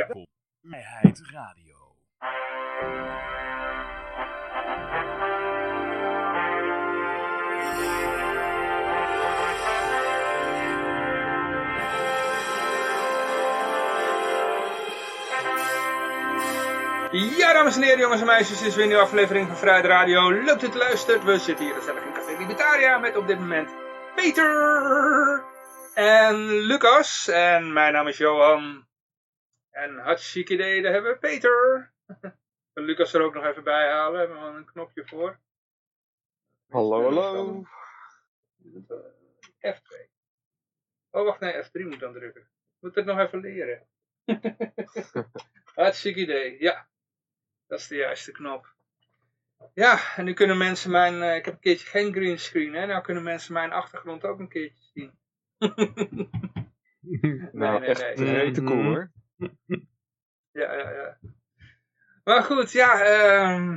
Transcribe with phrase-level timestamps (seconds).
[0.00, 0.26] Ja.
[0.62, 1.78] Vrijheid Radio.
[17.12, 19.84] Ja, dames en heren, jongens en meisjes, dit is weer een nieuwe aflevering van Vrijheid
[19.84, 20.30] Radio.
[20.30, 21.24] Leuk dat u luistert.
[21.24, 23.70] We zitten hier gezellig in Café Libertaria met op dit moment
[24.14, 25.44] Peter
[25.94, 27.28] en Lucas.
[27.28, 28.88] En mijn naam is Johan.
[29.80, 31.92] En hartstikke idee, daar hebben we Peter.
[32.72, 35.40] En Lucas er ook nog even bij halen, hebben we een knopje voor.
[36.68, 37.64] Hallo, hallo.
[39.66, 40.08] F2.
[41.10, 42.48] Oh, wacht, nee, F3 moet dan drukken.
[42.78, 43.86] Moet het nog even leren.
[45.74, 46.88] Hartstikke idee, ja.
[47.66, 48.74] Dat is de juiste knop.
[49.74, 51.22] Ja, en nu kunnen mensen mijn...
[51.22, 52.86] eh, ik heb een keertje geen greenscreen, hè.
[52.86, 55.18] Nou kunnen mensen mijn achtergrond ook een keertje zien.
[57.52, 58.32] nou, nee, echt nee.
[58.32, 59.10] rete cool hoor.
[60.52, 61.18] Ja, ja, ja.
[62.24, 63.76] Maar goed, ja, ehm,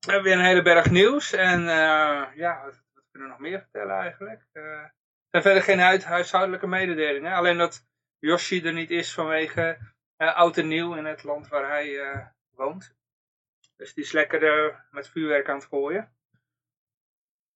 [0.00, 1.32] we hebben weer een hele berg nieuws.
[1.32, 4.46] En eh, ja, wat, kunnen we nog meer vertellen eigenlijk?
[4.52, 4.92] Eh, er
[5.30, 7.32] zijn verder geen huishoudelijke mededelingen.
[7.32, 7.86] Alleen dat
[8.18, 9.78] Yoshi er niet is vanwege
[10.16, 12.96] eh, oud en nieuw in het land waar hij woont.
[13.76, 16.12] Dus die is lekker met vuurwerk aan het gooien.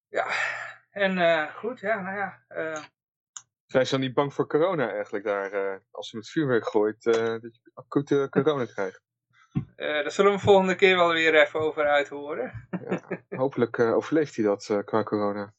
[0.08, 0.26] Ja,
[0.90, 2.42] en goed, ja, nou ja.
[3.72, 5.52] Zijn ze dan niet bang voor corona eigenlijk daar?
[5.52, 9.02] eh, als je met vuurwerk gooit, eh, dat je acute corona krijgt.
[9.76, 12.68] eh, daar zullen we volgende keer wel weer even over uithoren.
[13.28, 15.52] Hopelijk eh, overleeft hij dat qua corona.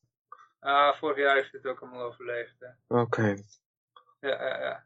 [0.59, 2.55] Ah, vorig jaar heeft hij het ook allemaal overleefd.
[2.87, 3.35] Oké.
[4.19, 4.85] Ja, ja, ja.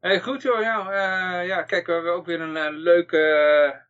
[0.00, 3.18] Hey, goed joh, ja, eh, ja, kijk, we hebben ook weer een leuke,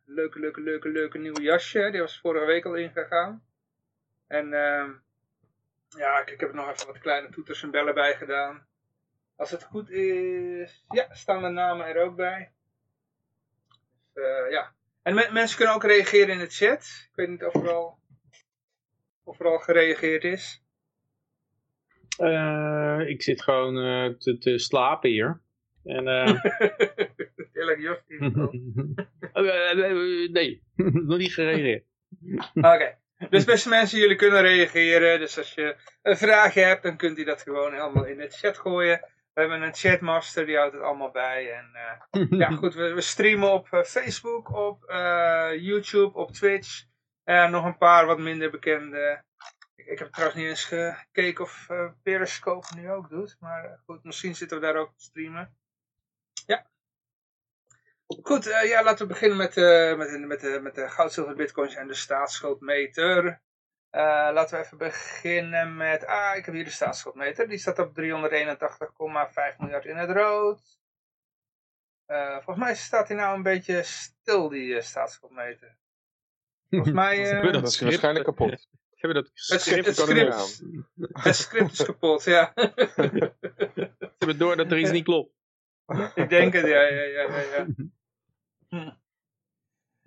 [0.05, 1.89] leuke, leuke, leuke, leuke nieuwe jasje.
[1.91, 3.43] Die was vorige week al ingegaan.
[4.27, 4.91] En ehm,
[5.97, 8.67] ja, kijk, ik heb er nog even wat kleine toeters en bellen bij gedaan.
[9.35, 12.51] Als het goed is, ja, staan de namen er ook bij.
[14.13, 14.73] Dus, eh, ja.
[15.01, 17.07] En me- mensen kunnen ook reageren in de chat.
[17.09, 17.99] Ik weet niet of er al,
[19.23, 20.63] of er al gereageerd is.
[22.17, 25.41] Eh, ik zit gewoon eh, te, te slapen hier.
[25.83, 26.29] En, eh,
[29.33, 29.73] eh,
[30.31, 30.63] nee,
[31.09, 31.85] nog niet gereageerd.
[32.53, 32.97] Oké.
[33.29, 35.19] Dus beste mensen, jullie kunnen reageren.
[35.19, 38.57] Dus als je een vraagje hebt, dan kunt u dat gewoon helemaal in de chat
[38.57, 38.99] gooien.
[39.33, 41.51] We hebben een chatmaster, die houdt het allemaal bij.
[41.51, 46.83] En eh, ja, goed, we, we streamen op eh, Facebook, op eh, YouTube, op Twitch.
[47.23, 49.23] En nog een paar wat minder bekende.
[49.75, 53.37] Ik, ik heb trouwens niet eens gekeken of eh, Periscope nu ook doet.
[53.39, 55.55] Maar goed, misschien zitten we daar ook te streamen.
[58.21, 61.13] Goed, eh, ja, laten we beginnen met, eh, met, de- met, de, met de goud,
[61.13, 63.41] zilver, bitcoins en de staatsschuldmeter.
[63.89, 67.47] Eh, laten we even beginnen met, ah, ik heb hier de staatsschuldmeter.
[67.49, 70.61] Die staat op 381,5 miljard in het rood.
[72.05, 75.77] Eh, volgens mij staat hij nou een beetje stil, die eh, staatsschuldmeter.
[76.69, 77.31] Volgens mij...
[77.41, 78.67] eh, dat is waarschijnlijk kapot.
[79.03, 80.87] Hebben dat het, script, het, kan er niet script,
[81.25, 82.51] het script is kapot, ja.
[82.55, 85.31] ze hebben door dat er iets niet klopt.
[86.15, 87.65] Ik denk het, ja, ja, ja, ja.
[88.73, 88.91] Hm.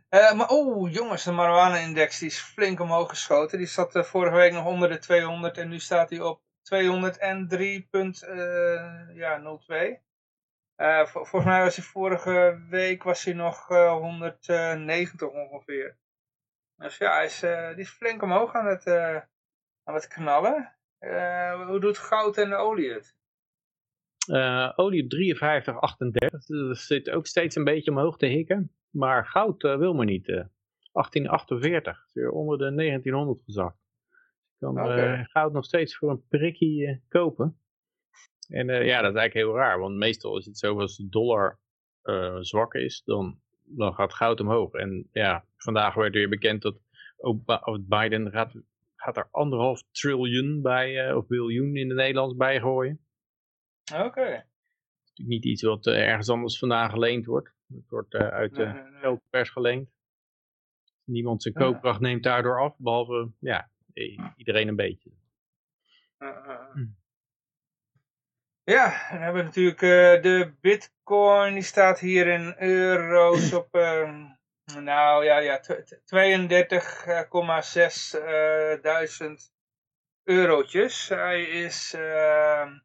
[0.09, 3.59] Eh, maar oh, jongens, de marijuana-index is flink omhoog geschoten.
[3.59, 6.75] Die zat eh, vorige week nog onder de 200 en nu staat hij op 203,02.
[9.15, 10.01] ja, 02.
[10.75, 15.99] Eh, vol- volgens mij was hij vorige week was hij nog eh, 190 ongeveer.
[16.77, 19.17] Dus ja, hij is, eh, die is flink omhoog aan het, eh,
[19.85, 20.77] aan het knallen.
[20.99, 23.17] Eh, hoe doet goud en de olie het?
[24.27, 26.47] Eh, olie op 53,38.
[26.47, 28.71] Dat zit ook steeds een beetje omhoog te hikken.
[28.91, 30.29] Maar goud eh, wil maar niet.
[30.29, 30.45] eh
[30.93, 31.99] 1848.
[31.99, 33.79] Het is weer onder de 1900 gezakt.
[34.59, 34.93] Je kan Oké.
[34.95, 37.59] eh, goud nog steeds voor een prikkie kopen.
[38.49, 39.79] En ja, dat is eigenlijk heel raar.
[39.79, 41.59] Want meestal is het zo als de dollar
[42.41, 44.73] zwak is, dan, dan gaat goud omhoog.
[44.73, 46.79] En ja, vandaag werd weer bekend dat
[47.17, 47.41] ook
[47.89, 48.53] Biden gaat,
[48.97, 53.06] gaat er anderhalf triljoen bij, of biljoen in het Nederlands bij gooien
[53.95, 54.01] Oké.
[54.01, 54.47] natuurlijk
[55.15, 57.55] niet iets wat eh, ergens anders vandaan geleend wordt.
[57.75, 59.91] Het wordt eh, uit de Nee, nee, geldpers geleend.
[61.05, 63.71] Niemand zijn koopkracht neemt daardoor af, behalve ja,
[64.37, 65.11] iedereen een beetje.
[66.19, 66.73] Uh, uh.
[66.73, 66.87] Hm.
[68.71, 74.25] Ja, dan hebben we natuurlijk eh, de bitcoin, die staat hier in euro's op, ehm,
[74.85, 79.53] nou ja, ja tw- tw- 32,6 eh, duizend
[80.23, 81.09] eurotjes.
[81.09, 82.79] Hij is, ehm,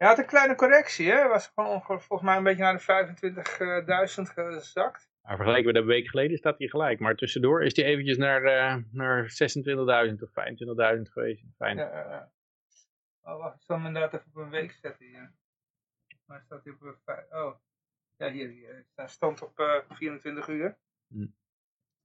[0.00, 1.16] hij had een kleine correctie, hè?
[1.16, 5.08] Hij was gewoon volgens mij een beetje naar de 25.000 gezakt.
[5.22, 7.00] Maar vergeleken met een week geleden staat hij gelijk.
[7.00, 11.44] Maar tussendoor is hij eventjes naar, eh, naar 26.000 of 25.000 geweest.
[11.56, 11.76] Fijn.
[11.76, 12.30] Ja, ja, ja.
[13.22, 15.32] Oh, wacht, ik zal hem inderdaad even op een week zetten hier.
[16.26, 17.30] Maar staat hij op een vijf.
[17.30, 17.54] Oh.
[18.16, 20.78] Ja, hier, hier hij stond op eh, 24 uur.
[21.06, 21.26] Hm.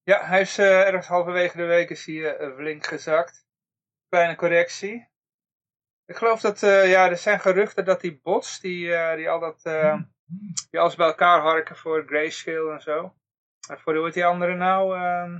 [0.03, 3.47] Ja, hij is eh, ergens halverwege de week is hij eh, flink gezakt.
[4.09, 5.07] Kleine correctie.
[6.05, 9.39] Ik geloof dat, eh, ja, er zijn geruchten dat die bots, die, eh, die al
[9.39, 10.01] dat, eh,
[10.69, 13.15] die alles bij elkaar harken voor grayscale en zo.
[13.69, 14.97] En voor, hoe heet die andere nou?
[14.97, 15.39] Ehm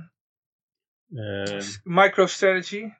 [1.14, 2.92] Eh, MicroStrategy.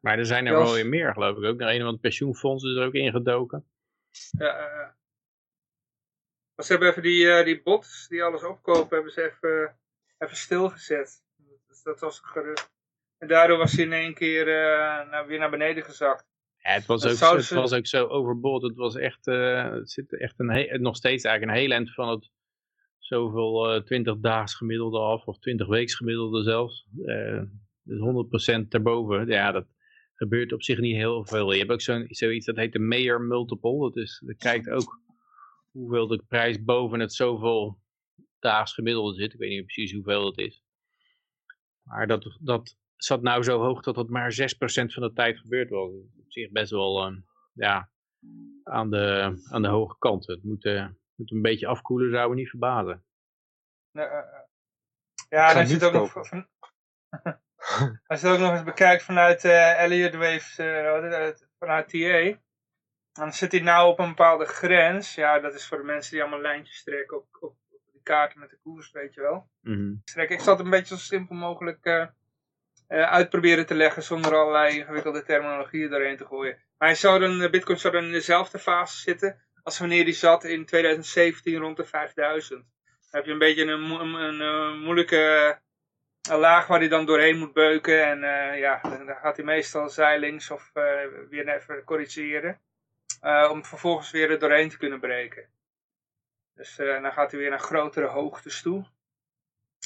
[0.00, 1.44] maar er zijn er wel weer meer, geloof ik.
[1.44, 3.68] Ook naar een van het pensioenfonds is er ook ingedoken.
[4.38, 4.96] Ja,
[6.56, 9.78] ze hebben even die, die bots die alles opkopen, hebben ze even,
[10.18, 11.22] even stilgezet.
[11.66, 12.70] Dus dat was een gerucht.
[13.18, 14.44] En daardoor was hij in één keer
[15.06, 16.26] naar, weer naar beneden gezakt.
[16.74, 18.62] Het was, ook, zouden het was ook zo overbod.
[18.62, 22.08] Het was echt, eh, het zit echt een nog steeds eigenlijk een heel eind van
[22.08, 22.30] het
[22.98, 26.86] zoveel eh 20 daags gemiddelde af, of 20 weeks gemiddelde zelfs.
[27.04, 27.42] Eh,
[27.82, 29.26] dus 100% erboven.
[29.26, 29.66] Ja, dat
[30.14, 31.52] gebeurt op zich niet heel veel.
[31.52, 33.78] Je hebt ook zo'n, zoiets dat heet de Mayer Multiple.
[33.78, 35.00] Dat, is, dat kijkt ook
[35.70, 37.78] hoeveel de prijs boven het zoveel
[38.38, 39.32] daags gemiddelde zit.
[39.32, 40.62] Ik weet niet precies hoeveel dat is.
[41.82, 44.34] Maar dat, dat zat nou zo hoog dat het maar 6%
[44.92, 45.90] van de tijd gebeurd was.
[46.18, 47.16] Op zich best wel eh,
[47.52, 47.90] ja,
[48.62, 50.26] aan, de, aan de hoge kant.
[50.26, 53.04] Het moet, eh, moet een beetje afkoelen, zou me niet verbazen.
[53.90, 54.42] Ja, eh, eh.
[55.28, 56.14] ja als je het ook nog,
[58.06, 62.40] als je het ook nog eens bekijkt vanuit eh Elliott Waves, eh, vanuit TA,
[63.12, 65.14] dan zit hij nou op een bepaalde grens.
[65.14, 68.40] Ja, dat is voor de mensen die allemaal lijntjes trekken op, op, op die kaarten
[68.40, 69.50] met de koers, weet je wel.
[70.04, 70.36] Trekken.
[70.36, 71.84] Ik zal het een beetje zo simpel mogelijk
[72.88, 76.58] uitproberen te leggen zonder allerlei ingewikkelde terminologieën doorheen te gooien.
[76.78, 80.14] Maar hij zou dan, de bitcoin zou dan in dezelfde fase zitten als wanneer die
[80.14, 82.64] zat in 2017 rond de 5000.
[82.84, 85.58] Dan heb je een beetje een, een, eh, moeilijke
[86.30, 88.04] eh, laag waar hij dan doorheen moet beuken.
[88.06, 90.82] En eh, ja, dan gaat hij meestal zijlings of eh,
[91.28, 92.60] weer even corrigeren.
[93.20, 95.48] eh, om vervolgens weer er doorheen te kunnen breken.
[96.54, 98.86] Dus eh, dan gaat hij weer naar grotere hoogtes toe.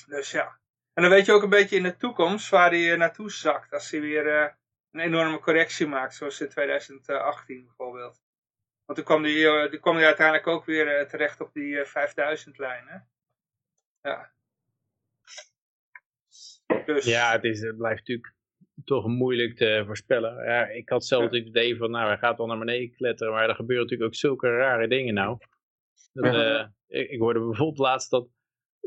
[0.07, 0.61] Dus ja.
[0.93, 3.73] En dan weet je ook een beetje in de toekomst waar hij eh, naartoe zakt.
[3.73, 4.53] Als hij weer eh,
[4.91, 8.23] een enorme correctie maakt, zoals in 2018 bijvoorbeeld.
[8.85, 11.87] Want toen kwam hij, eh, toen kwam hij uiteindelijk ook weer terecht op die eh,
[11.87, 13.09] 5000 lijn.
[14.03, 14.33] Ja.
[16.85, 18.35] Dus, Ja, het, is, het blijft natuurlijk
[18.85, 20.45] toch moeilijk te voorspellen.
[20.45, 23.33] Ja, ik had zelf het idee van, nou, hij gaat wel naar beneden kletteren.
[23.33, 25.39] Maar er gebeuren natuurlijk ook zulke rare dingen nou.
[26.13, 26.73] Dat, Ja.
[26.87, 28.29] ik, ik hoorde bijvoorbeeld laatst dat,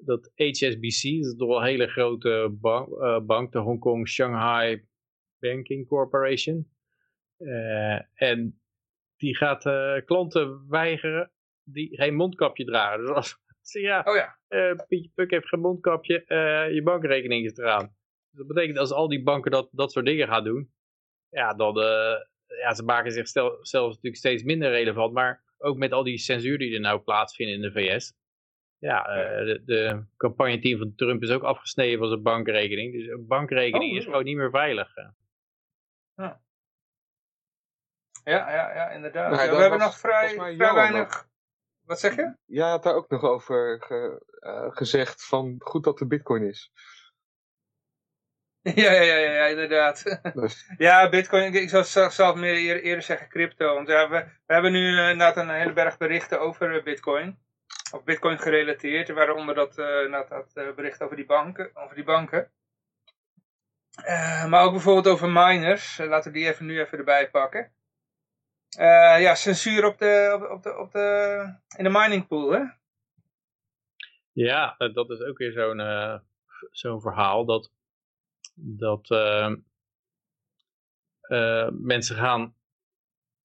[0.03, 4.07] dat HSBC, dat is toch wel een hele grote bank, eh, bank de Hong Kong
[4.07, 4.85] Shanghai
[5.39, 6.69] Banking Corporation.
[7.37, 8.61] Eh, en
[9.17, 11.31] die gaat eh, klanten weigeren
[11.63, 12.99] die geen mondkapje dragen.
[12.99, 14.37] Dus als ze ja, Oh ja.
[14.87, 16.23] Pietje Puk heeft geen mondkapje,
[16.73, 17.95] je bankrekening is eraan.
[18.29, 20.73] Dus dat betekent als al die banken dat, dat soort dingen gaan doen,
[21.29, 21.75] ja, dan,
[22.47, 26.17] ja, ze maken zich stel, zelfs natuurlijk steeds minder relevant, maar ook met al die
[26.17, 28.13] censuur die er nou plaatsvinden in de VS.
[28.77, 32.93] Ja, eh, de, de campagneteam van Trump is ook afgesneden van zijn bankrekening.
[32.93, 34.09] Dus een bankrekening Oh, is ja.
[34.09, 34.95] gewoon niet meer veilig.
[34.95, 35.09] eh.
[38.23, 39.31] Ja, ja, ja, inderdaad.
[39.31, 41.27] Nou, Ja, we hebben was nog vrij, vrij weinig...
[41.81, 42.35] Wat zeg je?
[42.45, 46.71] Jij had daar ook nog over ge- eh, gezegd van goed dat de bitcoin is.
[48.75, 50.19] Ja, ja, ja, ja, inderdaad.
[50.33, 53.73] Dus, Ja, bitcoin, ik- zou zelf meer eer- eerder zeggen crypto.
[53.73, 57.44] Want ja, we, we hebben nu inderdaad een hele berg berichten over bitcoin.
[57.91, 61.75] Of bitcoin gerelateerd, waaronder dat, inderdaad dat eh, bericht over die banken.
[61.75, 62.51] Over die banken.
[63.95, 65.97] Eh, maar ook bijvoorbeeld over miners.
[65.97, 67.73] Laten we die even nu even erbij pakken.
[69.19, 72.63] Ja, censuur op de, op, op de, op de, in de mining pool, hè?
[74.31, 76.21] Ja, dat is ook weer zo'n
[76.71, 77.71] zo'n verhaal dat,
[78.55, 79.09] dat
[81.71, 82.55] mensen gaan,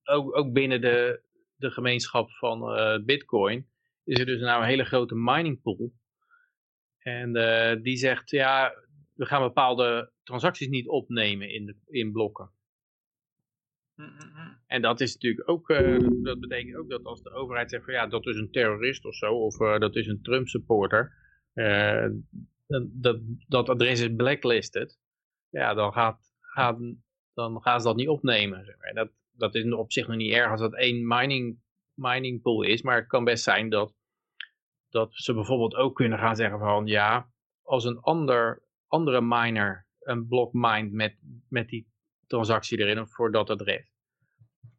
[0.04, 1.22] ook, ook binnen de,
[1.56, 2.60] de gemeenschap van
[3.04, 3.69] Bitcoin,
[4.10, 5.92] is er dus nou een hele grote mining pool.
[6.98, 8.74] En eh, die zegt, ja,
[9.14, 12.50] we gaan bepaalde transacties niet opnemen in, de, in blokken.
[13.94, 14.58] Mm, mm, mm.
[14.66, 17.94] En dat is natuurlijk ook, eh, dat betekent ook dat als de overheid zegt van
[17.94, 21.12] ja, dat is een terrorist of zo, of eh, dat is een Trump supporter,
[22.66, 24.98] dat, dat, dat adres is blacklisted,
[25.48, 26.78] ja, dan, gaat, gaat,
[27.34, 28.64] dan gaan ze dat niet opnemen.
[28.64, 28.94] Zeg maar.
[28.94, 31.58] dat, dat is op zich nog niet erg als dat één mining,
[31.94, 33.98] mining pool is, maar het kan best zijn dat,
[34.90, 37.30] dat ze bijvoorbeeld ook kunnen gaan zeggen van ja,
[37.62, 41.18] als een ander, andere miner een blok mined met,
[41.48, 41.88] met die
[42.26, 43.90] transactie erin voor dat adres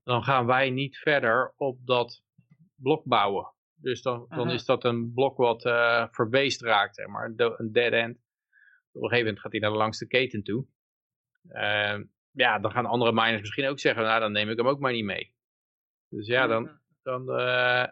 [0.03, 2.23] dan gaan wij niet verder op dat
[2.75, 3.53] blok bouwen.
[3.75, 4.51] Dus dan, dan Aha.
[4.51, 8.17] is dat een blok wat eh verbeest raakt, zeg maar, een dead end.
[8.91, 10.65] Op een gegeven moment gaat hij naar de langste keten toe.
[11.47, 11.99] Eh,
[12.31, 14.91] ja, dan gaan andere miners misschien ook zeggen, nou dan neem ik hem ook maar
[14.91, 15.35] niet mee.
[16.09, 17.87] Dus ja, dan, dan, eh,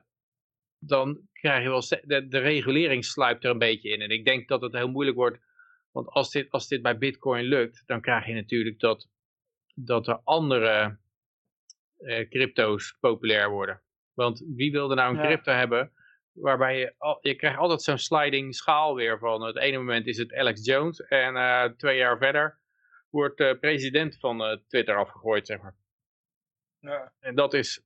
[0.80, 4.02] dan krijg je wel, de, de regulering sluipt er een beetje in.
[4.02, 5.38] En ik denk dat het heel moeilijk wordt,
[5.92, 9.08] want als dit, als dit bij bitcoin lukt, dan krijg je natuurlijk dat,
[9.76, 10.98] dat er andere
[11.98, 13.82] eh, crypto's populair worden.
[14.14, 15.26] Want wie wilde nou een Ja.
[15.26, 15.92] crypto hebben
[16.32, 20.18] waarbij je, al, je krijgt altijd zo'n sliding schaal weer van het ene moment is
[20.18, 22.60] het Alex Jones en eh, twee jaar verder
[23.10, 25.76] wordt de president van eh, Twitter afgegooid, zeg maar.
[26.80, 27.14] Ja.
[27.20, 27.84] En dat is,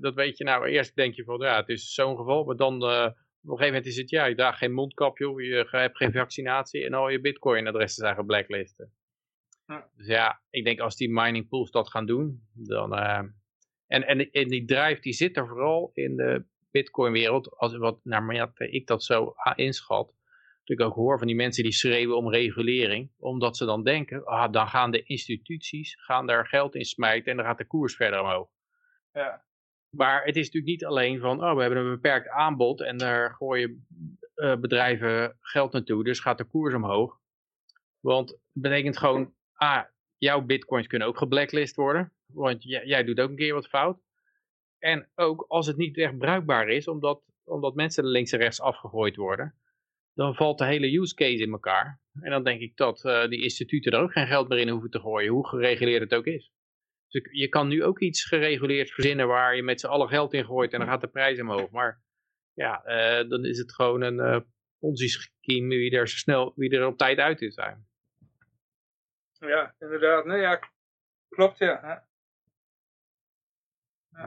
[0.00, 2.82] dat weet je nou, eerst denk je van ja, het is zo'n geval, maar dan
[2.82, 3.04] eh,
[3.42, 6.12] op een gegeven moment is het ja, je draagt geen mondkapje of je hebt geen
[6.22, 8.92] vaccinatie en al je bitcoin adressen zijn geblacklisten.
[9.66, 9.90] Ja.
[9.96, 12.94] Dus ja, ik denk als die mining pools dat gaan doen, dan...
[12.94, 13.22] eh,
[13.86, 18.00] en, en, en die drive die zit er vooral in de bitcoin wereld, als, wat
[18.02, 20.14] naar mate ik dat zo inschat,
[20.64, 24.24] dat ik ook hoor van die mensen die schreeuwen om regulering, omdat ze dan denken,
[24.24, 27.96] ah, dan gaan de instituties gaan daar geld in smijten en dan gaat de koers
[27.96, 28.48] verder omhoog.
[29.12, 29.44] Ja.
[29.96, 33.30] Maar het is natuurlijk niet alleen van, oh, we hebben een beperkt aanbod en daar
[33.30, 33.86] gooien
[34.34, 37.20] eh, bedrijven geld naartoe, dus gaat de koers omhoog.
[38.00, 39.84] Want het betekent gewoon, ah,
[40.18, 44.00] jouw bitcoins kunnen ook geblacklist worden, want jij, doet ook een keer wat fout.
[44.78, 49.16] En ook als het niet echt bruikbaar is, omdat, omdat mensen links en rechts afgegooid
[49.16, 49.54] worden,
[50.14, 52.00] dan valt de hele use case in elkaar.
[52.20, 54.90] En dan denk ik dat eh, die instituten er ook geen geld meer in hoeven
[54.90, 56.52] te gooien, hoe gereguleerd het ook is.
[57.12, 60.44] Dus je kan nu ook iets gereguleerd verzinnen waar je met z'n allen geld in
[60.44, 61.70] gooit en dan gaat de prijs omhoog.
[61.70, 62.02] Maar
[62.54, 64.46] ja, eh, dan is het gewoon een
[64.78, 67.54] Ponzi-scheme wie er zo snel, wie er op tijd uit is.
[67.54, 67.86] Zijn.
[69.38, 70.24] ja, inderdaad.
[70.24, 70.60] Nee, ja,
[71.28, 71.80] klopt ja.
[71.82, 72.06] ja.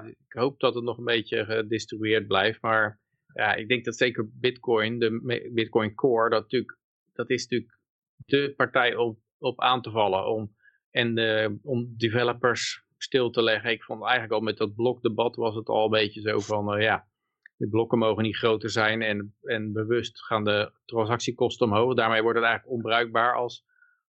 [0.01, 2.99] Dus Ik hoop dat het nog een beetje gedistribueerd blijft, maar
[3.33, 6.77] ja, ik denk dat zeker Bitcoin, de Bitcoin Core, dat, natuurlijk,
[7.13, 7.79] dat is natuurlijk
[8.25, 10.54] de partij op, op aan te vallen om,
[10.95, 13.71] en eh, om developers stil te leggen.
[13.71, 16.81] Ik vond eigenlijk al met dat blokdebat was het al een beetje zo van, eh,
[16.81, 17.07] ja,
[17.55, 21.93] de blokken mogen niet groter zijn en, en bewust gaan de transactiekosten omhoog.
[21.93, 23.65] Daarmee wordt het eigenlijk onbruikbaar als,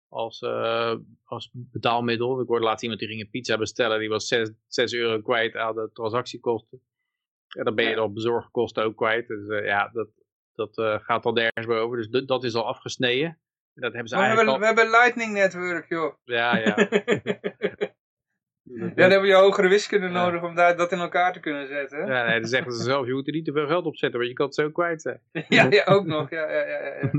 [0.08, 2.42] als, eh, als betaalmiddel.
[2.42, 5.56] Ik hoorde laatst iemand die ging een pizza bestellen, die was 6, 6 euro kwijt
[5.56, 6.82] aan de transactiekosten.
[7.48, 9.28] En dan ben je al bezorgkosten ook kwijt.
[9.28, 10.10] Dus ja, dat,
[10.54, 11.98] dat gaat al nergens boven.
[11.98, 13.40] Dus dat is al afgesneden.
[13.76, 14.60] Dat hebben ze eigenlijk hebben, al...
[14.60, 16.14] we hebben Lightning Network, joh.
[16.24, 16.76] Ja, ja.
[18.64, 20.12] ja, dan heb je hogere wiskunde Ja.
[20.26, 22.00] nodig om daar, dat in elkaar te kunnen zetten.
[22.00, 22.14] hè?
[22.20, 24.20] Ja, nee, dan zeggen ze zelf, je moet er niet te veel geld op zetten,
[24.20, 25.22] want je kan het zo kwijt zijn.
[25.50, 26.30] Ja, ja, ook nog.
[26.30, 27.10] Ja, ja, ja, ja.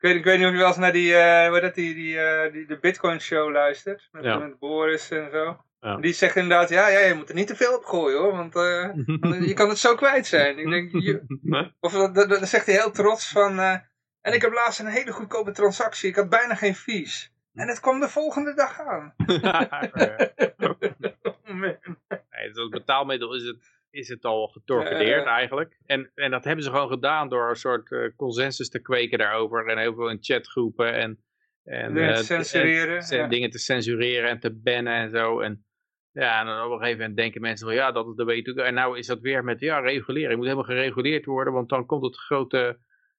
[0.00, 1.94] Ik, weet, ik weet niet of je wel eens naar die, eh, heet dat, die,
[1.94, 4.08] die, eh, die, de Bitcoin show luistert.
[4.10, 4.38] Met, Ja.
[4.38, 5.56] met Boris en zo.
[5.80, 5.96] Ja.
[5.96, 8.32] Die zegt inderdaad, ja, ja, je moet er niet te veel op gooien hoor.
[8.32, 10.58] Want eh, je kan het zo kwijt zijn.
[10.58, 13.56] Ik denk, je- of dat, dat, dat zegt hij heel trots van...
[14.26, 16.08] en ik heb laatst een hele goedkope transactie.
[16.08, 17.32] Ik had bijna geen fees.
[17.54, 19.14] En het kwam de volgende dag aan.
[22.30, 23.56] Nee, als betaalmiddel is het,
[23.90, 25.76] is het al getorpedeerd eigenlijk.
[25.86, 29.68] En, en dat hebben ze gewoon gedaan door een soort eh, consensus te kweken daarover.
[29.68, 31.18] En heel veel in chatgroepen en,
[31.64, 33.26] en, Dingen te eh, censureren, en ja.
[33.26, 35.40] dingen te censureren en te bannen en zo.
[35.40, 35.64] En
[36.12, 38.42] ja, en dan op een gegeven moment denken mensen van ja, dat is de way
[38.42, 38.62] to go.
[38.62, 40.36] En nou is dat weer met ja, regulering.
[40.36, 42.78] moet helemaal gereguleerd worden, want dan komt het grote,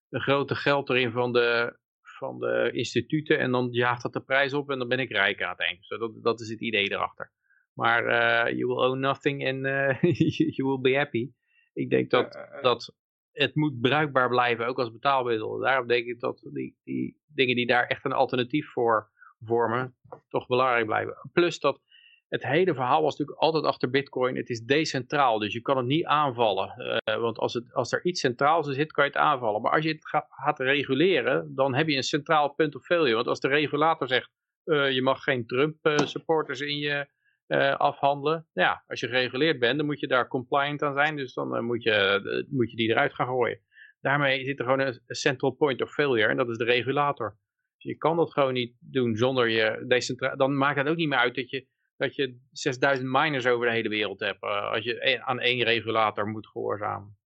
[0.10, 3.40] de grote geld erin van de, van de instituten.
[3.40, 5.86] En dan jaagt dat de prijs op en dan ben ik rijk aan het eind.
[5.86, 7.32] Zo, dat, dat is het idee erachter.
[7.74, 10.02] Maar eh, you will own nothing and eh,
[10.58, 11.32] you will be happy.
[11.74, 12.96] Ik denk dat, eh, dat
[13.32, 15.60] het moet bruikbaar blijven, ook als betaalmiddel.
[15.60, 19.96] Daarom denk ik dat die, die dingen die daar echt een alternatief voor vormen,
[20.30, 21.30] toch belangrijk blijven.
[21.34, 21.82] Plus dat
[22.30, 25.86] het hele verhaal was natuurlijk altijd achter bitcoin, het is decentraal, dus je kan het
[25.86, 26.70] niet aanvallen.
[26.70, 29.62] Eh, want als, het, als er iets centraals zit, kan je het aanvallen.
[29.62, 33.16] Maar als je het gaat, reguleren, dan heb je een centraal punt of failure.
[33.16, 34.30] Want als de regulator zegt,
[34.64, 37.08] eh, je mag geen Trump-supporters in je
[37.48, 38.48] eh, afhandelen.
[38.54, 41.16] Ja, als je gereguleerd bent, dan moet je daar compliant aan zijn.
[41.16, 43.60] Dus dan eh, moet, je, eh, moet je die eruit gaan gooien.
[44.02, 46.28] Daarmee zit er gewoon een een central point of failure.
[46.28, 47.38] En dat is de regulator.
[47.76, 50.38] Dus je kan dat gewoon niet doen zonder je decentraal.
[50.38, 51.68] Dan maakt het ook niet meer uit dat je,
[51.98, 54.44] dat je 6000 miners over de hele wereld hebt.
[54.44, 57.18] eh, als je aan één regulator moet gehoorzamen.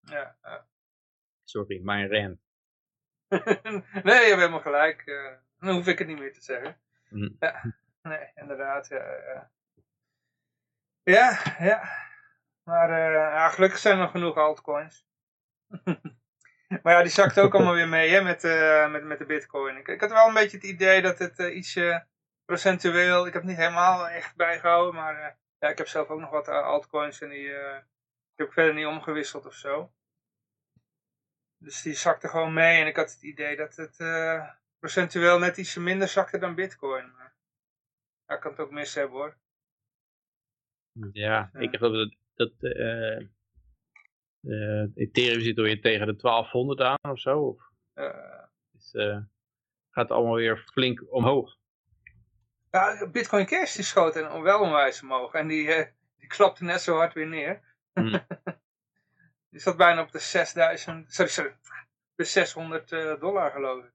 [0.00, 0.36] ja.
[1.44, 2.40] Sorry, mijn ren.
[4.02, 5.02] nee, je hebt helemaal gelijk.
[5.06, 6.80] eh, dan hoef ik het niet meer te zeggen.
[7.08, 7.28] Hm.
[7.38, 8.88] Ja, nee, inderdaad.
[8.88, 9.50] Ja,
[11.02, 11.54] ja.
[11.58, 11.82] ja.
[12.62, 15.06] Maar eh, ja, gelukkig zijn er genoeg altcoins.
[16.82, 18.42] maar ja, die zakt ook allemaal weer mee hè, met,
[18.90, 19.76] met, met de bitcoin.
[19.76, 22.06] Ik, ik had wel een beetje het idee dat het ietsje
[22.52, 23.26] procentueel...
[23.26, 26.30] Ik heb het niet helemaal echt bijgehouden, maar eh, ja, ik heb zelf ook nog
[26.30, 27.52] wat eh, altcoins en die...
[27.52, 27.76] eh,
[28.32, 29.92] ik heb verder niet omgewisseld of zo.
[31.58, 33.96] Dus die zakte gewoon mee en ik had het idee dat het
[34.78, 37.12] procentueel net iets minder zakte dan bitcoin.
[37.12, 37.34] Maar,
[38.26, 39.36] ja, ik kan het ook mis hebben hoor.
[41.12, 41.60] Ja, Ja.
[41.60, 42.72] ik geloof dat, dat
[44.94, 47.38] Ethereum zit alweer tegen de 1200 aan of zo.
[47.40, 47.70] Of,
[48.70, 48.92] dus,
[49.90, 51.60] gaat allemaal weer flink omhoog.
[52.72, 55.34] Ja, Bitcoin Cash die schoot en wel onwijs omhoog.
[55.34, 55.86] En die, eh,
[56.18, 57.60] die klapte net zo hard weer neer.
[57.92, 58.10] Hmm.
[59.50, 61.54] die zat bijna op de 6000, sorry, sorry,
[62.14, 63.90] de 600 eh, dollar geloof ik.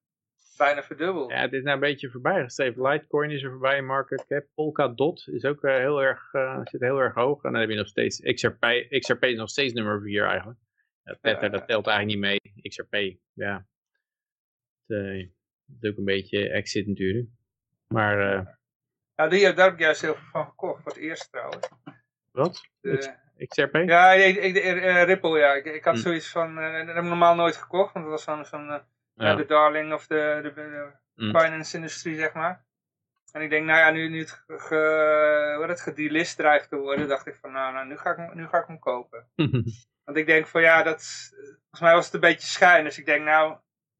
[0.58, 1.32] Bijna verdubbeld.
[1.32, 2.78] Ja, het is nou een beetje voorbijgestreefd.
[2.78, 4.46] Litecoin is er voorbij, market cap.
[4.56, 7.44] Polkadot is ook eh, heel erg, eh, zit heel erg hoog.
[7.44, 8.88] En dan heb je nog steeds XRP.
[8.90, 10.60] XRP is nog steeds nummer 4 eigenlijk.
[11.04, 11.50] Ja, Tether, Ja.
[11.50, 12.70] dat telt eigenlijk niet mee.
[12.70, 13.66] XRP, ja.
[14.88, 14.98] Het,
[15.66, 17.28] het is ook een beetje exit natuurlijk.
[17.88, 18.58] Maar
[19.18, 20.82] Ja, die, daar heb ik juist heel veel van gekocht.
[20.84, 21.70] Voor het eerst trouwens.
[22.32, 22.66] wat?
[22.82, 23.14] De-
[23.48, 23.76] XRP?
[23.76, 25.54] ja, ik, ik, de, eh, Ripple, ja.
[25.54, 26.00] Ik, ik had Hm.
[26.02, 27.94] zoiets van, eh, dat heb ik normaal nooit gekocht.
[27.94, 28.76] Want dat was eh,
[29.14, 29.36] ja, Ja.
[29.36, 31.40] de darling of de, de, de Hm.
[31.40, 32.66] finance industrie, zeg maar.
[33.32, 37.28] En ik denk, nou ja, nu, nu het, ge, het gedelist dreigt te worden, dacht
[37.28, 39.28] ik van, nou, nou nu, ga ik, hem- nu ga ik hem kopen.
[40.06, 41.04] Want ik denk van, ja, dat,
[41.60, 42.84] volgens mij was het een beetje schijn.
[42.84, 43.58] Dus ik denk, nou,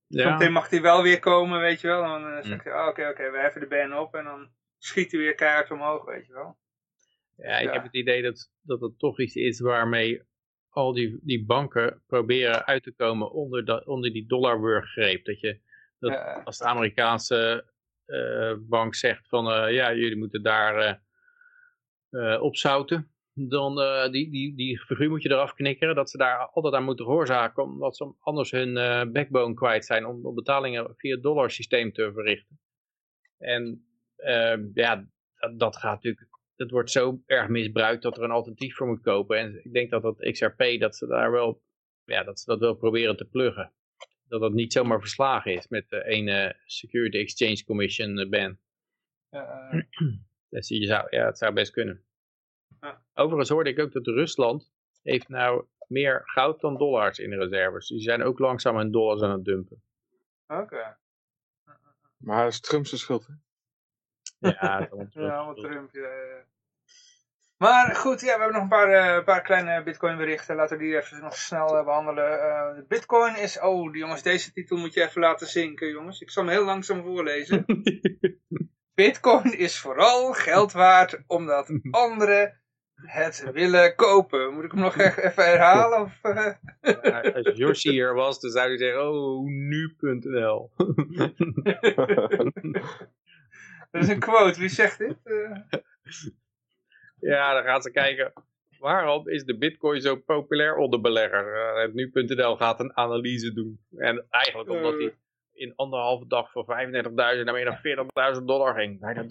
[0.08, 0.24] ja.
[0.24, 2.04] zometeen mag hij wel weer komen, weet je wel.
[2.04, 2.70] En dan eh, zeg Hm.
[2.70, 5.72] ik, oh, oké, oké, we heffen de ban op en dan schiet hij weer keihard
[5.72, 6.58] omhoog, weet je wel.
[7.36, 7.74] Ja, ik Ja.
[7.74, 10.22] heb het idee dat, dat het toch iets is waarmee
[10.70, 15.26] al die, die banken proberen uit te komen onder, dat, onder die dollarwurggreep.
[15.26, 15.60] Dat je,
[16.00, 17.72] Dat- Ja, als de Amerikaanse
[18.06, 21.02] eh, bank zegt van eh, ja, jullie moeten daar
[22.10, 23.76] eh, opzouten, dan
[24.12, 27.64] die, die, die figuur moet je eraf knikkeren, dat ze daar altijd aan moeten gehoorzaken,
[27.64, 28.74] omdat ze anders hun
[29.12, 32.60] backbone kwijt zijn om, om betalingen via het dollarsysteem te verrichten.
[33.38, 33.88] En
[34.74, 38.88] ja, dat, dat gaat natuurlijk, dat wordt zo erg misbruikt dat er een alternatief voor
[38.88, 39.38] moet kopen.
[39.38, 41.62] En ik denk dat dat XRP, dat ze daar wel,
[42.04, 43.74] ja, dat ze dat wel proberen te pluggen.
[44.28, 48.58] Dat dat niet zomaar verslagen is met de ene Security Exchange Commission eh, ban.
[49.30, 49.70] ja,
[50.50, 52.06] Dus je zou, ja, het zou best kunnen.
[53.14, 54.72] Overigens hoorde ik ook dat Rusland
[55.02, 57.88] heeft nou meer goud dan dollars in de reserves.
[57.88, 59.84] Die zijn ook langzaam hun dollars aan het dumpen.
[60.48, 60.98] oké.
[62.18, 63.34] Maar dat is Trump zijn schuld, hè?
[64.40, 64.88] Ja,
[65.56, 66.46] Trump, ja, ja.
[67.58, 70.56] Maar goed, ja, we hebben nog een paar, eh, paar kleine bitcoin berichten.
[70.56, 72.42] Laten we die even nog snel eh, behandelen.
[72.42, 76.22] Eh, bitcoin is, oh jongens, deze titel moet je even laten zinken jongens.
[76.22, 77.66] Ik zal hem heel langzaam voorlezen.
[78.96, 82.62] Bitcoin is vooral geld waard omdat anderen
[82.96, 84.54] het willen kopen.
[84.54, 86.02] Moet ik hem nog echt even herhalen?
[86.02, 86.20] Of?
[87.02, 90.72] Ja, als Yoshi hier was, dan zou hij zeggen, oh, nu.nl.
[93.98, 95.16] Dat is een quote, wie zegt dit?
[95.24, 95.80] Eh,
[97.20, 98.34] ja, dan gaan ze kijken,
[98.80, 101.48] waarom is de bitcoin zo populair onder beleggers?
[101.48, 103.80] Eh, het nu.nl gaat een analyse doen.
[103.98, 105.16] En eigenlijk omdat hij
[105.54, 109.00] in anderhalve dag van 35.000 naar meer dan 40.000 dollar ging.
[109.00, 109.26] Bijna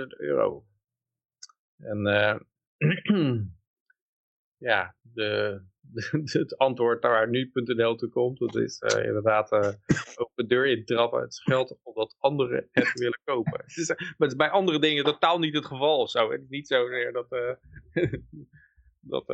[0.00, 0.64] 33.000 euro.
[1.78, 2.36] En eh,
[4.70, 5.62] ja, de-
[6.40, 9.72] het antwoord waar nu.nl toe komt, dat is eh, inderdaad eh
[10.14, 11.20] open deur intrappen.
[11.20, 13.60] Het is geld omdat anderen het willen kopen.
[13.66, 16.30] Het is, eh, maar het is bij andere dingen totaal niet het geval of zo.
[16.30, 17.28] Het is niet zozeer dat,
[19.14, 19.24] dat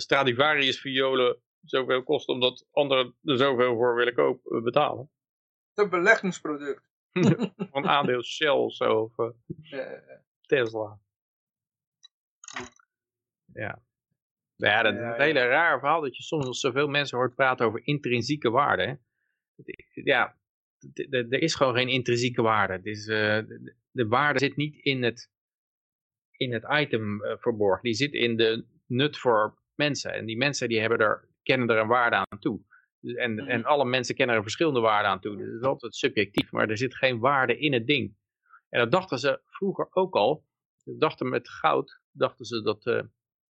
[0.00, 5.10] Stradivarius violen zoveel kost omdat anderen er zoveel voor willen kopen, betalen.
[5.68, 6.84] Het is een beleggingsproduct.
[7.70, 9.32] Van aandeel Shell of zo, of
[10.46, 11.00] Tesla.
[13.52, 13.85] Ja.
[14.56, 17.66] Nou Ja, dat is een hele raar verhaal dat je soms zoveel mensen hoort praten
[17.66, 18.98] over intrinsieke waarde.
[19.92, 20.36] Ja,
[21.10, 22.74] er is gewoon geen intrinsieke waarde.
[22.74, 22.82] Eh,
[23.48, 25.30] de, de waarde zit niet in het,
[26.30, 27.82] in het item eh, verborgen.
[27.82, 30.12] Die zit in de nut voor mensen.
[30.12, 32.60] En die mensen die hebben er, kennen er een waarde aan toe.
[33.00, 33.48] Dus- En, Mhm.
[33.48, 35.36] en alle mensen kennen er verschillende waarde aan toe.
[35.36, 38.16] Dus het is altijd subjectief, maar er zit geen waarde in het ding.
[38.68, 40.44] En dat dachten ze vroeger ook al.
[40.76, 43.02] Ze dachten met goud, dachten ze dat eh,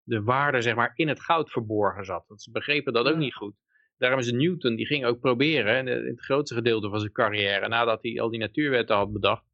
[0.07, 2.25] de waarde zeg maar in het goud verborgen zat.
[2.27, 3.55] Want ze begrepen dat ook niet goed.
[3.99, 8.03] Daarom is Newton, die ging ook proberen, in, het grootste gedeelte van zijn carrière, nadat
[8.03, 9.45] hij al die natuurwetten had bedacht,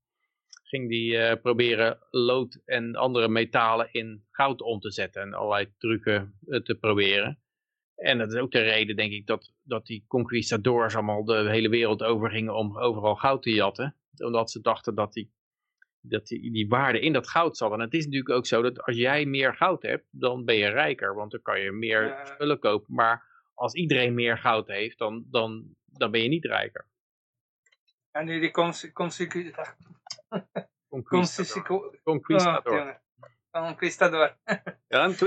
[0.62, 5.72] ging hij eh, proberen lood en andere metalen in goud om te zetten en allerlei
[5.78, 7.40] trucken eh, te proberen.
[7.96, 11.68] En dat is ook de reden, denk ik, dat, dat die conquistadors allemaal de hele
[11.68, 13.96] wereld overgingen om overal goud te jatten.
[14.16, 15.32] Omdat ze dachten dat die,
[16.02, 17.72] dat die, die waarde in dat goud zat.
[17.72, 20.68] En het is natuurlijk ook zo dat als jij meer goud hebt, dan ben je
[20.68, 21.14] rijker.
[21.14, 22.24] Want dan kan je meer Ja.
[22.24, 22.94] spullen kopen.
[22.94, 26.86] Maar als iedereen meer goud heeft, dan, dan, dan ben je niet rijker.
[28.10, 29.76] en die, die cons- Conquistador.
[30.88, 32.80] Conquistador.
[32.80, 33.62] Oh.
[33.62, 34.36] Conquistador.
[34.88, 35.16] ja, een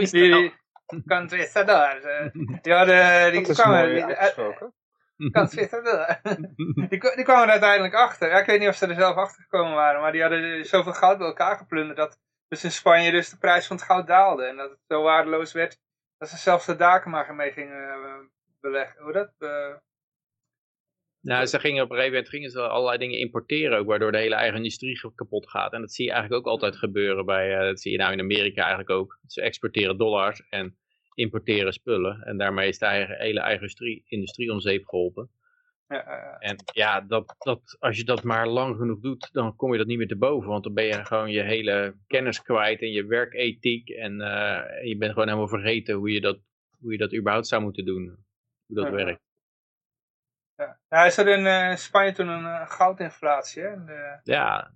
[1.09, 2.01] conquistador.
[2.05, 2.29] eh,
[2.63, 3.57] Die hadden, die Dat is
[5.33, 8.29] mooi die, die, kwa- die kwamen er uiteindelijk achter.
[8.29, 10.93] Ja, ik weet niet of ze er zelf achter gekomen waren, maar die hadden zoveel
[10.93, 14.45] goud bij elkaar geplunderd dat dus in Spanje dus de prijs van het goud daalde.
[14.45, 15.77] En dat het zo waardeloos werd
[16.17, 18.19] dat ze zelfs de daken maar mee gingen eh,
[18.59, 19.03] beleggen.
[19.03, 19.33] Hoe dat?
[19.37, 19.75] eh,
[21.21, 24.17] Nou, ze gingen op een gegeven moment gingen ze allerlei dingen importeren ook, waardoor de
[24.17, 25.73] hele eigen industrie kapot gaat.
[25.73, 28.19] En dat zie je eigenlijk ook altijd gebeuren bij, eh, dat zie je nou in
[28.19, 29.19] Amerika eigenlijk ook.
[29.27, 30.77] Ze exporteren dollars en
[31.15, 32.21] importeren spullen.
[32.23, 35.29] En daarmee is de eigen, hele eigen industrie, industrie om zeep geholpen.
[35.87, 39.71] ja, eh, En ja, dat, dat, als je dat maar lang genoeg doet, dan kom
[39.71, 40.49] je dat niet meer te boven.
[40.49, 43.89] Want dan ben je gewoon je hele kennis kwijt en je werkethiek.
[43.89, 46.39] En, eh, je bent gewoon helemaal vergeten hoe je dat,
[46.79, 48.05] hoe je dat überhaupt zou moeten doen.
[48.65, 48.91] Hoe dat Ja.
[48.91, 49.21] werkt.
[50.55, 50.79] ja.
[50.89, 53.67] Ja, is er in eh, Spanje toen een eh, goudinflatie, hè?
[53.67, 54.71] En, de- Ja,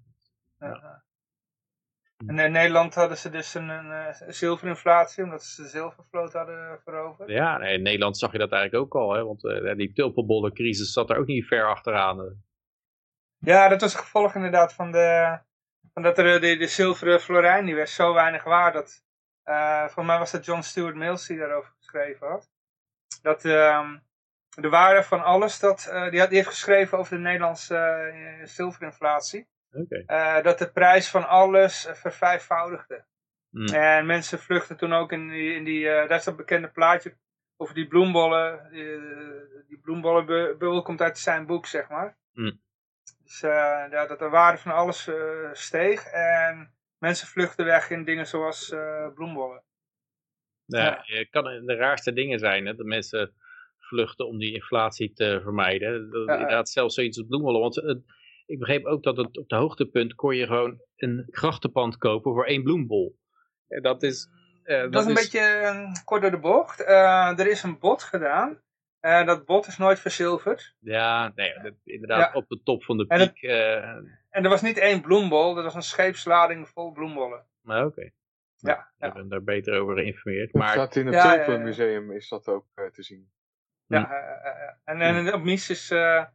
[2.27, 6.79] en in Nederland hadden ze dus een, een eh, zilverinflatie, omdat ze de zilvervloot hadden
[6.84, 7.29] veroverd.
[7.29, 9.13] Ja, nee, in Nederland zag je dat eigenlijk ook al.
[9.13, 9.23] Hè?
[9.23, 12.43] Want eh, die tulpenbollencrisis zat er ook niet ver achteraan.
[13.38, 15.39] Ja, dat was het gevolg inderdaad van, de,
[15.93, 19.03] van dat er eh, de, de zilveren florijn, die werd zo weinig waard dat,
[19.43, 22.51] eh voor mij was het John Stuart Mills die daarover geschreven had.
[23.21, 23.97] Dat ehm,
[24.49, 28.45] de waarde van alles, dat, eh, die, had, die heeft geschreven over de Nederlandse eh,
[28.45, 29.47] zilverinflatie.
[29.71, 30.03] Oké.
[30.05, 33.05] eh, dat de prijs van alles eh, vervijfvoudigde.
[33.49, 33.65] Hmm.
[33.65, 37.17] En mensen vluchten toen ook in die, in die eh, daar is dat bekende plaatje
[37.58, 38.67] over die bloembollen.
[38.71, 42.17] Die, eh, die bloembollenbubbel komt uit zijn boek, zeg maar.
[42.34, 42.62] Hmm.
[43.23, 43.49] Dus eh,
[43.91, 48.71] ja, dat de waarde van alles eh, steeg en mensen vluchten weg in dingen zoals
[48.71, 49.63] eh, bloembollen.
[50.65, 52.75] Ja, Het kan de raarste dingen zijn, hè?
[52.75, 53.34] dat mensen
[53.79, 56.10] vluchten om die inflatie te vermijden.
[56.10, 56.34] Dat, Ja.
[56.34, 57.62] Inderdaad, zelfs zoiets als bloembollen.
[57.62, 57.75] Want
[58.50, 62.46] ik begreep ook dat het op de hoogtepunt kon je gewoon een grachtenpand kopen voor
[62.46, 63.18] één bloembol.
[63.68, 64.30] En dat is...
[64.64, 66.82] eh, Dat, is een beetje eh, kort door de bocht.
[66.84, 68.62] Eh, er is een bod gedaan.
[69.00, 70.76] Eh, dat bod is nooit verzilverd.
[70.80, 72.40] Ja, nee, dat, inderdaad Ja.
[72.40, 73.44] op de top van de En het- piek.
[73.44, 73.84] eh,
[74.30, 77.46] En er was niet één bloembol, dat was een scheepslading vol bloembollen.
[77.62, 78.10] maar oké.
[78.56, 79.12] Ja, Ik ja.
[79.14, 80.52] ben daar beter over geïnformeerd.
[80.52, 81.46] Dat Maar staat in het Ja, ja, ja.
[81.46, 83.32] Tulpenmuseum is dat ook eh, te zien.
[83.86, 84.74] ja eh, eh, eh.
[84.84, 86.26] En, en op Mises, eh,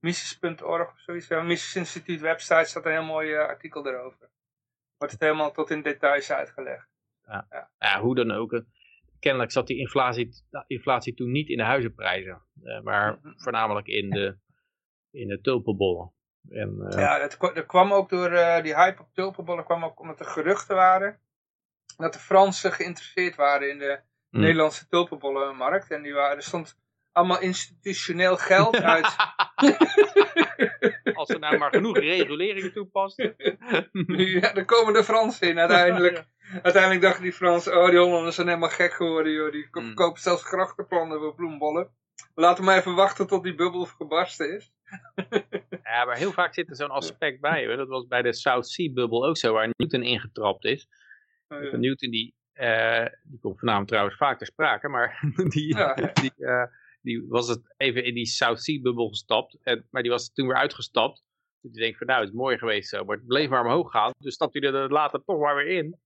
[0.00, 4.30] Mises.org of zoiets, ja, Mises Instituut website staat een heel mooi eh, artikel daarover.
[4.96, 6.88] Wordt het helemaal tot in details uitgelegd.
[7.78, 8.52] ja, hoe dan ook.
[8.52, 8.60] eh,
[9.20, 10.30] Kennelijk zat die inflatie,
[10.66, 12.42] inflatie toen niet in de huizenprijzen.
[12.64, 14.36] eh, maar voornamelijk in de,
[15.10, 16.12] in de tulpenbollen.
[16.48, 18.30] En, Ja, dat, kwa- dat kwam ook door
[18.62, 21.20] die hype op tulpenbollen, kwam ook omdat er geruchten waren
[21.96, 24.40] dat de Fransen geïnteresseerd waren in de Hmm.
[24.40, 25.90] Nederlandse tulpenbollenmarkt.
[25.90, 26.78] En die waren, er stond
[27.16, 29.16] allemaal institutioneel geld uit.
[31.14, 33.34] Als ze nou maar genoeg reguleringen toepasten.
[34.40, 36.24] ja, daar komen de Fransen in uiteindelijk.
[36.62, 39.52] Uiteindelijk dachten die Fransen, oh die Hollanders zijn helemaal gek geworden joh.
[39.52, 39.94] Die Hmm.
[39.94, 41.90] kopen zelfs grachtenplannen voor bloembollen.
[42.34, 44.72] Laten we maar even wachten tot die bubbel gebarsten is.
[45.82, 47.66] Ja, maar heel vaak zit er zo'n aspect bij.
[47.66, 47.76] Hoor.
[47.76, 50.88] Dat was bij de South Sea Bubble ook zo, waar Newton ingetrapt is.
[51.48, 51.76] Oh, ja.
[51.76, 55.18] Newton die, eh, die komt vanavond trouwens vaak ter sprake, maar
[55.54, 55.94] die, Ja.
[55.94, 56.62] die, eh,
[57.06, 60.46] die was het even in die South Sea bubbel gestapt, en, maar die was toen
[60.46, 61.24] weer uitgestapt.
[61.60, 63.90] Dus die denkt van nou, het is mooi geweest zo, maar het bleef maar omhoog
[63.90, 64.12] gaan.
[64.18, 65.98] Dus stapte hij er later toch maar weer in.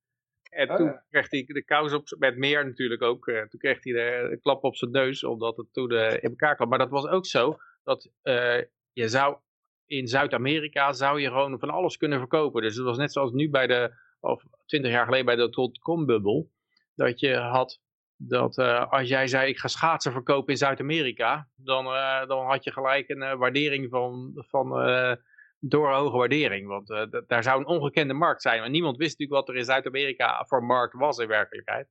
[0.50, 1.04] En Oh, toen ja.
[1.10, 4.40] kreeg hij de kous op, met meer natuurlijk ook, eh, toen kreeg hij de, de
[4.40, 6.68] klap op zijn neus, omdat het toen eh, in elkaar kwam.
[6.68, 9.36] Maar dat was ook zo, dat eh, je zou
[9.86, 12.62] in Zuid-Amerika zou je gewoon van alles kunnen verkopen.
[12.62, 16.50] Dus het was net zoals nu bij de, of twintig jaar geleden bij de dotcom-bubbel,
[16.94, 17.80] dat je had
[18.22, 22.64] dat eh, als jij zei ik ga schaatsen verkopen in Zuid-Amerika, dan, eh, dan had
[22.64, 25.14] je gelijk een eh, waardering van, van eh,
[25.58, 26.66] door een hoge waardering.
[26.66, 26.86] Want
[27.26, 28.60] daar zou een ongekende markt zijn.
[28.60, 31.88] Want niemand wist natuurlijk wat er in Zuid-Amerika voor markt was in werkelijkheid.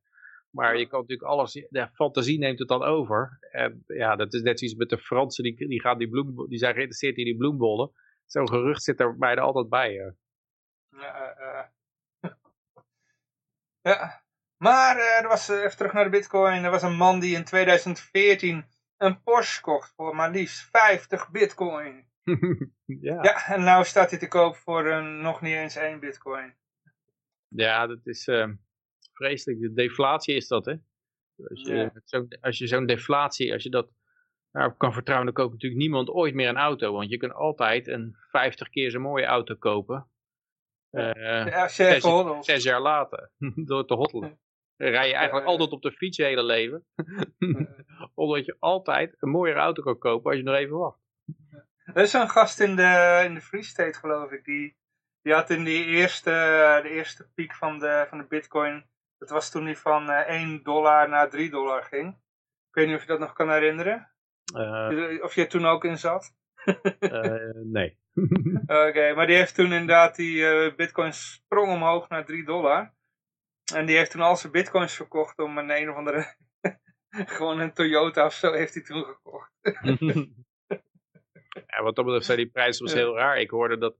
[0.50, 3.38] Maar je kan natuurlijk alles, de fantasie neemt het dan over.
[3.50, 6.58] En ja, dat is net zoiets met de Fransen, die, die, gaan die, bloem, die
[6.58, 7.92] zijn geïnteresseerd in die bloembollen.
[8.26, 10.14] Zo'n gerucht zit er bijna altijd bij.
[10.90, 11.72] Ja,
[13.82, 14.19] ja.
[14.60, 16.64] Maar eh, er was, eh, even terug naar de bitcoin.
[16.64, 18.64] Er was een man die in 2014
[18.96, 22.08] een Porsche kocht voor maar liefst 50 bitcoin.
[22.84, 23.22] ja.
[23.22, 26.54] Ja, en nou staat hij te koop voor een, nog niet eens één bitcoin.
[27.48, 28.48] Ja, dat is eh,
[29.12, 29.60] vreselijk.
[29.60, 30.74] De deflatie is dat, hè?
[31.48, 31.90] Als je, Ja.
[32.04, 33.90] zo'n- als je zo'n deflatie, als je dat
[34.52, 36.92] daarop kan vertrouwen, dan koopt natuurlijk niemand ooit meer een auto.
[36.92, 40.08] Want je kunt altijd een 50 keer zo'n mooie auto kopen.
[40.90, 41.10] eh,
[41.46, 42.04] Ja, zes,
[42.40, 43.30] zes jaar later,
[43.70, 44.38] door te hottelen.
[44.80, 46.84] Dan rij je eigenlijk altijd op de fiets je hele leven.
[48.14, 50.98] Omdat je altijd een mooiere auto kan kopen als je nog even wacht.
[51.84, 54.44] Er is zo'n gast in de, in de Free State, geloof ik.
[54.44, 54.76] Die,
[55.22, 56.30] die had in die eerste,
[56.82, 58.84] de eerste piek van de, van de bitcoin.
[59.18, 62.08] Dat was toen die van eh 1 dollar naar 3 dollar ging.
[62.68, 64.10] Ik weet niet of je dat nog kan herinneren.
[64.54, 66.34] Eh, Of je er toen ook in zat.
[66.98, 67.34] eh,
[67.76, 67.98] nee.
[68.66, 72.98] Oké, maar die heeft toen inderdaad die eh, bitcoin sprong omhoog naar 3 dollar.
[73.72, 76.34] En die heeft toen al zijn bitcoins verkocht om een een of andere
[77.36, 79.50] Gewoon een Toyota of zo heeft hij toen gekocht.
[81.66, 82.96] ja, wat dat betreft zijn die prijzen soms Ja.
[82.98, 83.38] heel raar.
[83.40, 83.96] Ik hoorde dat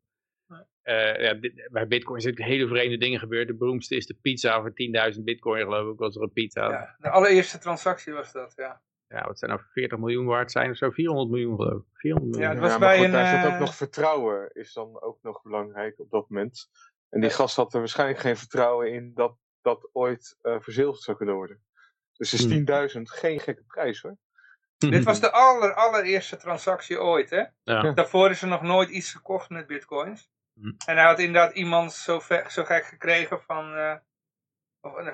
[0.83, 3.47] eh, ja, dit- bij bitcoin zijn hele vreemde dingen gebeurd.
[3.47, 4.73] De beroemdste is de pizza voor
[5.15, 5.99] 10.000 bitcoin geloof ik.
[5.99, 6.65] Was er een pizza.
[6.65, 6.71] Ja.
[6.71, 8.83] Ja, de allereerste transactie was dat, ja.
[9.27, 10.91] wat zijn nou 40 miljoen waard zijn of zo?
[10.91, 11.87] 400 miljoen geloof ik.
[11.93, 12.63] 400 Ja, miljoen.
[12.63, 15.01] het was ja, maar bij goed, een, daar zit eh, ook nog vertrouwen, is dan
[15.01, 16.69] ook nog belangrijk op dat moment.
[17.09, 21.17] En die gast had er waarschijnlijk geen vertrouwen in dat dat ooit eh verzilverd zou
[21.17, 21.63] kunnen worden.
[22.17, 22.51] Dus is Hmm.
[22.51, 24.17] 10.000 geen gekke prijs hoor.
[24.79, 27.45] Dit was de aller, allereerste transactie ooit, hè.
[27.63, 27.93] Ja.
[27.93, 30.31] Daarvoor is er nog nooit iets gekocht met bitcoins.
[30.55, 30.73] Hm.
[30.87, 33.97] En hij had inderdaad iemand zo, zo gek gekregen van, eh,
[34.81, 35.13] of, van,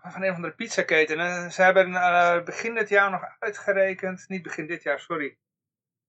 [0.00, 1.18] van, van een of andere pizzaketen.
[1.18, 5.38] En ze hebben eh, begin dit jaar nog uitgerekend, niet begin dit jaar, sorry.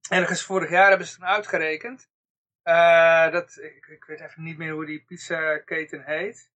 [0.10, 2.10] Ergens vorig jaar hebben ze toen uitgerekend.
[2.64, 6.52] eh, dat, ik, ik weet even niet meer hoe die pizzaketen heet.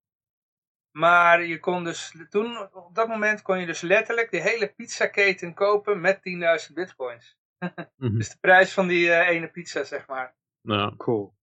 [0.91, 5.53] Maar je kon dus toen, op dat moment kon je dus letterlijk de hele pizzaketen
[5.53, 6.19] kopen met
[6.67, 7.37] 10.000 bitcoins.
[7.97, 8.17] Mhm.
[8.17, 10.35] Dus de prijs van die eh, ene pizza, zeg maar.
[10.61, 10.93] Ja.
[10.97, 11.33] Cool.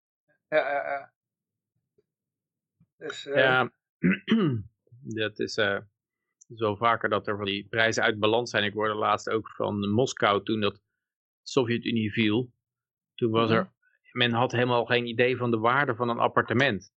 [0.48, 1.12] Ja, ja, ja.
[2.96, 3.72] Dus, eh, Ja,
[5.22, 8.64] dat is, eh, het is wel vaker dat er van die prijzen uit balans zijn.
[8.64, 10.80] Ik hoorde laatst ook van Moskou toen dat de
[11.42, 12.52] Sovjet-Unie viel.
[13.14, 13.72] Toen was er,
[14.12, 16.92] men had helemaal geen idee van de waarde van een appartement.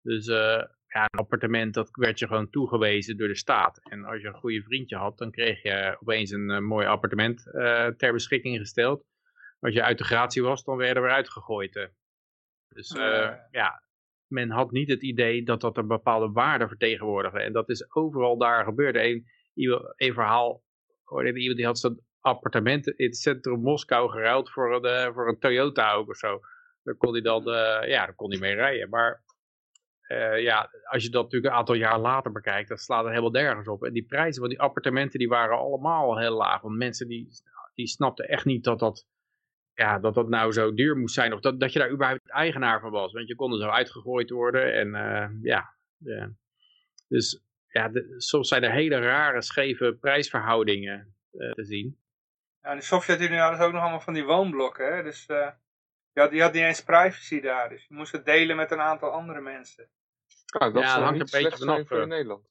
[0.00, 0.62] Dus eh,
[0.94, 3.80] ja, een appartement dat werd je gewoon toegewezen door de staat.
[3.88, 7.52] En als je een goede vriendje had, dan kreeg je opeens een eh, mooi appartement
[7.54, 9.04] eh, ter beschikking gesteld.
[9.60, 11.76] Als je uit de gratie was, dan werd er weer uitgegooid.
[11.76, 11.86] eh.
[12.68, 13.82] Dus eh, Ja.
[14.26, 17.40] men had niet het idee dat dat een bepaalde waarde vertegenwoordigde.
[17.40, 18.96] En dat is overal daar gebeurd.
[18.96, 19.26] Een,
[19.96, 20.62] een verhaal,
[21.04, 25.38] hoorde iemand die had zijn appartement in het centrum Moskou geruild voor een, voor een
[25.38, 26.40] Toyota ook of zo.
[26.82, 27.42] Daar kon hij dan,
[27.88, 28.88] ja, daar kon hij mee rijden.
[28.88, 29.22] Maar
[30.06, 33.30] eh, ja, als je dat natuurlijk een aantal jaar later bekijkt, dan slaat het helemaal
[33.30, 33.84] nergens op.
[33.84, 36.60] En die prijzen van die appartementen, die waren allemaal heel laag.
[36.60, 37.28] Want mensen die,
[37.74, 39.06] die snapten echt niet dat dat,
[39.74, 41.32] ja, dat dat nou zo duur moest zijn.
[41.32, 43.12] Of dat, dat je daar überhaupt eigenaar van was.
[43.12, 44.74] Want je kon er zo uitgegooid worden.
[44.74, 45.74] En eh, ja,
[47.08, 51.98] dus ja, de- soms zijn er hele rare, scheve prijsverhoudingen eh, te zien.
[52.62, 54.96] in de Sovjet-Unie hadden ook nog allemaal van die woonblokken.
[54.96, 55.02] Hè?
[55.02, 55.26] Dus
[56.14, 57.68] je, had, je had niet eens privacy daar.
[57.68, 59.90] Dus je moest het delen met een aantal andere mensen.
[60.58, 62.02] Nou, dat Ja, hangt niet een beetje vanaf, voor eh.
[62.02, 62.48] in Nederland.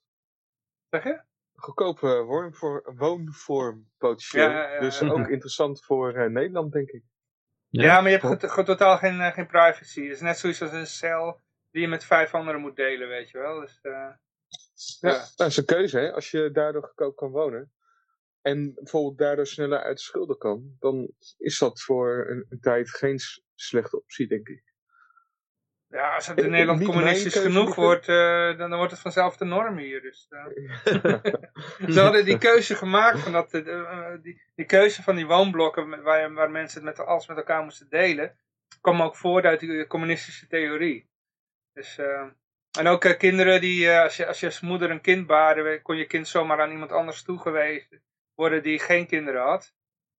[0.90, 1.22] Zeg je?
[1.56, 4.50] Goedkope woonvorm, woonvorm potentieel.
[4.50, 7.04] Ja, ja, ja, dus ook interessant voor eh, Nederland, denk ik.
[7.70, 8.02] Ja, Ja.
[8.02, 10.02] maar je hebt goed- totaal geen, eh, geen privacy.
[10.04, 13.30] Het is net zoiets als een cel die je met vijf anderen moet delen, weet
[13.30, 13.60] je wel.
[13.60, 13.92] Dus, eh,
[15.00, 15.26] Ja, Ja.
[15.36, 16.14] dat is een keuze, hè.
[16.14, 17.72] Als je daardoor goedkoop kan wonen.
[18.42, 20.76] En bijvoorbeeld daardoor sneller uit de schulden kan.
[20.80, 23.20] Dan is dat voor een, een tijd geen
[23.64, 24.64] slechte optie, denk ik.
[25.88, 29.38] ja, als het Eh, in Nederland niet communistisch genoeg wordt, eh, dan, wordt het vanzelf
[29.38, 30.02] de norm hier.
[30.02, 30.46] Dus, eh.
[31.94, 36.04] Ze hadden die keuze gemaakt van dat, eh, eh, die, die keuze van die woonblokken
[36.04, 38.38] waar, waar mensen het met, alles met elkaar moesten delen,
[38.82, 41.12] kwam ook voort uit die communistische theorie.
[41.74, 42.28] Dus, eh,
[42.80, 45.82] en ook eh, kinderen die, eh, als, je, als je als moeder een kind baarde,
[45.82, 49.74] kon je kind zomaar aan iemand anders toegewezen worden die geen kinderen had.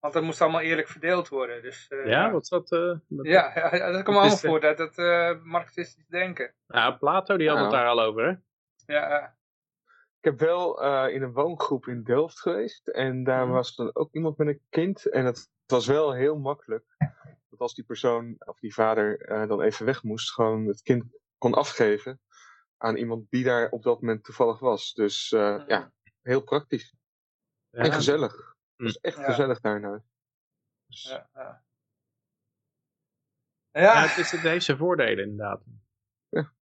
[0.04, 1.62] Want dat moest allemaal eerlijk verdeeld worden.
[1.62, 2.72] Dus, eh, Ja, wat is dat?
[2.72, 6.54] eh, wat- ja, ja, ja, dat kwam allemaal eh, voort uit dat eh, marxistisch denken.
[6.66, 7.62] Nou, Plato die had Ja.
[7.62, 8.34] het daar al over, hè?
[8.94, 9.36] Ja,
[10.18, 12.88] Ik heb wel eh, in een woongroep in Delft geweest.
[12.88, 13.54] En daar Mhm.
[13.54, 15.06] was dan ook iemand met een kind.
[15.10, 16.84] En het was wel heel makkelijk.
[17.50, 21.04] Dat als die persoon of die vader eh, dan even weg moest, gewoon het kind
[21.38, 22.20] kon afgeven
[22.76, 24.92] aan iemand die daar op dat moment toevallig was.
[24.92, 25.64] Dus eh, Mhm.
[25.68, 26.94] ja, heel praktisch.
[27.70, 27.80] Ja.
[27.82, 28.53] En gezellig.
[28.76, 29.24] Het was echt Ja.
[29.24, 30.00] gezellig daar nou.
[30.86, 31.62] Dus, ja, ja.
[33.70, 35.62] Ja, Ja, het, is, het heeft zijn voordelen inderdaad.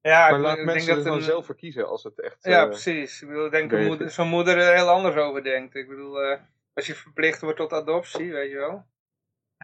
[0.00, 2.44] ja, maar ik laat denk mensen dat gewoon een- zelf voor kiezen als het echt...
[2.44, 3.22] Ja, eh, precies.
[3.22, 3.86] Ik bedoel, ik denk dat is.
[3.86, 5.74] moeder- zo'n moeder er heel anders over denkt.
[5.74, 6.40] Ik bedoel, eh,
[6.72, 8.86] als je verplicht wordt tot adoptie, weet je wel.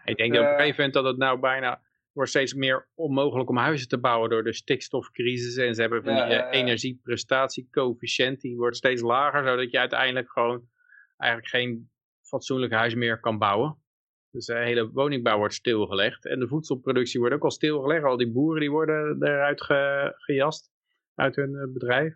[0.05, 0.53] Ik denk dat op Eh.
[0.53, 1.83] een gegeven moment dat het nou bijna
[2.17, 5.57] wordt steeds meer onmogelijk om huizen te bouwen door de stikstofcrisis.
[5.57, 6.59] En ze hebben van Ja, die ja, eh, ja.
[6.59, 10.69] energieprestatiecoëfficiënt, die wordt steeds lager, zodat je uiteindelijk gewoon
[11.17, 11.91] eigenlijk geen
[12.23, 13.83] fatsoenlijk huis meer kan bouwen.
[14.31, 16.27] Dus de hele woningbouw wordt stilgelegd.
[16.27, 18.05] En de voedselproductie wordt ook al stilgelegd.
[18.05, 20.71] Al die boeren die worden eruit ge- gejast
[21.15, 22.15] uit hun eh, bedrijf.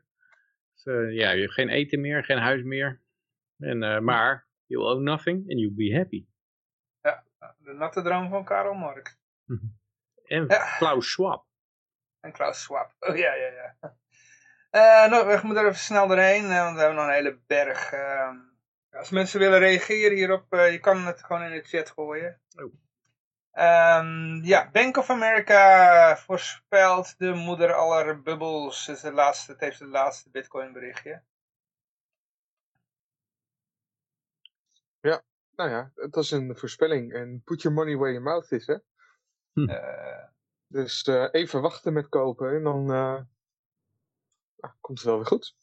[0.74, 3.00] Dus eh, ja, je hebt geen eten meer, geen huis meer.
[3.58, 6.26] En, eh, maar you own nothing and you'll be happy.
[7.58, 9.18] De natte droom van Karl Marx.
[10.30, 10.76] En Ja.
[10.78, 11.46] Klaus Schwab.
[12.20, 12.94] En Klaus Schwab.
[13.00, 13.76] Oh ja, ja, ja.
[14.70, 17.40] Eh, nou, we moeten er even snel doorheen, eh, want we hebben nog een hele
[17.46, 17.92] berg.
[17.92, 18.30] eh.
[18.90, 22.40] als mensen willen reageren hierop, eh, je kan het gewoon in de chat gooien.
[22.56, 22.74] Oh.
[23.52, 28.86] Ehm, ja, Bank of America voorspelt de moeder aller bubbels.
[28.86, 31.22] Het, is de laatste, het heeft het laatste bitcoin berichtje.
[35.60, 37.12] Nou ja, het was een voorspelling.
[37.12, 38.76] En put your money where your mouth is, hè.
[39.54, 40.24] Eh,
[40.66, 43.22] Dus eh, even wachten met kopen en dan eh,
[44.56, 45.54] nou, komt het wel weer goed.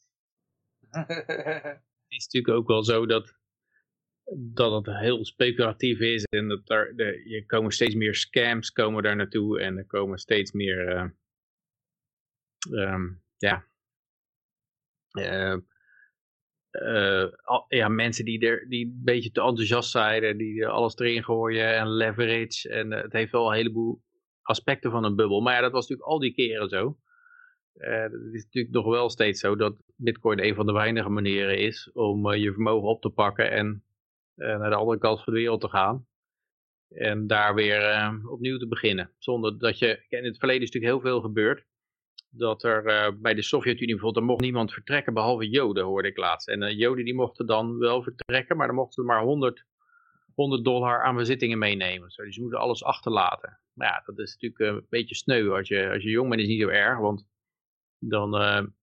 [2.07, 3.33] Het is natuurlijk ook wel zo dat,
[4.35, 9.03] dat het heel speculatief is en dat er, de, je komen steeds meer scams komen
[9.03, 11.13] daar naartoe en er komen steeds meer,
[12.71, 13.67] ehm, ja,
[17.43, 21.75] al- ja, mensen die, er, die een beetje te enthousiast zijn, die alles erin gooien
[21.75, 24.01] en leverage en eh, het heeft wel een heleboel
[24.41, 25.41] aspecten van een bubbel.
[25.41, 26.97] Maar ja, dat was natuurlijk al die keren zo.
[27.73, 31.57] Eh, het is natuurlijk nog wel steeds zo dat Bitcoin een van de weinige manieren
[31.57, 33.83] is om je vermogen op te pakken en
[34.35, 36.07] naar de andere kant van de wereld te gaan.
[36.89, 39.11] En daar weer opnieuw te beginnen.
[39.17, 40.05] Zonder dat je.
[40.09, 41.65] In het verleden is natuurlijk heel veel gebeurd.
[42.37, 46.17] Dat er eh, bij de Sovjet-Unie bijvoorbeeld, er mocht niemand vertrekken behalve Joden, hoorde ik
[46.17, 46.47] laatst.
[46.47, 49.65] En eh, Joden die mochten dan wel vertrekken, maar dan mochten ze maar 100,
[50.35, 52.11] 100 dollar aan bezittingen meenemen.
[52.15, 53.59] Dus ze moeten alles achterlaten.
[53.73, 55.49] Maar ja, dat is natuurlijk eh, een beetje sneu.
[55.49, 57.27] Als je, als je jong bent is niet zo erg, want
[57.99, 58.31] dan,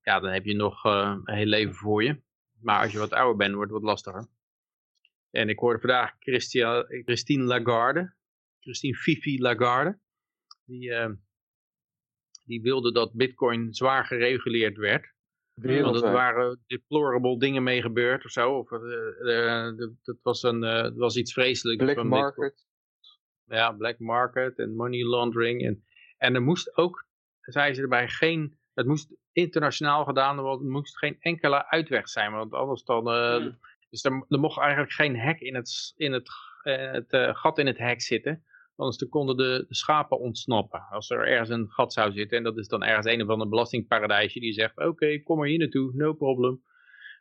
[0.03, 2.21] ja, dan heb je nog een heel leven voor je.
[2.61, 4.27] Maar als je wat ouder bent, wordt het wat lastiger.
[5.31, 8.15] En ik hoorde vandaag Christia, Christine Lagarde,
[8.61, 9.99] Christine Fifi Lagarde,
[10.65, 10.93] die,
[12.45, 15.13] die wilde dat bitcoin zwaar gereguleerd werd.
[15.55, 18.59] Want er waren deplorable dingen mee gebeurd of zo.
[18.59, 21.83] Of, eh, eh, dat was, een, eh, het was iets vreselijks.
[21.83, 22.21] Black Bitcoin.
[22.21, 22.67] market.
[23.45, 25.65] Ja, black market en money laundering.
[25.65, 25.85] En,
[26.19, 27.07] en er moest ook,
[27.41, 32.33] zei ze erbij, geen, het moest internationaal gedaan worden, er moest geen enkele uitweg zijn,
[32.33, 33.05] want anders dan,
[33.91, 36.29] dus er, er mocht eigenlijk geen hek in het, in het,
[36.63, 38.45] het gat in het hek zitten,
[38.77, 40.87] anders dan konden de, schapen ontsnappen.
[40.91, 43.49] Als er ergens een gat zou zitten, en dat is dan ergens een of ander
[43.49, 46.63] belastingparadijsje die zegt, oké, kom maar hier naartoe, no problem.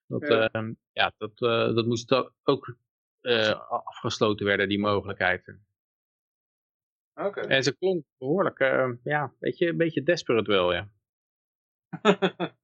[0.08, 0.50] Dat, Ja.
[0.52, 0.74] ja.
[0.92, 2.78] ja, dat, eh, dat moest ook
[3.22, 5.58] eh, afgesloten werden, die mogelijkheid.
[7.14, 7.40] Oké.
[7.40, 10.90] En ze klonk behoorlijk, eh, ja, weet je, een beetje desperate wel, ja.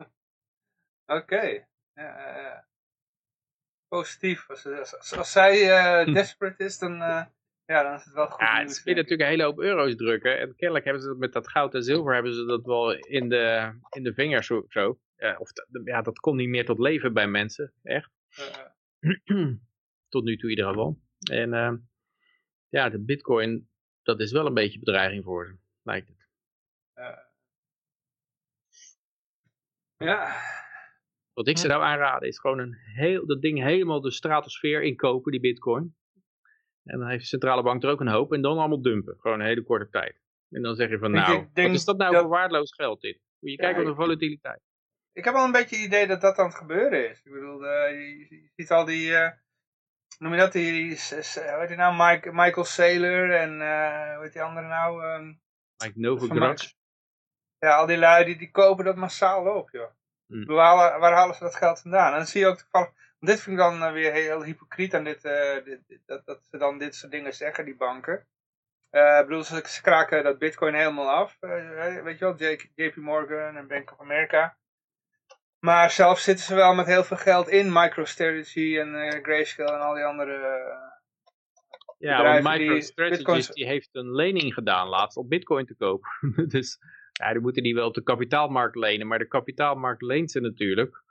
[1.18, 1.68] Oké.
[1.94, 2.68] Ja.
[3.88, 4.50] Positief.
[4.50, 7.02] Als, als, als zij eh, desperate is, dan,
[7.70, 9.96] ja, dan is het wel goed Ja, nieuws, ze willen natuurlijk een hele hoop euro's
[9.96, 10.40] drukken.
[10.40, 13.30] En kennelijk hebben ze dat met dat goud en zilver hebben ze dat wel in
[13.30, 14.66] de, in de vingers zo.
[14.68, 15.00] zo.
[15.16, 18.12] Ja, of dat- ja, dat komt niet meer tot leven bij mensen, echt.
[20.10, 21.00] Tot nu toe in ieder geval.
[21.32, 21.74] En eh,
[22.70, 23.70] ja, de bitcoin,
[24.04, 26.28] dat is wel een beetje bedreiging voor ze, lijkt het.
[29.98, 30.42] ja.
[31.34, 35.32] Wat ik ze zou aanraden is gewoon een heel, dat ding helemaal de stratosfeer inkopen,
[35.32, 35.96] die bitcoin.
[36.90, 38.34] En dan heeft de centrale bank er ook een hoop.
[38.34, 39.18] En dan allemaal dumpen.
[39.20, 40.20] Gewoon een hele korte tijd.
[40.50, 43.02] En dan zeg je van Ik nou, wat is dat nou dat- voor waardeloos geld
[43.02, 43.20] dit?
[43.40, 44.62] Moet je Ja, kijken op de volatiliteit.
[45.14, 47.22] Ik heb al een beetje het idee dat dat aan het gebeuren is.
[47.24, 49.32] Ik bedoel, eh, je, je ziet al die, eh,
[50.18, 54.14] noem je dat, die, die s- hoe heet die nou, Mike, Michael Saylor en eh
[54.16, 55.04] hoe heet die andere nou?
[55.04, 55.26] ehm,
[55.84, 56.74] Mike Novogratz.
[57.58, 59.90] Ja, al die lui die, die kopen dat massaal op, joh.
[60.28, 62.12] Waar, halen- waar halen ze dat geld vandaan?
[62.12, 65.04] En dan zie je ook toevallig, dit vind ik dan eh, weer heel hypocriet aan
[65.04, 68.28] dit, eh, dit- dit- dat, dat ze dan dit soort dingen zeggen, die banken.
[68.90, 71.38] Eh, ik bedoel, ze, ze kraken dat bitcoin helemaal af.
[72.04, 74.58] weet je wel, J- JP Morgan en Bank of America.
[75.60, 79.94] Maar zelf zitten ze wel met heel veel geld in MicroStrategy en Grayscale en al
[79.94, 80.38] die andere...
[81.98, 86.10] Ja, want MicroStrategy bitcoins- die heeft een lening gedaan laatst om bitcoin te kopen.
[86.56, 86.78] dus
[87.12, 89.08] ja, die moeten die wel op de kapitaalmarkt lenen.
[89.08, 91.04] Maar de kapitaalmarkt leent ze natuurlijk.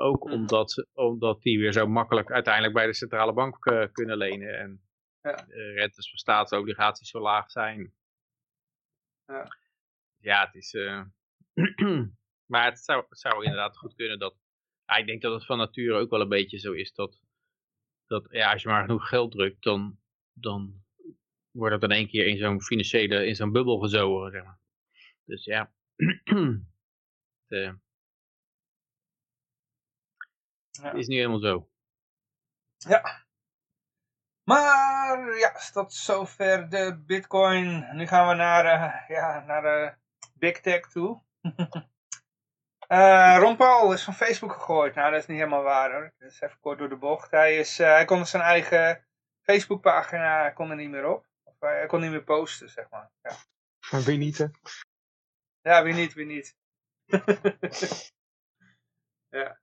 [0.00, 0.32] Ook Mhm.
[0.34, 4.58] omdat, omdat die weer zo makkelijk uiteindelijk bij de centrale bank eh, kunnen lenen.
[4.58, 4.80] En
[5.22, 5.34] Ja.
[5.34, 7.94] de rentes van staatsobligaties zo laag zijn.
[9.26, 9.56] Ja.
[10.20, 10.74] Ja, het is...
[10.74, 11.02] eh,
[12.52, 14.36] maar het zou, het zou inderdaad goed kunnen dat...
[14.84, 17.20] Ja, ik denk dat het van nature ook wel een beetje zo is dat...
[18.06, 19.98] dat ja, als je maar genoeg geld drukt, dan,
[20.32, 20.84] dan
[21.50, 24.60] wordt het in één keer in zo'n financiële, in zo'n bubbel gezogen, zeg maar.
[25.24, 25.72] Dus ja.
[27.50, 27.72] Eh,
[30.82, 30.92] Ja.
[30.92, 31.68] is niet helemaal zo.
[32.76, 33.24] Ja.
[34.44, 37.96] Maar ja, tot zover de bitcoin.
[37.96, 39.94] Nu gaan we naar, eh, ja, naar de
[40.34, 41.22] big tech toe.
[42.90, 44.94] Eh Ron Paul is van Facebook gegooid.
[44.94, 46.12] Nou, dat is niet helemaal waar hoor.
[46.18, 47.30] Dat is even kort door de bocht.
[47.30, 49.06] Hij, is, eh, hij kon zijn eigen
[49.40, 51.26] Facebookpagina kon er niet meer op.
[51.42, 53.10] Of hij, hij kon niet meer posten, zeg maar.
[53.22, 53.36] Ja,
[53.90, 54.46] Maar wie niet, hè?
[55.60, 56.56] ja wie niet, wie niet.
[59.28, 59.60] Ja,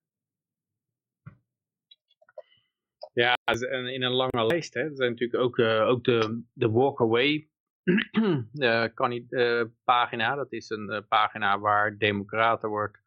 [3.23, 4.73] en in een lange lijst.
[4.73, 4.81] Hè.
[4.81, 7.49] Er zijn natuurlijk ook, eh, ook de, de Walk Away
[8.53, 10.35] eh, kan niet, eh, pagina.
[10.35, 12.97] Dat is een pagina waar democraten wordt,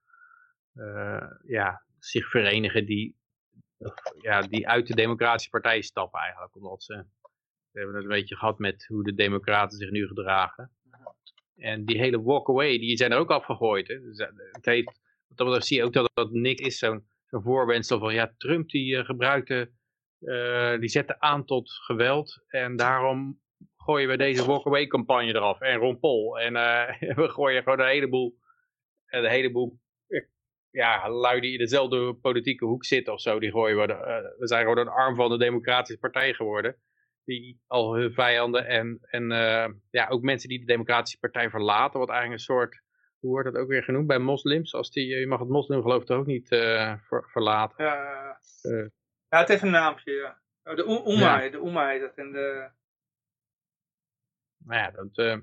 [1.46, 3.18] ja, zich verenigen die
[4.20, 6.56] ja, die uit de Democratische Partij stappen eigenlijk.
[6.56, 6.94] Omdat ze,
[7.70, 10.70] we hebben het een beetje gehad met hoe de Democraten zich nu gedragen.
[11.56, 13.88] En die hele walkaway, die zijn er ook afgegooid.
[13.88, 14.00] Hè.
[14.00, 14.18] Dus,
[14.52, 18.34] het heeft, dat zie je ook dat dat niks is, zo'n zo'n voorwendsel van ja,
[18.36, 19.70] Trump die gebruikte,
[20.20, 22.44] uh, die zette aan tot geweld.
[22.48, 23.40] En daarom
[23.76, 25.60] gooien we deze walkaway campagne eraf.
[25.60, 26.38] En Ron Paul.
[26.38, 28.36] En uh, we gooien gewoon een heleboel,
[29.06, 29.78] een heleboel
[30.70, 33.92] ja, lui die in dezelfde politieke hoek zitten of zo, die gooien we.
[33.92, 36.76] Uh, we zijn gewoon een arm van de Democratische Partij geworden.
[37.24, 39.28] Die al hun vijanden en, en
[39.90, 42.82] ja, ook mensen die de Democratische Partij verlaten, wat eigenlijk een soort,
[43.18, 44.74] hoe wordt dat ook weer genoemd bij moslims?
[44.74, 47.84] Als die, je mag het moslimgeloof toch ook niet uh, ver, verlaten?
[47.84, 48.38] Ja,
[49.30, 50.40] ja, het heeft een naampje, ja.
[50.64, 51.50] Oh, de Oema, ja.
[51.50, 52.70] de heet dat in de...
[54.64, 55.40] Nou ja, dat, dat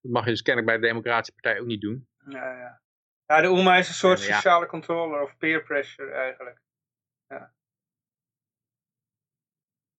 [0.00, 2.08] mag je dus kennelijk bij de Democratische Partij ook niet doen.
[2.28, 2.82] Ja, ja.
[3.32, 6.60] Ja, de OEMA is een soort ja, sociale controller of peer pressure eigenlijk.
[7.26, 7.54] Ja,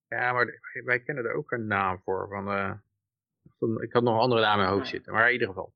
[0.08, 2.28] ja maar wij kennen er ook een naam voor.
[2.28, 5.48] Van, uh, ik had nog een andere naam in mijn hoofd zitten, maar in ieder
[5.48, 5.74] geval.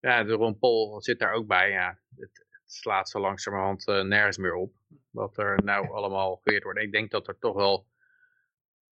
[0.00, 1.70] Ja, de Ron Paul zit daar ook bij.
[1.70, 4.72] Ja, het slaat zo langzamerhand uh, nergens meer op.
[5.10, 6.78] Wat er nou allemaal geweerd wordt.
[6.78, 7.86] Ik denk dat er toch wel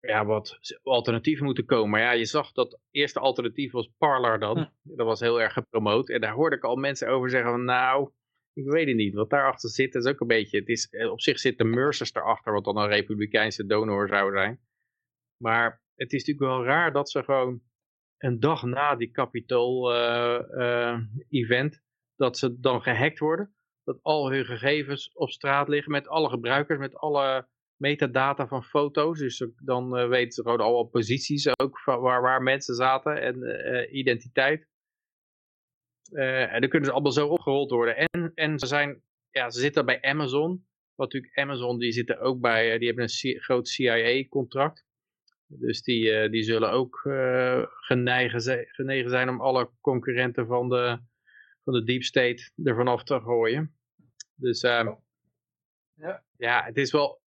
[0.01, 1.91] ja, wat alternatieven moeten komen.
[1.91, 4.59] Maar ja, je zag dat eerste alternatief was Parler dan.
[4.59, 4.97] Hm.
[4.97, 6.09] Dat was heel erg gepromoot.
[6.09, 8.11] En daar hoorde ik al mensen over zeggen van nou,
[8.53, 9.15] ik weet het niet.
[9.15, 12.53] Wat daarachter zit is ook een beetje, het is, op zich zit de Mercers erachter,
[12.53, 14.61] wat dan een republikeinse donor zou zijn.
[15.37, 17.63] Maar het is natuurlijk wel raar dat ze gewoon
[18.19, 20.99] een dag na die Capitol uh, uh,
[21.29, 21.83] event,
[22.17, 23.56] dat ze dan gehackt worden.
[23.87, 29.19] Dat al hun gegevens op straat liggen met alle gebruikers, met alle metadata van foto's.
[29.19, 33.37] Dus dan uh, weten ze gewoon al posities ook van waar, waar mensen zaten en
[33.43, 34.69] uh, identiteit.
[36.13, 37.97] Uh, en dan kunnen ze allemaal zo opgerold worden.
[37.97, 40.67] En, en ze, zijn, ja, ze zitten bij Amazon.
[40.95, 44.85] Wat natuurlijk Amazon, die zitten ook bij, die hebben een groot CIA-contract.
[45.47, 47.01] Dus die, die zullen ook
[47.81, 50.99] genegen zijn om alle concurrenten van de,
[51.67, 53.77] van de deep state ervan af te gooien.
[54.35, 54.99] Dus ja.
[56.37, 57.21] ja, het is wel,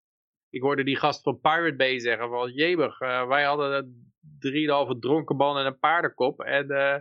[0.49, 5.35] ik hoorde die gast van Pirate Bay zeggen van, jebig, uh, wij hadden drieënhalve dronken
[5.35, 6.97] man en een paardenkop en, uh,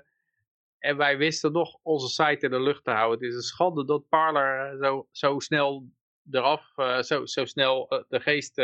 [0.78, 3.18] en wij wisten nog onze site in de lucht te houden.
[3.18, 5.88] Het is een schande dat Parler zo, zo snel
[6.30, 6.72] eraf,
[7.04, 8.62] zo, zo snel de geest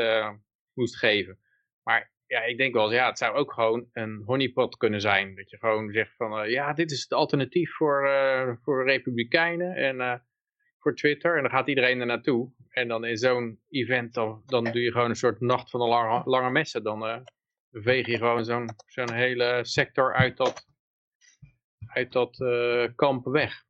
[0.72, 1.39] moest geven.
[1.83, 5.35] Maar ja, ik denk wel, ja, het zou ook gewoon een honeypot kunnen zijn.
[5.35, 8.09] Dat je gewoon zegt van, ja, dit is het alternatief voor,
[8.62, 10.22] voor republikeinen en
[10.78, 11.37] voor Twitter.
[11.37, 12.53] En dan gaat iedereen er naartoe.
[12.68, 15.87] En dan in zo'n event, dan, dan doe je gewoon een soort nacht van de
[15.87, 16.82] lange, lange messen.
[16.82, 17.24] Dan
[17.70, 20.66] veeg je gewoon zo'n zo'n hele sector uit dat,
[21.87, 22.37] uit dat
[22.95, 23.64] kamp weg.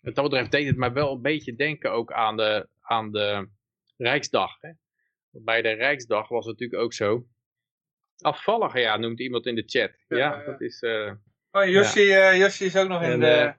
[0.00, 3.48] Wat dat betreft deed het mij wel een beetje denken ook aan de, aan de
[3.96, 4.60] Rijksdag.
[4.60, 4.70] Hè?
[5.44, 7.26] Bij de Rijksdag was het natuurlijk ook zo.
[8.18, 9.92] Afvallige, ja, noemt iemand in de chat.
[10.08, 10.82] Ja, dat is...
[10.82, 11.12] Uh,
[11.50, 12.46] oh, Josje, ja.
[12.46, 13.54] is ook nog in, de,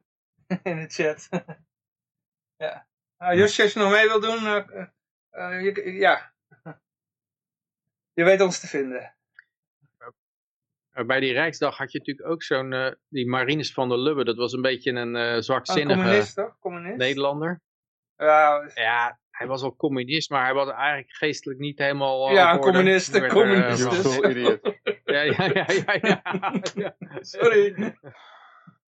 [0.64, 1.30] in de chat.
[2.60, 2.88] Ja.
[3.18, 4.44] Nou, Josje, als je nog mee wil doen,
[5.64, 6.34] je, ja.
[8.14, 9.16] Je weet ons te vinden.
[11.06, 14.54] Bij die Rijksdag had je natuurlijk ook zo'n, die Marines van der Lubbe, dat was
[14.54, 16.60] een beetje een oh, communist, toch?
[16.60, 16.98] Communist?
[16.98, 17.62] Nederlander.
[18.16, 22.32] Ja, hij was wel communist, maar hij was eigenlijk geestelijk niet helemaal...
[22.32, 24.12] ja, een communist, een communist.
[25.06, 26.22] ja, ja, ja, ja, ja,
[26.76, 26.96] ja.
[27.20, 27.96] Sorry.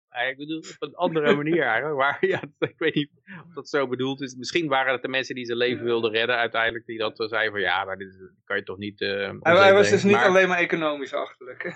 [0.10, 2.00] Ja, ik bedoel op een andere manier eigenlijk.
[2.00, 3.12] Maar ja, ik weet niet
[3.48, 4.36] of dat zo bedoeld is.
[4.36, 6.86] Misschien waren het de mensen die zijn leven wilden redden uiteindelijk.
[6.86, 9.02] Die dat zeiden van ja, maar dit kan je toch niet...
[9.02, 10.26] Uh, hij, hij was dus niet maar...
[10.26, 11.66] alleen maar economisch achterlijk.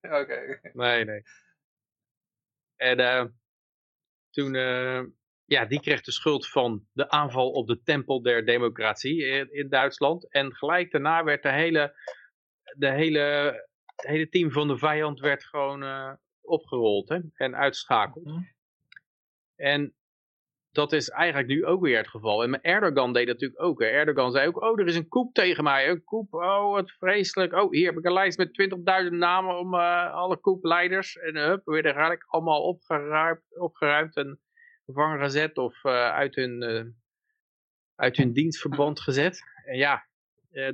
[0.00, 0.16] Oké.
[0.16, 0.60] Okay.
[0.72, 1.22] Nee, nee.
[2.76, 3.24] En uh,
[4.30, 4.54] toen...
[5.48, 9.68] Ja, die kreeg de schuld van de aanval op de tempel der democratie in, in
[9.68, 10.30] Duitsland.
[10.30, 11.94] En gelijk daarna werd de hele,
[12.76, 13.20] de hele,
[13.84, 18.24] het hele team van de vijand werd gewoon opgerold hè, en uitschakeld.
[18.24, 18.56] Mm -hmm.
[19.56, 19.94] En
[20.70, 22.42] dat is eigenlijk nu ook weer het geval.
[22.42, 23.80] En Erdogan deed dat natuurlijk ook.
[23.80, 23.86] Hè.
[23.86, 25.88] Erdogan zei ook, oh, er is een koep tegen mij.
[25.88, 27.52] Een koep, oh, wat vreselijk.
[27.52, 28.70] Oh, hier heb ik een lijst met
[29.04, 31.16] 20.000 namen om uh, alle koepleiders.
[31.16, 34.40] En hup, weer eigenlijk allemaal opgeruimd, opgeruimd en
[34.88, 36.62] gevangen gezet of uh, uit, hun,
[37.94, 39.42] uit hun dienstverband gezet.
[39.64, 40.06] En ja,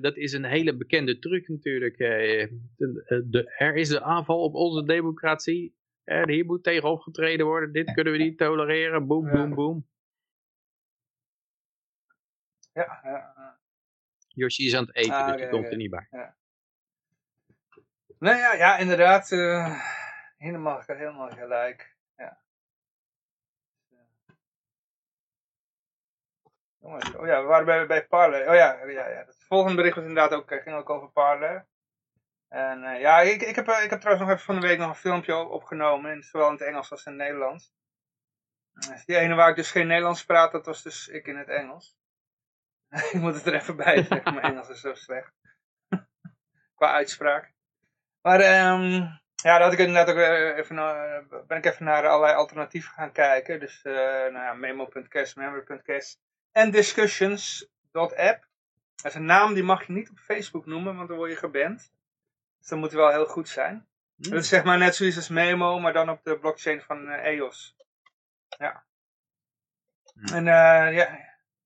[0.01, 1.97] dat is een hele bekende truc natuurlijk.
[1.97, 5.77] De, de, er is een aanval op onze democratie.
[6.05, 7.73] Hier moet tegen opgetreden worden.
[7.73, 9.07] Dit kunnen we niet tolereren.
[9.07, 9.87] Boom, boom, boom.
[12.73, 13.59] Ja, ja.
[14.29, 16.07] Yoshi is aan het eten, ah, dus die komt er niet bij.
[16.11, 16.37] Ja.
[18.19, 19.31] Nou ja, ja inderdaad.
[19.31, 19.81] Uh,
[20.37, 21.94] helemaal, helemaal gelijk.
[26.85, 28.49] Oh ja, we waren bij, bij Parler.
[28.49, 29.25] Oh ja, ja, ja.
[29.27, 31.67] Het volgende bericht was inderdaad ook, eh, ging ook over Parler.
[32.49, 34.79] En eh, ja, ik, ik, heb, eh, ik heb trouwens nog even van de week
[34.79, 36.13] nog een filmpje op- opgenomen.
[36.13, 37.73] In, zowel in het Engels als in het Nederlands.
[38.73, 41.49] Eh, Die ene waar ik dus geen Nederlands praat, dat was dus ik in het
[41.49, 41.97] Engels.
[43.13, 45.33] ik moet het er even bij zeggen, mijn Engels is zo slecht.
[46.77, 47.53] Qua uitspraak.
[48.21, 49.07] Maar ehm,
[49.43, 50.21] ja, had ik inderdaad ook
[50.57, 50.77] even,
[51.47, 53.61] ben ik even naar allerlei alternatieven gaan kijken.
[53.61, 56.24] Dus eh nou ja, memo.cast, memory.cast
[56.55, 58.49] en discussions.app.
[58.95, 61.37] Dat is een naam die mag je niet op Facebook noemen, want dan word je
[61.37, 61.93] geband.
[62.59, 63.87] Dus dat moet wel heel goed zijn.
[64.17, 64.31] Hm.
[64.31, 67.27] Dat is zeg maar net zoiets als Memo, maar dan op de blockchain van eh,
[67.27, 67.77] EOS.
[68.49, 68.85] Ja.
[70.15, 70.35] Hm.
[70.35, 71.19] En eh, ja,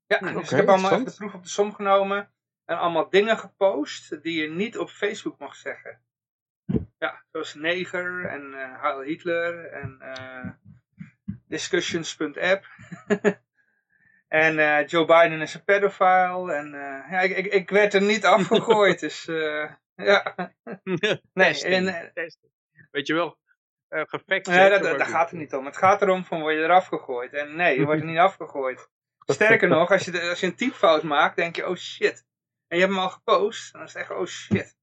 [0.07, 2.33] ja Hm, dus ik heb allemaal even de proef op de som genomen.
[2.65, 6.01] En allemaal dingen gepost die je niet op Facebook mag zeggen.
[6.99, 9.99] Ja, zoals neger en eh Heil Hitler en
[11.47, 12.67] discussions.app.
[14.29, 16.53] en eh, Joe Biden is een pedophile.
[16.53, 20.35] En eh, ja, ik, ik, ik werd er niet afgegooid, dus eh, ja.
[20.85, 22.53] Nee, Testing, en, testing.
[22.91, 23.39] Weet je wel,
[23.89, 25.65] uh, gefact Nee, dat, daar gaat het niet om.
[25.65, 27.33] Het gaat erom van word je eraf gegooid.
[27.33, 28.89] En nee, je wordt er niet afgegooid.
[29.19, 32.27] Sterker nog, als je, de- als je een typfout maakt, denk je, oh shit.
[32.67, 34.77] En je hebt hem al gepost, dan is het echt, oh shit.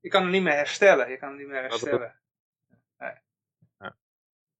[0.00, 1.10] Je kan hem niet meer herstellen.
[1.10, 2.20] Je kan hem niet meer herstellen.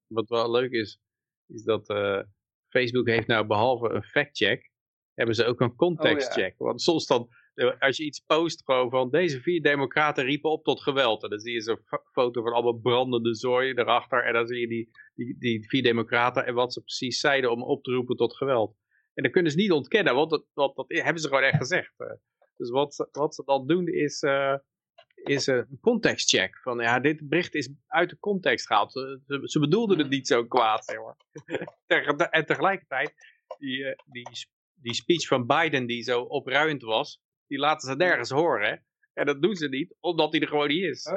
[0.06, 1.00] Wat wel leuk is,
[1.46, 1.88] is dat
[2.68, 4.70] Facebook heeft nou behalve een fact-check,
[5.14, 6.54] hebben ze ook een context-check.
[6.58, 10.64] Want soms dan, eh, als je iets post gewoon van deze vier democraten riepen op
[10.64, 11.22] tot geweld.
[11.22, 14.24] En dan zie je zo'n fo- foto van allemaal brandende zooi erachter.
[14.24, 17.62] En dan zie je die, die, die vier democraten en wat ze precies zeiden om
[17.62, 18.76] op te roepen tot geweld.
[19.14, 21.92] En dat kunnen ze niet ontkennen, want dat, want dat hebben ze gewoon echt gezegd.
[21.96, 22.06] eh.
[22.56, 24.54] Dus wat, ze- wat ze dan doen is, eh,
[25.28, 26.58] is een contextcheck.
[26.58, 28.92] Van ja, dit bericht is uit de context gehaald.
[28.92, 30.94] Ze, ze, bedoelden het niet zo kwaad,
[32.30, 33.14] en tegelijkertijd,
[33.58, 34.26] die, eh, die,
[34.74, 38.68] die speech van Biden die zo opruiend was, die laten ze nergens horen.
[38.68, 38.76] Hè?
[39.12, 41.04] En dat doen ze niet, omdat hij er gewoon niet is.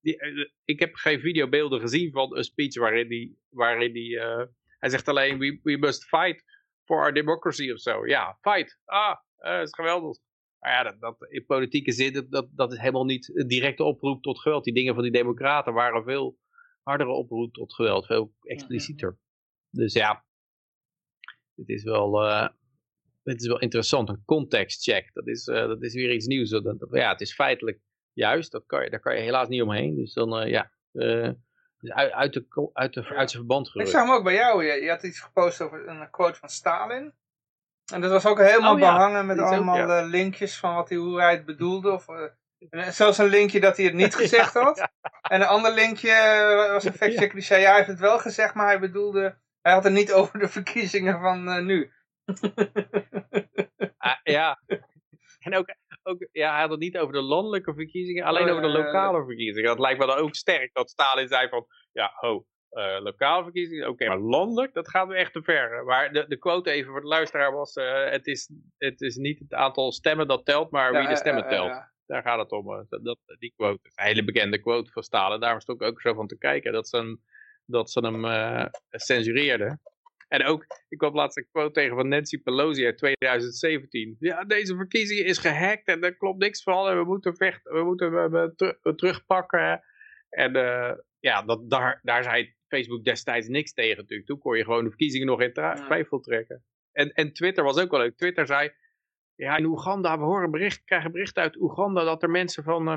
[0.00, 4.44] Die, eh, ik heb geen videobeelden gezien van een speech waarin die, waarin die eh,
[4.78, 6.44] hij zegt alleen, we, we must fight
[6.84, 8.06] for our democracy of zo.
[8.06, 8.78] Ja, fight.
[8.84, 10.18] Ah, dat is geweldig.
[10.58, 14.22] Maar ja, dat, dat, in politieke zin, dat, dat, is helemaal niet een directe oproep
[14.22, 14.64] tot geweld.
[14.64, 16.38] Die dingen van die democraten waren veel
[16.82, 19.18] hardere oproep tot geweld, veel explicieter.
[19.70, 20.24] Dus ja,
[21.54, 22.48] het is wel, eh,
[23.22, 25.10] het is wel interessant, een contextcheck.
[25.12, 26.50] Dat is, eh, dat is weer iets nieuws.
[26.50, 27.80] Dat, dat- ja, het is feitelijk
[28.12, 29.94] juist, dat kan je, daar kan je helaas niet omheen.
[29.96, 33.90] Dus dan, eh, ja, dus uit, uit, de, uit, de, uit zijn verband Ik gerukt.
[33.90, 34.64] zag hem ook bij jou.
[34.64, 37.14] Je, je had iets gepost over een quote van Stalin.
[37.92, 40.00] En dat was ook helemaal Oh ja, behangen met ook, allemaal ja.
[40.00, 41.92] eh, linkjes van wat hij, hoe hij het bedoelde.
[41.92, 44.88] Of, eh, zelfs een linkje dat hij het niet gezegd had.
[45.22, 48.18] En een ander linkje eh, was een factchecker die zei, ja, hij heeft het wel
[48.18, 51.92] gezegd, maar hij bedoelde, hij had het niet over de verkiezingen van eh, nu.
[53.98, 54.60] Ah, ja.
[55.38, 58.62] En ook, ook, ja, hij had het niet over de landelijke verkiezingen, alleen Oh, over
[58.62, 59.68] de lokale verkiezingen.
[59.68, 63.88] Dat lijkt me dan ook sterk dat Stalin zei van, ja, ho, eh, lokale verkiezingen,
[63.88, 65.84] oké, maar landelijk, dat gaat weer echt te ver.
[65.84, 69.38] Maar de, de quote even voor de luisteraar was, eh, het, is, het is niet
[69.38, 71.70] het aantal stemmen dat telt, maar wie de stemmen telt.
[72.06, 72.72] Daar gaat het om.
[72.72, 75.40] eh, Dat, dat, die quote een hele bekende quote van Stalin.
[75.40, 77.22] Daarom stond ik ook zo van te kijken dat ze hem,
[77.64, 78.24] dat ze hem
[78.90, 79.80] censureerden.
[80.28, 84.16] En ook, ik kwam laatst een quote tegen van Nancy Pelosi uit 2017.
[84.18, 86.88] Ja, deze verkiezing is gehackt en er klopt niks van.
[86.88, 89.82] En we moeten vechten, we moeten we, we ter- we terugpakken.
[90.30, 90.52] En
[91.20, 94.28] ja, dat, daar, daar zei Facebook destijds niks tegen natuurlijk.
[94.28, 96.64] Toen kon je gewoon de verkiezingen nog in twijfel trekken.
[96.92, 98.16] En, en Twitter was ook wel leuk.
[98.16, 98.72] Twitter zei,
[99.34, 102.96] ja, in Oeganda, we horen bericht, krijgen berichten uit Oeganda dat er mensen van, eh,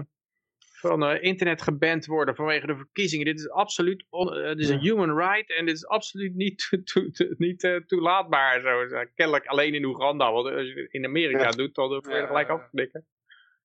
[0.80, 3.26] van eh, internet geband worden vanwege de verkiezingen.
[3.26, 6.70] Dit is absoluut, on, eh, dit is een human right en dit is absoluut niet,
[7.38, 8.62] niet eh, toelaatbaar.
[8.62, 9.06] Zo.
[9.16, 11.52] Kennelijk alleen in Oeganda, want als je het in Amerika Ja.
[11.52, 12.54] doet, dan word je er gelijk ja.
[12.54, 13.08] afgeknikken.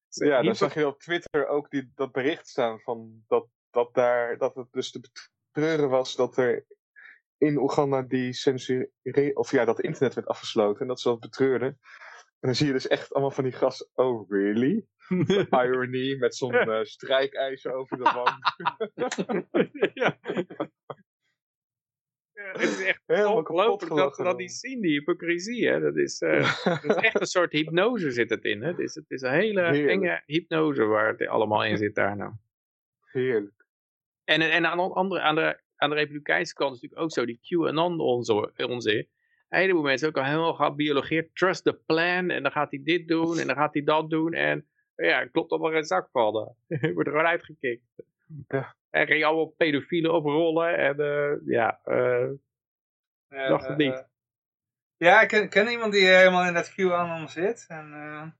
[0.09, 4.38] Ja, dan zag je op Twitter ook die, dat bericht staan van dat, dat, daar,
[4.38, 5.00] dat het dus te
[5.55, 6.66] betreuren was dat er
[7.38, 8.90] in Oeganda die censuur,
[9.34, 11.68] of ja, dat internet werd afgesloten en dat ze dat betreurden.
[11.68, 14.86] En dan zie je dus echt allemaal van die gasten, oh really?
[15.64, 18.38] Irony, met zo'n strijkijzer over de wang.
[20.02, 20.18] ja.
[22.34, 25.68] Ja, het is echt Helemaal ongelooflijk dat ze dat niet zien, die hypocrisie.
[25.68, 25.80] Hè?
[25.80, 28.62] Dat, is, eh, dat is echt een soort hypnose zit het in.
[28.62, 28.68] Hè?
[28.68, 29.90] Het, is, het is een hele Heerlijk.
[29.90, 32.32] enge hypnose waar het allemaal in zit daar nou.
[33.00, 33.64] Heerlijk.
[34.25, 37.25] En, en aan, de andere, aan, de, aan de republikeinse kant is natuurlijk ook zo,
[37.25, 38.01] die QAnon
[38.57, 39.09] onzin.
[39.49, 43.09] Een heleboel mensen ook al helemaal gebiologeerd, trust the plan, en dan gaat hij dit
[43.09, 46.55] doen, en dan gaat hij dat doen, en ja, klopt allemaal geen zak van.
[46.66, 47.83] Je wordt er gewoon uitgekikt.
[48.49, 48.77] Ja.
[48.91, 52.29] En ging allemaal pedofielen oprollen, en eh, ja, eh,
[53.29, 53.93] dacht het niet.
[53.93, 54.03] eh,
[54.97, 57.64] Ja, ik ken, ken iemand die helemaal in dat QAnon zit.
[57.68, 57.93] En,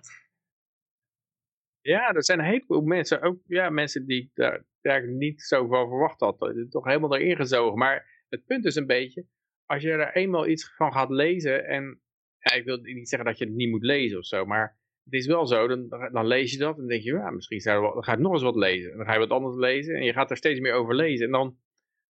[1.81, 5.67] Ja, er zijn een heleboel mensen, ook ja, mensen die ik daar, daar niet zo
[5.67, 6.53] van verwacht had.
[6.69, 7.77] Toch helemaal erin gezogen.
[7.77, 9.25] Maar het punt is een beetje,
[9.65, 12.01] als je er eenmaal iets van gaat lezen en
[12.37, 15.13] ja, ik wil niet zeggen dat je het niet moet lezen of zo, maar het
[15.13, 17.93] is wel zo, dan, dan lees je dat en denk je, ja, misschien zou wel,
[17.93, 18.91] dan ga je nog eens wat lezen.
[18.91, 21.25] En dan ga je wat anders lezen en je gaat er steeds meer over lezen.
[21.25, 21.57] En dan,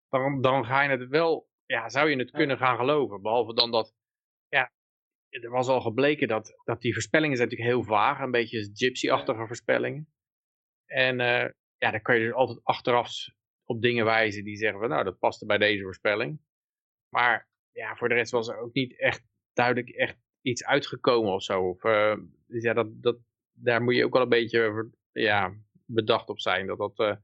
[0.09, 3.23] dan, dan ga je het wel, ja, zou je het kunnen gaan geloven.
[3.23, 3.95] Behalve dan dat,
[4.49, 4.73] ja,
[5.31, 9.47] er was al gebleken dat, dat die voorspellingen zijn natuurlijk heel vaag, een beetje gypsy-achtige
[9.47, 10.09] voorspellingen.
[10.87, 13.11] En eh, ja, dan kan je dus altijd achteraf
[13.65, 16.41] op dingen wijzen die zeggen van, nou, dat paste bij deze voorspelling.
[17.09, 21.43] Maar ja, voor de rest was er ook niet echt duidelijk echt iets uitgekomen of
[21.43, 21.69] zo.
[21.69, 22.17] Of, eh,
[22.47, 23.19] dus ja, dat, dat,
[23.53, 25.55] daar moet je ook wel een beetje ja,
[25.87, 26.67] bedacht op zijn.
[26.67, 27.17] Dat, dat, eh,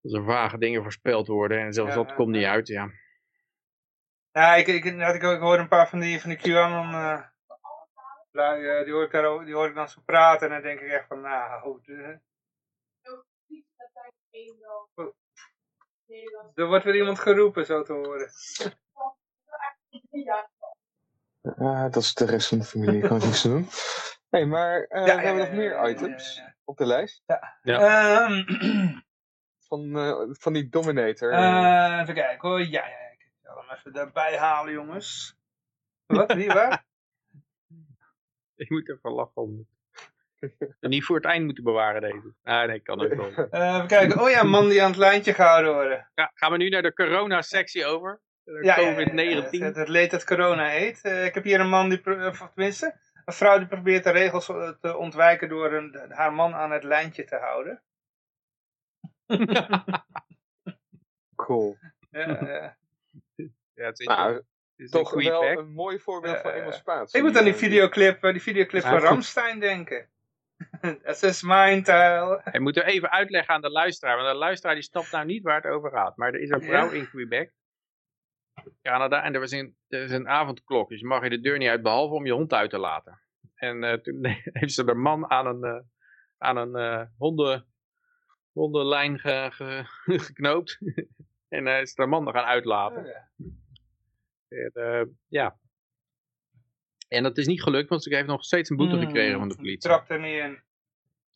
[0.00, 2.90] dat er vage dingen voorspeld worden en zelfs Ja, dat komt niet uit, ja.
[4.34, 7.22] Ja, ik, ik, ik, ik hoor een paar van die, van die QAnon eh,
[8.32, 10.46] eh, die, hoor ik daar, die hoor ik dan zo praten.
[10.46, 11.88] En dan denk ik echt van, nou, goed.
[11.88, 12.16] eh,
[16.54, 18.30] er wordt weer iemand geroepen, zo te horen.
[21.90, 23.68] Dat is de rest van de familie, ik kan er niks doen.
[24.30, 26.54] hey, maar eh, Ja, we ja, hebben ja, nog meer ja, ja, items ja, ja.
[26.64, 27.22] op de lijst.
[27.62, 28.42] Ehm,
[29.68, 31.30] Van, eh, van die Dominator.
[31.30, 32.60] eh, even kijken hoor.
[32.60, 33.03] Ja, ja,
[33.44, 35.36] ik zal hem even erbij halen, jongens.
[36.06, 36.32] Wat?
[36.32, 36.84] Wie, waar?
[38.56, 39.66] Ik moet even lachen om.
[40.80, 42.34] En niet voor het eind moeten bewaren deze.
[42.42, 43.48] Ah nee, kan ook wel.
[43.50, 44.20] Eh, even kijken.
[44.20, 46.10] Oh ja, man die aan het lijntje gehouden worden.
[46.14, 48.20] Ja, gaan we nu naar de corona-sectie over?
[48.42, 49.50] De Ja, ja, ja, ja, COVID-19.
[49.50, 51.02] het, het leed dat corona heet.
[51.02, 54.10] Eh, ik heb hier een man, die, pro- of tenminste, een vrouw die probeert de
[54.10, 57.82] regels eh, te ontwijken door een, haar man aan het lijntje te houden.
[61.36, 61.78] Cool.
[62.10, 62.70] Ja, eh,
[63.74, 64.44] ja, het is, Nou, het
[64.76, 67.18] is toch een wel een mooi voorbeeld van Eh, emancipatie.
[67.18, 68.98] ik moet aan die videoclip, eh, die videoclip Ja, van.
[68.98, 70.08] Ramstein denken.
[71.02, 72.40] Het is mijn taal.
[72.42, 75.42] Hij moet er even uitleggen aan de luisteraar, want de luisteraar die snapt nou niet
[75.42, 76.16] waar het over gaat.
[76.16, 76.92] Maar er is een vrouw Ja.
[76.96, 77.52] in Quebec,
[78.82, 81.58] Canada, en er, was een, er is een avondklok, dus je mag je de deur
[81.58, 83.20] niet uit, behalve om je hond uit te laten.
[83.54, 84.18] En eh, toen
[84.52, 85.90] heeft ze de man aan een,
[86.38, 87.66] aan een eh, honden,
[88.52, 89.84] hondenlijn ge- ge-
[90.26, 90.78] geknoopt.
[91.48, 93.28] en eh, is de man gaan uitlaten.
[94.54, 95.58] En, eh, ja.
[97.08, 99.56] En dat is niet gelukt, want ze heeft nog steeds een boete gekregen van de
[99.56, 99.78] politie.
[99.78, 100.62] Trapt er niet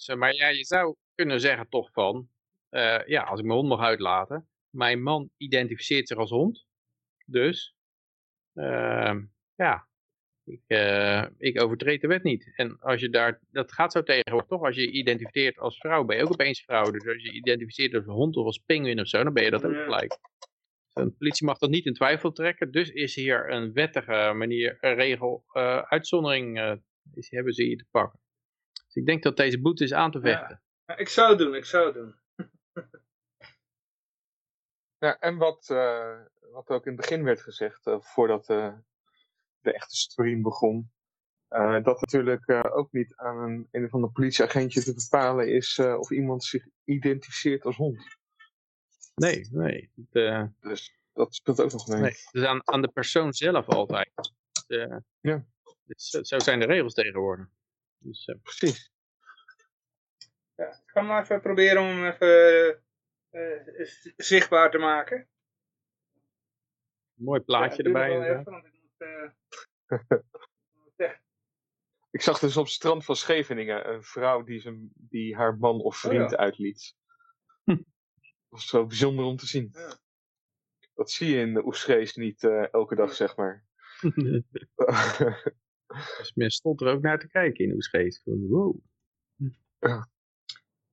[0.06, 0.18] in.
[0.18, 2.28] Maar ja, je zou kunnen zeggen toch van,
[2.68, 6.66] eh, ja, als ik mijn hond mag uitlaten, mijn man identificeert zich als hond,
[7.26, 7.74] dus,
[8.54, 9.88] ehm, ja,
[10.44, 12.52] ik, eh, ik overtreed de wet niet.
[12.54, 16.04] En als je daar, dat gaat zo tegenwoordig toch, als je je identificeert als vrouw,
[16.04, 16.90] ben je ook opeens vrouw.
[16.90, 19.50] Dus als je je identificeert als hond of als pinguïn of zo, dan ben je
[19.50, 20.18] dat ook gelijk.
[20.98, 24.94] Een politie mag dat niet in twijfel trekken, dus is hier een wettige manier, een
[24.94, 26.74] regel, eh, uitzondering, eh,
[27.14, 28.20] is, hebben ze hier te pakken.
[28.72, 30.62] Dus ik denk dat deze boete is aan te vechten.
[30.84, 32.14] Ja, ik zou het doen, ik zou het doen.
[35.00, 36.20] Ja, en wat, eh,
[36.52, 38.74] wat ook in het begin werd gezegd, voordat eh,
[39.60, 40.90] de echte stream begon,
[41.48, 45.78] eh, dat natuurlijk eh, ook niet aan een, een of ander politieagentje te bepalen is
[45.78, 48.17] eh, of iemand zich identificeert als hond.
[49.18, 49.90] Nee, nee.
[50.12, 52.00] Eh, Dus dat speelt ook nog mee.
[52.00, 52.10] nee.
[52.10, 54.10] Is aan, aan de persoon zelf altijd.
[54.66, 55.44] Eh, Ja.
[55.84, 57.46] dus zo, zo zijn de regels tegenwoordig.
[57.98, 58.92] Dus, eh, Precies.
[60.54, 62.82] Ja, ik ga maar even proberen om hem even
[63.30, 65.28] eh, zichtbaar te maken.
[67.14, 68.38] mooi plaatje Ja, erbij.
[68.38, 69.30] even, want ik moet, eh,
[72.10, 75.80] Ik zag dus op het strand van Scheveningen een vrouw die, zijn, die haar man
[75.80, 76.36] of Oh vriend ja.
[76.36, 76.94] uitliet.
[78.48, 79.70] Dat was zo bijzonder om te zien.
[79.72, 79.98] Ja.
[80.94, 83.64] Dat zie je in de Oesgees niet eh, elke dag, zeg maar.
[86.18, 88.22] dus men stond er ook naar te kijken in Oesgeest.
[88.22, 88.80] Van, Wow.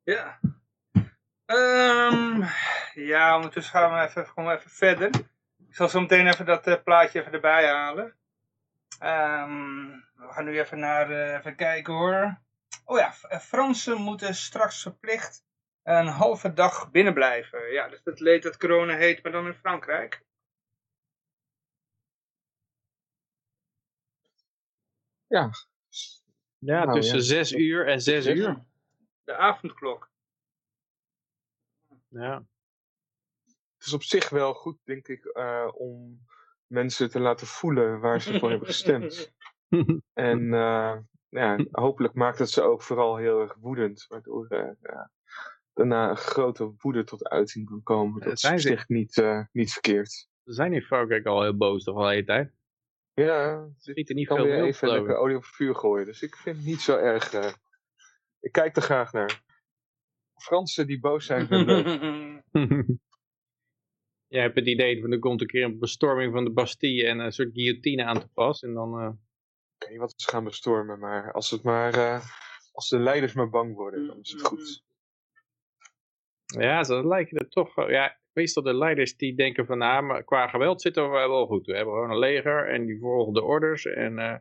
[0.04, 0.40] Ja.
[1.46, 2.44] Ehm,
[2.94, 5.10] ja, ondertussen gaan we even, gewoon even verder.
[5.68, 8.16] Ik zal zo meteen even dat eh, plaatje even erbij halen.
[9.00, 12.40] Ehm, we gaan nu even naar, eh, even kijken hoor.
[12.86, 15.45] Oh ja, Fransen moeten straks verplicht
[15.86, 17.72] een halve dag binnen blijven.
[17.72, 20.24] Ja, dus dat leed dat corona heet, maar dan in Frankrijk.
[25.28, 25.50] ja,
[26.58, 27.24] Ja, Nou, tussen ja.
[27.24, 28.38] zes uur en zes Zes.
[28.38, 28.66] uur.
[29.24, 30.10] De avondklok.
[32.08, 32.46] Ja.
[33.78, 36.26] het is op zich wel goed, denk ik, eh, om
[36.68, 39.34] mensen te laten voelen waar ze voor hebben gestemd.
[40.14, 40.98] En eh,
[41.30, 45.12] ja, hopelijk maakt het ze ook vooral heel erg woedend, waardoor eh, ja,
[45.76, 48.22] daarna een grote woede tot uiting kan komen.
[48.22, 48.68] Dat is zijn ze.
[48.68, 50.10] zich niet, eh, niet verkeerd.
[50.44, 52.54] Ze zijn in Frankrijk al heel boos toch al de hele tijd.
[53.14, 56.06] Ja, ik Schiet er niet kan veel weer even lekker olie op het vuur gooien.
[56.06, 57.34] Dus ik vind het niet zo erg...
[57.34, 57.54] eh,
[58.40, 59.44] ik kijk er graag naar.
[60.36, 61.98] Fransen die boos zijn, vind ik leuk.
[64.28, 67.20] Jij hebt het idee van er komt een keer een bestorming van de Bastille en
[67.20, 68.62] een soort guillotine aan te pas.
[68.64, 69.10] En dan, eh,
[69.76, 72.22] Ik weet niet wat ze gaan bestormen, maar als het maar...
[72.72, 74.84] als de leiders maar bang worden, dan is het goed.
[76.46, 80.24] Ja, ze lijken er toch, wel- ja, meestal de leiders die denken van, nou, maar
[80.24, 81.66] qua geweld zitten we wel goed.
[81.66, 83.86] We hebben gewoon een leger en die volgen de orders.
[83.86, 84.38] En eh,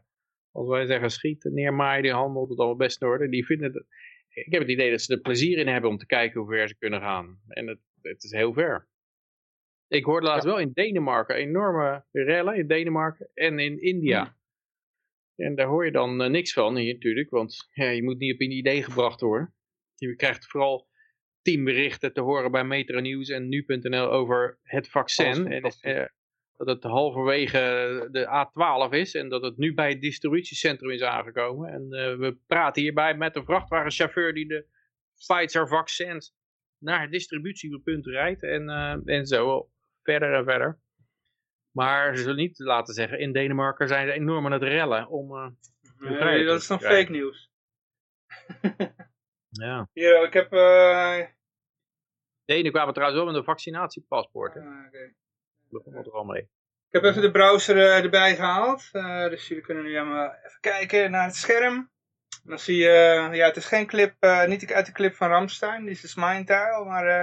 [0.51, 3.29] als wij zeggen schieten, neermaaien, die handelt het al best in orde.
[3.29, 3.87] Die vinden het,
[4.29, 6.69] ik heb het idee dat ze er plezier in hebben om te kijken hoe ver
[6.69, 7.41] ze kunnen gaan.
[7.49, 8.89] En het, het is heel ver.
[9.89, 14.37] Ik hoorde laatst wel in Denemarken enorme rellen in Denemarken en in India.
[15.37, 18.35] En daar hoor je dan eh, niks van hier natuurlijk, want ja, je moet niet
[18.35, 19.55] op een idee gebracht worden.
[19.95, 20.89] Je krijgt vooral
[21.45, 25.53] teamberichten te horen bij Metro Nieuws en nu.nl over het vaccin.
[25.53, 26.05] En, eh,
[26.57, 27.59] dat het halverwege
[28.11, 31.73] de A12 is en dat het nu bij het distributiecentrum is aangekomen.
[31.73, 34.67] En eh, we praten hierbij met de vrachtwagenchauffeur die de
[35.15, 36.35] Pfizer vaccins
[36.79, 39.71] naar het distributiepunt rijdt en, eh, en zo
[40.03, 40.81] verder en verder.
[41.71, 45.57] Maar ze zullen niet laten zeggen, in Denemarken zijn ze enorm aan het rellen om...
[45.99, 47.51] Nee, dat is dan fake nieuws.
[49.61, 49.89] ja.
[49.93, 50.53] Hier, ik heb...
[50.53, 51.19] eh,
[52.45, 54.57] Denen kwamen trouwens wel met een vaccinatiepaspoort.
[54.57, 55.13] ah, oké.
[55.69, 56.43] Dat begon er al mee.
[56.89, 58.89] Ik heb even de browser eh, erbij gehaald.
[58.93, 61.93] eh, dus jullie kunnen nu even kijken naar het scherm.
[62.45, 65.29] Dan zie je, eh, ja, het is geen clip, eh, niet uit de clip van
[65.29, 67.19] Ramstein, die is dus mijn taal, maar eh,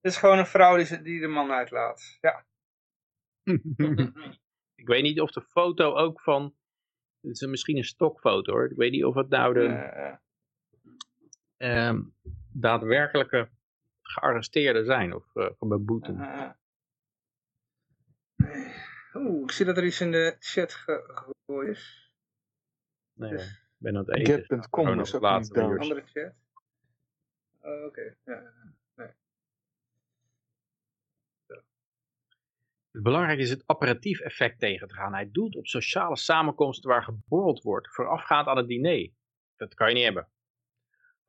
[0.00, 2.18] het is gewoon een vrouw die, die de man uitlaat.
[2.20, 2.44] Ja.
[4.82, 6.54] ik weet niet of de foto ook van...
[7.20, 8.70] Het is misschien een stokfoto hoor.
[8.70, 10.18] Ik weet niet of het nou de
[11.60, 12.02] Eh, ehm,
[12.52, 13.48] daadwerkelijke
[14.02, 15.14] gearresteerden zijn.
[15.14, 16.20] Of uh, van beboeten.
[16.20, 16.50] eh,
[18.36, 18.76] eh.
[19.14, 21.04] Oeh, ik zie dat er iets in de chat ge-
[21.46, 22.12] gegooid is.
[23.12, 24.66] Nee, ik ben aan het eten.
[24.70, 25.80] Gewoon is nog ook laatste niet down.
[25.80, 26.32] Andere chat.
[27.60, 28.52] Oh, Oké, ja.
[32.92, 35.12] Belangrijk is het apparatief effect tegen te gaan.
[35.14, 39.10] Hij doelt op sociale samenkomsten waar geborreld wordt, voorafgaand aan het diner.
[39.56, 40.28] Dat kan je niet hebben.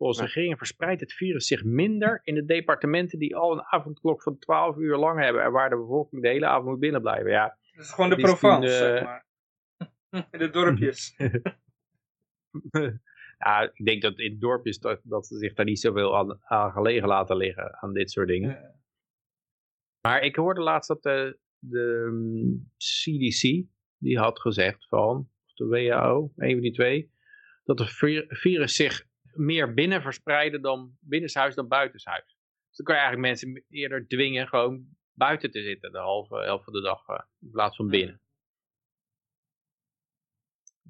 [0.02, 0.34] Volgens de Nee.
[0.36, 4.78] regering verspreidt het virus zich minder in de departementen die al een avondklok van 12
[4.78, 7.32] uur lang hebben en waar de bevolking de hele avond moet binnenblijven.
[7.32, 9.26] Ja, Dat is gewoon de Provence, zeg eh, maar.
[10.32, 11.16] In de dorpjes.
[13.38, 16.72] ja, ik denk dat in dorpjes dat, dat ze zich daar niet zoveel aan, aan
[16.72, 18.49] gelegen laten liggen aan dit soort dingen.
[18.49, 18.76] Ja.
[20.02, 23.66] Maar ik hoorde laatst dat de, de mm, CDC,
[23.97, 27.12] die had gezegd van, of de WHO, een van die twee,
[27.64, 32.25] dat het vir- virus zich meer binnen verspreidde dan binnenshuis dan buitenshuis.
[32.67, 36.63] Dus dan kan je eigenlijk mensen eerder dwingen gewoon buiten te zitten de halve helft
[36.63, 38.21] van de dag eh, in plaats van binnen.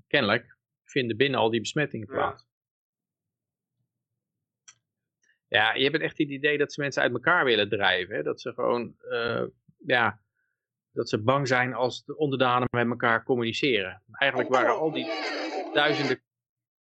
[0.07, 2.49] Kennelijk vinden binnen al die besmettingen plaats.
[5.47, 8.15] Ja, je hebt echt het idee dat ze mensen uit elkaar willen drijven.
[8.15, 8.23] Hè?
[8.23, 9.43] Dat ze gewoon, eh,
[9.77, 10.21] ja,
[10.91, 14.03] dat ze bang zijn als de onderdanen met elkaar communiceren.
[14.11, 15.05] Eigenlijk waren al die
[15.73, 16.21] duizenden,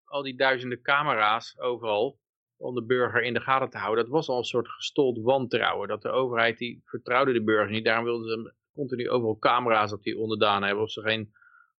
[0.08, 2.20] al die duizenden camera's overal
[2.58, 4.04] om de burger in de gaten te houden.
[4.04, 5.88] Dat was al een soort gestold wantrouwen.
[5.88, 7.86] Dat de overheid, die vertrouwde de burger niet.
[7.86, 10.84] Daarom wilden ze continu overal camera's op die onderdanen hebben.
[10.84, 11.32] Of ze geen,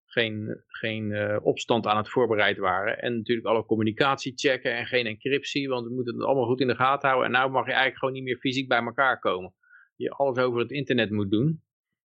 [0.05, 2.99] geen, geen eh, opstand aan het voorbereid waren.
[2.99, 5.69] En natuurlijk alle communicatie checken en geen encryptie.
[5.69, 7.31] Want we moeten het allemaal goed in de gaten houden.
[7.31, 9.55] En nou mag je eigenlijk gewoon niet meer fysiek bij elkaar komen.
[9.97, 11.63] Je alles over het internet moet doen.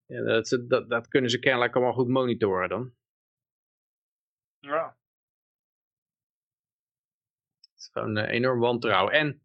[0.08, 2.94] Dat, dat, dat kunnen ze kennelijk allemaal goed monitoren dan.
[4.60, 4.98] Ja.
[7.94, 9.14] Gewoon eh, enorm wantrouwen.
[9.14, 9.42] En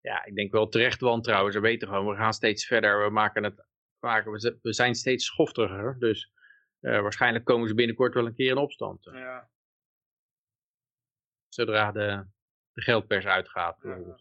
[0.00, 1.52] ja, ik denk wel terecht wantrouwen.
[1.52, 3.04] Ze weten gewoon, we gaan steeds verder.
[3.04, 3.66] We maken het,
[4.00, 5.96] maken, we zijn steeds schoftiger.
[5.98, 6.32] Dus
[6.80, 9.04] eh, waarschijnlijk komen ze binnenkort wel een keer in opstand.
[9.04, 9.48] ja.
[11.48, 12.26] Zodra de,
[12.72, 13.78] de geldpers uitgaat.
[13.78, 14.18] bijvoorbeeld.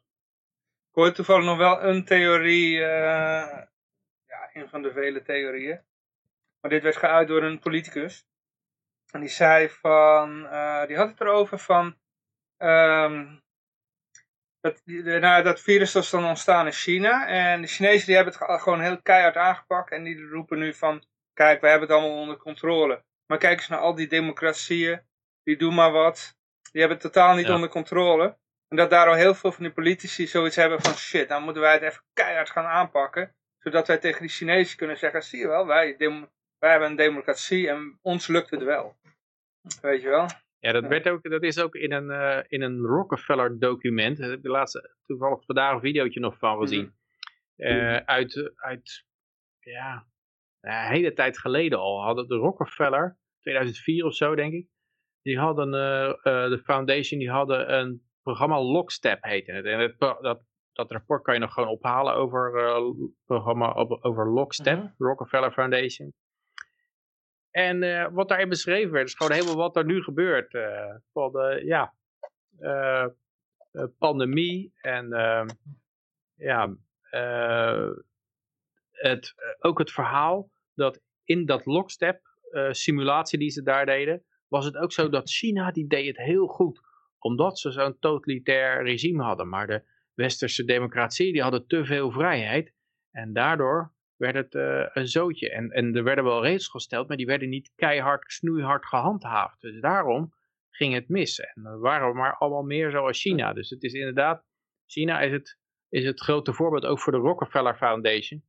[0.89, 3.63] Ik hoorde toevallig nog wel een theorie, eh,
[4.25, 5.81] ja, een van de vele theorieën.
[6.61, 8.25] Maar dit werd geuit door een politicus.
[9.11, 10.39] En die zei van,
[10.87, 11.97] die had het erover van,
[12.57, 13.37] ehm,
[14.61, 14.81] dat,
[15.21, 17.27] nou, dat virus was dan ontstaan in China.
[17.27, 19.91] En de Chinezen die hebben het ge- gewoon heel keihard aangepakt.
[19.91, 21.03] En die roepen nu van,
[21.33, 23.03] kijk, wij hebben het allemaal onder controle.
[23.27, 25.01] Maar kijk eens naar al die democratieën,
[25.43, 26.35] die doen maar wat.
[26.71, 27.53] Die hebben het totaal niet Ja.
[27.53, 28.37] onder controle.
[28.67, 31.61] En dat daar al heel veel van die politici zoiets hebben van shit, dan moeten
[31.61, 33.35] wij het even keihard gaan aanpakken.
[33.59, 35.95] Zodat wij tegen die Chinezen kunnen zeggen, zie je wel, wij,
[36.59, 38.97] wij hebben een democratie en ons lukt het wel.
[39.81, 40.27] Weet je wel?
[40.67, 44.17] Ja, dat, werd ook, dat is ook in een, eh, in een Rockefeller document.
[44.17, 46.93] Daar heb ik de laatste, toevallig vandaag een videootje nog van gezien.
[47.55, 49.05] Eh, uit, uit,
[49.59, 50.05] ja,
[50.61, 54.67] een hele tijd geleden al hadden de Rockefeller, 2004 of zo, denk ik.
[55.21, 59.65] Die hadden, eh, eh, de foundation, die hadden een programma Lockstep heette het.
[59.65, 60.41] En het, dat,
[60.73, 64.91] dat rapport kan je nog gewoon ophalen over eh, programma over Lockstep, Mhm.
[64.97, 66.13] Rockefeller Foundation.
[67.57, 70.53] En eh, wat daarin beschreven werd, is gewoon helemaal wat er nu gebeurt.
[70.53, 71.93] eh, van de, ja,
[72.59, 73.03] eh,
[73.71, 75.47] eh, pandemie en ehm,
[76.35, 76.75] ja,
[78.91, 82.21] het, ook het verhaal dat in dat lockstep
[82.71, 86.47] simulatie die ze daar deden, was het ook zo dat China, die deed het heel
[86.47, 86.81] goed.
[87.19, 89.49] Omdat ze zo'n totalitair regime hadden.
[89.49, 89.83] Maar de
[90.13, 92.73] westerse democratie, die hadden te veel vrijheid.
[93.11, 95.51] En daardoor werd het eh, een zootje.
[95.51, 99.61] En, en er werden wel regels gesteld, maar die werden niet keihard, snoeihard gehandhaafd.
[99.61, 100.33] Dus daarom
[100.69, 101.39] ging het mis.
[101.39, 103.53] En er waren maar allemaal meer zoals China.
[103.53, 104.43] Dus het is inderdaad,
[104.85, 105.57] China is het,
[105.89, 108.43] is het grote voorbeeld ook voor de Rockefeller Foundation.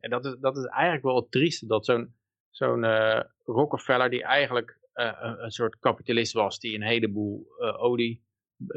[0.00, 2.14] En dat is, dat is eigenlijk wel het trieste, dat zo'n
[2.50, 8.26] zo'n eh, Rockefeller die eigenlijk eh, een, een soort kapitalist was, die een heleboel olie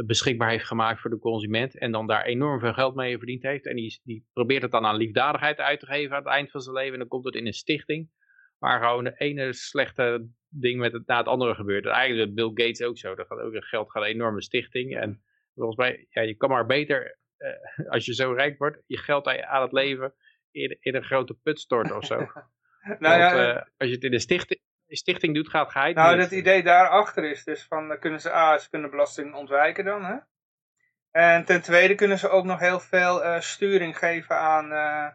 [0.05, 3.65] beschikbaar heeft gemaakt voor de consument en dan daar enorm veel geld mee verdiend heeft.
[3.65, 6.61] En die, die probeert het dan aan liefdadigheid uit te geven aan het eind van
[6.61, 8.09] zijn leven en dan komt het in een stichting
[8.57, 11.85] waar gewoon de ene slechte ding met het, na het andere gebeurt.
[11.85, 13.15] En eigenlijk is Bill Gates ook zo.
[13.15, 14.97] Dat gaat ook geld gaat een enorme stichting.
[14.97, 15.23] En
[15.55, 19.27] volgens mij, ja, je kan maar beter, eh, als je zo rijk wordt, je geld
[19.27, 20.13] aan het leven
[20.51, 22.17] in, in een grote put storten of zo.
[22.81, 24.59] Nou Want, ja, eh, als je het in een stichting,
[24.91, 26.23] een stichting doet, gaat geheid Nou, mis.
[26.23, 30.17] het idee daarachter is dus van, kunnen ze A, ze kunnen belasting ontwijken dan, hè.
[31.11, 35.07] En ten tweede kunnen ze ook nog heel veel eh, sturing geven aan, eh,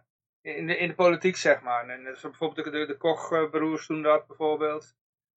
[0.57, 1.89] in, de, in de politiek, zeg maar.
[1.89, 4.95] En dus bijvoorbeeld de, de, Koch-broers doen dat bijvoorbeeld.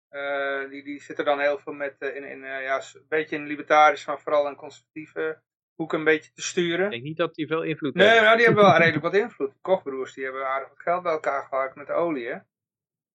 [0.08, 3.36] Eh, die, die zitten dan heel veel met, eh, in, in, eh, ja, een beetje
[3.36, 5.40] in libertarisch, maar vooral in conservatieve
[5.74, 6.84] hoek een beetje te sturen.
[6.84, 8.20] Ik denk niet dat die veel invloed Nee, heeft.
[8.22, 9.52] nou, die hebben wel redelijk wat invloed.
[9.52, 12.36] De Kochbroers, die hebben aardig wat geld bij elkaar gehaald met de olie, hè.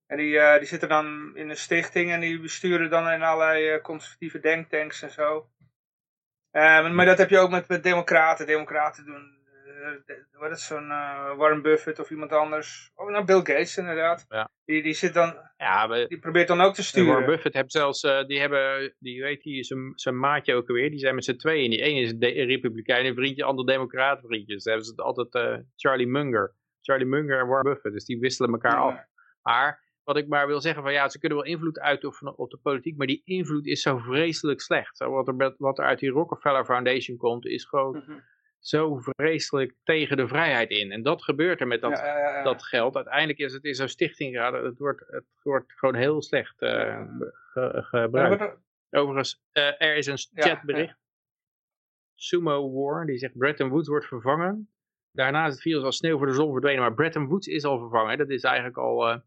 [0.07, 3.69] En die, eh, die zitten dan in een stichting en die besturen dan in allerlei
[3.69, 5.49] eh, conservatieve denktanks en zo.
[6.51, 8.45] Eh, maar dat heb je ook met, met democraten.
[8.45, 9.33] Democraten doen,
[10.31, 10.87] wat is zo'n
[11.37, 12.91] Warren Buffett of iemand anders.
[12.95, 14.25] Oh, nou Bill Gates inderdaad.
[14.29, 14.49] Ja.
[14.65, 17.09] Die, die zit dan, Ja, maar die probeert dan ook te En sturen.
[17.09, 20.99] Warren Buffett heeft zelfs, die hebben, die weet hij, zijn, zijn maatje ook alweer, die
[20.99, 21.69] zijn met z'n tweeën.
[21.69, 24.53] Die ene is een republikein, een vriendje, ander democraat vriendje.
[24.53, 26.55] Dus hebben ze het altijd Charlie Munger.
[26.81, 29.05] Charlie Munger en Warren Buffett, dus die wisselen elkaar af.
[29.41, 32.57] Maar wat ik maar wil zeggen, van ja, ze kunnen wel invloed uitoefenen op de
[32.57, 34.97] politiek, maar die invloed is zo vreselijk slecht.
[34.97, 38.19] Zo, wat, er, met- wat er uit die Rockefeller Foundation komt, is gewoon Mhm.
[38.59, 40.91] zo vreselijk tegen de vrijheid in.
[40.91, 42.43] En dat gebeurt er met dat, Ja, ja, ja, ja.
[42.43, 42.95] dat geld.
[42.95, 44.63] Uiteindelijk is het in zo'n stichting geraden.
[44.65, 47.05] Het wordt, het wordt gewoon heel slecht eh,
[47.51, 48.57] ge- gebruikt.
[48.91, 50.97] Overigens, eh, er is een chatbericht.
[52.15, 54.69] Sumo War, die zegt Bretton Woods wordt vervangen.
[55.11, 56.81] Daarna is het virus als sneeuw voor de zon verdwenen.
[56.81, 58.17] Maar Bretton Woods is al vervangen.
[58.17, 59.17] Dat is eigenlijk al, eh,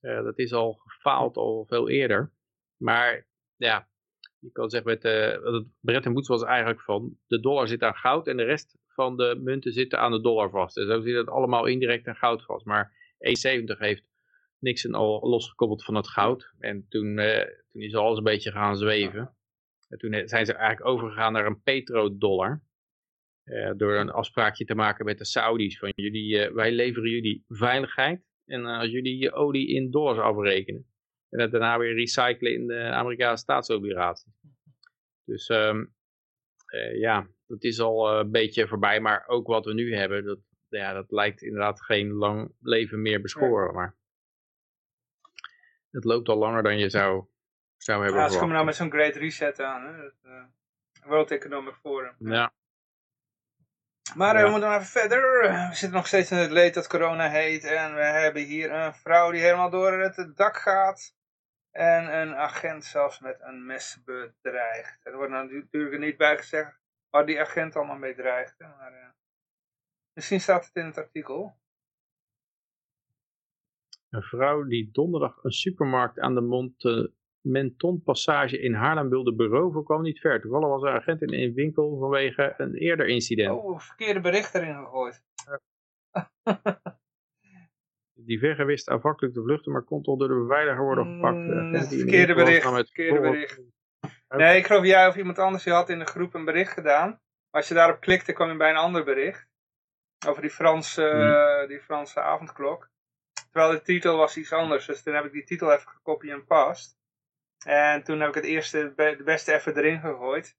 [0.00, 2.32] dat is al gefaald al veel eerder.
[2.76, 3.26] Maar
[3.56, 3.88] ja,
[4.38, 7.94] je kan zeggen, met, eh, het Bretton Woods was eigenlijk van, de dollar zit aan
[7.94, 10.76] goud en de rest van de munten zitten aan de dollar vast.
[10.76, 12.64] En zo zit het allemaal indirect aan goud vast.
[12.64, 14.04] Maar E70 heeft
[14.58, 16.52] Nixon al losgekoppeld van het goud.
[16.58, 19.36] En toen, eh, toen is alles een beetje gaan zweven.
[19.88, 22.66] En toen zijn ze eigenlijk overgegaan naar een petrodollar.
[23.44, 25.78] Eh, door een afspraakje te maken met de Saudis.
[25.78, 28.27] Van jullie, eh, wij leveren jullie veiligheid.
[28.48, 30.86] En eh, als jullie je olie in dollars afrekenen.
[31.28, 34.32] En dat daarna weer recyclen in de Amerikaanse staatsobligaties.
[35.24, 35.84] Dus ehm,
[36.66, 39.00] eh, ja, dat is al eh, een beetje voorbij.
[39.00, 40.38] Maar ook wat we nu hebben, dat,
[40.68, 43.74] ja, dat lijkt inderdaad geen lang leven meer beschoren.
[43.74, 43.96] Maar
[45.90, 47.26] het loopt al langer dan je zou,
[47.76, 50.02] zou hebben Ja, ze komen nou met zo'n great reset aan, hè.
[50.02, 50.14] Het,
[51.04, 52.14] World Economic Forum.
[52.18, 52.54] Ja,
[54.16, 54.44] Maar eh, Ja.
[54.46, 55.40] we moeten nog even verder.
[55.42, 57.64] We zitten nog steeds in het leed dat corona heet.
[57.64, 61.16] En we hebben hier een vrouw die helemaal door het dak gaat.
[61.70, 65.06] En een agent zelfs met een mes bedreigt.
[65.06, 66.80] Er wordt natuurlijk er niet bij gezegd
[67.10, 68.58] waar die agent allemaal mee dreigt.
[68.58, 69.08] Maar, eh,
[70.12, 71.56] misschien staat het in het artikel.
[74.10, 77.12] Een vrouw die donderdag een supermarkt aan de Monte
[77.48, 80.40] Mentonpassage in Haarlem wilde beroven, kwam niet ver.
[80.40, 83.62] Toevallig was er een agent in een winkel vanwege een eerder incident.
[83.62, 85.22] Oh, verkeerde bericht erin gegooid.
[88.14, 91.36] Die verge wist aanvankelijk te vluchten, maar kon toch door de beveiliger worden gepakt.
[91.36, 93.48] Mm, dat is de verkeerde bericht, verkeerde.
[94.28, 97.08] Nee, ik geloof jij of iemand anders die had in de groep een bericht gedaan.
[97.08, 99.46] Maar als je daarop klikte, kwam je bij een ander bericht.
[100.26, 102.90] Over die Franse, eh, die Franse avondklok.
[103.50, 104.86] Terwijl de titel was iets anders.
[104.86, 106.97] Dus toen heb ik die titel even gekopie en past.
[107.66, 110.56] En toen heb ik het eerste, de beste even erin gegooid.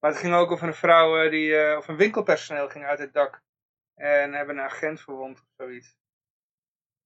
[0.00, 2.98] Maar het ging ook over een vrouw eh, die, eh, of een winkelpersoneel ging uit
[2.98, 3.42] het dak.
[3.94, 5.96] En hebben een agent verwond of zoiets.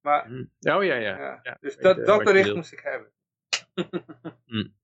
[0.00, 0.44] Maar, Hm.
[0.60, 1.18] Oh ja, ja.
[1.18, 1.40] ja.
[1.42, 3.12] ja, dus dat, dat bericht moest ik hebben.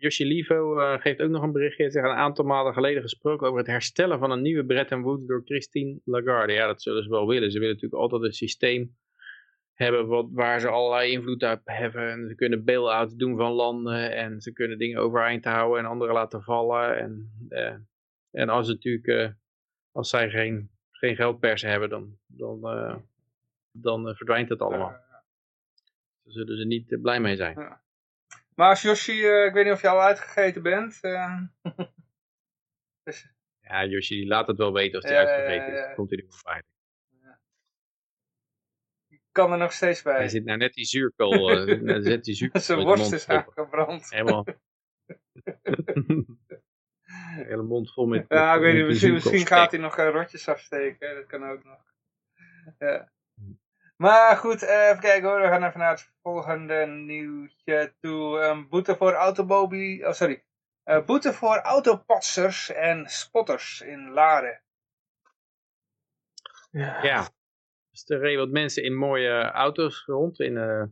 [0.00, 1.82] Yoshi Livo eh, geeft ook nog een berichtje.
[1.82, 5.26] Hij zegt een aantal maanden geleden gesproken over het herstellen van een nieuwe Bretton Woods
[5.26, 6.52] door Christine Lagarde.
[6.52, 7.50] Ja, dat zullen ze wel willen.
[7.50, 8.96] Ze willen natuurlijk altijd een systeem
[9.82, 12.10] hebben wat, waar ze allerlei invloed op hebben.
[12.10, 16.14] En ze kunnen bail-outs doen van landen en ze kunnen dingen overeind houden en anderen
[16.14, 16.98] laten vallen.
[16.98, 17.74] En, eh,
[18.30, 19.28] en als, natuurlijk, eh,
[19.92, 22.96] als zij geen, geen geldpersen hebben, dan, dan, eh,
[23.72, 24.90] dan eh, verdwijnt het allemaal.
[24.90, 27.78] Daar zullen ze niet eh, blij mee zijn.
[28.54, 31.00] Maar als Yoshi, eh, ik weet niet of je al uitgegeten bent.
[33.02, 33.28] dus,
[33.60, 35.94] Ja, Yoshi laat het wel weten als hij uitgegeten is.
[35.94, 36.62] Komt hij er wel bij.
[39.40, 40.16] Kan er nog steeds bij.
[40.16, 41.50] Hij zit nou net die zuurkool.
[41.50, 44.10] eh, die zuurkool Zijn worst mond is aangebrand.
[44.10, 44.46] Helemaal.
[47.50, 48.24] Hele mond vol met.
[48.28, 51.14] Ja, ik weet niet, misschien, gaat hij nog eh, rotjes afsteken.
[51.14, 51.78] Dat kan ook nog.
[52.78, 53.12] Ja.
[53.96, 55.40] Maar goed, eh, even kijken hoor.
[55.40, 58.66] We gaan even naar het volgende nieuwtje toe.
[58.68, 60.06] Boete voor automobiel...
[60.06, 60.44] Oh, sorry.
[60.82, 64.62] Eh, boete voor autopatsers en spotters in Laren.
[66.70, 67.02] Ja.
[67.02, 67.28] Ja.
[68.04, 70.40] Dus er reden wat mensen in mooie auto's rond.
[70.40, 70.84] In, eh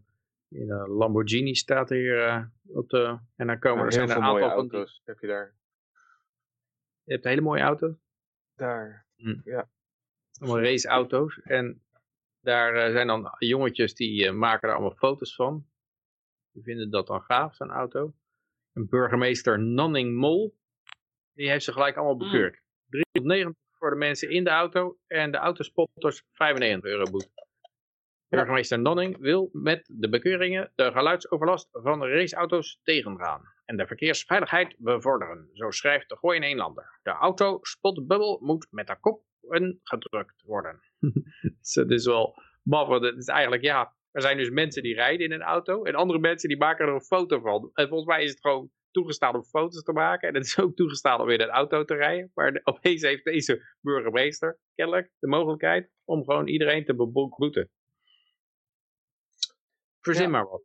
[0.49, 3.19] in een Lamborghini staat hier eh, op de...
[3.37, 4.73] En dan komen er heel zijn veel een mooie aantal die...
[4.73, 5.57] auto's heb je daar.
[7.03, 7.97] Je hebt hele mooie auto's.
[8.55, 9.07] Daar.
[10.39, 11.41] Allemaal raceauto's.
[11.43, 11.83] En
[12.41, 15.67] daar eh, zijn dan jongetjes die eh, maken er allemaal foto's van.
[16.53, 18.15] Die vinden dat dan gaaf, zo'n auto.
[18.73, 20.59] En burgemeester Nanning Mol,
[21.33, 22.63] die heeft ze gelijk allemaal bekeurd.
[22.89, 27.47] 390 voor de mensen in de auto en de autospotters 95 euro boete.
[28.29, 35.51] Burgemeester Nanning wil met de bekeuringen de geluidsoverlast van raceauto's tegengaan en de verkeersveiligheid bevorderen.
[35.53, 36.99] Zo schrijft de Gooi in Eenlander.
[37.03, 39.23] De auto-spotbubbel moet met de kop
[39.83, 40.81] gedrukt worden.
[41.61, 44.95] dus het is wel maf, want het is eigenlijk, ja, er zijn dus mensen die
[44.95, 47.71] rijden in een auto en andere mensen die maken er een foto van.
[47.75, 50.77] En volgens mij is het gewoon toegestaan om foto's te maken en het is ook
[50.77, 52.31] toegestaan om in een auto te rijden.
[52.35, 57.71] Maar de- opeens heeft deze burgemeester kennelijk de mogelijkheid om gewoon iedereen te bebo- boeten.
[60.01, 60.29] Verzin Ja.
[60.31, 60.63] maar wat.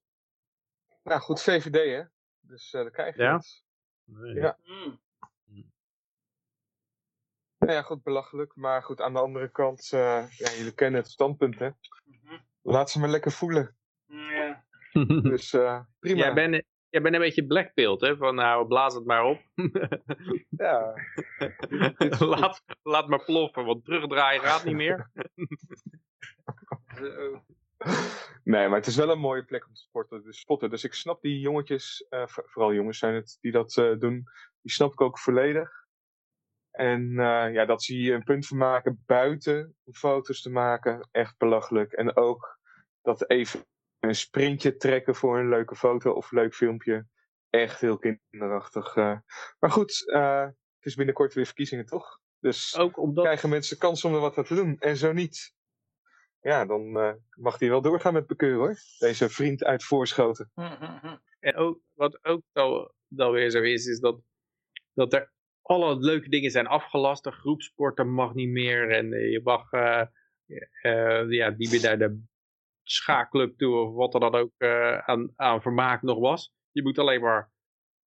[1.03, 2.03] Nou goed, VVD hè.
[2.39, 3.36] Dus eh daar krijg je Ja?
[3.36, 3.63] het.
[4.36, 4.57] Ja.
[7.57, 8.55] Nou ja, goed, belachelijk.
[8.55, 11.69] Maar goed, aan de andere kant, eh, ja, jullie kennen het standpunt hè.
[12.61, 13.77] Laat ze maar lekker voelen.
[14.05, 14.65] Ja.
[15.21, 16.17] Dus eh, prima.
[16.19, 16.63] Jij bent
[16.94, 18.18] jij bent een beetje blackpilled, hè?
[18.18, 19.41] Van nou, blaas het maar op.
[20.50, 20.94] Ja,
[22.20, 25.10] laat, laat maar ploffen, want terugdraaien gaat niet meer.
[28.44, 30.70] Nee, maar het is wel een mooie plek om te sporten, dus spotten.
[30.70, 34.24] Dus ik snap die jongetjes, eh, voor- vooral jongens zijn het, die dat eh, doen,
[34.62, 35.70] die snap ik ook volledig.
[36.72, 41.08] En eh, ja, dat ze hier een punt van maken buiten om foto's te maken,
[41.12, 41.91] echt belachelijk.
[41.91, 42.60] En ook
[43.02, 43.66] dat even
[44.04, 47.08] een sprintje trekken voor een leuke foto of leuk filmpje,
[47.49, 48.95] echt heel kinderachtig.
[48.95, 49.18] eh.
[49.60, 52.20] Maar goed, eh, het is binnenkort weer verkiezingen toch?
[52.39, 53.24] Dus Ook omdat...
[53.24, 54.80] krijgen mensen kans om er wat aan te doen.
[54.80, 55.56] En zo niet.
[56.39, 58.76] Ja, dan eh, mag hij wel doorgaan met bekeuren hoor.
[58.97, 60.51] Deze vriend uit Voorschoten.
[61.39, 64.22] En ook, wat ook dan, weer zo is, is dat,
[64.93, 65.32] dat er
[65.62, 67.24] alle leuke dingen zijn afgelast.
[67.24, 68.91] De groepsporten mag niet meer.
[68.91, 69.72] En je mag,
[71.30, 72.24] ja, die weer naar de
[72.84, 76.53] schaakclub toe of wat er dan ook eh, aan, aan vermaak nog was.
[76.71, 77.51] Je moet alleen maar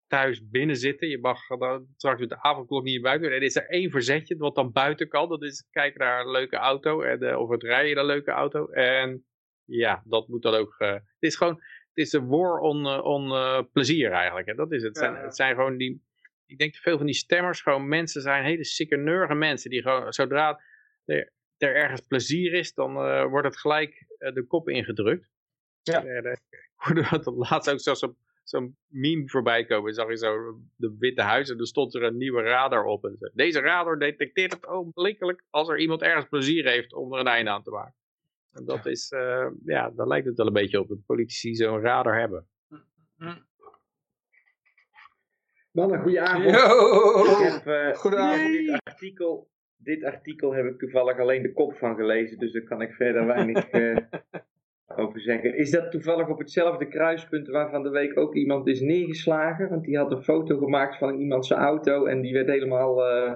[0.06, 1.08] thuis binnen zitten.
[1.08, 3.28] Je mag dan straks met de avondklok niet naar buiten.
[3.28, 5.28] En er is er één verzetje wat dan buiten kan.
[5.28, 7.00] Dat is kijken naar een leuke auto.
[7.00, 8.68] En, eh, of het rijden in een leuke auto.
[8.68, 9.26] En
[9.64, 10.74] ja, dat moet dan ook...
[10.78, 11.54] eh, het is gewoon...
[11.94, 13.28] Het is een war on, on
[13.72, 14.46] plezier eigenlijk.
[14.46, 14.94] En dat is het.
[14.96, 16.04] Ja, zijn, het zijn gewoon die...
[16.46, 18.44] Ik denk dat veel van die stemmers gewoon mensen zijn.
[18.44, 19.70] Hele sikkeneurige mensen.
[19.70, 20.60] Die gewoon zodra
[21.58, 22.74] er ergens plezier is.
[22.74, 25.30] Dan eh, wordt het gelijk eh, de kop ingedrukt.
[25.82, 26.04] Ja.
[26.04, 28.16] En, eh, ik hoorde dat laatst ook zelfs zo'n
[28.48, 29.94] zo'n meme voorbij komen.
[29.94, 33.04] Zag je zo de Witte Huis en er stond er een nieuwe radar op.
[33.04, 37.20] En zo, Deze radar detecteert het ogenblikkelijk als er iemand ergens plezier heeft om er
[37.20, 37.94] een einde aan te maken.
[38.52, 41.80] En dat is, eh, ja, daar lijkt het wel een beetje op dat politici zo'n
[41.80, 42.48] radar hebben.
[46.20, 46.50] Avond.
[46.50, 47.24] Yo!
[47.24, 48.52] Ik heb, eh, Goedenavond.
[48.52, 52.82] Dit artikel, dit artikel heb ik toevallig alleen de kop van gelezen, dus daar kan
[52.82, 53.96] ik verder weinig eh,
[54.86, 55.56] over zeggen.
[55.56, 59.68] Is dat toevallig op hetzelfde kruispunt waar van de week ook iemand is neergeslagen?
[59.68, 63.32] Want die had een foto gemaakt van iemand zijn auto en die werd helemaal, eh,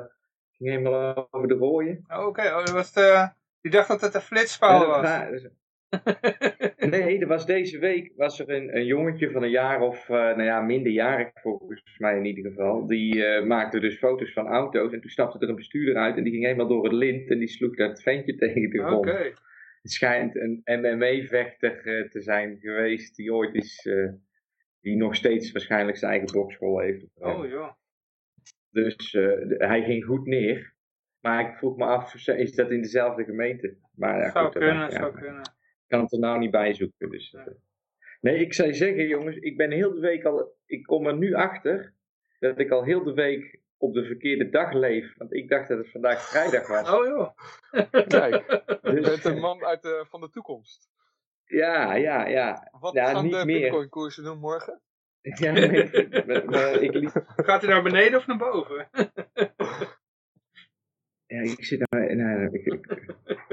[0.51, 2.05] ging helemaal over de rooien.
[2.27, 3.29] Oké, oh, was de...
[3.61, 5.51] Die dacht dat het een flitspaal Ja, dat was.
[6.91, 10.17] Nee, er was deze week was er een, een jongetje van een jaar of, eh,
[10.17, 12.87] nou ja, minderjarig volgens mij in ieder geval.
[12.87, 16.23] Die eh, maakte dus foto's van auto's en toen stapte er een bestuurder uit en
[16.23, 19.07] die ging helemaal door het lint en die sloeg dat ventje tegen de grond.
[19.07, 19.33] Oké.
[19.83, 23.89] Het schijnt een MMA-vechter eh, te zijn geweest die ooit is,
[24.81, 27.07] Die nog steeds waarschijnlijk zijn eigen bokschool heeft.
[27.15, 27.73] Oh joh.
[28.71, 29.13] Dus
[29.59, 30.75] hij ging goed neer.
[31.21, 33.77] Maar ik vroeg me af, is dat in dezelfde gemeente?
[33.95, 35.43] Maar ja, zou goed, kunnen, ja, zou kunnen.
[35.91, 37.11] Ik kan het er nou niet bij zoeken.
[37.11, 37.47] Dus, eh.
[38.21, 40.57] Nee, ik zou zeggen, jongens, ik ben heel de week al.
[40.67, 41.95] Ik kom er nu achter
[42.39, 45.15] dat ik al heel de week op de verkeerde dag leef.
[45.17, 46.91] Want ik dacht dat het vandaag vrijdag was.
[46.91, 47.31] Oh joh.
[48.09, 48.35] Kijk,
[48.83, 50.89] je Dus, bent een man uit de, van de toekomst.
[51.45, 52.69] ja, ja, ja.
[52.81, 54.81] Wat Ja, gaan niet de bitcoin koersen doen morgen?
[55.21, 55.53] ja
[56.27, 58.89] maar, maar ik, liep- Gaat hij naar beneden of naar boven?
[61.31, 63.07] ja, ik zit nou, nou, ik, ik,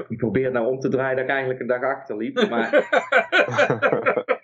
[0.08, 2.48] ik probeer het nou om te draaien dat ik eigenlijk een dag achter liep.
[2.48, 2.70] Maar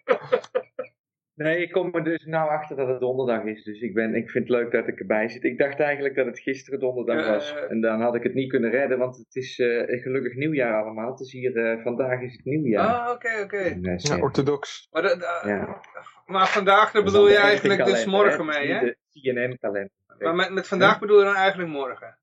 [1.34, 3.64] nee, ik kom er dus nou achter dat het donderdag is.
[3.64, 5.44] Dus ik, ben, ik vind het leuk dat ik erbij zit.
[5.44, 7.54] Ik dacht eigenlijk dat het gisteren donderdag was.
[7.68, 11.10] En dan had ik het niet kunnen redden, want het is eh, gelukkig nieuwjaar allemaal.
[11.10, 12.86] Het is hier, eh, vandaag is het nieuwjaar.
[12.88, 13.56] Ah, oké, oké.
[13.56, 14.88] Eh, Ja, orthodox.
[14.90, 15.80] Maar, dat- dat- Ja.
[16.26, 18.80] maar vandaag, daar bedoel je eigenlijk dus morgen mee, hè?
[18.80, 19.90] de CNN-kalender.
[20.18, 22.18] Maar met, met vandaag bedoel je dan eigenlijk morgen?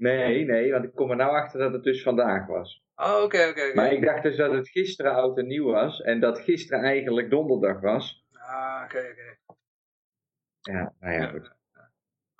[0.00, 2.84] Nee, nee, want ik kom er nou achter dat het dus vandaag was.
[2.96, 3.74] Oh, oké, oké.
[3.74, 6.00] Maar ik dacht dus dat het gisteren oud en nieuw was.
[6.00, 8.26] En dat gisteren eigenlijk donderdag was.
[8.32, 9.56] Ah, oké, oké.
[10.60, 11.52] Ja, nou ja, goed.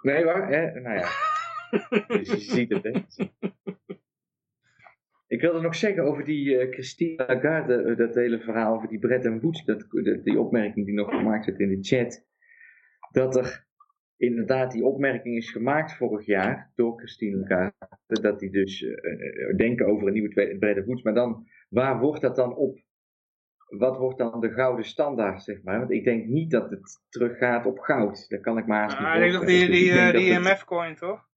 [0.02, 0.48] Nee, waar?
[0.48, 0.80] Hè?
[0.80, 1.08] Nou ja.
[2.06, 2.90] dus je ziet het, hè.
[5.26, 8.98] Ik wilde nog zeggen over die eh, Christine Lagarde, eh, dat hele verhaal over die
[8.98, 12.26] Bretton Woods, dat, dat- die opmerking die nog gemaakt werd in de chat,
[13.11, 13.66] dat er
[14.20, 19.56] inderdaad die opmerking is gemaakt vorig jaar door Christine Lagarde, dat die dus eh, eh,
[19.56, 22.78] denken over een nieuwe tweede Bretton Woods, maar dan, waar wordt dat dan op?
[23.66, 25.78] Wat wordt dan de gouden standaard, zeg maar?
[25.78, 28.28] Want ik denk niet dat het teruggaat op goud.
[28.28, 29.66] Dat kan ik me haast niet Ah, ik denk die.
[29.66, 31.28] Dus die, eh, die IMF-coin, toch?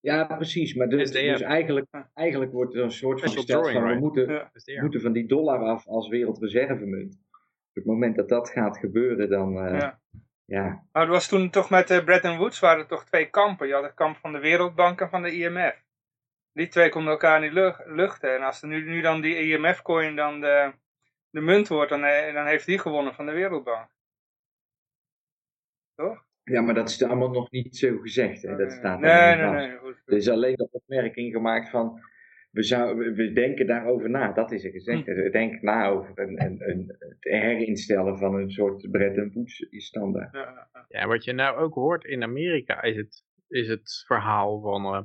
[0.00, 0.74] ja, precies.
[0.74, 4.50] Maar dus, dus eigenlijk, eigenlijk wordt er een soort van gesteld van we moeten,
[4.80, 7.20] moeten van die dollar af als wereldreservemunt.
[7.68, 10.00] Op het moment dat dat gaat gebeuren, dan eh, ja.
[10.52, 10.84] Ja.
[10.92, 13.66] Maar het was toen toch met eh, Bretton Woods waren er toch twee kampen.
[13.66, 15.84] Je had het kamp van de Wereldbank en van de IMF.
[16.52, 18.34] Die twee konden elkaar niet luch- luchten.
[18.34, 20.72] En als er nu, nu dan die IMF-coin dan de,
[21.30, 23.88] de munt wordt, dan, eh, dan heeft die gewonnen van de Wereldbank.
[25.94, 26.24] Toch?
[26.44, 28.42] ja, maar dat is allemaal nog niet zo gezegd.
[28.42, 28.56] Hè?
[28.56, 30.02] Dat staat nee, nee, nee, goed.
[30.06, 32.00] Er is alleen de opmerking gemaakt van
[32.52, 34.32] we, zou, we- denken daarover na.
[34.32, 35.06] Dat is er gezegd.
[35.06, 35.14] Hm.
[35.14, 40.36] We denken na over een, een, een, het herinstellen van een soort Bretton Woods standaard.
[40.88, 45.02] Ja, wat je nou ook hoort in Amerika is het, is het verhaal van eh,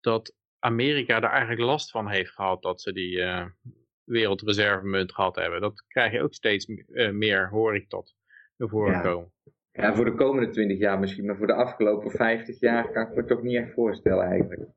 [0.00, 3.46] dat Amerika er eigenlijk last van heeft gehad dat ze die eh,
[4.04, 5.60] wereldreservemunt gehad hebben.
[5.60, 8.14] Dat krijg je ook steeds eh, meer, hoor ik tot,
[8.56, 9.00] naar voren Ja.
[9.00, 9.32] komen.
[9.72, 13.14] Ja, voor de komende 20 jaar misschien, maar voor de afgelopen 50 jaar kan ik
[13.14, 14.70] me toch niet echt voorstellen eigenlijk.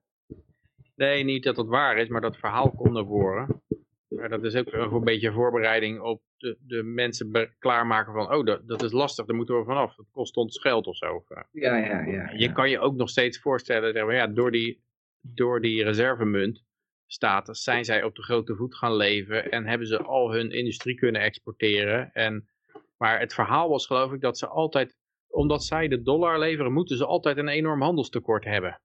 [0.95, 3.61] Nee, niet dat het waar is, maar dat verhaal komt naar voren.
[4.07, 8.67] Maar dat is ook een, beetje voorbereiding op de, de mensen klaarmaken van, oh, dat,
[8.67, 9.95] dat is lastig, daar moeten we vanaf.
[9.95, 11.23] Dat kost ons geld of zo.
[11.27, 12.31] Eh, Ja, ja, ja.
[12.33, 14.83] Je kan je ook nog steeds voorstellen, zeg maar, ja, door, die,
[15.21, 16.63] door die reservemunt
[17.11, 20.95] status zijn zij op de grote voet gaan leven en hebben ze al hun industrie
[20.95, 22.09] kunnen exporteren.
[22.13, 22.49] En,
[22.97, 26.97] maar het verhaal was geloof ik dat ze altijd, omdat zij de dollar leveren, moeten
[26.97, 28.81] ze altijd een enorm handelstekort hebben.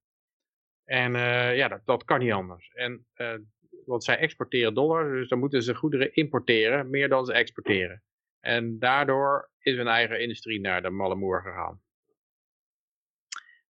[0.86, 2.70] En eh, ja, dat, dat kan niet anders.
[2.74, 3.34] En, eh,
[3.84, 8.02] want zij exporteren dollar, dus dan moeten ze goederen importeren, meer dan ze exporteren.
[8.40, 11.82] En daardoor is hun eigen industrie naar de malle gegaan.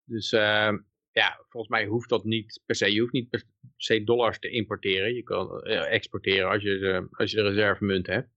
[0.04, 0.72] Dus eh,
[1.12, 2.92] ja, volgens mij hoeft dat niet per se.
[2.92, 3.44] Je hoeft niet per
[3.76, 5.14] se dollars te importeren.
[5.14, 8.28] Je kan eh, exporteren als je, als je de reservemunt hebt.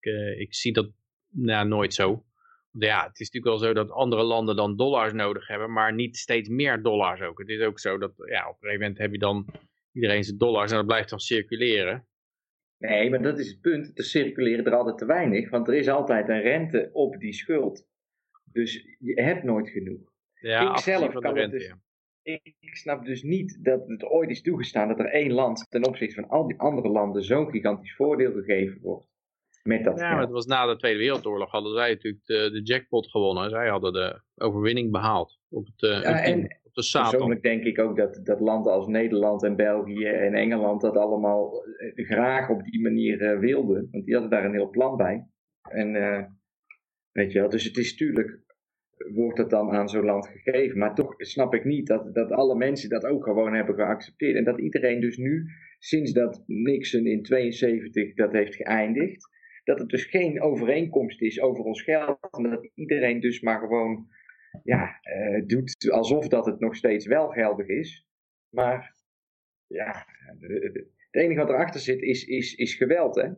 [0.00, 0.90] Ik, ik zie dat
[1.28, 2.24] nou, nooit zo.
[2.78, 6.16] Ja, het is natuurlijk wel zo dat andere landen dan dollars nodig hebben, maar niet
[6.16, 7.38] steeds meer dollars ook.
[7.38, 9.46] Het is ook zo dat ja, op een gegeven moment heb je dan
[9.92, 12.06] iedereen zijn dollars en dat blijft dan circuleren.
[12.78, 13.98] Nee, maar dat is het punt.
[13.98, 17.86] Er circuleren er altijd te weinig, want er is altijd een rente op die schuld.
[18.44, 20.12] Dus je hebt nooit genoeg.
[20.34, 21.78] Ja, Ik zelf van kan rente, dus- ja.
[22.58, 26.14] Ik snap dus niet dat het ooit is toegestaan dat er één land ten opzichte
[26.14, 29.09] van al die andere landen zo'n gigantisch voordeel gegeven wordt.
[29.62, 32.62] Met dat Ja, maar het was na de Tweede Wereldoorlog hadden zij natuurlijk de, de
[32.62, 33.50] jackpot gewonnen.
[33.50, 37.10] Zij hadden de overwinning behaald op, het, eh, Ja, en op de Satan.
[37.10, 41.64] Persoonlijk denk ik ook dat, dat landen als Nederland en België en Engeland dat allemaal
[41.64, 43.88] eh, graag op die manier eh, wilden.
[43.90, 45.26] Want die hadden daar een heel plan bij.
[45.62, 45.92] En
[47.12, 48.40] weet je wel, dus het is natuurlijk,
[49.14, 50.78] wordt het dan aan zo'n land gegeven.
[50.78, 54.36] Maar toch snap ik niet dat, dat alle mensen dat ook gewoon hebben geaccepteerd.
[54.36, 55.46] En dat iedereen dus nu,
[55.78, 59.28] sinds dat Nixon in 72 dat heeft geëindigd,
[59.70, 62.18] dat het dus geen overeenkomst is over ons geld.
[62.30, 64.08] En dat iedereen dus maar gewoon
[64.62, 68.06] ja, eh, doet alsof dat het nog steeds wel geldig is.
[68.48, 68.94] Maar
[69.66, 70.06] ja,
[71.10, 73.14] het enige wat erachter zit is, is, is geweld.
[73.14, 73.28] Hè?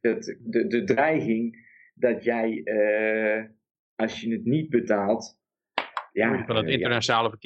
[0.00, 3.44] Het, de, de dreiging dat jij, eh,
[3.94, 5.40] als je het niet betaalt,
[6.12, 7.38] ja, van het eh, ja, internationale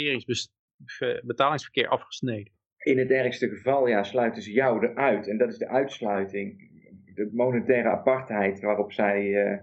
[1.25, 2.53] betalingsverkeer afgesneden.
[2.79, 5.29] in het ergste geval ja, sluiten ze jou eruit.
[5.29, 6.75] En dat is de uitsluiting.
[7.17, 9.59] De monetaire apartheid waarop zij eh,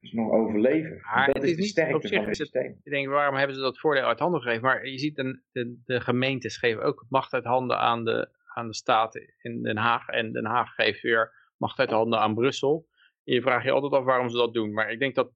[0.00, 1.00] dus nog overleven.
[1.00, 2.80] Maar dat het is is de sterkte van het systeem.
[2.84, 4.62] Je denkt, waarom hebben ze dat voordeel uit handen gegeven?
[4.62, 8.66] Maar je ziet, de, de, de gemeentes geven ook macht uit handen aan de, aan
[8.66, 10.08] de staten in Den Haag.
[10.08, 12.88] En Den Haag geeft weer macht uit handen aan Brussel.
[13.24, 14.72] En je vraagt je altijd af waarom ze dat doen.
[14.72, 15.32] Maar ik denk dat,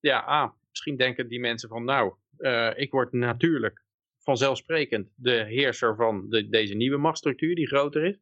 [0.00, 3.84] ja, ah, misschien denken die mensen van, nou, eh, ik word natuurlijk
[4.18, 8.18] vanzelfsprekend de heerser van de, deze nieuwe machtsstructuur die groter is.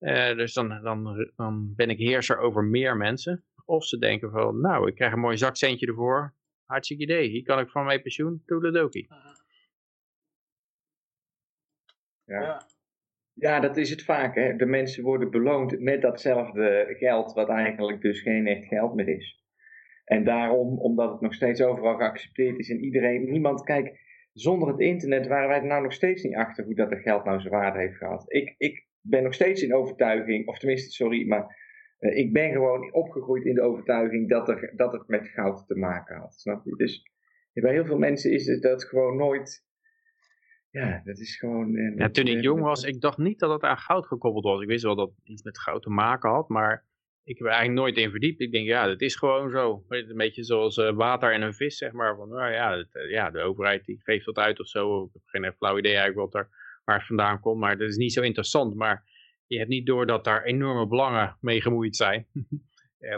[0.00, 3.44] Eh, dus dan, dan, dan ben ik heerser over meer mensen.
[3.64, 6.34] Of ze denken van, nou, ik krijg een mooi zakcentje ervoor.
[6.64, 7.28] Hartstikke idee.
[7.28, 8.42] Hier kan ik van mijn pensioen.
[8.46, 9.06] Toedeledokie.
[12.24, 12.40] Ja.
[12.40, 12.66] Ja.
[13.34, 14.34] Ja, dat is het vaak.
[14.34, 14.56] Hè.
[14.56, 19.44] De mensen worden beloond met datzelfde geld, wat eigenlijk dus geen echt geld meer is.
[20.04, 24.00] En daarom, omdat het nog steeds overal geaccepteerd is en iedereen, niemand, kijk,
[24.32, 27.24] zonder het internet waren wij er nou nog steeds niet achter hoe dat het geld
[27.24, 28.24] nou zijn waarde heeft gehad.
[28.32, 31.56] Ik, ik ben nog steeds in overtuiging, of tenminste, sorry, maar
[31.98, 35.74] eh, ik ben gewoon opgegroeid in de overtuiging dat, er, dat het met goud te
[35.74, 36.34] maken had.
[36.34, 36.76] Snap je?
[36.76, 37.02] Dus
[37.52, 39.68] bij heel veel mensen is het dat gewoon nooit.
[40.70, 41.76] Ja, dat is gewoon.
[41.76, 44.44] eh, Ja, toen ik eh, jong was, ik dacht niet dat het aan goud gekoppeld
[44.44, 44.62] was.
[44.62, 46.84] Ik wist wel dat het iets met goud te maken had, maar
[47.24, 48.40] ik heb er eigenlijk nooit in verdiept.
[48.40, 49.84] Ik denk, ja, dat is gewoon zo.
[49.88, 52.16] Een beetje zoals water en een vis, zeg maar.
[52.16, 55.04] Van, nou ja, het, ja, de overheid die geeft dat uit of zo.
[55.04, 56.48] Ik heb geen flauw idee eigenlijk wat er,
[56.84, 58.74] waar het vandaan komt, maar dat is niet zo interessant.
[58.74, 59.04] Maar
[59.50, 62.26] je hebt niet door dat daar enorme belangen mee gemoeid zijn.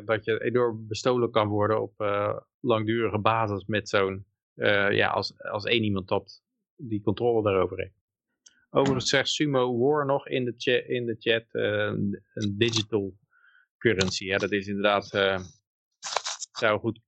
[0.04, 5.38] Dat je enorm bestolen kan worden op eh, langdurige basis met zo'n, eh, ja, als,
[5.38, 6.42] als één iemand dat
[6.76, 8.00] die controle daarover heeft.
[8.70, 11.92] Overigens zegt Sumo War nog in de, cha in de chat eh,
[12.34, 13.18] een digital
[13.78, 14.24] currency.
[14.24, 15.06] Ja, dat is inderdaad,
[16.52, 17.00] zou goed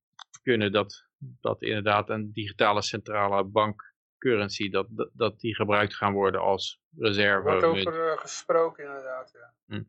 [0.42, 1.06] kunnen dat,
[1.40, 3.93] dat inderdaad een digitale centrale bank
[4.28, 7.42] currency, dat, dat, dat die gebruikt gaan worden als Er reserve.
[7.42, 7.86] wordt munt.
[7.86, 9.54] over eh, gesproken inderdaad, ja.
[9.76, 9.82] Hm.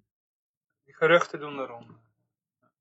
[0.83, 1.99] Die geruchten doen erom.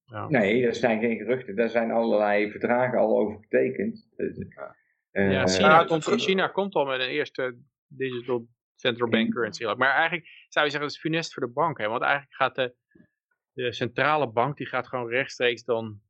[0.05, 0.29] Ja.
[0.29, 1.57] Nee, er zijn geen geruchten.
[1.57, 4.09] Daar zijn allerlei verdragen al over getekend.
[4.17, 4.77] Dus, Ja.
[5.11, 9.65] Ja, Ja, China, komt, het- China komt al met een eerste digital central bank currency.
[9.65, 11.79] Maar eigenlijk zou je zeggen, dat is funest voor de bank.
[11.79, 11.89] Hè?
[11.89, 12.75] Want eigenlijk gaat de,
[13.53, 16.01] de centrale bank, die gaat gewoon rechtstreeks dan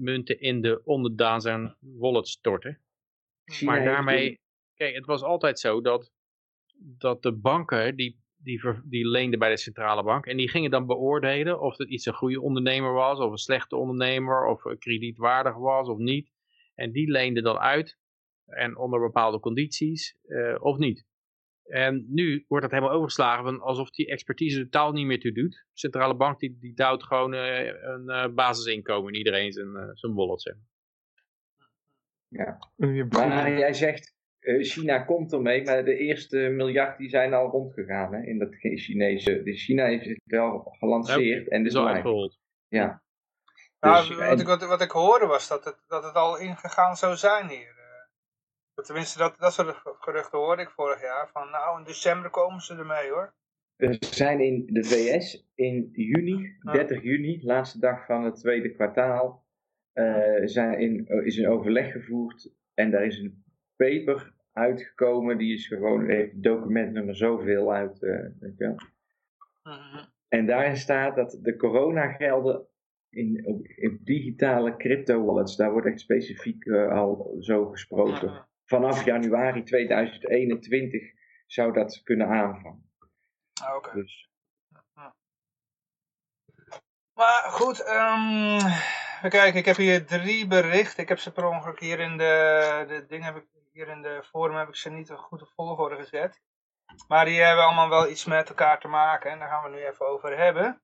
[0.00, 2.80] munten in de onderdaan zijn wallet storten.
[3.44, 4.40] China maar daarmee,
[4.74, 6.12] kijk, het was altijd zo dat,
[6.98, 10.26] dat de banken, die, die, ver- die leenden bij de centrale bank.
[10.26, 13.76] En die gingen dan beoordelen of het iets een goede ondernemer was, of een slechte
[13.76, 16.32] ondernemer, of kredietwaardig was of niet.
[16.74, 17.98] En die leenden dan uit,
[18.46, 21.06] en onder bepaalde condities, eh, of niet.
[21.64, 25.32] En nu wordt dat helemaal overgeslagen van alsof die expertise er totaal niet meer toe
[25.32, 25.52] doet.
[25.52, 30.14] De centrale bank die, die duwt gewoon eh, een eh, basisinkomen in iedereen zijn, zijn
[30.14, 30.42] wallet.
[30.42, 30.54] Zeg.
[33.10, 34.13] Maar jij zegt,
[34.44, 38.54] China komt ermee, maar de eerste miljard die zijn al rondgegaan hè, in dat
[38.84, 39.42] Chinese.
[39.42, 42.38] Dus China heeft het wel gelanceerd en dus uitgerold.
[42.68, 43.02] Ja.
[43.80, 46.38] Nou, Dus, wat, en- ik, wat, wat ik hoorde was dat het, dat het al
[46.38, 47.74] ingegaan zou zijn hier.
[48.74, 48.84] eh.
[48.84, 51.28] Tenminste, dat, dat soort geruchten hoorde ik vorig jaar.
[51.32, 53.34] Van nou, in december komen ze ermee hoor.
[53.76, 56.72] Er zijn in de VS in juni, Ah.
[56.74, 59.44] 30 juni, laatste dag van het tweede kwartaal,
[59.92, 63.43] eh, zijn in, is een overleg gevoerd en daar is een
[63.84, 65.38] paper uitgekomen.
[65.38, 68.02] Die is gewoon, heeft documentnummer zoveel uit.
[68.02, 68.76] eh, weet je wel.
[69.62, 70.04] Mhm.
[70.28, 72.66] En daarin staat dat de coronagelden
[73.10, 78.30] in, op, in digitale crypto wallets, daar wordt echt specifiek eh, al zo gesproken.
[78.30, 78.42] Mhm.
[78.64, 81.02] Vanaf januari 2021
[81.46, 82.90] zou dat kunnen aanvangen.
[83.62, 83.94] Ah, Oké.
[83.94, 84.28] Dus
[87.14, 89.54] Maar goed, even kijken.
[89.58, 91.02] Ik heb hier drie berichten.
[91.02, 93.44] Ik heb ze per ongeluk hier in de, de ding heb ik,
[93.74, 96.40] hier in de forum heb ik ze niet goed op volgorde gezet.
[97.08, 99.30] Maar die hebben allemaal wel iets met elkaar te maken.
[99.30, 100.82] En daar gaan we nu even over hebben.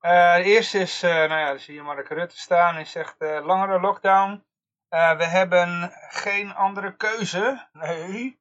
[0.00, 2.74] Eh, de eerste is, eh, nou ja, daar zie je Mark Rutte staan.
[2.74, 4.44] Hij zegt, eh, langere lockdown.
[4.88, 7.68] We hebben geen andere keuze.
[7.72, 8.38] Nee.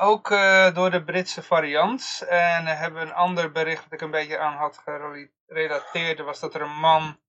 [0.00, 0.28] Ook
[0.74, 2.24] door de Britse variant.
[2.28, 6.20] En hebben een ander bericht dat ik een beetje aan had gerelateerd.
[6.20, 7.20] was dat er een man,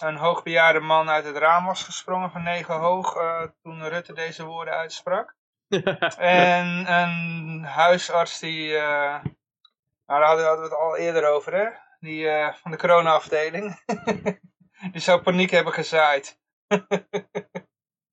[0.00, 3.16] een hoogbejaarde man uit het raam was gesprongen van negen hoog.
[3.16, 5.34] eh, toen Rutte deze woorden uitsprak.
[6.18, 9.14] En een huisarts die, eh,
[10.06, 11.66] nou daar hadden we het al eerder over hè.
[12.00, 13.82] Die eh, van de corona-afdeling.
[14.92, 16.38] die zou paniek hebben gezaaid.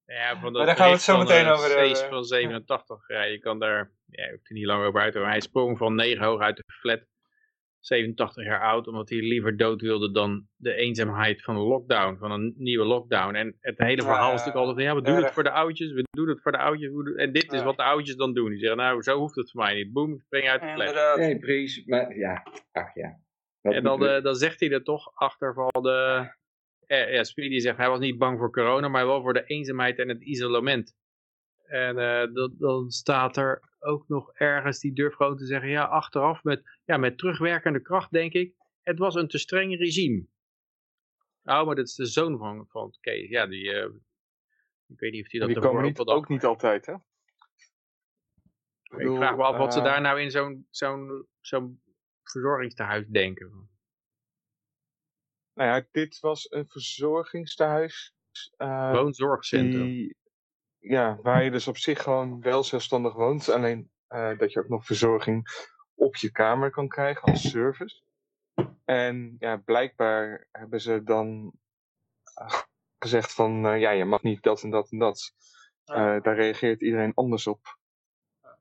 [0.06, 2.10] Ja, van Maar daar gaan we het zo meteen over hebben.
[2.10, 3.08] van 87.
[3.08, 5.14] Ja, je kan daar, ja, je hoeft er niet lang over uit.
[5.14, 7.00] Maar hij sprong van 9 hoog uit de flat
[7.86, 12.32] 87 jaar oud, omdat hij liever dood wilde dan de eenzaamheid van een lockdown, van
[12.32, 13.36] een nieuwe lockdown.
[13.36, 15.24] En het hele Ja, verhaal is natuurlijk altijd, ja, we doen erg.
[15.24, 16.92] het voor de oudjes, we doen het voor de oudjes.
[17.16, 17.66] En dit is Ja.
[17.66, 18.50] wat de oudjes dan doen.
[18.50, 19.94] Die zeggen, nou, zo hoeft het voor mij niet.
[19.94, 20.88] Boom, spring uit de fles.
[20.88, 21.18] Inderdaad.
[21.18, 21.86] Nee, precies.
[21.86, 23.20] Maar ja, ach ja.
[23.62, 26.28] En dan, eh, dan zegt hij er toch achter van de...
[26.86, 30.00] Eh, ja, Speedy zegt, hij was niet bang voor corona, maar wel voor de eenzaamheid
[30.00, 30.96] en het isolement.
[31.64, 35.84] En eh, dan, dan staat er ook nog ergens, die durft gewoon te zeggen, ja,
[35.84, 40.26] achteraf met, ja, met terugwerkende kracht denk ik, het was een te streng regime.
[41.42, 43.30] Nou, maar dat is de zoon van, van Kees.
[43.30, 43.90] Ja, die, eh,
[44.88, 46.94] ik weet niet of hij dat die ervoor komen ook niet, ook altijd, hè?
[48.98, 51.82] Ik vraag me af wat ze eh, daar nou in zo'n zo'n zo'n
[52.24, 53.70] verzorgingstehuis denken.
[55.54, 58.16] Nou ja, dit was een verzorgingstehuis.
[58.58, 59.86] eh, Woonzorgcentrum.
[59.86, 60.16] die,
[60.78, 63.50] ja, waar je dus op zich gewoon wel zelfstandig woont.
[63.50, 65.48] Alleen eh, dat je ook nog verzorging
[65.96, 68.02] op je kamer kan krijgen als service.
[68.86, 71.54] En ja, blijkbaar hebben ze dan
[72.34, 72.62] eh,
[73.00, 75.34] gezegd van, eh, ja, je mag niet dat en dat en dat.
[75.84, 76.16] Ja.
[76.16, 77.60] Eh, daar reageert iedereen anders op.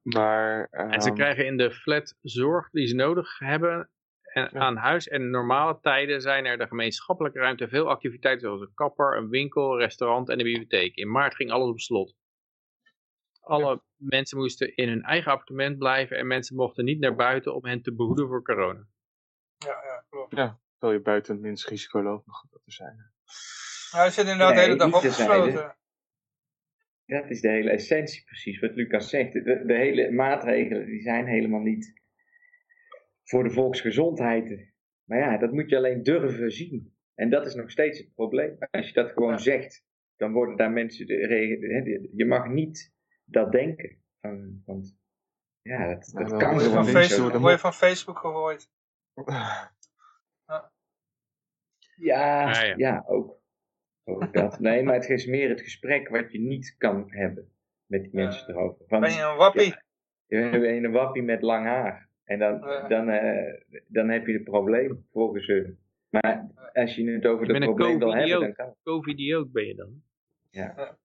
[0.03, 3.91] Maar, En ze ehm, krijgen in de flat zorg die ze nodig hebben
[4.23, 4.61] en Ja.
[4.61, 5.09] aan huis.
[5.09, 9.29] En in normale tijden zijn er de gemeenschappelijke ruimte veel activiteiten zoals een kapper, een
[9.29, 10.95] winkel, een restaurant en een bibliotheek.
[10.97, 12.15] In maart ging alles op slot.
[13.43, 17.65] Alle mensen moesten in hun eigen appartement blijven en mensen mochten niet naar buiten om
[17.65, 18.87] hen te behoeden voor corona.
[19.57, 20.31] Ja, ja, klopt.
[20.31, 22.97] terwijl je buiten het minst risico loopt nog dat te zijn.
[23.91, 25.77] Hij zit inderdaad de hele dag opgesloten.
[27.07, 29.33] Dat is de hele essentie precies, wat Lucas zegt.
[29.33, 32.01] De, de hele maatregelen die zijn helemaal niet
[33.25, 34.71] voor de volksgezondheid.
[35.05, 36.97] Maar ja, dat moet je alleen durven zien.
[37.15, 38.57] En dat is nog steeds het probleem.
[38.71, 39.39] Als je dat gewoon Ja.
[39.39, 39.85] zegt,
[40.17, 41.07] dan worden daar mensen...
[41.07, 42.93] De, de- je mag niet
[43.33, 43.97] dat denken.
[44.21, 44.97] Van, want
[45.63, 47.33] ja, dat, dat kan gewoon niet Facebook, zo.
[47.33, 48.71] de word je van Facebook gegooid.
[51.97, 52.75] Ja, Ah, ja.
[52.77, 53.05] ja.
[53.07, 53.41] ook.
[54.05, 54.61] ook dat.
[54.61, 57.53] Nee, maar het is meer het gesprek wat je niet kan hebben
[57.87, 58.59] met die mensen Ja.
[58.61, 58.85] erover.
[58.87, 59.75] Van, Ben je een wappie?
[60.27, 62.09] Je bent een wappie met lang haar.
[62.25, 62.89] En dan, Ja.
[62.89, 65.79] dan, eh, dan heb je het probleem, volgens hun.
[66.09, 68.77] Maar als je het over Je het probleem wil hebben, dan kan het.
[68.83, 70.03] Covid-idioot ben je dan.
[70.51, 70.99] Ja,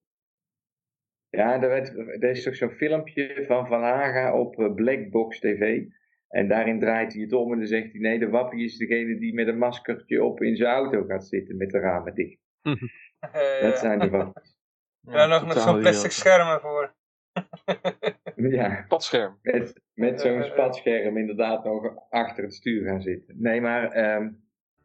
[1.38, 5.84] er, werd, er is toch zo'n filmpje van Van Haga op eh, Blackbox TV.
[6.28, 8.02] En daarin draait hij het om en dan zegt hij...
[8.02, 11.58] Nee, de wappie is degene die met een maskertje op in zijn auto gaat zitten
[11.58, 12.40] met de ramen dicht.
[13.62, 14.58] Dat zijn de wappies.
[15.02, 16.94] ja, nog met zo'n plastic scherm ervoor.
[18.36, 19.38] Ja, Padscherm.
[19.42, 23.36] met, met zo'n spatscherm inderdaad nog achter het stuur gaan zitten.
[23.38, 23.92] Nee, maar...
[23.92, 24.30] ehm,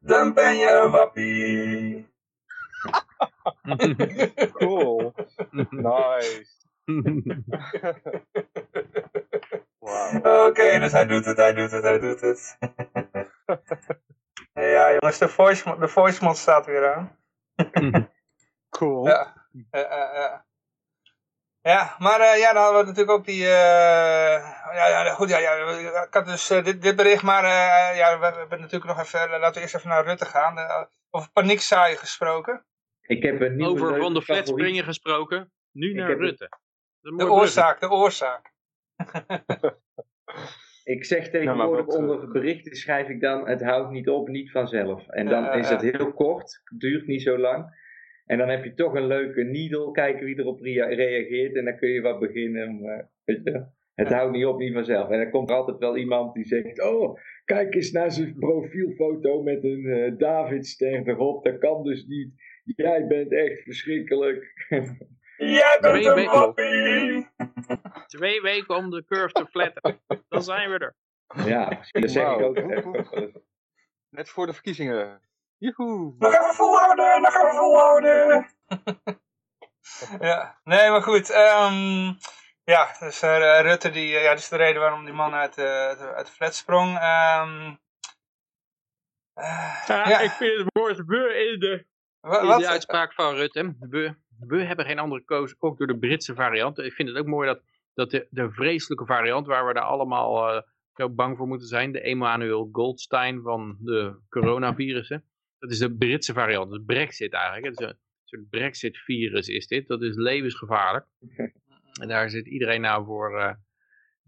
[0.01, 2.07] Dan ben je een wappie.
[4.59, 5.15] Cool.
[5.71, 6.61] nice.
[9.79, 10.47] Wauw.
[10.49, 12.59] Oké, dus hij doet het, hij doet het, hij doet het.
[14.53, 17.19] ja jongens, de voice, de voice mod staat weer aan.
[18.71, 19.07] Cool.
[19.07, 19.47] Ja.
[19.71, 20.45] Ja, ja, ja.
[21.63, 23.45] Ja, maar eh, ja, dan hadden we natuurlijk ook die...
[23.45, 25.55] eh, ja, ja, goed, ja, ja,
[26.03, 29.01] ik had dus eh, dit, dit bericht, maar eh, ja, we, we hebben natuurlijk nog
[29.01, 29.31] even...
[29.31, 30.87] laten we eerst even naar Rutte gaan.
[31.11, 32.65] over paniekzaaien gesproken.
[33.03, 36.49] Ik heb een nieuwe Over van de flat springen gesproken, nu Ik naar Rutte.
[37.01, 38.53] Een De oorzaak, de oorzaak.
[40.85, 44.29] Ik zeg tegenwoordig Nou, wat, eh, onder berichten schrijf ik dan het houdt niet op,
[44.29, 45.09] niet vanzelf.
[45.09, 47.81] En dan is dat heel kort, duurt niet zo lang.
[48.27, 51.57] En dan heb je toch een leuke needle, kijken wie erop rea- reageert.
[51.57, 52.81] En dan kun je wat beginnen.
[53.25, 54.15] weet je, het Ja.
[54.17, 55.11] houdt niet op, niet vanzelf.
[55.11, 59.43] En dan komt er altijd wel iemand die zegt, oh, kijk eens naar zijn profielfoto
[59.43, 61.45] met een eh Davidster erop.
[61.45, 62.33] Dat kan dus niet.
[62.65, 64.67] Jij bent echt verschrikkelijk.
[65.37, 67.29] Jij bent bent een wappie!
[68.07, 70.01] Twee weken om de curve te flatten.
[70.29, 70.95] Dan zijn we er.
[71.47, 72.57] ja, dat zeg ik ook.
[72.57, 73.37] ik.
[74.09, 75.21] Net voor de verkiezingen.
[75.59, 76.15] Joehoe.
[76.19, 78.47] Nog even volhouden, nog even volhouden.
[80.29, 81.31] ja, nee, maar goed.
[81.31, 82.13] ehm,
[82.65, 85.59] ja, dus eh, Rutte, die, eh, ja, dat is de reden waarom die man uit,
[85.59, 86.99] eh, uit, de flat sprong.
[86.99, 87.75] Ehm,
[89.35, 91.87] eh, Ja, ja, ik vind het woord we in de,
[92.23, 92.61] wat?
[92.61, 93.77] de uitspraak van Rutte.
[93.79, 96.79] We, we hebben geen andere koos, ook door de Britse variant.
[96.79, 97.63] Ik vind het ook mooi dat,
[97.95, 100.63] dat de, de vreselijke variant, waar we daar allemaal eh,
[100.95, 105.25] zo bang voor moeten zijn, de Emmanuel Goldstein van de coronavirussen.
[105.59, 107.65] Dat is de Britse variant, dat is Brexit eigenlijk.
[107.65, 111.07] Het is een soort Brexit-virus is dit, dat is levensgevaarlijk.
[111.93, 113.55] En daar zit iedereen nou voor, eh,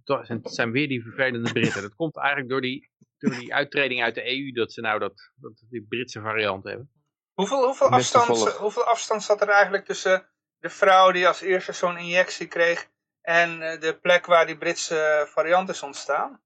[0.04, 1.82] het zijn weer die vervelende Britten.
[1.82, 5.32] Dat komt eigenlijk door die, door die uittreding uit de EU, dat ze nou dat,
[5.36, 6.90] dat die Britse variant hebben.
[7.34, 10.26] Hoeveel, hoeveel, afstand, hoeveel afstand zat er eigenlijk tussen
[10.58, 12.90] de vrouw die als eerste zo'n injectie kreeg
[13.20, 16.40] en eh, de plek waar die Britse variant is ontstaan?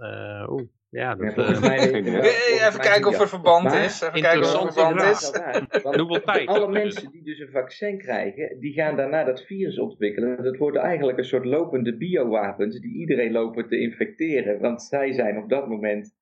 [0.00, 3.84] Eh, Oeh, ja, dat, Ja, eh, mij, Eh, volgens Even kijken of er verband Maar-
[3.84, 4.00] is.
[4.00, 5.30] Even kijken of er verband is.
[6.24, 6.48] Tijd?
[6.48, 10.42] Alle mensen die dus een vaccin krijgen, die gaan daarna dat virus ontwikkelen.
[10.42, 14.60] Dat worden eigenlijk een soort lopende biowapens die iedereen lopen te infecteren.
[14.60, 16.14] Want zij zijn op dat moment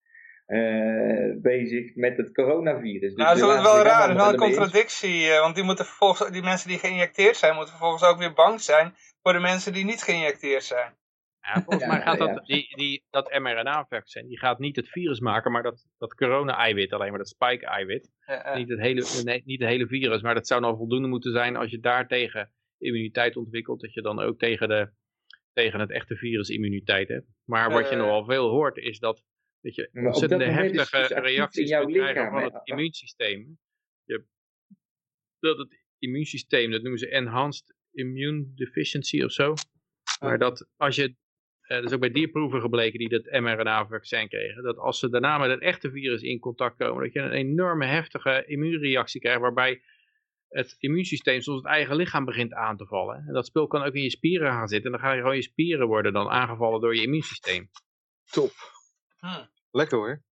[0.50, 3.00] eh, bezig met het coronavirus.
[3.00, 4.00] Dus Nou, dat is wel, raar.
[4.08, 5.28] Dat is wel een contradictie.
[5.30, 8.60] eh, Want die, moeten vervolgens, die mensen die geïnjecteerd zijn, moeten vervolgens ook weer bang
[8.60, 10.98] zijn voor de mensen die niet geïnjecteerd zijn.
[11.40, 12.26] Ja, volgens Ja, mij gaat ja.
[12.26, 16.92] dat, die, die, dat mRNA-vaccin, die gaat niet het virus maken, maar dat, dat corona-eiwit,
[16.92, 18.10] alleen maar dat spike-eiwit.
[18.26, 18.56] Ja, ja.
[18.56, 21.56] Niet, het hele, nee, niet het hele virus, maar dat zou nou voldoende moeten zijn
[21.56, 24.90] als je daartegen immuniteit ontwikkelt, dat je dan ook tegen, de,
[25.52, 27.26] tegen het echte virus immuniteit hebt.
[27.44, 28.00] Maar wat je Eh.
[28.00, 29.22] nogal veel hoort, is dat,
[29.60, 32.60] dat je Maar op ontzettende dat moment is het heftige reacties kunt krijgen van het
[32.64, 33.58] immuunsysteem.
[34.04, 34.24] Je,
[35.38, 39.54] dat het immuunsysteem, dat noemen ze enhanced immune deficiency of zo.
[40.20, 41.14] Maar dat als je,
[41.60, 45.38] eh, dat is ook bij dierproeven gebleken die dat mRNA-vaccin kregen, dat als ze daarna
[45.38, 49.82] met het echte virus in contact komen, dat je een enorme heftige immuunreactie krijgt, waarbij
[50.48, 53.24] het immuunsysteem soms het eigen lichaam begint aan te vallen.
[53.26, 55.36] En dat spul kan ook in je spieren gaan zitten en dan gaan je gewoon
[55.36, 57.70] je spieren worden dan aangevallen door je immuunsysteem.
[58.30, 58.50] Top.
[59.20, 59.44] Hm.
[59.70, 60.22] Lekker hoor.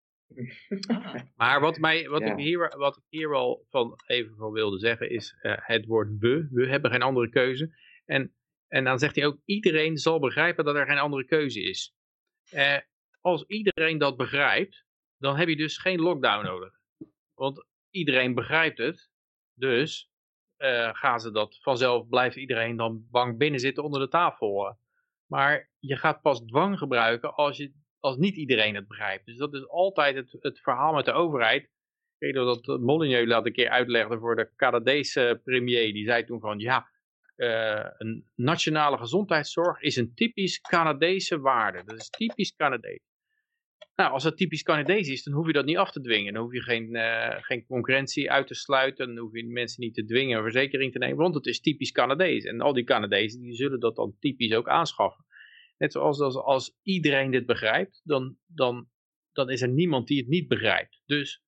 [1.35, 2.31] Maar wat, mij, wat, Ja.
[2.31, 6.17] ik, hier, wat ik hier wel van even van wilde zeggen is eh, het woord
[6.19, 6.47] we.
[6.51, 7.77] We hebben geen andere keuze.
[8.05, 8.35] En,
[8.67, 11.95] en dan zegt hij ook, iedereen zal begrijpen dat er geen andere keuze is.
[12.49, 12.77] Eh,
[13.21, 14.85] als iedereen dat begrijpt,
[15.17, 16.73] dan heb je dus geen lockdown nodig.
[17.33, 19.09] Want iedereen begrijpt het.
[19.53, 20.09] Dus
[20.55, 24.77] eh, gaan ze dat vanzelf, blijft iedereen dan bang binnen zitten onder de tafel.
[25.25, 29.25] Maar je gaat pas dwang gebruiken als, je, als niet iedereen het begrijpt.
[29.25, 31.63] Dus dat is altijd het, het verhaal met de overheid.
[31.63, 35.93] Ik weet dat Molyneux laat een keer uitlegde voor de Canadese premier.
[35.93, 36.89] Die zei toen van, ja,
[37.35, 41.83] eh, een nationale gezondheidszorg is een typisch Canadese waarde.
[41.85, 42.99] Dat is typisch Canadees.
[43.95, 46.33] Nou, als dat typisch Canadees is, dan hoef je dat niet af te dwingen.
[46.33, 49.07] Dan hoef je geen, eh, geen concurrentie uit te sluiten.
[49.07, 51.17] Dan hoef je mensen niet te dwingen een verzekering te nemen.
[51.17, 52.43] Want het is typisch Canadees.
[52.43, 55.25] En al die Canadezen die zullen dat dan typisch ook aanschaffen.
[55.79, 58.89] Net zoals als, iedereen dit begrijpt, dan, dan,
[59.31, 61.01] dan is er niemand die het niet begrijpt.
[61.05, 61.43] Dus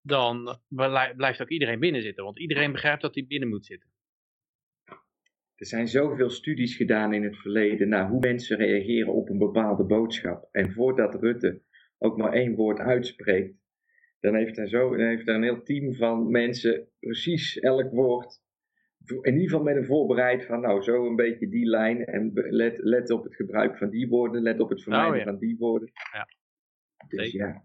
[0.00, 2.24] dan blij- blijft ook iedereen binnen zitten.
[2.24, 3.88] Want iedereen begrijpt dat hij binnen moet zitten.
[5.54, 9.84] Er zijn zoveel studies gedaan in het verleden naar hoe mensen reageren op een bepaalde
[9.84, 10.48] boodschap.
[10.50, 11.62] En voordat Rutte
[11.98, 13.56] ook maar één woord uitspreekt,
[14.20, 18.43] dan heeft hij, zo, dan heeft er een heel team van mensen precies elk woord,
[19.06, 22.78] in ieder geval met een voorbereid van nou zo een beetje die lijn en let,
[22.78, 25.24] let op het gebruik van die woorden, let op het vermijden Oh, ja.
[25.24, 25.90] van die woorden.
[26.12, 26.26] Ja.
[27.08, 27.46] Dus Zeker.
[27.46, 27.64] ja,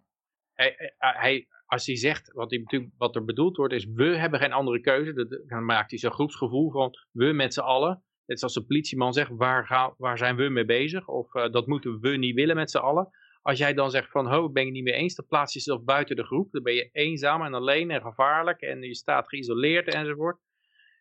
[0.53, 4.03] Hij, hij, hij- als hij zegt, wat, hij, natuurlijk- wat er bedoeld wordt, is we
[4.17, 5.13] hebben geen andere keuze.
[5.13, 8.03] Dat- Dan maakt hij zo'n groepsgevoel van we met z'n allen.
[8.25, 11.07] Net zoals een politieman zegt, waar, gaan, waar zijn we mee bezig?
[11.07, 13.09] Of eh, dat moeten we niet willen met z'n allen.
[13.41, 15.59] Als jij dan zegt van, ho, ik ben het niet mee eens, dan plaats je
[15.59, 16.51] jezelf buiten de groep.
[16.51, 20.39] Dan ben je eenzaam en alleen en gevaarlijk en je staat geïsoleerd enzovoort.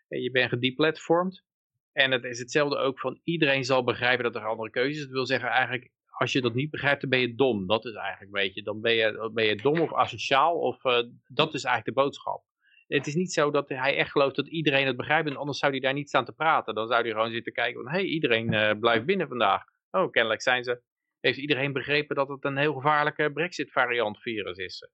[0.08, 1.44] En je bent gedeplatformd.
[1.92, 5.02] En het is hetzelfde ook van, iedereen zal begrijpen dat er andere keuzes.
[5.02, 7.66] Dat wil zeggen eigenlijk, als je dat niet begrijpt, dan ben je dom.
[7.66, 10.58] Dat is eigenlijk, weet je, dan ben je, ben je dom of asociaal.
[10.58, 12.44] Of eh, dat is eigenlijk de boodschap.
[12.86, 15.28] Het is niet zo dat hij echt gelooft dat iedereen het begrijpt.
[15.28, 16.74] En anders zou hij daar niet staan te praten.
[16.74, 19.64] Dan zou hij gewoon zitten kijken van, hé, hey, iedereen eh, blijft binnen vandaag.
[19.90, 20.82] Oh, kennelijk zijn ze,
[21.20, 24.88] heeft iedereen begrepen dat het een heel gevaarlijke Brexit variant virus is.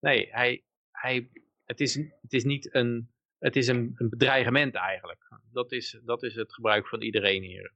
[0.00, 1.30] Nee, hij, hij,
[1.64, 5.28] het, is, het is niet een, het is een, een bedreigement eigenlijk.
[5.52, 7.72] Dat is, dat is het gebruik van iedereen hier.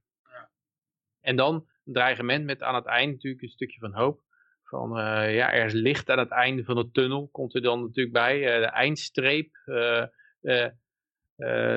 [1.21, 4.21] En dan een dreigement met aan het eind natuurlijk een stukje van hoop.
[4.63, 7.81] Van eh, ja, er is licht aan het einde van de tunnel, komt er dan
[7.81, 8.53] natuurlijk bij.
[8.53, 9.55] eh, de eindstreep.
[9.65, 10.67] eh,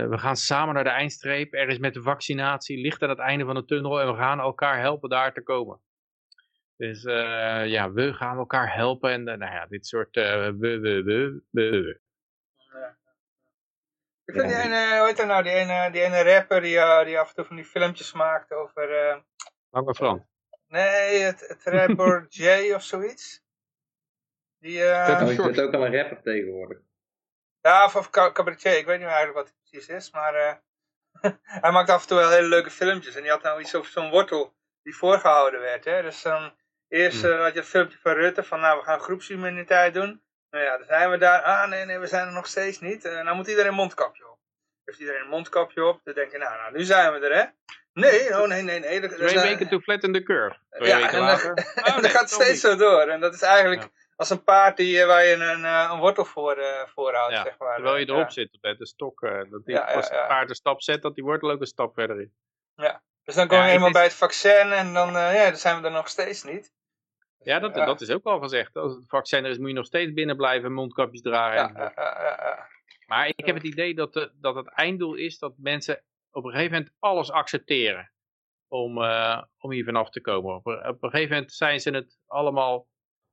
[0.08, 1.54] we gaan samen naar de eindstreep.
[1.54, 4.40] Er is met de vaccinatie licht aan het einde van de tunnel en we gaan
[4.40, 5.80] elkaar helpen daar te komen.
[6.76, 7.02] Dus
[7.70, 12.00] ja, we gaan elkaar helpen en nou ja, dit soort we, we, we, we.
[14.27, 17.05] Ik vind die ene, hoe heet dat nou, die ene, die ene rapper die, eh,
[17.05, 19.16] die af en toe van die filmpjes maakt over, eh,
[19.70, 20.23] Lange Frans.
[20.69, 23.44] nee, het, het rapper Jay of zoiets.
[24.59, 26.78] Die, eh, Dat is ook al een rapper tegenwoordig.
[27.61, 30.35] ja, of, of ca- cabaretier, ik weet niet meer eigenlijk wat het precies is, maar
[30.35, 30.55] eh,
[31.62, 33.15] hij maakt af en toe wel hele leuke filmpjes.
[33.15, 36.03] En die had nou iets over zo'n wortel die voorgehouden werd, hè.
[36.03, 36.55] Dus dan,
[36.89, 37.31] eerst Hmm.
[37.32, 40.23] eh, had je het filmpje van Rutte van, nou, we gaan groepsimmuniteit doen.
[40.56, 41.42] Nou ja, dan zijn we daar.
[41.42, 43.04] Ah, nee, nee, we zijn er nog steeds niet.
[43.04, 44.38] Eh, nou moet iedereen een mondkapje op.
[44.84, 47.44] Heeft iedereen een mondkapje op, dan denk je, nou, nou, nu zijn we er, hè.
[47.92, 49.00] Nee, oh nee, nee, nee.
[49.00, 50.56] dat- Twee weken to flatten the curve.
[50.70, 51.54] Twee Ja, weken en dan- later.
[51.74, 52.58] en Oh, dat gaat steeds niet.
[52.60, 53.00] zo door.
[53.00, 53.88] En dat is eigenlijk Ja.
[54.16, 56.56] als een paard die, eh, waar je een, eh, een wortel voor,
[56.94, 57.74] voorhoudt, Ja, zeg maar.
[57.74, 58.12] Terwijl je Ja.
[58.12, 59.20] erop zit met de stok.
[59.20, 60.26] dat die, Ja, ja, als het ja.
[60.26, 62.28] paard een stap zet, dat die wortel ook een stap verder is.
[63.24, 65.86] Dus dan kom je Ja, eenmaal bij het vaccin en dan, ja, dan zijn we
[65.86, 66.72] er nog steeds niet.
[67.47, 68.77] Ja, dat, dat is ook al gezegd.
[68.77, 71.74] Als het vaccin er is, moet je nog steeds binnen blijven, mondkapjes dragen.
[73.06, 76.51] Maar ik heb het idee dat, de, dat het einddoel is dat mensen op een
[76.51, 78.10] gegeven moment alles accepteren.
[78.68, 80.55] Om, eh, om hier vanaf te komen.
[80.55, 82.89] Op, een- op een gegeven moment zijn ze het allemaal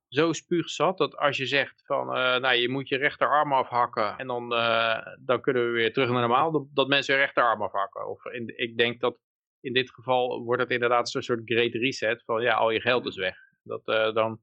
[0.08, 4.26] zo spuugzat dat als je zegt van eh, nou je moet je rechterarm afhakken en
[4.26, 8.08] dan, eh, dan kunnen we weer terug naar normaal, dat, dat mensen hun rechterarm afhakken.
[8.08, 9.18] Of in, ik denk dat
[9.60, 13.06] in dit geval wordt het inderdaad zo'n soort great reset van ja al je geld
[13.06, 13.36] is weg.
[13.64, 14.40] Dat, eh, dan,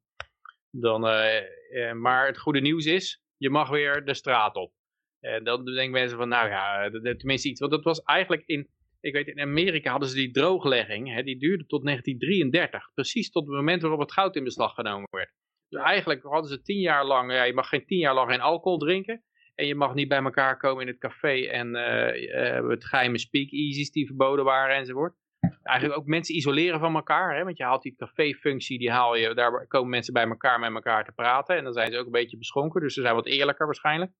[0.69, 4.73] dan, eh, eh, maar het goede nieuws is, je mag weer de straat op.
[5.19, 7.59] En dan denken mensen van, nou ja, tenminste iets.
[7.59, 8.69] Want dat was eigenlijk in,
[8.99, 12.93] ik weet, in Amerika hadden ze die drooglegging, hè, die duurde tot 1933.
[12.93, 15.31] Precies tot het moment waarop het goud in beslag genomen werd.
[15.69, 18.41] Dus eigenlijk hadden ze tien jaar lang, ja, je mag geen tien jaar lang geen
[18.41, 19.23] alcohol drinken.
[19.55, 23.17] En je mag niet bij elkaar komen in het café en eh, eh, het geheime
[23.17, 25.15] speakeasies die verboden waren enzovoort.
[25.63, 29.33] Eigenlijk ook mensen isoleren van elkaar, hè, want je haalt die café-functie, die haal je,
[29.33, 31.55] daar komen mensen bij elkaar met elkaar te praten.
[31.57, 34.11] En dan zijn ze ook een beetje beschonken, dus ze zijn wat eerlijker waarschijnlijk.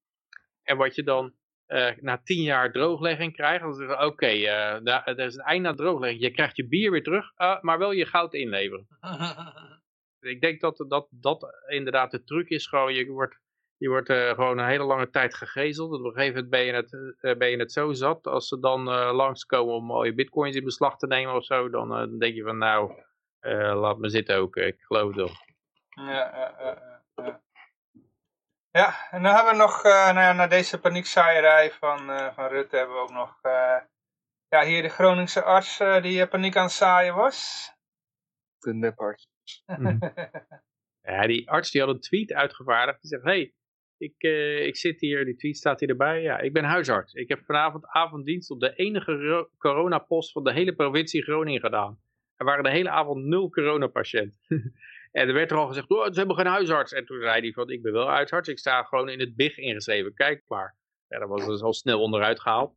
[0.64, 1.34] En wat je dan
[1.66, 5.44] eh, na tien jaar drooglegging krijgt, dan zeggen ze, oké, eh, daar- er is een
[5.44, 6.22] eind aan drooglegging.
[6.22, 8.88] Je krijgt je bier weer terug, eh, maar wel je goud inleveren.
[10.20, 12.68] Ik denk dat dat, dat inderdaad de truc is.
[12.68, 13.40] Gewoon, je wordt,
[13.82, 15.92] je wordt eh, gewoon een hele lange tijd gegezeld.
[15.92, 18.28] Op een gegeven moment ben je het, eh, ben je het zo zat.
[18.28, 21.70] Als ze dan eh, langskomen om al je bitcoins in beslag te nemen of zo.
[21.70, 22.92] Dan, dan denk je van nou,
[23.40, 24.56] eh, laat me zitten ook.
[24.56, 25.30] Ik geloof het wel.
[25.90, 27.42] Ja, ja, ja,
[28.72, 32.48] ja, en dan hebben we nog, eh nou ja, na deze paniekzaaierij van, eh, van
[32.48, 33.78] Rutte, hebben we ook nog, eh,
[34.48, 37.72] ja, hier de Groningse arts eh, die paniek aan het zaaien was.
[38.60, 39.30] De neparts.
[41.04, 43.02] Ja, die arts die had een tweet uitgevaardigd.
[43.02, 43.54] Die zegt, hey,
[44.02, 46.22] ik, eh, ik zit hier, die tweet staat hier erbij.
[46.22, 47.14] Ja, ik ben huisarts.
[47.14, 52.00] Ik heb vanavond avonddienst op de enige ro- coronapost van de hele provincie Groningen gedaan.
[52.36, 54.40] Er waren de hele avond nul coronapatiënten.
[55.12, 56.92] en er werd er al gezegd, oh, ze hebben geen huisarts.
[56.94, 58.50] En toen zei hij van, ik ben wel huisarts.
[58.50, 60.14] Ik sta gewoon in het BIG ingeschreven.
[60.14, 60.78] Kijk maar.
[61.08, 62.76] Ja, dat was dus al snel onderuit gehaald.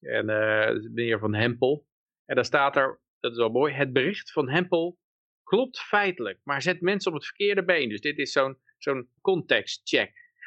[0.00, 1.86] En de meneer Van Hempel.
[2.24, 4.98] En daar staat er, dat is wel mooi, het bericht van Hempel
[5.42, 7.88] klopt feitelijk, maar zet mensen op het verkeerde been.
[7.88, 9.80] Dus dit is zo'n zo'n context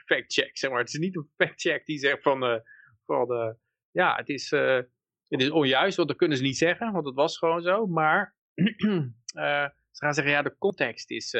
[0.08, 0.80] check, fact check, zeg maar.
[0.80, 2.60] Het is niet een fact check die zegt van, eh,
[3.06, 3.52] van eh,
[3.92, 4.76] ja, het is, eh,
[5.28, 7.86] het is onjuist, want dat kunnen ze niet zeggen, want het was gewoon zo.
[7.88, 8.36] Maar
[9.92, 11.36] ze gaan zeggen, ja, de context is,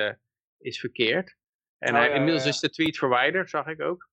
[0.58, 1.36] is verkeerd.
[1.78, 2.54] En Oh, hij- ja, inmiddels ja, ja.
[2.56, 4.10] is de tweet verwijderd, zag ik ook.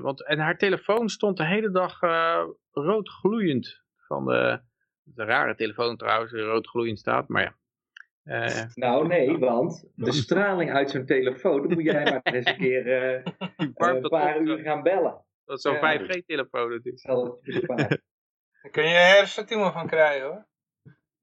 [0.00, 2.00] Want, en haar telefoon stond de hele dag
[2.70, 3.82] rood gloeiend.
[3.96, 4.60] Van de,
[5.14, 7.56] een rare telefoon trouwens, die rood gloeiend staat, maar ja.
[8.28, 12.56] Eh, Nou nee, want de straling uit zo'n telefoon, dan moet jij maar eens een
[12.56, 13.24] keer eh,
[13.74, 15.24] warmt een paar uur gaan bellen.
[15.44, 15.98] Dat is zo'n Ja.
[16.00, 17.02] 5G-telefoon het is.
[18.62, 20.46] Daar kun je hersentumor van krijgen hoor.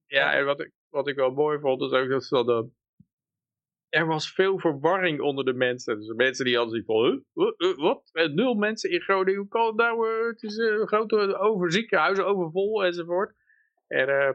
[0.06, 2.72] Ja, en wat ik, wat ik wel mooi vond, is ook dat ze dan...
[3.90, 5.98] eh, er was veel verwarring onder de mensen.
[5.98, 7.48] Dus de mensen die hadden zoiets van, huh?
[7.57, 7.69] Huh?
[7.69, 7.77] Huh?
[7.84, 8.10] wat?
[8.11, 10.10] Eh, Nul mensen in Groningen, hoe kan het nou?
[10.10, 13.36] eh, het is een grote over ziekenhuizen, overvol enzovoort.
[13.88, 14.30] En eh,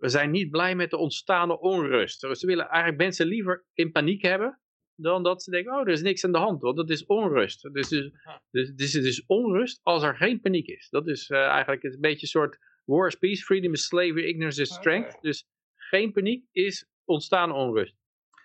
[0.00, 2.20] we zijn niet blij met de ontstaande onrust.
[2.20, 4.60] Dus Ze willen eigenlijk mensen liever in paniek hebben,
[4.94, 7.62] dan dat ze denken, oh, er is niks aan de hand, want dat is onrust.
[7.72, 8.10] Dus, dus,
[8.50, 10.88] dus, dus het is onrust als er geen paniek is.
[10.90, 14.60] Dat is eh, eigenlijk een beetje een soort war is peace, freedom is slavery, ignorance
[14.60, 15.18] is strength.
[15.20, 15.46] Dus
[15.76, 17.94] geen paniek is ontstaan onrust.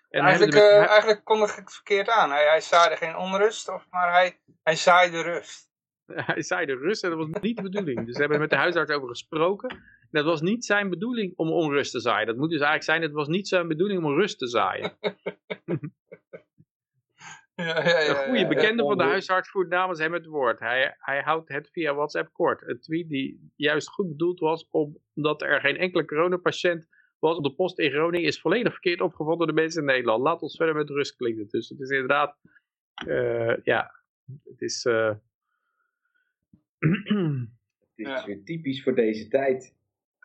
[0.08, 2.30] En Eigenlijk, ze eh, eigenlijk kondig ik het verkeerd aan.
[2.30, 5.70] Hij, hij zaaide geen onrust, of, maar hij, hij zaaide rust.
[6.32, 8.06] hij zei de rust en dat was niet de bedoeling.
[8.06, 9.82] Dus we hebben met de huisarts over gesproken.
[10.10, 12.26] Dat was niet zijn bedoeling om onrust te zaaien.
[12.26, 14.92] Dat moet dus eigenlijk zijn, het was niet zijn bedoeling om rust te zaaien.
[17.54, 20.58] Ja, ja, ja, Een goede ja, bekende van de huisarts voert namens hem het woord.
[20.60, 22.68] Hij, hij houdt het via WhatsApp kort.
[22.68, 24.68] Een tweet die juist goed bedoeld was
[25.14, 26.86] omdat er geen enkele coronapatiënt
[27.18, 30.22] was op de post in Groningen is volledig verkeerd opgevat door de mensen in Nederland.
[30.22, 31.48] Laat ons verder met rust klinken.
[31.48, 32.38] Dus het is inderdaad,
[33.06, 33.90] eh, ja,
[34.44, 34.84] het is...
[34.84, 35.14] eh,
[37.96, 38.24] Het is Ja.
[38.24, 39.75] weer typisch voor deze tijd.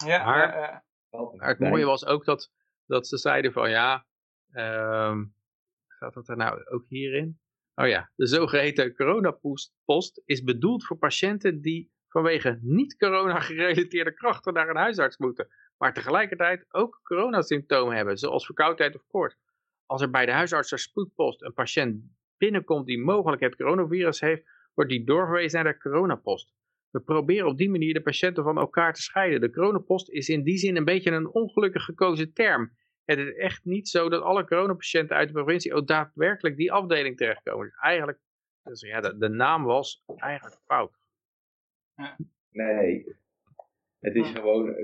[0.06, 0.84] Ja, Maar- ja, ja.
[1.10, 2.52] Altijd Maar het mooie was ook dat,
[2.86, 4.06] dat ze zeiden van ja,
[4.52, 5.24] ehm
[5.88, 7.40] staat dat er nou ook hierin?
[7.76, 14.70] Oh ja, de zogeheten coronapost is bedoeld voor patiënten die vanwege niet-corona gerelateerde krachten naar
[14.70, 15.48] een huisarts moeten,
[15.78, 19.36] maar tegelijkertijd ook coronasymptomen hebben, zoals verkoudheid of koorts.
[19.86, 22.04] Als er bij de huisarts ter spoedpost een patiënt
[22.38, 26.54] binnenkomt die mogelijk het coronavirus heeft, wordt die doorverwezen naar de coronapost.
[26.92, 29.42] We proberen op die manier de patiënten van elkaar te scheiden.
[29.42, 32.72] De coronapost is in die zin een beetje een ongelukkig gekozen term.
[33.06, 37.18] Het is echt niet zo dat alle coronapatiënten uit de provincie ook daadwerkelijk die afdeling
[37.18, 37.66] terechtkomen.
[37.66, 38.20] Dus eigenlijk,
[38.64, 40.94] dus ja, de, de naam was eigenlijk fout.
[42.52, 43.06] Nee,
[44.00, 44.76] het is gewoon...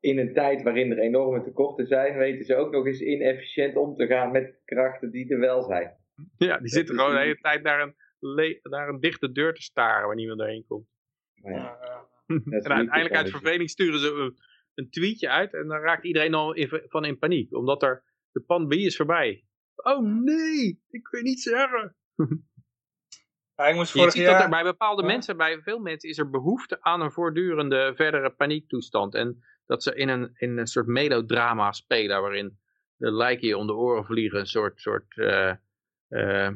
[0.00, 3.96] in een tijd waarin er enorme tekorten zijn, weten ze ook nog eens inefficiënt om
[3.96, 5.96] te gaan met krachten die er wel zijn.
[6.38, 9.62] Ja, die zitten gewoon de hele tijd naar een, le- naar een dichte deur te
[9.62, 10.88] staren waar niemand doorheen komt.
[11.42, 11.98] Maar ja, Eh,
[12.44, 14.36] En uiteindelijk uit verveling sturen ze een,
[14.74, 17.54] een tweetje uit en dan raakt iedereen al in, van in paniek.
[17.54, 19.44] Omdat er de pandemie is voorbij.
[19.74, 21.96] Oh nee, ik weet niet zeggen.
[23.56, 25.08] ja, ik moest Je ziet dat er bij bepaalde Ja.
[25.08, 29.14] mensen, bij veel mensen is er behoefte aan een voortdurende verdere paniektoestand.
[29.14, 32.58] En dat ze in een, in een soort melodrama spelen waarin
[32.96, 34.38] de lijken je om de oren vliegen.
[34.40, 35.54] Een soort, soort eh,
[36.08, 36.50] eh,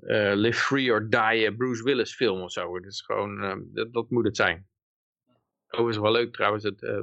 [0.00, 2.78] eh, Live Free or Die eh, Bruce Willis film of zo.
[2.82, 4.66] Gewoon, eh, dat, dat moet het zijn.
[5.68, 7.02] Oh, is wel leuk trouwens, het, eh,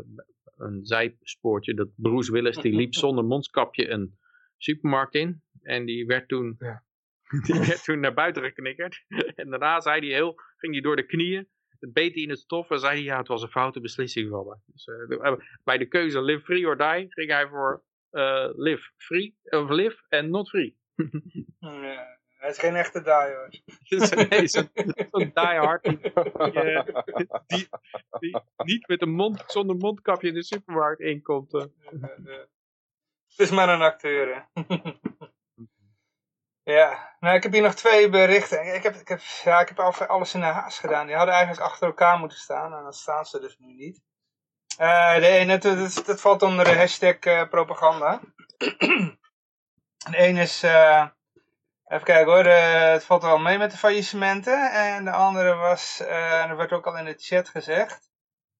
[0.57, 1.73] een zijspoortje.
[1.73, 4.17] Dat Bruce Willis die liep zonder mondkapje een
[4.57, 5.41] supermarkt in.
[5.61, 6.83] En die werd toen, Ja.
[7.45, 9.05] die werd toen naar buiten geknikkerd.
[9.35, 11.47] En daarna zei hij heel, ging hij door de knieën.
[11.79, 14.29] Het beet hij in het stof en zei hij, ja, het was een foute beslissing
[14.29, 14.55] van me.
[14.65, 14.87] Dus,
[15.63, 17.83] bij de keuze live free or die ging hij voor
[18.55, 20.77] live free, of live en not free.
[21.59, 23.49] Ja, hij is geen echte die hoor.
[23.89, 24.69] Dus nee, zo'n
[25.11, 26.85] zo'n diehard die, die, eh,
[27.47, 27.69] die,
[28.19, 31.51] die niet met een mond, zonder mondkapje in de supermarkt inkomt.
[31.51, 32.49] Het
[33.37, 34.61] is maar een acteur, hè.
[36.63, 38.75] Ja, nou, ik heb hier nog twee berichten.
[38.75, 41.07] Ik heb, ik heb, ja, ik heb al- alles in de haast gedaan.
[41.07, 42.73] Die hadden eigenlijk achter elkaar moeten staan.
[42.73, 44.01] En dan staan ze dus nu niet.
[44.77, 48.19] Eh, de ene, dat, dat, dat valt onder de hashtag eh, propaganda.
[50.11, 50.63] de ene is,
[51.85, 54.71] even kijken hoor, het valt wel mee met de faillissementen.
[54.71, 58.11] En de andere was, eh, en er werd ook al in de chat gezegd,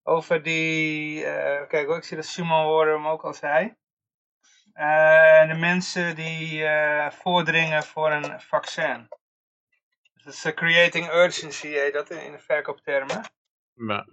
[0.03, 3.75] over die, eh, kijk hoor, ik zie dat Simon Worden hem ook al zei.
[4.73, 6.65] Eh, de mensen die
[7.09, 9.07] voordringen voor een vaccin.
[10.13, 13.21] Dus dat is creating urgency, heet dat in de verkooptermen.
[13.73, 14.07] Maar,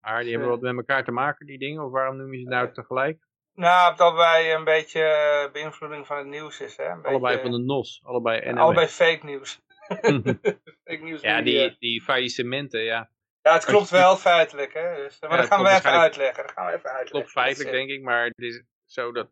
[0.00, 1.84] maar die hebben wat met elkaar te maken, die dingen?
[1.84, 3.26] Of waarom noem je ze nou tegelijk?
[3.56, 6.76] Nou, het allebei een beetje eh, beïnvloeding van het nieuws is.
[6.76, 6.84] Hè?
[6.84, 9.60] Een allebei beetje, van de NOS, allebei allebei fake nieuws.
[10.84, 13.10] fake nieuws ja, die, die faillissementen, ja.
[13.42, 14.72] ja, het klopt wel feitelijk.
[14.74, 14.94] Hè?
[14.94, 16.42] Dus, maar Ja, dat gaan we even uitleggen.
[16.42, 17.10] Dat gaan we even uitleggen.
[17.10, 19.30] Klopt feitelijk, dat denk ik, maar het is zo dat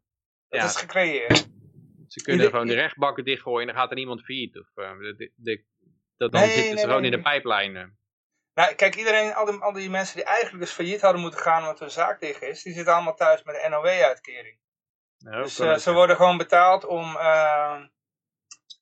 [0.49, 0.67] Dat ja.
[0.67, 1.37] is gecreëerd.
[2.09, 4.59] ze kunnen Ieder- gewoon de rechtbakken dichtgooien en dan gaat er niemand failliet.
[4.59, 5.65] Of, eh, de, de,
[6.17, 7.99] dat dan Nee, zitten nee, ze gewoon in de pijplijn.
[8.55, 11.63] Nou, kijk, iedereen, al die, al die mensen die eigenlijk dus failliet hadden moeten gaan
[11.63, 14.59] omdat hun zaak dicht is, die zitten allemaal thuis met een NOW-uitkering.
[15.19, 17.81] Nou, Dus eh, ze worden gewoon betaald om, eh,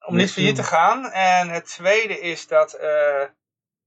[0.06, 1.10] om niet failliet te gaan.
[1.10, 3.20] En het tweede is dat eh,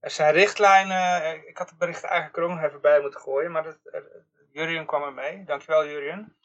[0.00, 1.22] er zijn richtlijnen.
[1.22, 3.78] eh, Ik had het bericht eigenlijk er ook nog even bij moeten gooien, maar dat,
[4.52, 5.44] Jurien kwam er mee.
[5.44, 6.36] Dankjewel Jurien.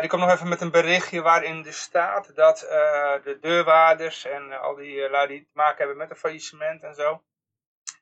[0.00, 2.58] Die kwam nog even met een berichtje waarin dus staat dat
[3.24, 7.22] de deurwaarders en al die lui die te maken hebben met een faillissement en zo.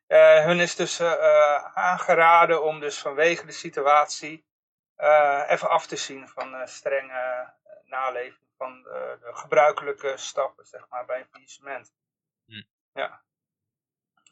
[0.07, 4.45] Eh, hun is dus eh, eh, aangeraden om dus vanwege de situatie
[5.47, 7.53] even af te zien van strenge
[7.85, 11.95] naleving van de, de gebruikelijke stappen, zeg maar, bij een faillissement.
[12.47, 12.63] Hm.
[12.93, 13.23] Ja.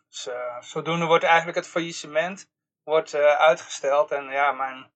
[0.08, 0.28] Dus
[0.60, 2.50] zodoende wordt eigenlijk het faillissement
[2.82, 4.10] wordt, uitgesteld.
[4.10, 4.92] En ja, mijn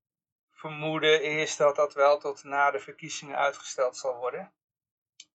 [0.53, 4.53] vermoeden is dat dat wel tot na de verkiezingen uitgesteld zal worden.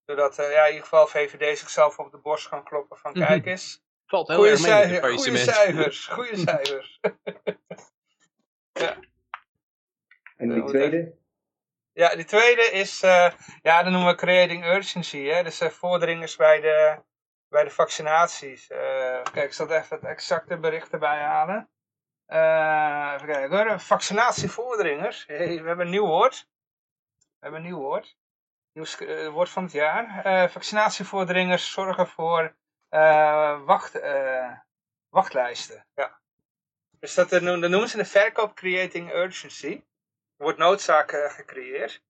[0.05, 3.25] Zodat ja, in ieder geval VVD zichzelf op de borst kan kloppen van Mhm.
[3.25, 3.83] kijk eens.
[4.11, 5.55] Valt heel Goeie, erg mee met de cijfer, goeie faillissement.
[5.55, 6.99] cijfers, goede cijfers.
[10.37, 11.13] En Ja, die wat tweede?
[11.93, 13.31] Ja, die tweede is, eh,
[13.61, 15.23] ja, dat noemen we creating urgency.
[15.23, 15.43] Hè?
[15.43, 17.01] Dus eh, voordringers bij de,
[17.49, 18.69] bij de vaccinaties.
[18.69, 18.77] Eh,
[19.23, 21.69] kijk, ik zal even het exacte bericht erbij halen.
[22.25, 23.79] Eh, even kijken hoor.
[23.79, 25.23] Vaccinatievoordringers.
[25.27, 26.47] Hey, we hebben een nieuw woord.
[27.17, 28.17] We hebben een nieuw woord.
[28.73, 28.85] Nieuw
[29.31, 30.25] woord van het jaar.
[30.25, 32.55] Eh, vaccinatievoordringers zorgen voor
[33.65, 34.51] wacht, eh,
[35.09, 35.85] wachtlijsten.
[35.95, 36.19] Ja.
[36.99, 39.81] Dus dat, eh, dat noemen ze de verkoop creating urgency
[40.41, 42.03] wordt noodzaak eh, gecreëerd.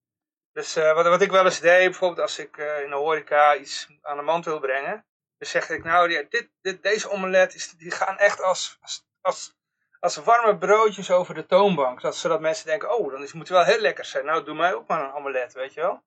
[0.52, 3.56] Dus eh, wat, wat ik wel eens deed, bijvoorbeeld als ik eh, in de horeca
[3.56, 5.06] iets aan de man wil brengen.
[5.38, 8.78] Dan zeg ik, nou, dit, dit, deze omelet, is, die gaan echt als,
[9.22, 9.56] als,
[10.00, 12.02] als, warme broodjes over de toonbank.
[12.02, 14.26] Dat, zodat mensen denken, oh, dan is, moet het wel heel lekker zijn.
[14.26, 16.04] Nou, doe mij ook maar een omelet, weet je wel.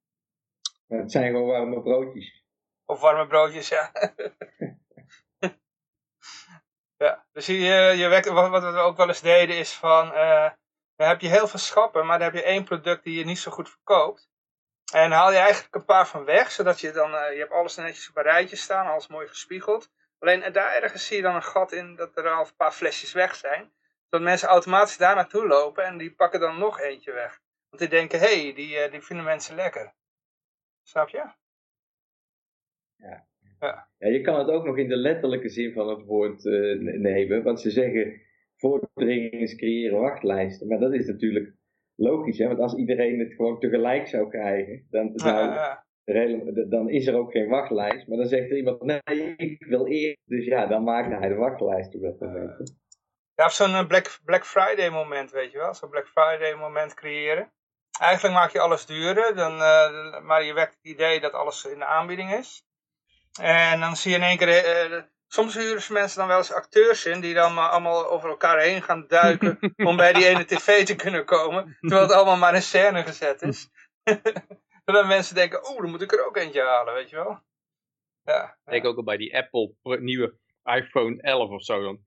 [0.86, 2.43] Het zijn gewoon warme broodjes.
[2.84, 3.92] Of warme broodjes, ja.
[7.04, 10.50] ja, dus je, je werkt, wat, wat we ook wel eens deden is van, eh,
[10.96, 13.38] dan heb je heel veel schappen, maar dan heb je één product die je niet
[13.38, 14.28] zo goed verkoopt.
[14.92, 17.76] En haal je eigenlijk een paar van weg, zodat je dan, eh, je hebt alles
[17.76, 19.90] netjes op een rijtje staan, alles mooi gespiegeld.
[20.18, 22.72] Alleen eh, daar ergens zie je dan een gat in dat er al een paar
[22.72, 23.72] flesjes weg zijn.
[24.10, 27.40] Zodat mensen automatisch daar naartoe lopen en die pakken dan nog eentje weg.
[27.68, 29.94] Want die denken, hé, hey, die, eh, die vinden mensen lekker.
[30.82, 31.24] Snap je?
[33.98, 37.42] Ja, je kan het ook nog in de letterlijke zin van het woord eh, nemen.
[37.42, 38.20] Want ze zeggen
[38.56, 40.68] voordringers creëren wachtlijsten.
[40.68, 41.54] Maar dat is natuurlijk
[41.94, 42.46] logisch, hè?
[42.46, 45.84] Want als iedereen het gewoon tegelijk zou krijgen, dan, Ja, zou, ja.
[46.04, 48.06] er hele- dan is er ook geen wachtlijst.
[48.08, 50.20] Maar dan zegt er iemand, nee, ik wil eerst.
[50.24, 52.76] Dus ja, dan maakt hij de wachtlijst op dat moment.
[53.34, 55.74] Ja, of zo'n eh, Black, Black Friday moment, weet je wel.
[55.74, 57.52] Zo'n Black Friday moment creëren.
[58.00, 61.78] Eigenlijk maak je alles duurder, dan, eh, maar je wekt het idee dat alles in
[61.78, 62.62] de aanbieding is.
[63.40, 66.52] En dan zie je in één keer, eh, soms huren ze mensen dan wel eens
[66.52, 69.58] acteurs in, die dan maar allemaal over elkaar heen gaan duiken
[69.88, 71.76] om bij die ene tv te kunnen komen.
[71.80, 73.68] Terwijl het allemaal maar in scène gezet is.
[74.84, 77.42] Zodat mensen denken, oeh, dan moet ik er ook eentje halen, weet je wel.
[78.22, 81.82] Ja, Ik denk ook al bij die Apple nieuwe iPhone 11 of zo.
[81.82, 82.04] Dan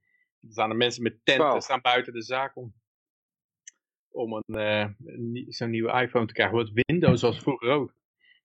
[0.49, 1.63] staan er mensen met tenten, 12.
[1.63, 2.73] staan buiten de zaak om,
[4.07, 4.87] om een, eh,
[5.47, 6.55] zo'n nieuwe iPhone te krijgen.
[6.55, 7.93] Want Windows was vroeger ook.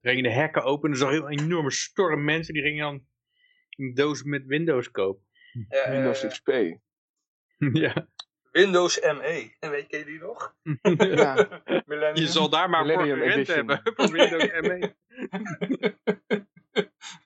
[0.03, 2.55] Gingen de hekken open en er zag een heel enorme storm mensen.
[2.55, 3.07] Die gingen dan
[3.71, 5.27] een doos met Windows kopen.
[5.91, 6.29] Windows ja.
[6.29, 6.49] XP.
[7.85, 8.09] ja.
[8.53, 10.55] Windows ME, weet je die nog?
[11.17, 11.63] Ja.
[12.15, 13.57] Je zal daar maar voor gerend Edition.
[13.57, 13.81] hebben.
[13.95, 14.45] Voor Windows.
[14.61, 14.95] ME.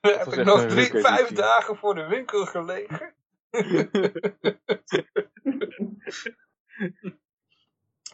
[0.01, 3.13] Heb ik nog drie, vijf dagen voor de winkel gelegen.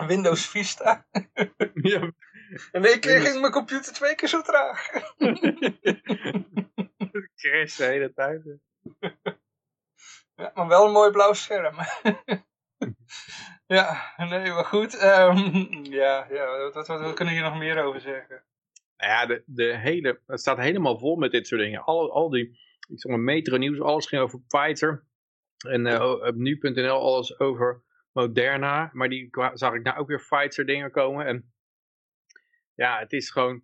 [0.07, 1.05] Windows Vista.
[1.73, 2.11] ja.
[2.71, 4.89] In één keer ging mijn computer twee keer zo traag.
[7.35, 8.41] Crash de hele tijd.
[10.35, 11.75] Ja, maar wel een mooi blauw scherm.
[13.65, 14.97] ja, nee, maar goed.
[14.97, 15.37] ehm,
[15.83, 18.43] ja, ja wat, wat, kunnen we hier nog meer over zeggen?
[18.97, 21.83] Nou ja, de, de hele, het staat helemaal vol met dit soort dingen.
[21.83, 22.47] Al, al die,
[22.87, 25.05] ik zeg maar, Metro Nieuws, alles ging over Pfizer.
[25.67, 28.89] En eh, op nu.nl alles over Moderna.
[28.93, 31.25] Maar die zag ik nou ook weer Pfizer dingen komen.
[31.25, 31.52] En
[32.75, 33.63] ja, het is gewoon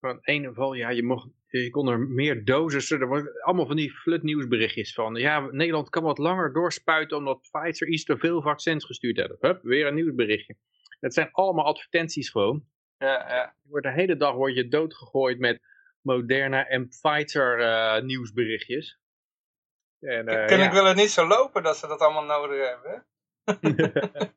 [0.00, 3.00] van een of al, ja, je, mocht, je kon er meer dosissen.
[3.00, 5.14] Er worden allemaal van die flut nieuwsberichtjes van.
[5.14, 9.40] Ja, Nederland kan wat langer doorspuiten omdat Pfizer iets te veel vaccins gestuurd heeft.
[9.40, 10.56] Hup, weer een nieuwsberichtje.
[11.00, 12.64] Het zijn allemaal advertenties gewoon.
[12.98, 13.56] Ja, ja.
[13.62, 15.60] Je wordt de hele dag word je doodgegooid met
[16.00, 18.98] Moderna en Pfizer eh, nieuwsberichtjes.
[20.00, 20.46] En, ja.
[20.46, 23.06] ik wil het niet zo lopen dat ze dat allemaal nodig hebben.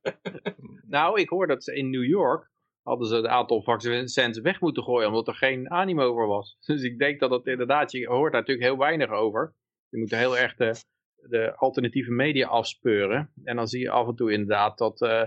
[0.88, 2.50] Nou, ik hoor dat ze in New York
[2.88, 6.58] hadden ze het aantal vaccins weg moeten gooien, omdat er geen animo voor was.
[6.66, 9.54] Dus ik denk dat het inderdaad, je hoort daar natuurlijk heel weinig over.
[9.90, 13.32] Je moet heel erg de, alternatieve media afspeuren.
[13.44, 15.24] En dan zie je af en toe inderdaad dat, eh,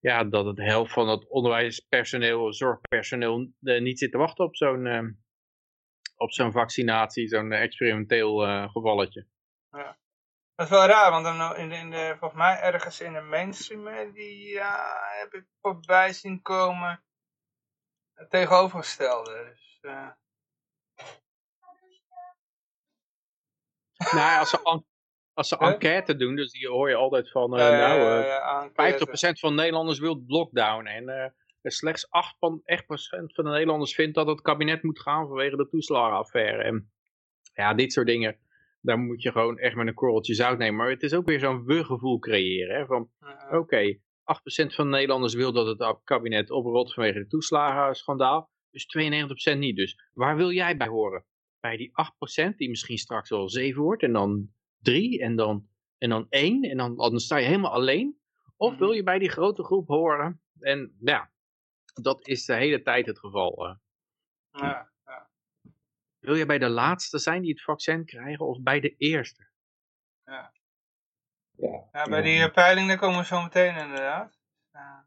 [0.00, 4.86] ja, dat het helft van het onderwijspersoneel, zorgpersoneel, eh, niet zit te wachten op zo'n
[4.86, 5.02] eh,
[6.16, 8.38] op zo'n vaccinatie, zo'n experimenteel
[8.68, 9.26] gevalletje.
[10.56, 13.20] Dat is wel raar, want dan in de, in de, volgens mij ergens in de
[13.20, 17.04] mainstream media heb ik voorbij zien komen
[18.14, 19.44] het tegenovergestelde.
[19.52, 20.08] Dus, eh,
[24.12, 24.82] nou, als ze,
[25.34, 25.68] als ze Huh?
[25.68, 28.72] enquête doen, dus die hoor je altijd van, eh, nou, ja, eh, ja, enquête.
[28.72, 30.86] 50% van Nederlanders wil lockdown.
[30.86, 36.62] En slechts 8% van de Nederlanders vindt dat het kabinet moet gaan vanwege de toeslagenaffaire.
[36.62, 36.92] En
[37.54, 38.38] ja, dit soort dingen,
[38.86, 40.76] daar moet je gewoon echt met een korreltje zout nemen.
[40.76, 42.76] Maar het is ook weer zo'n we-gevoel creëren.
[42.76, 43.10] Hè, van,
[43.50, 48.50] oké, 8% van de Nederlanders wil dat het kabinet oprot vanwege het toeslagenschandaal.
[48.70, 48.86] Dus
[49.54, 49.76] 92% niet.
[49.76, 51.24] Dus waar wil jij bij horen?
[51.60, 51.90] Bij die
[52.52, 54.48] 8% die misschien straks wel 7 wordt en dan
[54.78, 55.68] 3 en dan,
[55.98, 58.18] en dan 1 en dan, dan sta je helemaal alleen?
[58.56, 60.40] Of wil je bij die grote groep horen?
[60.58, 61.30] En ja,
[62.02, 63.66] dat is de hele tijd het geval.
[63.66, 63.74] eh.
[64.50, 64.94] ja.
[66.26, 69.46] Wil je bij de laatste zijn die het vaccin krijgen of bij de eerste?
[70.24, 70.52] Ja.
[71.92, 74.38] Ja, bij die eh, peiling daar komen we zo meteen inderdaad.
[74.72, 75.06] Ja.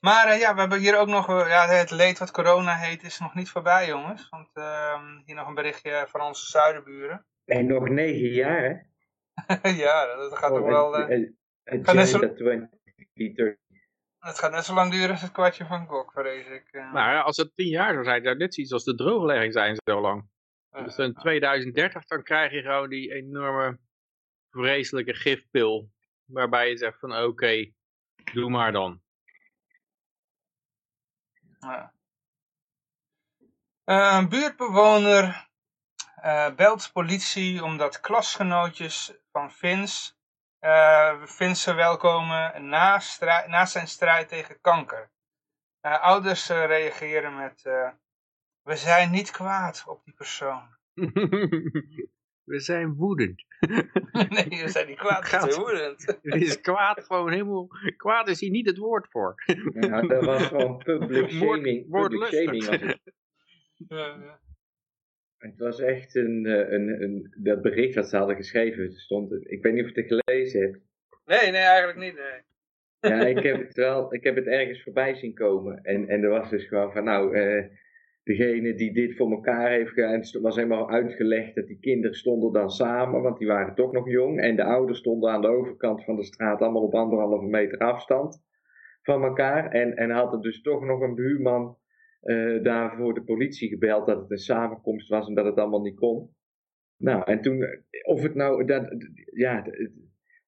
[0.00, 3.02] Maar eh, ja, we hebben hier ook nog, eh, ja, het leed wat corona heet
[3.02, 4.28] is nog niet voorbij jongens.
[4.28, 7.26] Want ehm, hier nog een berichtje van onze zuidenburen.
[7.44, 8.74] En nog negen jaar, hè?
[9.84, 11.32] ja, dat gaat Oh, toch wel, eh, zo-
[11.64, 13.56] Agenda 2030.
[14.26, 16.68] Het gaat net zo lang duren als het kwartje van Gok, vrees ik.
[16.72, 16.92] eh.
[16.92, 19.76] Nou ja, als het 10 jaar zou zijn, zou dit zoiets als de drooglegging zijn
[19.84, 20.28] zo lang.
[20.70, 23.78] Eh, Dus in 2030 dan krijg je gewoon die enorme
[24.50, 25.90] vreselijke gifpil.
[26.24, 27.70] Waarbij je zegt van oké,
[28.32, 29.02] doe maar dan.
[31.60, 31.92] Ja.
[33.84, 35.48] Eh, Een buurtbewoner
[36.16, 40.15] eh, belt politie omdat klasgenootjes van Vins
[40.66, 45.10] eh Vins welkomen na, strij- na zijn strijd tegen kanker.
[45.80, 47.88] Eh, ouders eh, reageren met eh,
[48.62, 50.62] we zijn niet kwaad op die persoon.
[52.44, 53.44] We zijn woedend.
[54.28, 56.18] nee, we zijn niet kwaad, we zijn woedend.
[56.22, 57.68] Het is kwaad gewoon helemaal...
[57.96, 59.34] Kwaad is hier niet het woord voor.
[59.80, 61.90] Ja, dat was gewoon public Woord- shaming.
[61.90, 63.00] Public shaming was het.
[63.88, 64.40] Ja, ja.
[65.38, 69.62] Het was echt een, eh, een, een, dat bericht dat ze hadden geschreven, stond, ik
[69.62, 70.78] weet niet of je het gelezen hebt.
[71.24, 72.14] Nee, nee, eigenlijk niet.
[72.14, 72.44] Nee.
[73.12, 75.82] Ja, ik heb het wel, ik heb het ergens voorbij zien komen.
[75.82, 77.64] En, en er was dus gewoon van, nou, eh,
[78.24, 82.52] degene die dit voor elkaar heeft gedaan, het was helemaal uitgelegd dat die kinderen stonden
[82.52, 84.40] dan samen, want die waren toch nog jong.
[84.40, 88.42] En de ouders stonden aan de overkant van de straat, allemaal op anderhalve meter afstand
[89.02, 89.70] van elkaar.
[89.70, 91.76] En, en had er dus toch nog een buurman
[92.20, 95.82] eh daar voor de politie gebeld dat het een samenkomst was en dat het allemaal
[95.82, 96.34] niet kon.
[96.98, 97.64] Nou, en toen,
[98.06, 98.88] of het nou, dat,
[99.32, 99.64] ja,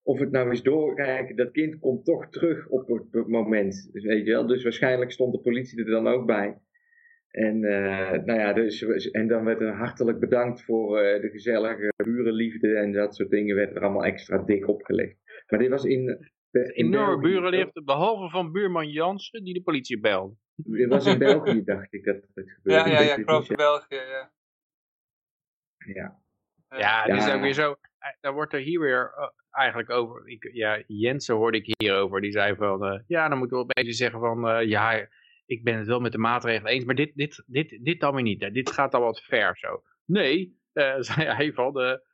[0.03, 4.27] of het nou is doorkijken, dat kind komt toch terug op het, moment, dus weet
[4.27, 4.47] je wel.
[4.47, 6.59] Dus waarschijnlijk stond de politie er dan ook bij.
[7.31, 11.93] En, eh, nou ja, dus, en dan werd er hartelijk bedankt voor eh, de gezellige
[12.05, 15.16] burenliefde en dat soort dingen werd er allemaal extra dik opgelegd.
[15.49, 16.31] Maar dit was in...
[16.51, 20.35] in Enorme burenliefde, behalve van buurman Jansen die de politie belde.
[20.65, 22.91] Dit was in België, dacht ik, dat het gebeurde.
[22.91, 24.33] Ja, ja, ja, Ik geloof in België, ja.
[25.95, 26.21] Ja.
[26.69, 27.35] Ja, het is Ja.
[27.35, 27.77] ook weer zo.
[27.99, 30.29] eh, Daar wordt er hier weer eh, eigenlijk over.
[30.29, 32.21] Ik, ja, Jensen hoorde ik hierover.
[32.21, 32.85] Die zei van.
[32.85, 34.49] eh, ja, dan moeten we een beetje zeggen van.
[34.49, 35.09] eh, ja,
[35.47, 36.85] ik ben het wel met de maatregelen eens.
[36.85, 38.41] Maar dit, dit, dit, dit dan weer niet.
[38.43, 38.51] Hè.
[38.51, 39.83] Dit gaat al wat ver zo.
[40.05, 41.73] Nee, eh, zei hij van.
[41.73, 42.07] de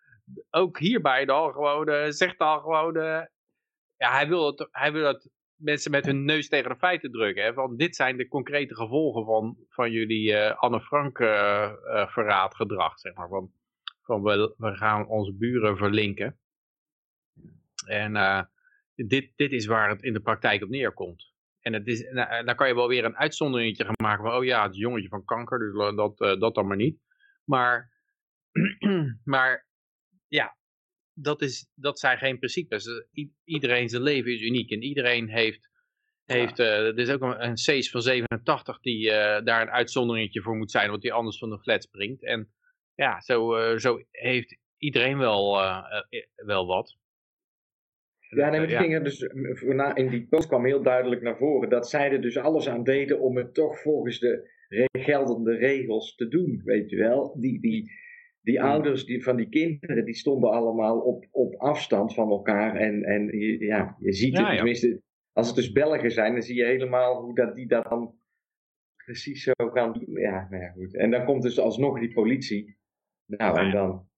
[0.51, 1.89] ook hierbij dan gewoon.
[1.89, 2.95] eh, zegt dan gewoon.
[3.97, 7.45] ja, hij wil, het, hij wil dat mensen met hun neus tegen de feiten drukken.
[7.45, 12.09] Hè, van dit zijn de concrete gevolgen van, van jullie eh, Anne Frank eh, eh,
[12.09, 12.99] verraadgedrag.
[12.99, 13.29] Zeg maar.
[13.29, 13.53] Van,
[14.03, 16.39] van we, we gaan onze buren verlinken.
[17.87, 18.49] En
[18.95, 21.33] dit, dit is waar het in de praktijk op neerkomt.
[21.61, 24.45] En het is, nou, dan kan je wel weer een uitzonderingetje gaan maken van, oh
[24.45, 26.99] ja, het is jongetje van kanker, dus dat, dat dan maar niet.
[27.45, 27.93] Maar,
[29.25, 29.67] maar
[30.29, 30.57] ja,
[31.15, 32.87] dat, is, dat zijn geen principes.
[32.87, 35.71] Eh, i- iedereen zijn leven is uniek en iedereen heeft,
[36.25, 40.57] heeft eh, er is ook een, een van 87 die eh, daar een uitzonderingetje voor
[40.57, 42.25] moet zijn, want die anders van de flat springt.
[42.25, 42.53] En
[42.95, 45.59] ja, zo, zo heeft iedereen wel,
[46.35, 46.97] wel wat.
[48.29, 49.21] Ja, nee, ging er dus,
[49.95, 53.21] in die post kwam heel duidelijk naar voren dat zij er dus alles aan deden
[53.21, 54.51] om het toch volgens de
[54.93, 57.37] geldende regels te doen, weet je wel.
[57.41, 57.91] Die, die,
[58.45, 63.03] die ouders die, van die kinderen, die stonden allemaal op, op afstand van elkaar en,
[63.03, 64.55] en je, ja, je ziet het, ja.
[64.55, 65.03] tenminste,
[65.33, 68.15] als het dus Belgen zijn, dan zie je helemaal hoe dat, die dat dan
[69.05, 70.21] precies zo gaan doen.
[70.21, 70.97] Ja, nou ja, goed.
[70.97, 72.79] En dan komt dus alsnog die politie.
[73.27, 74.09] Nou, en dan...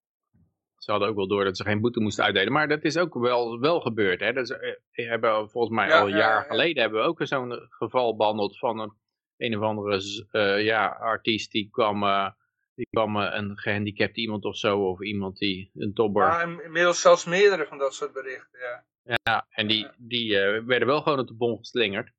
[0.77, 2.53] Ze hadden ook wel door dat ze geen boete moesten uitdelen.
[2.53, 4.21] Maar dat is ook wel, wel gebeurd.
[4.21, 4.33] Hè?
[4.33, 6.49] Dat is, eh, we hebben, volgens mij al een ja, jaar ja.
[6.49, 8.93] geleden hebben we ook zo'n geval behandeld van een,
[9.37, 11.53] een of andere eh, ja, artiest.
[11.53, 12.31] Die kwam, eh,
[12.77, 14.89] die kwam eh, een gehandicapt iemand of zo.
[14.91, 16.27] Of iemand die een tobber.
[16.29, 18.85] Maar in- inmiddels zelfs meerdere van dat soort berichten, ja.
[19.23, 22.11] Ja, en die, die eh, werden wel gewoon op de bon geslingerd.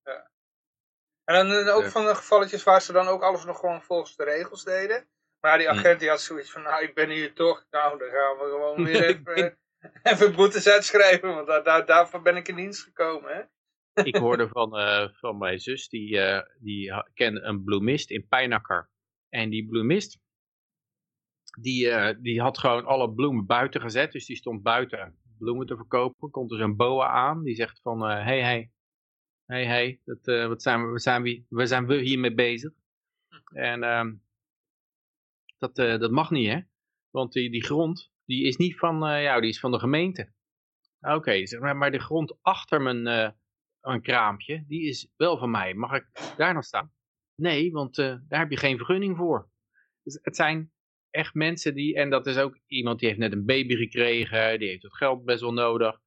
[1.23, 1.89] En dan eh, ook Ja.
[1.89, 5.07] van de gevalletjes waar ze dan ook alles nog gewoon volgens de regels deden.
[5.39, 5.73] Maar die Hm.
[5.77, 8.83] agent die had zoiets van, nou ik ben hier toch, nou dan gaan we gewoon
[8.83, 9.03] weer
[9.35, 9.57] even,
[10.03, 13.35] even boetes uitschrijven, want daar, daar, daarvoor ben ik in dienst gekomen.
[13.35, 13.41] Hè?
[14.03, 14.69] Ik hoorde van,
[15.13, 18.89] van mijn zus, die, eh, die kende een bloemist in Pijnakker.
[19.29, 20.19] En die bloemist,
[21.59, 24.11] die, eh, die had gewoon alle bloemen buiten gezet.
[24.11, 26.29] Dus die stond buiten bloemen te verkopen.
[26.29, 28.71] Komt er zo'n boa aan, die zegt van, hé, hey, hey,
[29.45, 32.71] hey, hey, dat, eh, wat zijn we, we zijn, we, we zijn we hiermee bezig?
[33.53, 34.15] En ehm,
[35.57, 36.59] dat, eh, dat mag niet, hè?
[37.09, 40.33] Want die, die grond, die is niet van eh, jou, die is van de gemeente.
[40.99, 43.31] Oké, zeg maar, maar de grond achter mijn, eh,
[43.81, 45.73] een kraampje, die is wel van mij.
[45.73, 46.93] Mag ik daar nog staan?
[47.35, 49.49] Nee, want eh, daar heb je geen vergunning voor.
[50.03, 50.71] Dus het zijn
[51.17, 54.67] echt mensen die, en dat is ook iemand die heeft net een baby gekregen, die
[54.67, 55.99] heeft het geld best wel nodig.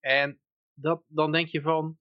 [0.00, 0.40] En
[0.74, 1.98] dat, dan denk je van,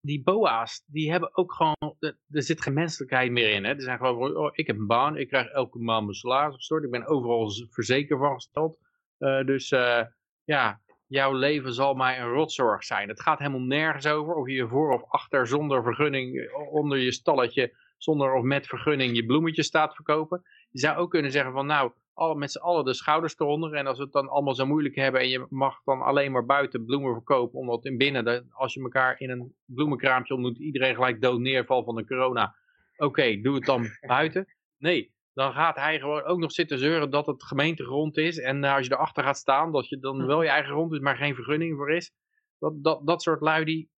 [0.00, 3.64] die boa's, die hebben ook gewoon, er zit geen menselijkheid meer in.
[3.64, 3.74] Hè?
[3.74, 6.84] Er zijn gewoon, oh, ik heb een baan, ik krijg elke maand mijn salaris gestort,
[6.84, 8.78] ik ben overal verzekerd van gesteld.
[9.18, 10.02] Eh, dus eh,
[10.44, 13.08] ja, jouw leven zal mij een rotzorg zijn.
[13.08, 16.98] Het gaat helemaal nergens over of je je voor of achter zonder vergunning eh, onder
[16.98, 20.42] je stalletje, zonder of met vergunning je bloemetjes staat verkopen.
[20.74, 23.86] Je zou ook kunnen zeggen van nou, alle, met z'n allen de schouders eronder en
[23.86, 26.84] als we het dan allemaal zo moeilijk hebben en je mag dan alleen maar buiten
[26.84, 31.40] bloemen verkopen, omdat in binnen, als je elkaar in een bloemenkraampje ontmoet, iedereen gelijk dood
[31.40, 32.54] neervalt van de corona.
[32.96, 34.46] Oké, doe het dan buiten.
[34.78, 38.38] Nee, dan gaat hij gewoon ook nog zitten zeuren dat het gemeentegrond is.
[38.38, 40.98] En eh, als je erachter gaat staan, dat je dan wel je eigen grond is,
[40.98, 42.12] maar geen vergunning voor is.
[42.58, 43.90] Dat, dat, dat soort lui, die,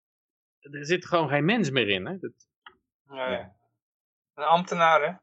[0.60, 2.06] er zit gewoon geen mens meer in.
[2.06, 2.18] Hè?
[2.18, 2.32] Dat,
[3.08, 3.54] Ja, ja.
[4.34, 5.14] Een ambtenaar, hè?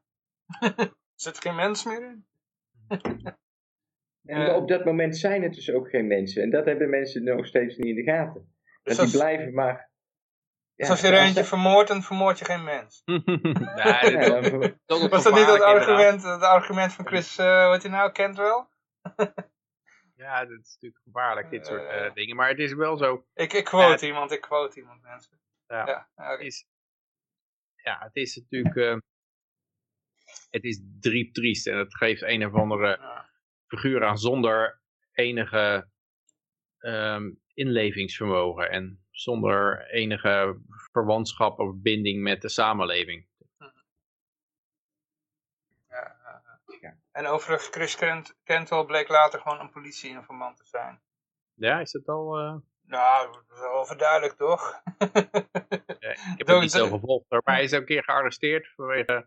[1.14, 2.26] er zit geen mens meer in.
[4.24, 4.56] En Ja.
[4.56, 6.42] op dat moment zijn het dus ook geen mensen.
[6.42, 8.54] En dat hebben mensen nog steeds niet in de gaten.
[8.82, 9.90] Dus Dat als, die blijven maar...
[10.74, 13.02] dus als je er eentje vermoordt, dan vermoord je geen mens.
[13.04, 14.40] nee, Ja,
[14.86, 18.36] nog Was dat niet het argument, het argument van Chris, eh wat hij nou kent
[18.36, 18.68] wel?
[20.16, 22.06] Ja, dat is natuurlijk gevaarlijk, dit soort Eh.
[22.06, 22.36] eh, dingen.
[22.36, 23.26] Maar het is wel zo.
[23.34, 25.40] Ik, ik quote iemand, ik quote iemand, mensen.
[25.66, 26.08] Ja.
[26.16, 26.42] Ja, oké.
[26.44, 26.66] is,
[27.74, 28.96] ja, het is natuurlijk, eh,
[30.54, 33.00] het is diep triest en het geeft een of andere
[33.66, 34.80] figuur aan zonder
[35.12, 35.88] enige
[36.78, 40.60] ehm, inlevingsvermogen en zonder enige
[40.92, 43.26] verwantschap of binding met de samenleving.
[46.80, 46.96] Ja.
[47.12, 51.00] En overigens, Chris Kent, Kentel bleek later gewoon een politieinformant te zijn.
[51.54, 52.38] Ja, is het al...
[52.38, 54.82] eh, Nou, dat is wel overduidelijk, toch?
[55.98, 59.26] ja, ik heb het niet zo gevolgd, maar hij is ook een keer gearresteerd vanwege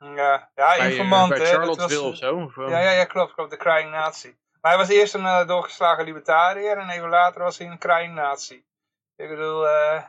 [0.00, 2.36] ja, ja bij, informant, bij Charlottesville of zo.
[2.36, 3.50] Of, eh, Ja, ja, ja, klopt, klopt.
[3.50, 4.36] De crying nazi.
[4.60, 8.14] Maar hij was eerst een eh, doorgeslagen libertariër en even later was hij een crying
[8.14, 8.64] nazi.
[9.16, 10.02] Ik bedoel, eh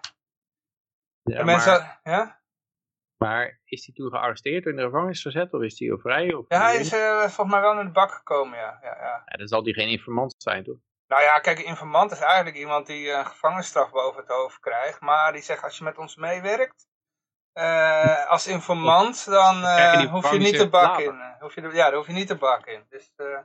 [1.23, 1.71] ja, mensen...
[1.71, 2.41] maar, ja?
[3.17, 6.33] maar is hij toen gearresteerd en in de gevangenis gezet of is hij al vrij?
[6.33, 8.79] Of, ja, hij is eh, volgens mij wel in de bak gekomen, ja.
[8.81, 9.23] ja, ja.
[9.25, 10.77] Ja, dan zal hij geen informant zijn, toch?
[11.07, 15.01] Nou ja, kijk, een informant is eigenlijk iemand die een gevangenisstraf boven het hoofd krijgt.
[15.01, 16.87] Maar die zegt, als je met ons meewerkt,
[17.53, 21.19] eh, als informant, dan eh, hoef je niet de bak in.
[21.19, 22.85] eh, Hoef je de, ja, daar hoef je niet de bak in.
[22.89, 23.39] Dus eh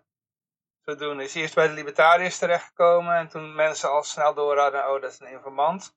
[0.85, 3.15] zodoende is eerst bij de libertariërs terechtgekomen.
[3.15, 5.97] En toen mensen al snel door hadden, oh, dat is een informant.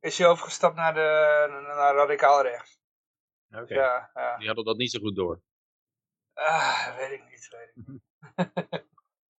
[0.00, 2.78] Is hij overgestapt naar, de, naar radicaal rechts.
[3.50, 3.74] Oké.
[3.74, 4.36] Ja, ja.
[4.36, 5.40] Die hadden dat niet zo goed door.
[6.34, 8.02] Ah, weet ik niet, weet ik niet.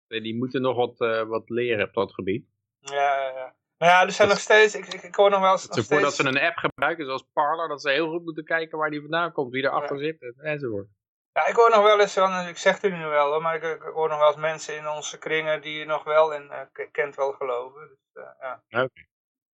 [0.08, 0.98] Nee, Die moeten nog wat,
[1.28, 2.48] wat leren op dat gebied.
[2.80, 3.56] Ja, ja, ja.
[3.78, 5.68] Nou ja, er zijn nog steeds, ik, ik, ik hoor nog wel eens...
[5.68, 8.78] Nog voordat steeds- ze een app gebruiken, zoals Parler, dat ze heel goed moeten kijken
[8.78, 10.88] waar die vandaan komt, wie erachter zit en- enzovoort.
[11.32, 13.64] Ja, ik hoor nog wel eens, van, ik zeg het nu wel hoor, maar ik,
[13.64, 17.16] ik hoor nog wel eens mensen in onze kringen die nog wel in eh, Kent
[17.16, 17.88] wel geloven.
[17.88, 18.84] Dus, eh, ja.
[18.84, 19.02] Oké.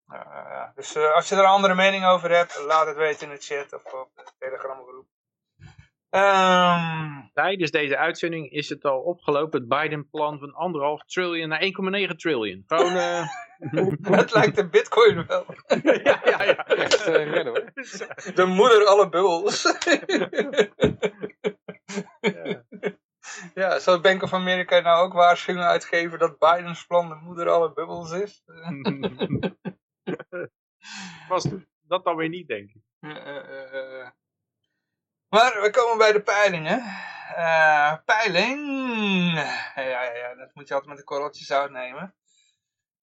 [0.06, 0.72] Ja, ja, ja.
[0.76, 3.42] dus eh, als je er een andere mening over hebt, laat het weten in de
[3.42, 5.08] chat of op de Telegram groep.
[6.12, 12.16] Ehm, Tijdens deze uitzending is het al opgelopen, het Biden-plan van anderhalf trillion naar 1,9
[12.16, 12.64] trillion.
[12.68, 13.28] Gewoon, eh,
[14.20, 15.46] het lijkt de bitcoin wel.
[16.04, 16.68] ja, ja, ja.
[16.68, 17.72] Echt eh, redden hoor.
[18.36, 19.78] De moeder alle bubbels.
[22.22, 22.64] Ja.
[23.54, 27.74] ja, zou Bank of America nou ook waarschuwingen uitgeven dat Bidens plan de moeder alle
[27.74, 28.44] bubbels is?
[31.28, 31.48] Was
[31.82, 32.82] dat dan weer niet, denk ik.
[33.00, 34.10] Eh, eh, eh.
[35.32, 36.80] Maar we komen bij de peilingen.
[37.36, 38.60] Eh peiling.
[39.76, 42.16] Ja, ja, ja, dat moet je altijd met de korreltjes uitnemen.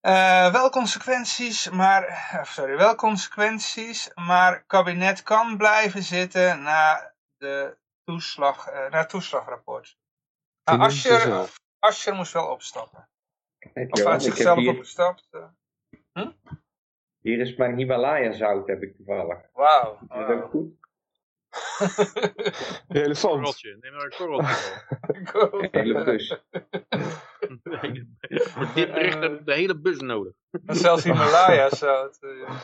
[0.01, 2.03] Eh, wel consequenties, maar.
[2.05, 9.09] eh, Sorry, wel consequenties, maar kabinet kan blijven zitten na de toeslag, eh, na het
[9.09, 9.99] toeslagrapport.
[10.65, 11.49] Nou, Asscher.
[11.79, 13.09] Asscher moest wel opstappen.
[13.59, 15.29] Kijk, Of uit heb zichzelf hier, opgestapt.
[16.13, 16.27] eh.
[17.21, 19.39] hier is mijn Himalaya zout, heb ik toevallig.
[19.53, 19.99] Wauw.
[20.03, 20.78] Is dat ook goed?
[22.89, 23.35] De elefant.
[23.35, 24.87] Korreltje, neem maar een korreltje.
[25.73, 26.29] Een hele bus.
[27.63, 28.07] De hele-
[28.41, 30.33] Voor dit bericht heb ik de hele bus nodig.
[30.67, 32.19] En zelfs Himalaya zout.
[32.21, 32.55] eh.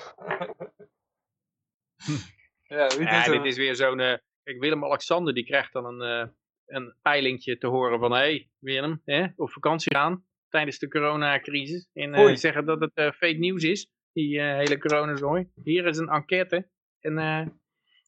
[2.63, 4.01] ja, wie Ja, dit is weer zo'n...
[4.01, 6.29] eh, kijk, Willem-Alexander die krijgt dan een, eh
[6.67, 8.11] een peilingje te horen van...
[8.13, 11.89] Hé, hey, Willem, hè, op vakantie gaan tijdens de coronacrisis.
[11.93, 12.37] En eh, Oei.
[12.37, 15.49] zeggen dat het eh, fake nieuws is, die hele coronazooi.
[15.63, 16.69] Hier is een enquête.
[17.01, 17.15] En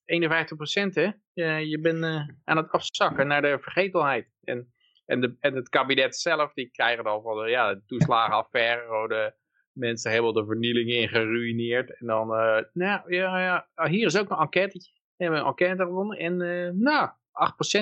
[0.06, 4.28] eh 51% hè, je, bent eh, aan het afzakken naar de vergetelheid.
[4.44, 4.72] En,
[5.06, 8.82] en, de, en het kabinet zelf, die krijgen dan van de, ja, de toeslagenaffaire...
[8.82, 9.34] gewoon de
[9.72, 11.98] mensen helemaal de vernieling in geruineerd.
[11.98, 14.92] En dan, eh, nou ja, ja, ah, hier is ook een enquêtetje.
[15.16, 16.18] We hebben een enquête gewonnen.
[16.18, 17.10] En eh, nou,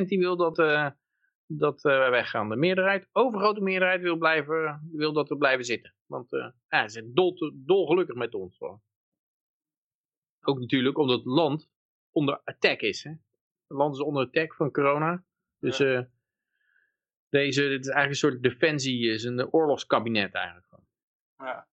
[0.05, 0.91] 8% die wil dat, eh,
[1.47, 2.49] dat eh, wij weggaan.
[2.49, 5.95] De meerderheid, overgrote meerderheid wil, blijven, wil dat we blijven zitten.
[6.07, 8.61] Want eh, ja, ze zijn dol, dolgelukkig met ons.
[10.41, 11.71] Ook natuurlijk omdat het land
[12.15, 13.03] onder attack is.
[13.05, 13.11] Hè?
[13.11, 15.25] Het land is onder attack van corona.
[15.61, 16.01] Dus eh,
[17.29, 20.67] deze, dit is eigenlijk een soort defensie, is een oorlogskabinet eigenlijk.
[21.39, 21.67] Ja.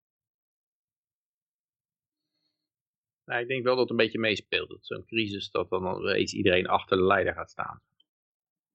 [3.24, 4.68] Nou, ik denk wel dat het een beetje meespeelt.
[4.68, 7.80] Dat zo'n crisis, dat dan eens iedereen achter de leider gaat staan.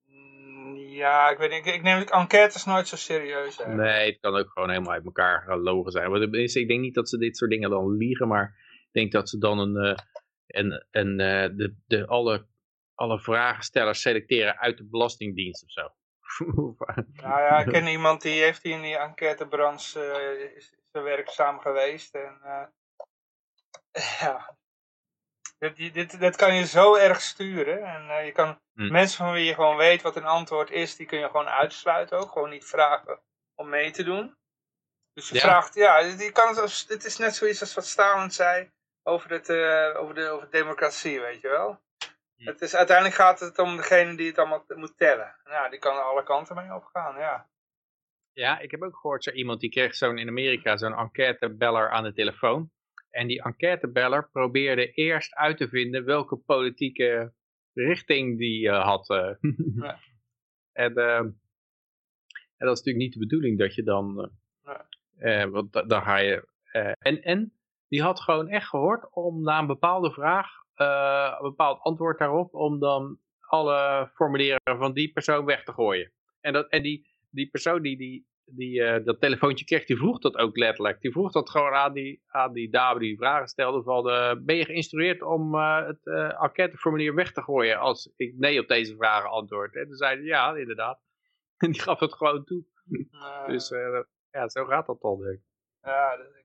[0.05, 1.65] Mm, Ja, ik weet niet.
[1.65, 3.57] Ik, neem enquêtes nooit zo serieus.
[3.57, 3.75] hè.
[3.75, 6.11] Nee, het kan ook gewoon helemaal uit elkaar gelogen zijn.
[6.11, 9.29] Tenminste, ik denk niet dat ze dit soort dingen dan liegen, maar ik denk dat
[9.29, 9.97] ze dan een,
[10.47, 12.47] een, een, eh, de, de, alle,
[12.95, 15.89] alle vragenstellers selecteren uit de Belastingdienst of zo.
[17.21, 19.99] Nou ja, ik ken iemand die heeft hier in die enquêtebranche
[20.91, 22.15] er werkzaam geweest.
[22.15, 22.65] En eh,
[24.19, 24.57] ja,
[25.57, 27.83] dit, dit, dit kan je zo erg sturen.
[27.83, 28.91] En je kan Hm.
[28.91, 32.17] mensen van wie je gewoon weet wat een antwoord is, die kun je gewoon uitsluiten
[32.17, 32.31] ook.
[32.31, 33.21] Gewoon niet vragen
[33.55, 34.35] om mee te doen.
[35.13, 35.41] Dus je Ja.
[35.41, 38.71] vraagt, ja, je kan het, als- dit is net zoiets als wat Stalin zei
[39.07, 41.79] over, het, eh, over, de, over democratie, weet je wel.
[42.35, 42.45] Hm.
[42.45, 45.35] Het is, uiteindelijk gaat het om degene die het allemaal moet tellen.
[45.43, 47.49] Nou, die kan alle kanten mee opgaan, ja.
[48.33, 52.03] Ja, ik heb ook gehoord, zo iemand die kreeg zo'n in Amerika zo'n enquêtebeller aan
[52.03, 52.71] de telefoon.
[53.09, 57.33] En die enquêtebeller probeerde eerst uit te vinden welke politieke
[57.73, 59.09] richting die eh, had.
[59.09, 59.31] eh.
[59.81, 59.99] Ja.
[60.73, 60.95] en,
[62.57, 64.31] en dat is natuurlijk niet de bedoeling dat je dan...
[65.51, 66.47] want da- dan ga je...
[66.99, 67.53] en, en
[67.95, 72.53] die had gewoon echt gehoord om na een bepaalde vraag, eh, een bepaald antwoord daarop,
[72.53, 76.11] om dan alle formulieren van die persoon weg te gooien.
[76.41, 80.19] En, dat, en die, die persoon die, die, die eh, dat telefoontje kreeg, die vroeg
[80.19, 81.01] dat ook letterlijk.
[81.01, 84.55] Die vroeg dat gewoon aan die, aan die dame die vragen stelde van, eh, ben
[84.55, 86.05] je geïnstrueerd om het
[86.39, 89.75] enquêteformulier weg te gooien als ik nee op deze vragen antwoord?
[89.75, 90.99] En toen zei hij ja, inderdaad.
[91.57, 92.65] En die gaf het gewoon toe.
[93.47, 93.69] Dus
[94.31, 95.21] ja, zo gaat dat dan.
[95.21, 95.41] denk ik.
[95.81, 96.44] Ja, dat,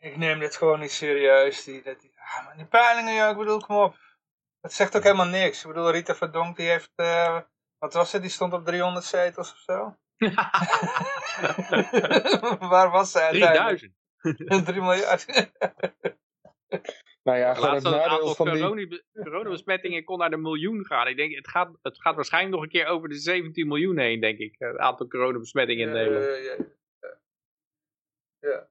[0.00, 1.64] ik, neem dit gewoon niet serieus.
[1.64, 3.96] Die, dat, die, ah, maar die peilingen, ja, ik bedoel, kom op.
[4.60, 5.60] Dat zegt ook helemaal niks.
[5.60, 7.40] Ik bedoel, Rita Verdonk, die heeft, eh,
[7.78, 9.96] wat was het, die stond op 300 zetels of zo?
[12.68, 13.92] Waar was zij uiteindelijk?
[14.20, 14.66] 3000.
[14.66, 15.26] 3 miljard.
[17.22, 18.62] Nou ja, gewoon het het nadeel aantal van die...
[18.62, 21.06] corona- coronabesmettingen kon naar de miljoen gaan.
[21.06, 24.20] Ik denk, het gaat, het gaat waarschijnlijk nog een keer over de 17 miljoen heen,
[24.20, 24.54] denk ik.
[24.58, 26.26] Het aantal coronabesmettingen in Nederland.
[26.26, 26.56] Eh, ja,
[27.00, 27.18] ja.
[28.38, 28.68] ja.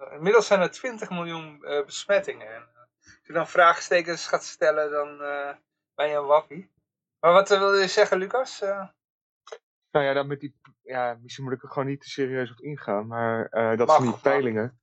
[0.00, 2.54] Eh, Inmiddels zijn er 20 miljoen eh, besmettingen.
[2.54, 5.18] En, eh, als je dan vraagstekens gaat stellen, dan
[5.94, 6.70] ben je een wappie.
[7.20, 8.60] Maar wat wil je zeggen, Lucas?
[9.90, 10.54] Nou ja, dat met die...
[10.82, 13.06] Ja, misschien moet ik er gewoon niet te serieus op ingaan.
[13.06, 14.80] Maar dat Mag, van die peilingen...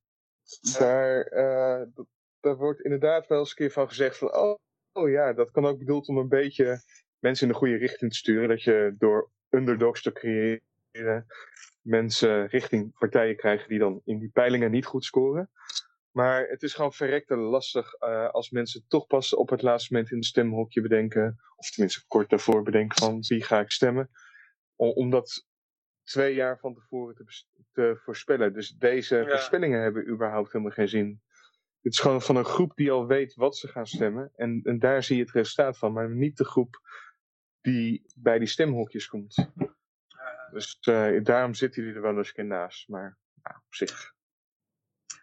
[0.78, 1.24] Daar,
[2.40, 4.34] daar wordt inderdaad wel eens een keer van gezegd van...
[4.34, 4.58] Oh,
[4.92, 6.82] oh ja, dat kan ook bedoeld om een beetje
[7.18, 8.48] mensen in de goede richting te sturen.
[8.48, 10.62] Dat je door underdogs te creëren
[11.80, 15.50] mensen richting partijen krijgen die dan in die peilingen niet goed scoren.
[16.10, 20.10] Maar het is gewoon verrekte lastig eh, als mensen toch pas op het laatste moment
[20.10, 24.10] in het stemhokje bedenken, of tenminste kort daarvoor bedenken van wie ga ik stemmen,
[24.76, 25.46] om, dat
[26.04, 27.24] twee jaar van tevoren te,
[27.72, 28.52] te voorspellen.
[28.52, 29.28] Dus deze Ja.
[29.28, 31.22] voorspellingen hebben überhaupt helemaal geen zin.
[31.80, 34.78] Het is gewoon van een groep die al weet wat ze gaan stemmen en, en
[34.78, 36.80] daar zie je het resultaat van, maar niet de groep
[37.60, 39.50] die bij die stemhokjes komt.
[40.50, 44.16] Dus eh, daarom zitten jullie er wel eens een keer naast, maar ja, op zich.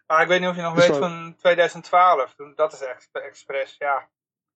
[0.06, 2.34] Ah, ik weet niet of je nog Dus weet wel- van 2012.
[2.34, 4.10] Toen, dat is echt expres, ja.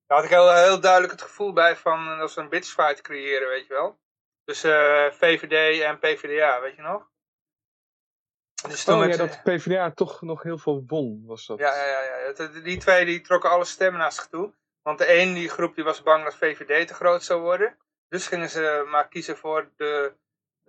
[0.06, 3.00] Daar had ik heel, heel duidelijk het gevoel bij van eh, dat ze een bitchfight
[3.00, 3.98] creëren, weet je wel.
[4.44, 7.08] Tussen eh, VVD en PvdA, weet je nog?
[8.68, 11.58] Dus toen Oh ja, dat PvdA toch nog heel veel won, was dat.
[11.58, 14.54] Ja, ja, ja, Die twee die trokken alle stemmen naar zich toe.
[14.82, 17.76] Want de een, die groep, die was bang dat VVD te groot zou worden.
[18.08, 20.14] Dus gingen ze maar kiezen voor de,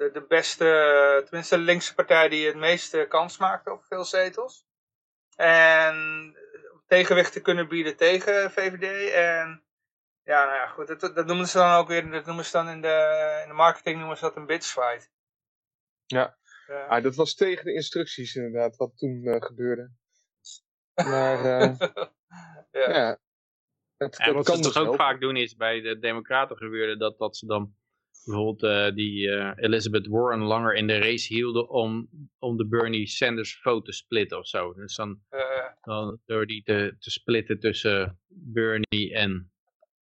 [0.01, 4.65] de, de beste, tenminste de linkse partij die het meeste kans maakte op veel zetels.
[5.35, 6.35] En
[6.87, 9.11] tegenwicht te kunnen bieden tegen VVD.
[9.11, 9.63] En
[10.23, 12.69] ja, nou ja, goed, dat, dat noemen ze dan ook weer, dat noemen ze dan
[12.69, 15.11] in de, in de marketing noemen ze dat een bitchfight.
[16.05, 16.39] Ja.
[16.67, 16.85] Ja.
[16.85, 19.91] Ah, dat was tegen de instructies inderdaad, wat toen eh, gebeurde.
[20.93, 21.79] Maar eh,
[22.81, 22.89] ja.
[22.89, 23.19] ja,
[23.97, 25.07] het, En dat wat kan ze dus toch ook wel.
[25.07, 27.75] vaak doen is bij de democraten gebeurde dat, dat ze dan
[28.25, 33.07] bijvoorbeeld eh, die eh, Elizabeth Warren langer in de race hielden om, om de Bernie
[33.07, 34.73] Sanders vote te splitten of zo.
[34.73, 39.51] Dus dan, Eh, dan door die te, te splitten tussen Bernie en,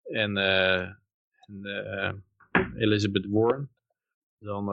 [0.04, 2.24] en, en
[2.78, 3.70] Elizabeth Warren.
[4.40, 4.66] Dan,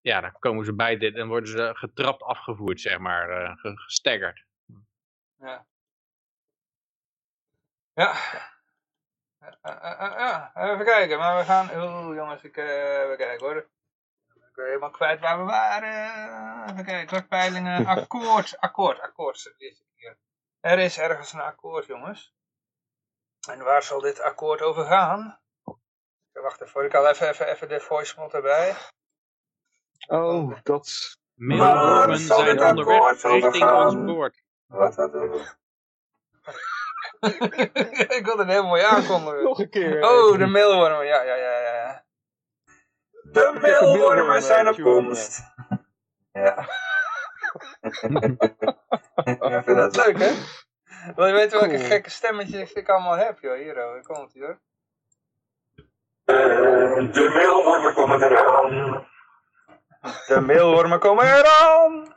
[0.00, 4.44] ja, dan komen ze bij dit en worden ze getrapt afgevoerd, zeg maar, ge- gestaggerd.
[5.38, 5.66] Ja.
[7.94, 8.14] Ja.
[9.60, 10.70] Eh, eh, eh.
[10.72, 11.70] Even kijken, maar we gaan...
[11.70, 13.56] Oeh, jongens, ik, eh, even kijken hoor.
[14.34, 16.70] Ik ben helemaal kwijt waar we waren.
[16.70, 17.86] Even kijken hoor, peilingen.
[17.96, 19.54] Akkoord, akkoord, akkoord.
[20.60, 22.34] Er is ergens een akkoord, jongens.
[23.48, 25.40] En waar zal dit akkoord over gaan?
[26.32, 28.76] Wacht even, ik haal even, even, even de voicemail erbij.
[30.06, 31.16] Oh, dat...
[31.34, 34.42] Mailwormen zijn onderweg richting ons boord.
[34.66, 35.56] Wat dat ook?
[37.20, 39.42] ik wilde het heel mooi aankondigen.
[39.42, 40.02] Nog een keer.
[40.02, 41.06] Oh, de mailwormen.
[41.06, 41.74] Ja, ja, ja, ja.
[41.74, 42.04] ja.
[43.22, 45.40] De mailwormen zijn op komst.
[46.32, 46.68] Ja.
[47.80, 47.94] ik
[49.64, 50.32] vind dat leuk, hè?
[51.16, 51.86] Wil je weten welke Cool.
[51.88, 53.56] gekke stemmetjes ik allemaal heb, joh?
[53.56, 54.02] Hier, hoor.
[54.02, 54.58] Komt ie, hoor.
[57.12, 59.06] De mailwormen komen eraan.
[60.26, 62.16] De mailwormen komen eraan.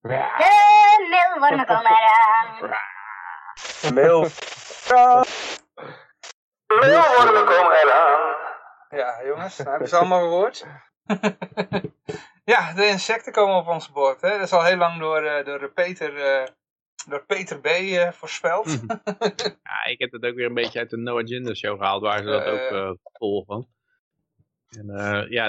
[0.00, 2.80] De meelwormen komen eraan.
[3.94, 4.22] Mail.
[6.66, 8.34] De mailwormen komen eraan.
[8.88, 10.66] Ja, jongens, nou, hebben ze allemaal gehoord?
[12.54, 14.20] ja, de insecten komen op ons bord.
[14.20, 14.30] Hè?
[14.30, 16.46] Dat is al heel lang door, eh, door Peter, eh,
[17.08, 17.66] door Peter B.
[17.66, 18.66] eh, voorspeld.
[19.62, 22.18] Ja, ik heb het ook weer een beetje uit de No Agenda show gehaald, waar
[22.18, 23.68] ze dat ook eh volgen.
[24.68, 25.44] En eh, ja,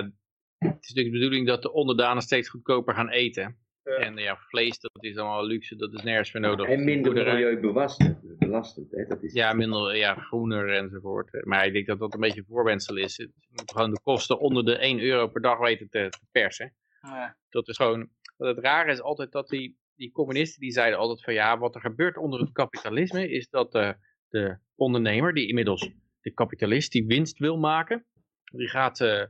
[0.57, 3.62] het is natuurlijk de bedoeling dat de onderdanen steeds goedkoper gaan eten.
[3.83, 3.91] Ja.
[3.91, 6.67] En ja, vlees, dat is allemaal luxe, dat is nergens voor nodig.
[6.67, 8.37] En minder milieubelastend.
[8.37, 9.05] belastend hè?
[9.05, 9.33] Dat is...
[9.33, 11.45] Ja, minder ja, groener enzovoort.
[11.45, 13.15] Maar ik denk dat dat een beetje een voorwensel is.
[13.15, 16.73] Je moet gewoon de kosten onder de 1 euro per dag weten te, te persen.
[17.01, 17.37] Ja.
[17.49, 21.23] Dat is gewoon, wat het rare is altijd dat die, die communisten die zeiden altijd
[21.23, 23.95] van ja, wat er gebeurt onder het kapitalisme is dat de,
[24.29, 25.91] de ondernemer, die inmiddels
[26.21, 28.05] de kapitalist, die winst wil maken,
[28.43, 29.23] die gaat eh,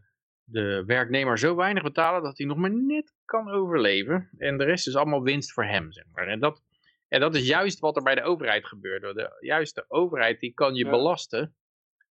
[0.54, 4.30] de werknemer zo weinig betalen dat hij nog maar net kan overleven.
[4.38, 6.28] En de rest is allemaal winst voor hem, zeg maar.
[6.28, 6.64] En dat,
[7.08, 9.02] en dat is juist wat er bij de overheid gebeurt.
[9.02, 10.90] De, juist de overheid die kan je Ja.
[10.90, 11.56] belasten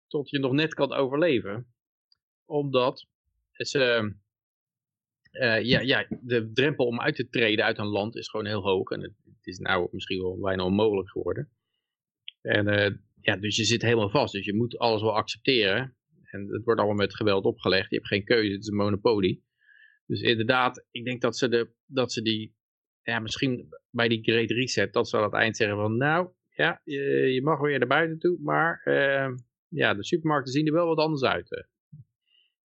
[0.08, 1.74] tot je nog net kan overleven.
[2.46, 3.08] Omdat
[3.52, 4.14] ze
[5.32, 8.62] eh, ja, ja, de drempel om uit te treden uit een land is gewoon heel
[8.62, 8.90] hoog.
[8.90, 11.50] En het, het is nou misschien wel bijna onmogelijk geworden.
[12.42, 14.34] En eh, ja, dus je zit helemaal vast.
[14.34, 15.96] Dus je moet alles wel accepteren.
[16.32, 17.90] En het wordt allemaal met geweld opgelegd.
[17.90, 19.44] Je hebt geen keuze, het is een monopolie.
[20.06, 22.56] Dus inderdaad, ik denk dat ze, de, dat ze die,
[23.02, 26.82] ja, misschien bij die Great Reset, dat ze aan het eind zeggen van, nou, ja,
[26.84, 27.02] je,
[27.34, 29.36] je mag weer naar buiten toe, maar eh,
[29.68, 31.52] ja, de supermarkten zien er wel wat anders uit.
[31.52, 31.64] eh.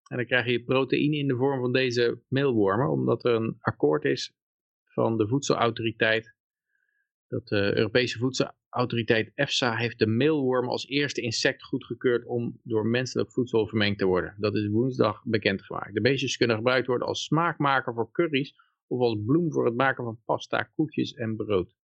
[0.04, 4.04] En dan krijg je proteïne in de vorm van deze meelwormen, omdat er een akkoord
[4.04, 4.34] is
[4.84, 6.34] van de voedselautoriteit.
[7.28, 8.18] Dat de Europese
[8.74, 14.06] voedselautoriteit EFSA heeft de meelworm als eerste insect goedgekeurd om door menselijk voedsel vermengd te
[14.06, 14.34] worden.
[14.38, 15.94] Dat is woensdag bekendgemaakt.
[15.94, 18.54] De beestjes kunnen gebruikt worden als smaakmaker voor curry's
[18.86, 21.76] of als bloem voor het maken van pasta, koekjes en brood.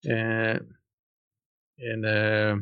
[0.00, 0.54] Eh,
[1.74, 2.56] en eh,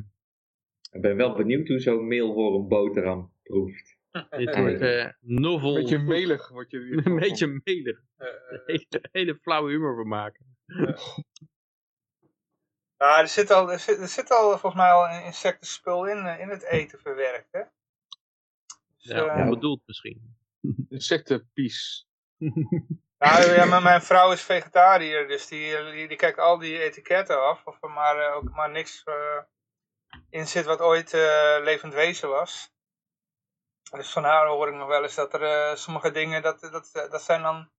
[0.91, 3.99] Ik ben wel benieuwd hoe zo'n meelworm boterham proeft.
[4.31, 5.77] dit wordt eh novel.
[5.77, 8.03] Een beetje melig wordt je Een beetje melig.
[8.67, 10.47] Hele, hele flauwe humor van maken.
[13.01, 16.27] Ja, er zit al, er zit, er zit al volgens mij al een insectenspul in,
[16.27, 17.63] eh, in het eten verwerkt, hè?
[18.97, 20.37] Dus, Ja, eh, onbedoeld misschien.
[20.89, 22.07] Insectenpies.
[23.19, 27.43] nou, ja, maar mijn vrouw is vegetariër, dus die, die, die kijkt al die etiketten
[27.43, 29.43] af, of er maar, eh, ook maar niks eh,
[30.31, 32.73] in zit wat ooit eh, levend wezen was.
[33.91, 36.91] Dus van haar hoor ik nog wel eens dat er eh, sommige dingen, dat, dat,
[37.11, 37.71] dat zijn dan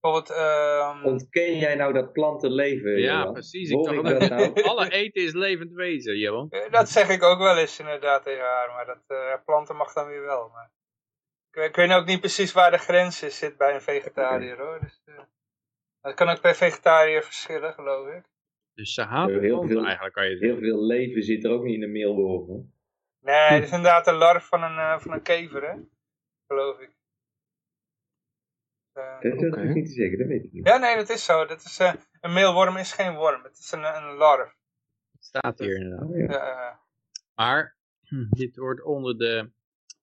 [0.00, 0.30] bijvoorbeeld...
[0.38, 2.90] ehm, Ontken jij nou dat plantenleven?
[2.98, 3.32] Ja, Johan?
[3.32, 3.70] precies.
[3.70, 4.62] Ik Hoor dacht dat nou?
[4.62, 6.50] Alle eten is levend wezen, Johan.
[6.50, 9.92] Eh, Dat zeg ik ook wel eens inderdaad tegen haar, maar dat eh, planten mag
[9.92, 10.48] dan weer wel.
[10.48, 10.70] Maar...
[11.50, 14.58] Ik, weet- ik weet ook niet precies waar de grens is, zit bij een vegetariër
[14.58, 14.78] hoor.
[14.80, 15.14] Dus, eh,
[16.00, 18.24] dat kan ook per vegetariër verschillen, geloof ik.
[18.74, 21.62] Dus ze haat Heel planten veel- eigenlijk, kan je Heel veel leven zit er ook
[21.62, 22.48] niet in de meelworm.
[22.48, 22.54] hè?
[23.32, 25.74] Nee, het is inderdaad een larf van een, eh, van een kever, hè?
[26.46, 26.90] geloof ik.
[29.00, 29.62] Eh, Dat dat Oké.
[29.62, 30.66] is niet te zeggen, dat weet ik niet.
[30.66, 31.46] ja, nee, dat is zo.
[31.46, 34.48] Dat is, eh, een meelworm is geen worm, het is een, een larf.
[35.12, 36.08] Het staat hier inderdaad.
[36.08, 36.26] Oh, ja.
[36.70, 36.76] Eh,
[37.34, 39.50] Maar hm, dit wordt onder de...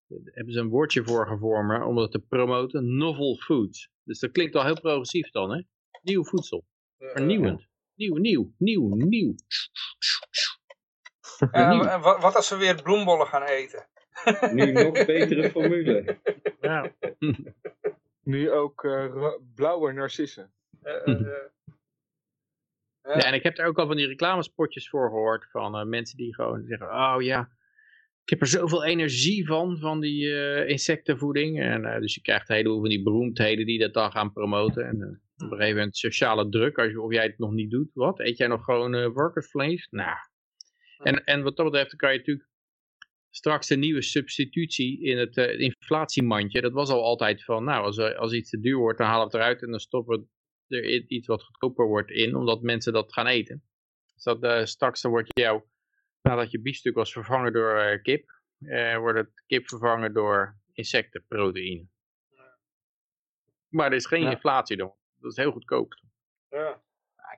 [0.07, 2.97] daar hebben ze een woordje voor gevormd om dat te promoten.
[2.97, 3.89] Novel foods.
[4.03, 5.61] Dus dat klinkt al heel progressief dan, hè?
[6.01, 6.65] Nieuw voedsel.
[6.97, 7.67] Vernieuwend.
[7.95, 9.35] Nieuw, nieuw, nieuw, nieuw.
[11.51, 11.83] Nieuw.
[11.83, 13.87] en wa- wat als we weer bloembollen gaan eten?
[14.53, 16.19] Nu nog betere formule.
[16.61, 16.91] Ja.
[18.27, 20.51] Nu ook eh, blauwe narcissen.
[20.81, 21.51] Eh, eh, eh.
[23.01, 26.17] Ja, en ik heb er ook al van die reclamespotjes voor gehoord van eh, mensen
[26.17, 27.49] die gewoon zeggen, oh ja,
[28.23, 31.59] ik heb er zoveel energie van, van die eh, insectenvoeding.
[31.61, 34.85] En eh, dus je krijgt een heleboel van die beroemdheden die dat dan gaan promoten.
[34.85, 35.07] En eh,
[35.45, 37.89] op een gegeven moment sociale druk, als je, of jij het nog niet doet.
[37.93, 39.87] Wat, eet jij nog gewoon eh workersvlees?
[39.91, 40.17] Nou.
[40.97, 42.47] En, en wat dat betreft dan kan je natuurlijk
[43.37, 46.61] straks een nieuwe substitutie in het eh, inflatiemandje.
[46.61, 49.19] Dat was al altijd van, nou, als, er- als iets te duur wordt, dan halen
[49.27, 50.27] we het eruit en dan stoppen
[50.67, 53.63] we er iets wat goedkoper wordt in, omdat mensen dat gaan eten.
[54.13, 55.61] Dus dat eh, straks dan wordt jou,
[56.21, 61.87] nadat je biefstuk was vervangen door eh, kip, eh, wordt het kip vervangen door insectenproteïne.
[63.69, 64.31] Maar er is geen Ja.
[64.31, 64.93] inflatie dan.
[65.19, 65.93] Dat is heel goedkoop.
[66.49, 66.85] ja.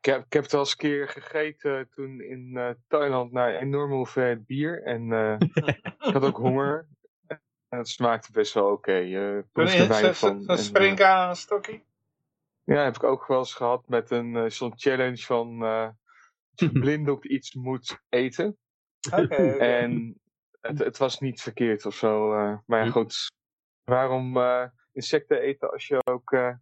[0.02, 3.54] Ik heb, ik heb het al eens een keer gegeten toen in eh, Thailand naar
[3.54, 4.84] een enorme hoeveelheid bier.
[4.84, 5.36] En eh,
[6.00, 6.88] ik had ook honger.
[7.70, 8.94] En het smaakte best wel oké.
[8.94, 10.42] Je proeft er Zo'n weinig zo, van.
[10.44, 11.82] zo, En, zo eh, springkaan aan een stokje?
[12.64, 15.90] Ja, heb ik ook wel eens gehad met een eh, zo'n challenge van eh
[16.84, 18.58] blinddoek iets moet eten.
[19.14, 19.36] Oké.
[19.58, 20.20] En
[20.62, 22.34] het, het was niet verkeerd of zo.
[22.34, 22.92] eh, maar ja, Hm.
[22.92, 23.28] goed.
[23.84, 26.54] Waarom eh, insecten eten als je ook eh,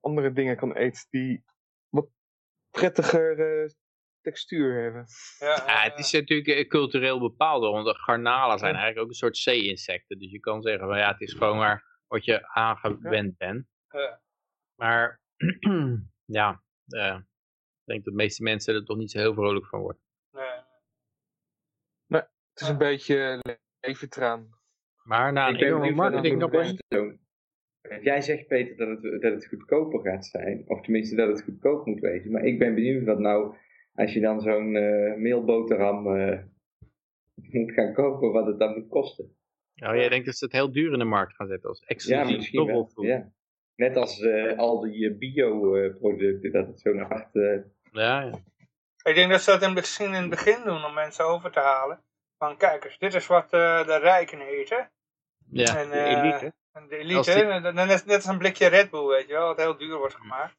[0.00, 1.44] andere dingen kan eten die
[2.70, 3.70] prettiger eh,
[4.20, 5.06] textuur hebben?
[5.38, 9.08] Ja, Ja, eh, het is natuurlijk eh, cultureel bepaald, want de garnalen zijn eigenlijk ook
[9.08, 10.18] een soort zee-insecten.
[10.18, 13.66] Dus je kan zeggen, van, ja, het is gewoon maar wat je aangewend bent.
[14.74, 15.20] Maar
[16.38, 19.80] ja, eh, ik denk dat de meeste mensen er toch niet zo heel vrolijk van
[19.80, 20.02] worden.
[22.06, 22.22] nee.
[22.52, 23.42] Het is een beetje
[23.80, 24.58] leventraan.
[25.02, 27.18] Maar na een Ik ben enorme benieuwd
[28.02, 30.64] Jij zegt Peter dat het, dat het goedkoper gaat zijn.
[30.66, 32.30] Of tenminste dat het goedkoop moet wezen.
[32.30, 33.54] Maar ik ben benieuwd wat nou,
[33.94, 36.38] als je dan zo'n eh mailboterham eh,
[37.34, 39.36] moet gaan kopen, wat het dan moet kosten.
[39.74, 41.86] Nou, jij denkt dat ze het heel duur in de markt gaan zetten als Ja,
[41.86, 42.90] exclusief misschien wel.
[42.94, 43.32] Ja.
[43.74, 47.28] Net als eh, al die bio-producten, dat het zo naar hard...
[47.32, 48.42] Ja, ja.
[49.02, 51.60] Ik denk dat ze dat in, misschien in het begin doen om mensen over te
[51.60, 52.00] halen.
[52.38, 54.90] Van kijk eens, dit is wat eh, de rijken eten.
[55.50, 56.52] ja En, de eh, elite.
[56.72, 59.46] En de elite, die- hè, net, net als een blikje Red Bull, weet je wel,
[59.46, 60.56] wat heel duur wordt gemaakt.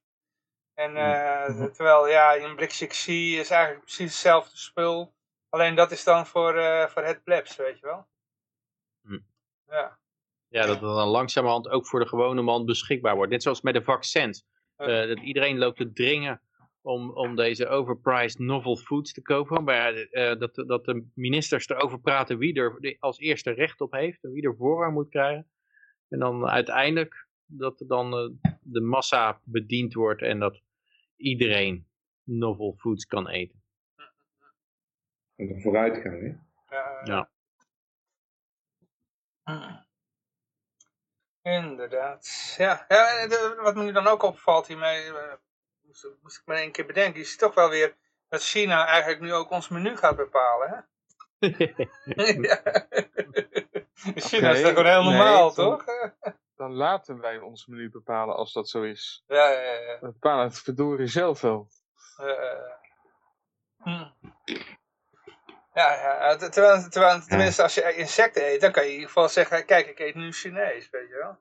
[0.74, 5.14] En eh, terwijl, ja, een blikje XC is eigenlijk precies hetzelfde spul.
[5.50, 8.08] Alleen dat is dan voor, eh, voor het plebs, weet je wel.
[9.02, 9.20] Hm.
[9.68, 10.00] Ja.
[10.48, 13.32] Ja, dat het dan langzamerhand ook voor de gewone man beschikbaar wordt.
[13.32, 14.44] Net zoals met de vaccins.
[14.76, 16.42] Eh, dat iedereen loopt te dringen
[16.82, 19.64] om, om deze overpriced novel foods te kopen.
[19.64, 20.08] Maar
[20.38, 24.24] dat, dat de ministers erover praten wie er als eerste recht op heeft.
[24.24, 25.50] En wie er voorrang moet krijgen.
[26.12, 30.22] En dan uiteindelijk dat er dan eh, de massa bediend wordt.
[30.22, 30.62] En dat
[31.16, 31.88] iedereen
[32.24, 33.64] novel foods kan eten.
[35.36, 36.36] een vooruitgang, hè?
[36.76, 37.02] Ja.
[37.04, 37.30] Ja.
[39.44, 39.76] Hm.
[41.42, 42.54] Inderdaad.
[42.58, 45.34] Ja, ja de- wat me nu dan ook opvalt hiermee, eh,
[45.82, 47.96] moest, moest ik me in één keer bedenken, is toch wel weer
[48.30, 51.48] dat China eigenlijk nu ook ons menu gaat bepalen, hè?
[52.50, 52.62] ja.
[54.30, 55.86] China is toch gewoon heel nee, dan- toch?
[56.56, 59.24] Dan laten wij ons menu bepalen als dat zo is.
[59.28, 59.98] Ja, ja, ja.
[60.00, 61.68] We bepalen het verdorie zelf wel.
[62.18, 62.72] Eh,
[63.84, 64.06] hm.
[65.74, 69.10] Ja, ja, ter- terwijl, terwijl, tenminste als je insecten eet, dan kan je in ieder
[69.10, 71.38] geval zeggen, kijk, ik eet nu Chinees, weet je wel.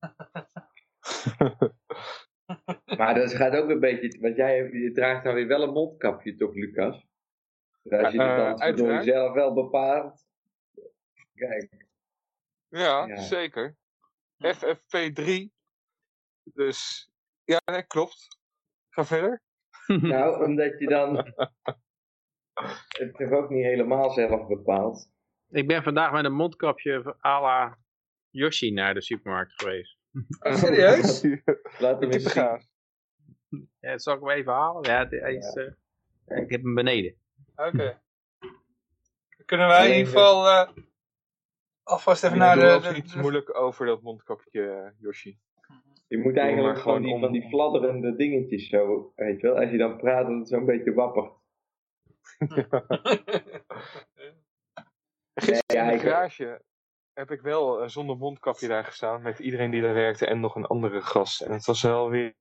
[2.96, 6.34] Maar dat gaat ook een beetje, want jij je draagt dan weer wel een mondkapje
[6.36, 6.94] toch, Lucas?
[6.94, 7.02] Als
[7.82, 9.04] je Eh, het dan door uiteraard.
[9.04, 10.26] jezelf wel bepaalt.
[11.34, 11.86] Kijk,
[12.78, 13.16] Ja, Ja.
[13.16, 13.76] zeker.
[14.38, 15.50] FFP3.
[16.44, 17.10] Dus,
[17.44, 18.38] ja, nee, klopt.
[18.88, 19.42] Ga verder.
[19.86, 21.16] nou, omdat je dan
[22.98, 25.10] het toch ook niet helemaal zelf bepaalt.
[25.48, 27.78] Ik ben vandaag met een mondkapje à la
[28.30, 29.96] Yoshi naar de supermarkt geweest.
[30.40, 31.22] Oh, serieus?
[31.78, 32.64] Laat hem eens gaaf.
[33.80, 34.82] Ja, dat zal ik hem even halen?
[34.90, 35.72] Ja, hij is, eh,
[36.42, 37.16] ik heb hem beneden.
[37.56, 38.00] Oké.
[39.44, 40.68] Kunnen wij in ieder geval eh,
[41.82, 43.02] alvast even Ja, naar de...
[43.16, 45.38] moeilijk over dat mondkapje, Yoshi.
[46.06, 49.56] Je moet eigenlijk gewoon van die, om- van die fladderende dingetjes zo, weet je wel.
[49.60, 51.32] Als je dan praat, dat het zo'n beetje wappert.
[55.34, 56.62] Gisteren ja, in de ik- garage
[57.12, 60.54] heb ik wel eh, zonder mondkapje daar gestaan met iedereen die daar werkte en nog
[60.56, 61.40] een andere gast.
[61.40, 62.34] En het was wel weer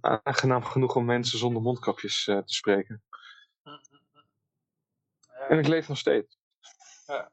[0.00, 3.02] aangenaam genoeg om mensen zonder mondkapjes eh, te spreken.
[5.48, 6.38] En ik leef nog steeds.
[7.06, 7.32] Ja,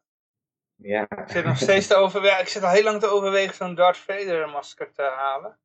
[0.78, 2.40] Ik zit nog steeds te overwegen.
[2.40, 5.60] Ik zit al heel lang te overwegen zo'n Darth Vader masker te halen.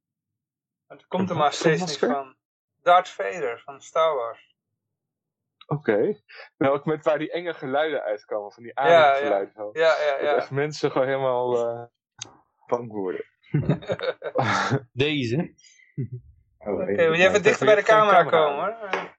[0.87, 2.37] Maar het komt er maar steeds niet van.
[2.83, 4.51] Darth Vader van Star Wars.
[5.67, 6.21] Oké.
[6.57, 9.11] Welk met waar die enge geluiden uitkomen, van die Ja, ja.
[9.11, 9.53] ademgeluiden.
[9.55, 9.71] zo.
[9.73, 10.37] Ja, ja, Dat ja.
[10.37, 11.85] echt mensen gewoon helemaal eh
[12.67, 13.25] bang worden.
[14.93, 15.55] Deze?
[16.59, 19.15] Oh, Oké, even moet je even dichter bij de camera komen hoor.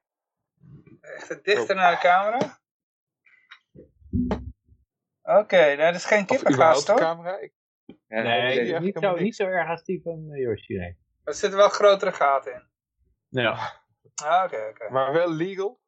[1.02, 2.60] Echt dichter naar de camera.
[5.24, 6.98] Oké, nou, dat is geen kippengaas toch?
[6.98, 7.38] camera.
[7.40, 7.54] Ik,
[7.86, 10.78] Ja, Nee, dat is- echt niet, zo, niet zo erg als die van eh, Yoshi,
[10.78, 10.98] nee.
[11.24, 12.68] Er zitten wel grotere gaten in.
[13.42, 13.82] Ja.
[14.24, 14.90] Ah, Oké, oké.
[14.92, 15.82] maar wel legal.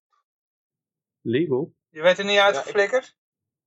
[1.22, 1.74] Legal?
[1.90, 3.18] Je weet er niet uitgeflikkerd?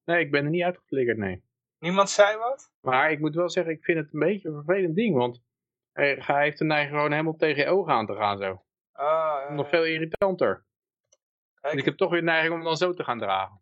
[0.05, 1.45] Nee, ik ben er niet uitgeflikkerd, nee.
[1.79, 2.73] Niemand zei wat?
[2.81, 5.43] Maar ik moet wel zeggen, ik vind het een beetje een vervelend ding, want
[5.93, 8.65] hij, hij heeft de neiging gewoon helemaal tegen je ogen aan te gaan zo.
[8.93, 9.05] Ah,
[9.49, 9.71] ja, Nog ja.
[9.71, 10.67] veel irritanter.
[11.61, 13.61] Kijk, En ik heb toch weer de neiging om dan zo te gaan dragen.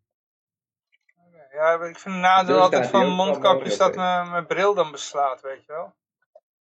[1.56, 5.64] Ja, ik vind het nadeel altijd van mondkapjes dat mijn, mijn bril dan beslaat, weet
[5.66, 5.94] je wel.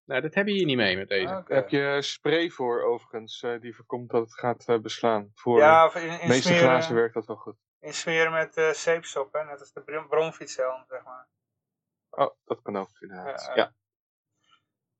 [0.06, 1.34] Nou, dat heb je hier niet mee met deze.
[1.34, 1.48] Ah.
[1.48, 5.32] Daar heb je spray voor overigens, eh, die voorkomt dat het gaat eh, beslaan.
[5.34, 7.56] Voor Ja, of in, de meeste insmeren, glazen werkt dat wel goed.
[7.80, 9.44] insmeren met eh zeepsop, hè?
[9.44, 11.28] net als de bron- bronfietshelm, zeg maar.
[12.10, 13.46] Oh, dat kan ook inderdaad.
[13.46, 13.74] Ja, Ja,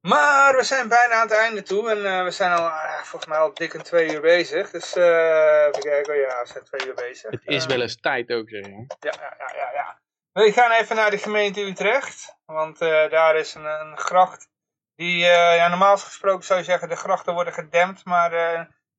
[0.06, 3.26] Maar we zijn bijna aan het einde toe en eh, we zijn al eh, volgens
[3.26, 4.72] mij al dik een twee uur bezig.
[4.72, 7.32] Dus eh even kijken, oh ja, we zijn twee uur bezig.
[7.32, 8.86] Het is wel eens tijd ook, zeg je.
[9.00, 10.00] Ja, ja, ja, ja, ja.
[10.32, 14.50] We gaan even naar de gemeente Utrecht, want daar is een, een gracht
[14.96, 18.34] die, ja, normaal gesproken zou je zeggen, de grachten worden gedempt, maar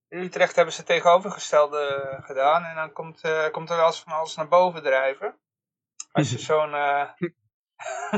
[0.08, 3.20] in Utrecht hebben ze het tegenovergestelde gedaan en dan komt,
[3.50, 5.38] komt er wel eens van alles naar boven drijven.
[6.12, 6.74] Als je zo'n,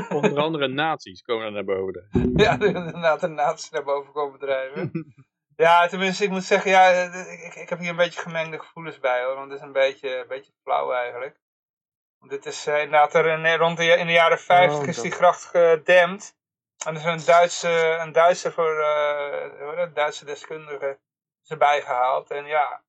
[0.09, 2.07] Onder andere nazi's komen er naar boven.
[2.43, 4.91] ja, inderdaad een nazi naar boven komen drijven.
[5.55, 9.23] Ja, tenminste, ik moet zeggen, ja, ik, ik heb hier een beetje gemengde gevoelens bij
[9.23, 11.39] hoor, want het is een beetje, een beetje flauw eigenlijk.
[12.19, 15.01] Want dit is eh, inderdaad er in, rond de, in de jaren 50 Oh, is
[15.01, 16.35] die gracht gedempt.
[16.85, 18.75] En er is een Duitse, een Duitse voor,
[19.75, 20.99] dat, Duitse deskundige
[21.43, 22.31] is erbij gehaald.
[22.31, 22.83] En ja,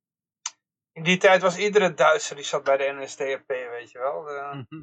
[0.92, 4.22] in die tijd was iedere Duitser die zat bij de NSDAP, weet je wel.
[4.22, 4.82] De- Mhm.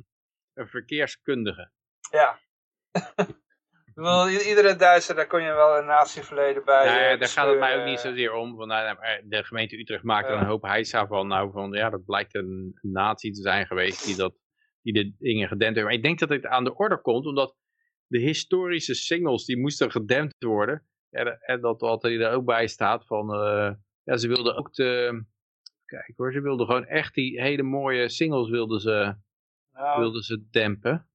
[0.58, 1.72] Een verkeerskundige.
[2.12, 2.40] ja.
[3.94, 7.48] Bedoel, iedere Duitser, daar kon je wel een natieverleden bij Nou ja, eh, daar gaat
[7.50, 8.20] het mij ook niet bespeuren.
[8.20, 8.56] zozeer om.
[8.56, 10.40] Want, nou, maar de gemeente Utrecht maakt er Ja.
[10.42, 11.28] een hoop heisa van.
[11.28, 14.36] Nou, van ja, dat blijkt een nazi te zijn geweest die, dat,
[14.82, 15.88] die de dingen gedempt heeft.
[15.88, 17.56] Maar ik denk dat het aan de orde komt, omdat
[18.08, 20.88] de historische singles die moesten gedempt worden.
[21.10, 23.72] De- en dat wat er ook bij staat van, eh,
[24.04, 25.24] ja, ze wilden ook de,
[25.86, 29.16] kijk hoor, ze wilden gewoon echt die hele mooie singles wilden ze,
[29.78, 31.10] Nou, wilden ze dempen.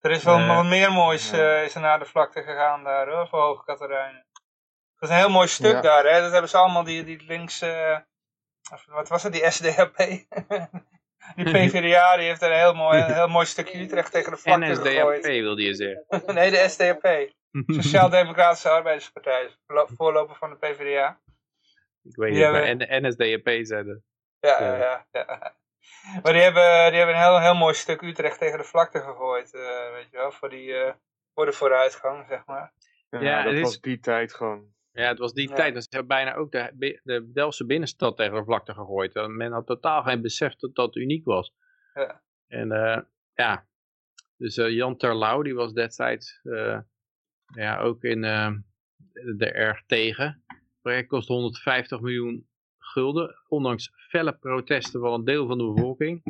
[0.00, 3.08] er is wel eh, wat meer moois eh, is er naar de vlakte gegaan daar
[3.08, 4.26] hoor, voor Hoge Katerijnen.
[4.98, 5.80] Dat is een heel mooi stuk Ja.
[5.80, 6.20] daar, hè.
[6.20, 7.98] Dat hebben ze allemaal, die, die links, eh,
[8.86, 9.96] wat was het, die SDAP.
[11.36, 14.36] die PvdA, die heeft er een heel mooi, een heel mooi stukje Utrecht tegen de
[14.38, 15.26] vlakte gegooid.
[15.26, 16.04] wilde je zeggen.
[16.34, 17.28] nee, de SDAP.
[17.82, 19.56] Sociaal-Democratische Arbeiderspartij.
[19.66, 21.20] Voorlo- Voorloper van de PvdA.
[22.02, 24.04] Ik weet Die niet, maar hebben- N- NSDAP zeiden.
[24.40, 24.76] Ja, Ja.
[24.76, 25.54] ja, ja.
[26.22, 29.54] Maar die hebben, die hebben een heel, heel mooi stuk Utrecht tegen de vlakte gegooid.
[29.54, 29.60] eh,
[29.92, 30.92] weet je wel, voor, die, eh,
[31.34, 32.72] voor de vooruitgang, zeg maar.
[33.10, 34.64] Ja, Ja, dat is- was die tijd gewoon.
[34.92, 35.54] Ja, het was die Ja.
[35.54, 35.74] tijd.
[35.74, 39.14] dat Ze hebben bijna ook de, de Delftse binnenstad tegen de vlakte gegooid.
[39.14, 41.54] En Men had totaal geen besef dat dat uniek was.
[41.94, 42.22] Ja.
[42.48, 43.00] En eh,
[43.34, 43.66] ja,
[44.36, 46.78] dus eh, Jan Terlouw, die was destijds eh,
[47.54, 48.50] ja, ook in eh,
[49.38, 50.44] er erg tegen.
[50.46, 52.48] Het project kost 150 miljoen
[52.90, 56.22] gulden, ondanks felle protesten van een deel van de bevolking.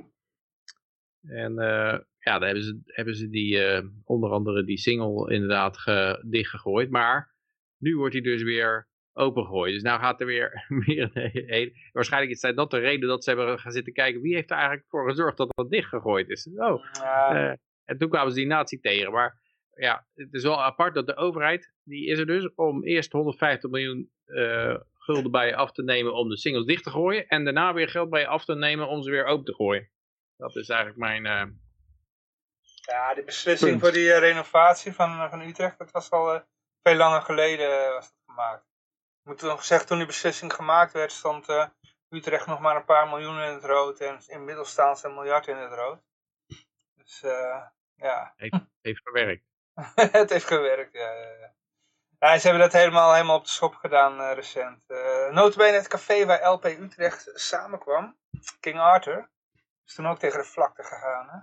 [1.23, 5.79] En eh, ja, daar hebben ze, hebben ze die, eh, onder andere die single inderdaad
[5.79, 6.91] ge, dichtgegooid.
[6.91, 7.35] Maar
[7.79, 9.73] nu wordt hij dus weer opengegooid.
[9.73, 11.11] Dus nou gaat er weer, een
[11.47, 11.73] hele...
[11.93, 14.21] Waarschijnlijk is dat de reden dat ze hebben gaan zitten kijken...
[14.21, 16.49] wie heeft er eigenlijk voor gezorgd dat dat dichtgegooid is.
[16.55, 17.53] Oh, eh,
[17.85, 19.13] en toen kwamen ze die nazi tegen.
[19.13, 19.41] Maar
[19.75, 21.73] ja, het is wel apart dat de overheid...
[21.85, 24.11] die is er dus om eerst 150 miljoen
[25.11, 26.15] gulden bij je af te nemen...
[26.15, 27.27] om de singles dicht te gooien.
[27.29, 29.91] En daarna weer geld bij je af te nemen om ze weer open te gooien.
[30.37, 31.27] Dat is eigenlijk mijn...
[31.27, 31.47] eh,
[32.87, 33.83] ja, die beslissing Punt.
[33.83, 36.43] voor die eh, renovatie van, eh, van Utrecht, dat was al
[36.83, 38.65] veel langer geleden was dat gemaakt.
[39.23, 41.47] Ik moet nog zeggen, toen die beslissing gemaakt werd, stond
[42.09, 44.01] Utrecht nog maar een paar miljoen in het rood.
[44.01, 46.01] En inmiddels staan ze een miljard in het rood.
[46.95, 47.21] Dus
[47.95, 48.35] ja,
[48.81, 49.45] heeft gewerkt.
[50.19, 51.13] het heeft gewerkt, ja.
[51.13, 51.55] ja, ja.
[52.21, 54.83] Ja, ze hebben dat helemaal, helemaal op de schop gedaan eh, recent.
[54.89, 58.17] Uh, notabene het café waar LP Utrecht samenkwam,
[58.61, 59.31] King Arthur,
[59.87, 61.39] is toen ook tegen de vlakte gegaan, hè.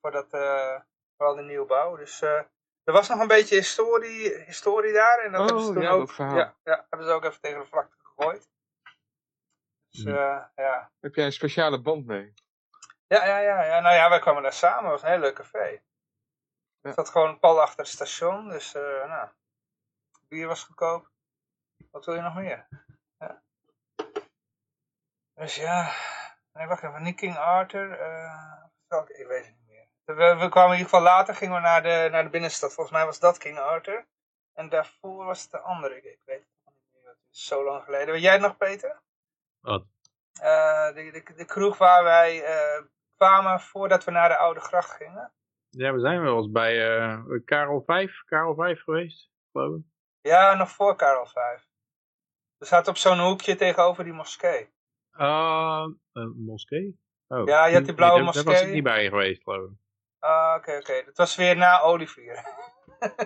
[0.00, 0.80] Voor, dat, eh,
[1.16, 1.96] voor al die nieuwbouw.
[1.96, 5.18] Dus er was nog een beetje historie, historie daar.
[5.18, 7.60] En dat Oh, hebben ze toen ja, ook, ja, ja, hebben ze ook even tegen
[7.60, 8.48] de vlakte gegooid.
[9.90, 10.08] Dus Hm.
[10.08, 10.90] eh, ja.
[11.00, 12.34] Heb jij een speciale band mee?
[13.06, 13.80] Ja, ja, ja, ja.
[13.80, 14.82] Nou ja, wij kwamen daar samen.
[14.82, 15.64] Het was een heel leuk café.
[15.68, 15.78] Ja.
[16.82, 18.48] Het zat gewoon pal achter het station.
[18.48, 19.28] Dus, nou.
[20.28, 21.10] Bier was goedkoop.
[21.90, 22.68] Wat wil je nog meer?
[23.18, 23.42] Ja.
[25.34, 25.92] Dus ja.
[26.52, 27.02] Nee, wacht even.
[27.02, 27.98] Niet King Arthur.
[27.98, 28.64] eh,
[29.06, 29.88] ik weet het niet meer.
[30.04, 31.34] We, we kwamen in ieder geval later.
[31.34, 32.72] Gingen we naar de, naar de binnenstad.
[32.74, 34.06] Volgens mij was dat King Arthur.
[34.52, 35.96] En daarvoor was het de andere.
[35.96, 37.08] Ik, ik weet het nog niet meer.
[37.08, 38.12] Het is zo lang geleden.
[38.12, 39.02] Weet jij het nog, Peter?
[39.60, 39.84] Wat?
[40.40, 42.84] Eh, de, de, de kroeg waar wij eh,
[43.16, 45.32] kwamen voordat we naar de Oude Gracht gingen.
[45.70, 49.84] Ja, we zijn wel eens bij eh, Karel 5, Karel 5 geweest, geloof ik.
[50.28, 51.66] Ja, nog voor Karel 5.
[52.58, 54.70] We zaten op zo'n hoekje tegenover die moskee.
[55.10, 57.00] Ah, een moskee?
[57.28, 57.46] Oh.
[57.46, 58.66] Ja, je had die blauwe daar- Daar was moskee.
[58.68, 59.76] ik niet bij geweest, geloof ik.
[60.18, 61.02] Ah, oké, oké.
[61.04, 62.44] Dat was weer na Olivier.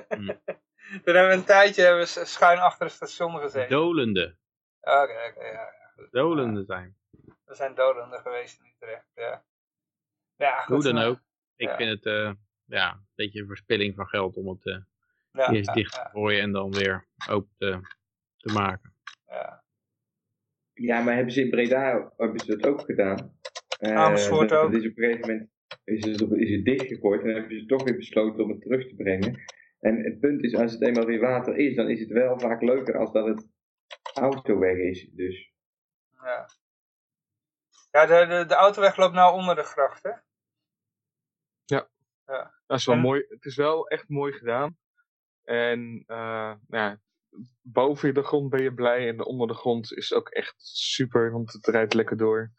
[0.08, 0.26] Hmm.
[1.04, 3.70] Toen hebben we een tijdje hebben we schuin achter het station gezeten.
[3.70, 4.36] Dolende.
[4.80, 5.72] Oké, oké, ja.
[6.10, 6.96] Dolende zijn.
[7.44, 9.44] We zijn dolende geweest in Utrecht, ja.
[10.36, 10.84] Ja, goed.
[10.84, 11.18] Hoe dan ook.
[11.56, 11.76] Ik ja.
[11.76, 12.32] vind het eh,
[12.64, 14.76] ja, een beetje een verspilling van geld om het eh,
[15.32, 17.80] Ja, eerst ja, dicht te ja, gooien en dan weer open te,
[18.36, 18.94] te maken.
[19.26, 19.60] ja.
[20.72, 23.38] Ja, maar hebben ze in Breda hebben ze dat ook gedaan?
[23.78, 24.72] Eh, Amersfoort dat- ook.
[24.72, 25.50] dat is op een gegeven moment
[25.84, 28.60] is het, op- is het dichtgegooid en dan hebben ze toch weer besloten om het
[28.60, 29.42] terug te brengen.
[29.80, 32.62] En het punt is, als het eenmaal weer water is, dan is het wel vaak
[32.62, 33.48] leuker als dat het
[34.14, 35.08] autoweg is.
[35.12, 35.52] Dus
[36.22, 36.46] Ja,
[37.90, 40.10] ja de, de, de autoweg loopt nou onder de gracht, hè?
[42.66, 43.24] Dat is wel En- mooi.
[43.28, 44.78] Het is wel echt mooi gedaan.
[45.44, 46.98] En eh, ja,
[47.62, 51.32] boven de grond ben je blij en onder de grond is het ook echt super,
[51.32, 52.52] want het rijdt lekker door.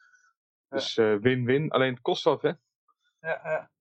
[0.69, 1.71] Dus eh, win-win.
[1.71, 2.51] Alleen het kost wat, hè?
[3.19, 3.71] Ja, ja.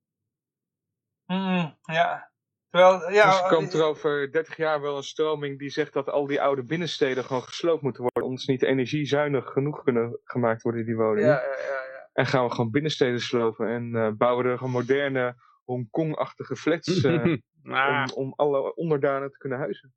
[1.26, 2.30] Mm, ja.
[2.70, 5.92] Terwijl, ja, dus er eh, komt er over 30 jaar wel een stroming die zegt
[5.92, 8.24] dat al die oude binnensteden gewoon gesloopt moeten worden.
[8.24, 11.28] Omdat ze niet energiezuinig genoeg kunnen gemaakt worden, die woningen.
[11.28, 12.10] ja, ja, ja, ja.
[12.12, 17.36] En gaan we gewoon binnensteden slopen en eh, bouwen er gewoon moderne Hongkong-achtige flats eh,
[17.62, 19.94] Ah, om, om alle onderdanen te kunnen huizen.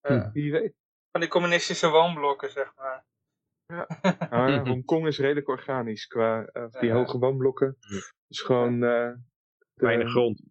[0.00, 0.30] Ja.
[0.32, 0.74] Wie weet.
[1.10, 3.04] Van die communistische woonblokken, zeg maar.
[4.30, 6.94] Maar Hongkong is redelijk organisch qua eh, die Ja.
[6.94, 7.76] hoge woonblokken.
[7.78, 8.00] Ja.
[8.26, 9.20] Dus gewoon eh, de-
[9.74, 10.42] weinig grond.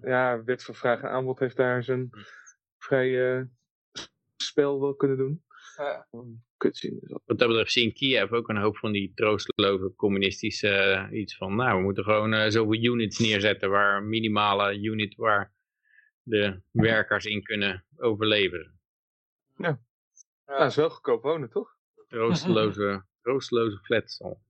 [0.00, 2.10] ja, wet van vraag en aanbod heeft daar zijn
[2.78, 3.44] vrij eh,
[4.36, 5.44] spel wel kunnen doen.
[5.76, 6.06] Ja.
[6.64, 7.22] Is dat.
[7.24, 11.18] Wat dat betreft zie je in Kiev ook een hoop van die troosteloze communistische eh,
[11.20, 15.52] iets van, nou we moeten gewoon eh, zoveel units neerzetten waar een minimale unit waar
[16.22, 18.80] de werkers in kunnen overleven.
[19.56, 19.76] Nou,
[20.46, 20.64] Ja.
[20.66, 21.76] is wel goedkoop wonen, toch?
[22.08, 24.40] Troosteloze, troosteloze flats al.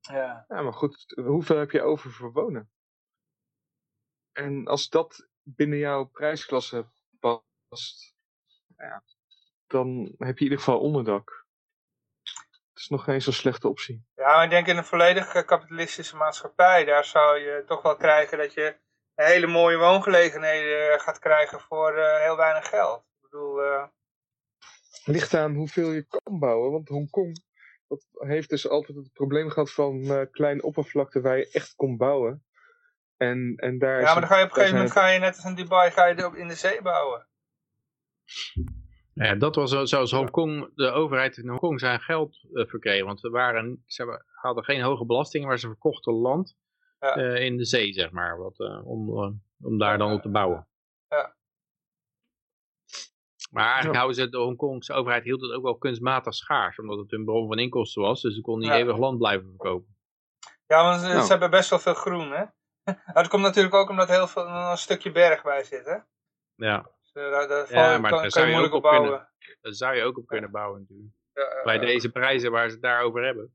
[0.00, 0.44] Ja.
[0.48, 2.70] Ja, maar goed, hoeveel heb je over voor wonen?
[4.32, 6.86] En als dat binnen jouw prijsklasse
[7.18, 8.16] past,
[8.76, 9.04] ja,
[9.68, 11.46] dan heb je in ieder geval onderdak.
[12.68, 14.06] Het is nog geen zo'n slechte optie.
[14.14, 17.96] Ja, maar ik denk in een volledig eh, kapitalistische maatschappij, daar zou je toch wel
[17.96, 18.76] krijgen dat je
[19.14, 22.98] hele mooie woongelegenheden eh, gaat krijgen voor eh, heel weinig geld.
[22.98, 23.84] Ik bedoel, eh,
[25.04, 26.72] ligt aan hoeveel je kan bouwen.
[26.72, 27.46] Want Hongkong
[27.88, 31.96] dat heeft dus altijd het probleem gehad van eh, kleine oppervlakte waar je echt kon
[31.96, 32.44] bouwen.
[33.16, 35.36] En, en daar ja, maar dan ga je op een gegeven moment, ga je net
[35.36, 37.26] als in Dubai, ga je ook in de zee bouwen.
[39.18, 43.06] Ja, dat was zo- zoals Hongkong, de overheid in Hongkong zijn geld eh, verkregen.
[43.06, 46.56] Want ze, waren, ze hadden geen hoge belastingen, maar ze verkochten land
[47.00, 47.14] Ja.
[47.16, 48.38] eh, in de zee, zeg maar.
[48.38, 49.10] Wat, eh, om,
[49.62, 50.68] om daar dan op te bouwen.
[51.08, 51.36] Ja.
[53.50, 56.78] Maar eigenlijk houden ze, de Hongkongse overheid hield het ook wel kunstmatig schaars.
[56.78, 58.20] Omdat het hun bron van inkomsten was.
[58.22, 58.78] Dus ze konden niet Ja.
[58.78, 59.96] eeuwig land blijven verkopen.
[60.66, 61.20] Ja, want ze, Nou.
[61.22, 62.44] ze hebben best wel veel groen, hè.
[62.84, 65.96] Maar dat komt natuurlijk ook omdat er heel veel, een stukje berg bij zit, hè.
[66.54, 69.28] Ja, daar, daar Ja, maar kan, daar kan je je moeilijk ook op op bouwen.
[69.60, 71.12] daar zou je ook op kunnen bouwen natuurlijk.
[71.64, 71.80] Bij ja.
[71.80, 73.52] deze prijzen waar ze het daarover hebben.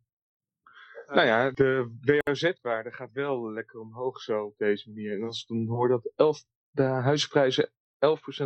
[1.05, 5.13] Nou ja, de WOZ-waarde gaat wel lekker omhoog zo op deze manier.
[5.13, 7.71] En als ik dan hoor dat elf, de huisprijzen 11%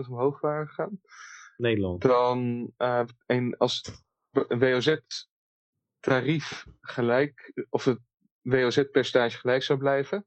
[0.09, 1.01] omhoog waren gegaan,
[1.57, 2.01] Nederland.
[2.01, 7.99] dan eh, en als een WOZ-tarief gelijk, of het
[8.41, 10.25] WOZ-percentage gelijk zou blijven,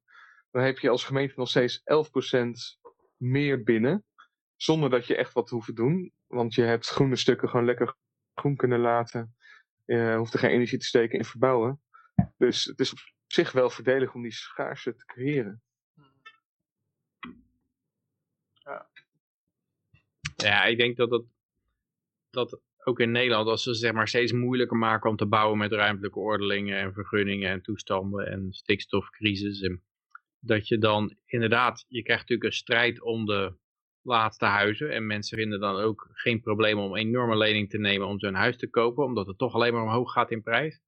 [0.51, 1.83] dan heb je als gemeente nog steeds 11%
[3.17, 4.05] meer binnen,
[4.63, 6.13] zonder dat je echt wat hoeft te doen.
[6.27, 7.97] Want je hebt groene stukken gewoon lekker
[8.35, 9.35] groen kunnen laten.
[9.85, 11.81] Je hoeft er geen energie te steken in verbouwen.
[12.37, 15.63] Dus het is op zich wel voordelig om die schaarste te creëren.
[20.37, 21.25] Ja, ik denk dat het
[22.31, 25.73] dat ook in Nederland, als ze zeg maar steeds moeilijker maken om te bouwen met
[25.73, 29.83] ruimtelijke ordelingen en vergunningen en toestanden en stikstofcrisis, en
[30.39, 33.59] dat je dan inderdaad, je krijgt natuurlijk een strijd om de
[34.03, 38.07] laatste huizen en mensen vinden dan ook geen probleem om een enorme lening te nemen
[38.07, 40.81] om zo'n huis te kopen, omdat het toch alleen maar omhoog gaat in prijs.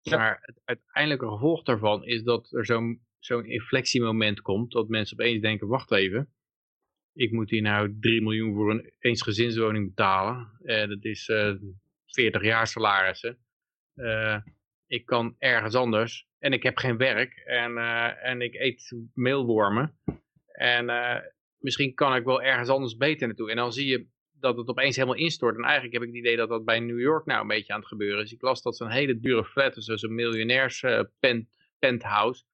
[0.00, 0.16] Ja.
[0.16, 5.40] Maar het uiteindelijke gevolg daarvan is dat er zo'n zo'n inflectiemoment komt, dat mensen opeens
[5.40, 6.32] denken, wacht even,
[7.12, 10.58] ik moet hier nou 3 miljoen voor een eensgezinswoning betalen.
[10.62, 11.54] Eh, dat is eh
[12.06, 13.38] 40 jaar salarissen.
[13.94, 14.36] Eh,
[14.86, 16.28] ik kan ergens anders.
[16.38, 17.36] En ik heb geen werk.
[17.36, 17.78] En,
[18.22, 19.98] en ik eet meelwormen.
[20.46, 20.86] En
[21.60, 23.50] misschien kan ik wel ergens anders beter naartoe.
[23.50, 25.56] En dan zie je dat het opeens helemaal instort.
[25.56, 27.78] En eigenlijk heb ik het idee dat dat bij New York nou een beetje aan
[27.78, 28.32] het gebeuren is.
[28.32, 32.44] Ik las dat zo'n hele dure flat, dus zo'n miljonairs eh, pen- penthouse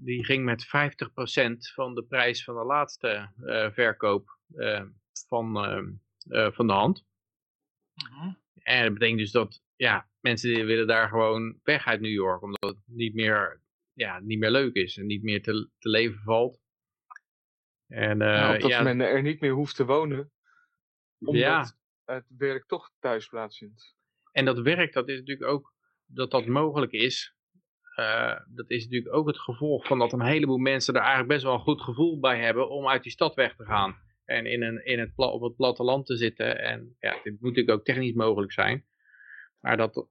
[0.00, 4.84] die ging met 50% van de prijs van de laatste eh, verkoop eh,
[5.28, 5.82] van, eh,
[6.28, 7.04] eh, van de hand.
[7.94, 8.32] Mhm.
[8.62, 12.42] En dat betekent dus dat ja, mensen die willen daar gewoon weg uit New York,
[12.42, 16.20] omdat het niet meer, ja, niet meer leuk is en niet meer te, te leven
[16.24, 16.60] valt.
[17.88, 20.30] En eh, Nou, dat ja, men er niet meer hoeft te wonen.
[21.20, 21.72] Omdat Ja.
[22.04, 23.96] het werk toch thuis plaatsvindt.
[24.32, 25.72] En dat werk, dat is natuurlijk ook,
[26.06, 27.36] dat dat mogelijk is.
[27.94, 31.42] eh, dat is natuurlijk ook het gevolg van dat een heleboel mensen er eigenlijk best
[31.42, 33.96] wel een goed gevoel bij hebben om uit die stad weg te gaan.
[34.24, 36.58] En in, een, in het, op het platteland te zitten.
[36.58, 38.86] En ja, dit moet natuurlijk ook technisch mogelijk zijn.
[39.60, 40.08] Maar dat,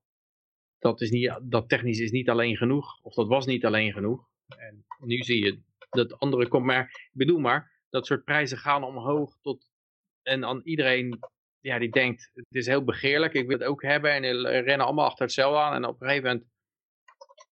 [0.80, 3.02] dat, is niet, dat technisch is niet alleen genoeg.
[3.02, 4.28] Of dat was niet alleen genoeg.
[4.58, 6.66] En nu zie je dat andere komt.
[6.66, 9.70] Maar ik bedoel maar, dat soort prijzen gaan omhoog tot...
[10.24, 11.20] En aan iedereen
[11.68, 14.12] ja, die denkt, het is heel begeerlijk, ik wil het ook hebben.
[14.12, 15.74] En die rennen allemaal achter hetzelfde aan.
[15.74, 16.48] En op een gegeven moment,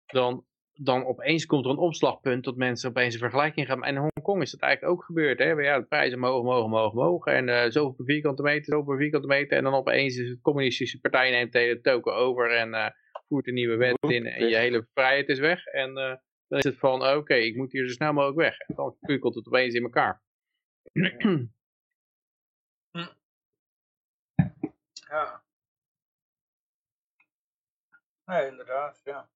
[0.05, 3.83] dan, dan opeens komt er een opslagpunt dat mensen opeens een vergelijking gaan.
[3.83, 5.39] En in Hongkong is dat eigenlijk ook gebeurd.
[5.39, 5.45] Hè?
[5.45, 7.33] Ja, de prijzen mogen, mogen, mogen, mogen.
[7.33, 9.57] En eh zoveel per vierkante meter, zoveel per vierkante meter.
[9.57, 12.89] En dan opeens is het communistische partij neemt de hele token over en eh,
[13.27, 14.25] voert een nieuwe wet in.
[14.25, 15.65] En je hele vrijheid is weg.
[15.65, 16.15] En eh,
[16.53, 18.59] dan is het van, oké, ik moet hier zo snel mogelijk weg.
[18.59, 20.21] En dan kukelt het opeens in elkaar.
[25.09, 25.43] Ja.
[28.25, 29.29] Nee, inderdaad, ja.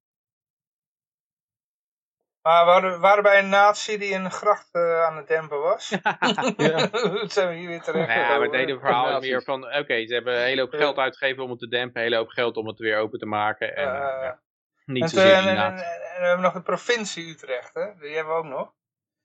[2.43, 5.89] Maar we waren, waren bij een nazi die een gracht eh, aan het dempen was.
[6.57, 6.89] Ja.
[6.89, 8.15] Toen zijn we hier weer terecht.
[8.15, 9.31] Ja, maar het hele verhaal is Nazi's.
[9.31, 12.03] meer van, oké, ze hebben een hele hoop geld uitgegeven om het te dempen, een
[12.03, 13.77] hele hoop geld om het weer open te maken.
[13.77, 14.41] En, ja,
[14.87, 15.85] niet En, zozeer en, die en, en, nazi.
[15.85, 17.95] en we hebben nog de provincie Utrecht, hè?
[17.99, 18.75] die hebben we ook nog.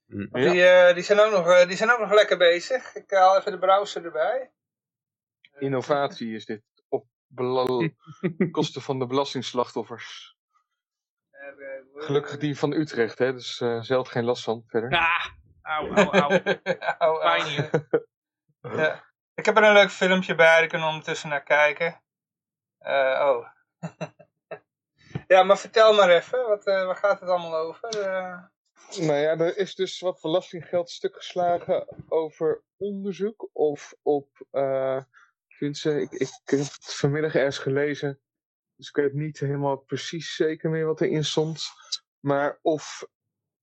[0.06, 0.28] Mm.
[0.32, 0.50] Ja.
[0.50, 2.94] Die, eh, die, zijn ook nog, eh, die zijn ook nog lekker bezig.
[2.94, 4.52] Ik haal even de browser erbij.
[5.58, 6.62] Innovatie is dit.
[6.88, 7.06] Op
[8.50, 10.36] kosten van de belastingslachtoffers.
[11.94, 13.32] Gelukkig die van Utrecht, hè?
[13.32, 14.90] dus eh, zelf geen last van verder.
[14.90, 15.26] Ah,
[15.62, 16.42] au, au, au.
[16.98, 17.20] Au, au.
[17.20, 17.70] Pijn hier.
[18.76, 19.04] Ja.
[19.34, 22.02] Ik heb er een leuk filmpje bij, daar kunnen we ondertussen naar kijken.
[22.78, 23.46] Eh, oh.
[25.26, 27.88] Ja, maar vertel maar even, wat, eh, waar gaat het allemaal over?
[27.88, 28.42] Eh,
[29.00, 35.02] Nou ja, er is dus wat belastinggeld stuk geslagen over onderzoek of op, eh
[35.58, 38.20] tenminste, ik, ik heb het vanmiddag ergens gelezen,
[38.76, 41.62] dus ik weet niet helemaal precies zeker meer wat erin stond,
[42.20, 43.06] maar of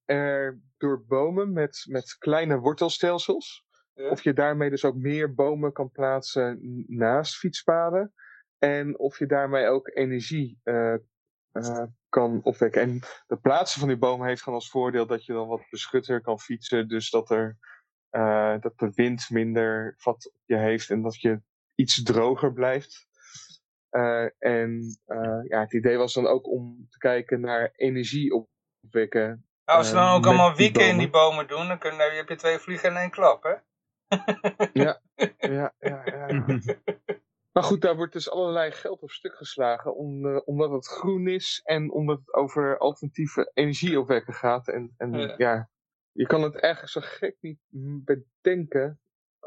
[0.05, 4.09] er door bomen met, met kleine wortelstelsels, Ja.
[4.09, 8.13] of je daarmee dus ook meer bomen kan plaatsen naast fietspaden,
[8.57, 10.95] en of je daarmee ook energie eh,
[11.51, 12.81] eh, kan opwekken.
[12.81, 16.21] En het plaatsen van die bomen heeft gewoon als voordeel dat je dan wat beschutter
[16.21, 16.87] kan fietsen.
[16.87, 17.57] Dus dat, er,
[18.09, 21.41] eh, dat de wind minder vat op je heeft en dat je
[21.75, 23.07] iets droger blijft.
[23.89, 28.47] Eh, en eh, ja, het idee was dan ook om te kijken naar energie
[28.81, 29.47] opwekken.
[29.63, 32.29] als ze dan ook allemaal die wieken in die bomen doen, dan, kun, dan heb
[32.29, 33.55] je twee vliegen in één klap, hè?
[34.73, 35.01] Ja,
[35.37, 36.01] ja, ja.
[36.05, 36.27] ja.
[37.51, 39.95] Maar goed, daar wordt dus allerlei geld op stuk geslagen.
[39.95, 44.67] Om, eh, omdat het groen is en omdat het over alternatieve energieopwekken gaat.
[44.67, 45.33] En, en Ja.
[45.37, 45.69] ja.
[46.11, 47.59] je kan het eigenlijk zo gek niet
[48.05, 48.99] bedenken.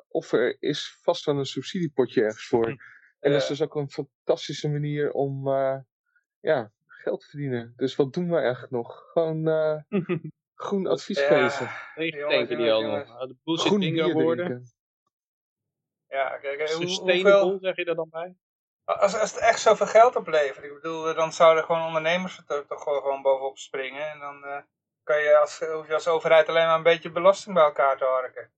[0.08, 2.66] Of er is vast wel een subsidiepotje ergens voor.
[3.20, 3.48] En dat is Ja.
[3.48, 5.78] dus ook een fantastische manier om eh,
[6.40, 7.72] ja, geld te verdienen.
[7.76, 9.10] Dus wat doen we eigenlijk nog?
[9.12, 9.78] Gewoon eh,
[10.54, 11.48] groen advies Ja.
[11.48, 11.68] geven.
[12.28, 13.08] Denken die al nog.
[13.08, 14.62] Ah, De bullshit Groen bingo worden.
[16.12, 17.58] Ja, kijk, hoe- Sustainable, hoeveel...
[17.60, 18.36] zeg je er dan bij?
[18.84, 22.44] Als, als het echt zoveel geld oplevert, ik bedoel, eh, dan zouden gewoon ondernemers er
[22.44, 24.10] toch, toch gewoon, bovenop springen.
[24.10, 24.62] En dan eh,
[25.02, 28.04] kan je als, hoef je als overheid alleen maar een beetje belasting bij elkaar te
[28.04, 28.52] harken.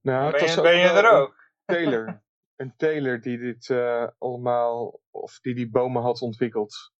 [0.00, 1.34] Nou, ben je, ben je er een ook.
[1.64, 2.06] Taylor.
[2.56, 6.92] Een Taylor die dit eh, allemaal, of die die bomen had ontwikkeld.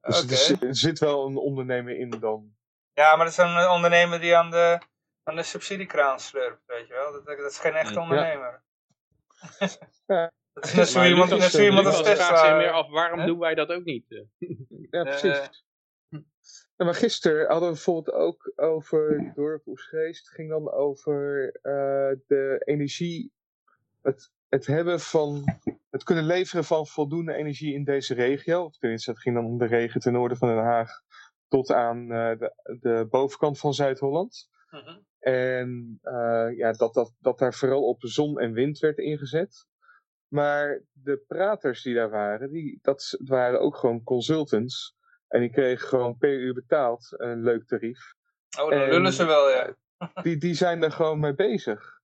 [0.00, 2.56] Dus er, zit, er zit wel een ondernemer in dan.
[2.92, 4.78] Ja, maar dat is een ondernemer die aan de,
[5.22, 7.12] aan de subsidiekraan slurpt, weet je wel.
[7.12, 8.50] Dat, dat is geen echte ondernemer.
[8.50, 8.64] Ja.
[10.52, 12.70] Dat is net zo Maar iemand, net zo eh, iemand als meer Tesla.
[12.70, 14.04] af, waarom doen wij dat ook niet?
[14.12, 14.48] eh?
[14.90, 15.64] Ja, Eh, precies.
[16.76, 20.26] Ja, maar gisteren hadden we bijvoorbeeld ook over dorp Oesgeest.
[20.26, 23.32] Het ging dan over eh, de energie.
[24.02, 25.44] Het, het hebben van.
[25.90, 28.64] Het kunnen leveren van voldoende energie in deze regio.
[28.64, 30.90] Of tenminste, het ging dan om de regio ten noorden van Den Haag.
[31.48, 34.48] Tot aan eh, de, de bovenkant van Zuid-Holland.
[34.70, 34.98] Mhm.
[35.26, 39.66] En eh, ja, dat, dat, dat daar vooral op zon en wind werd ingezet.
[40.28, 44.96] Maar de praters die daar waren, die, dat waren ook gewoon consultants.
[45.28, 48.14] En die kregen gewoon per uur betaald een leuk tarief.
[48.60, 49.76] Oh, dan En- lullen ze wel, ja.
[50.22, 52.00] Die, die zijn er gewoon mee bezig.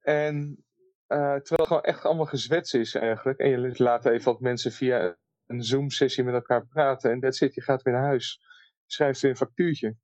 [0.00, 0.64] En
[1.06, 3.38] eh, terwijl het gewoon echt allemaal gezwets is eigenlijk.
[3.38, 5.16] En je laat even wat mensen via
[5.46, 7.10] een Zoom-sessie met elkaar praten.
[7.10, 8.40] En that's it, je gaat weer naar huis.
[8.86, 9.96] Schrijft weer een factuurtje.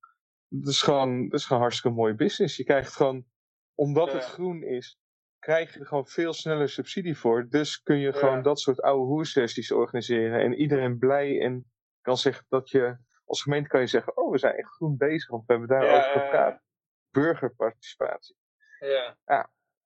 [0.49, 2.57] Dat is gewoon, dat is gewoon hartstikke mooi business.
[2.57, 3.27] Je krijgt gewoon,
[3.75, 4.29] omdat het Ja.
[4.29, 4.99] groen is,
[5.39, 7.49] krijg je er gewoon veel sneller subsidie voor.
[7.49, 8.19] Dus kun je Ja.
[8.19, 10.41] gewoon dat soort oude hoersessies organiseren.
[10.41, 14.39] En iedereen blij en kan zeggen dat je, als gemeente kan je zeggen, oh we
[14.39, 16.21] zijn echt groen bezig, want we hebben daarover Ja, ja, ja.
[16.27, 16.63] gepraat.
[17.11, 18.37] Burgerparticipatie.
[18.79, 19.17] ja.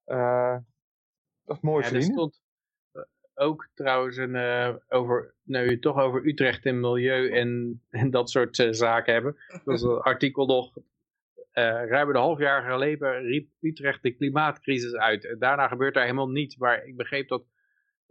[0.03, 0.57] Eh,
[1.43, 2.17] dat is mooi Ja, er verdienen.
[2.17, 2.41] stond
[2.91, 3.01] eh,
[3.35, 8.29] ook trouwens een, eh, over, nou je toch over Utrecht en milieu en, en dat
[8.29, 9.35] soort eh, zaken hebben.
[9.47, 10.77] Dat was een artikel nog,
[11.51, 15.25] eh ruim een half jaar geleden riep Utrecht de klimaatcrisis uit.
[15.25, 17.43] En daarna gebeurt daar helemaal niets, maar ik begreep dat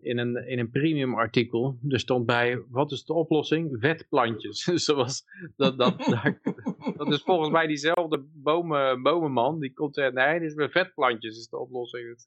[0.02, 3.76] in een, in een premium artikel, er stond bij, wat is de oplossing?
[3.80, 4.64] Vetplantjes.
[4.70, 5.24] Dus dat, was,
[5.56, 6.00] dat, dat
[7.12, 11.48] is volgens mij diezelfde bomen, bomenman, die komt zeggen, nee, dit is met vetplantjes is
[11.48, 12.20] de oplossing.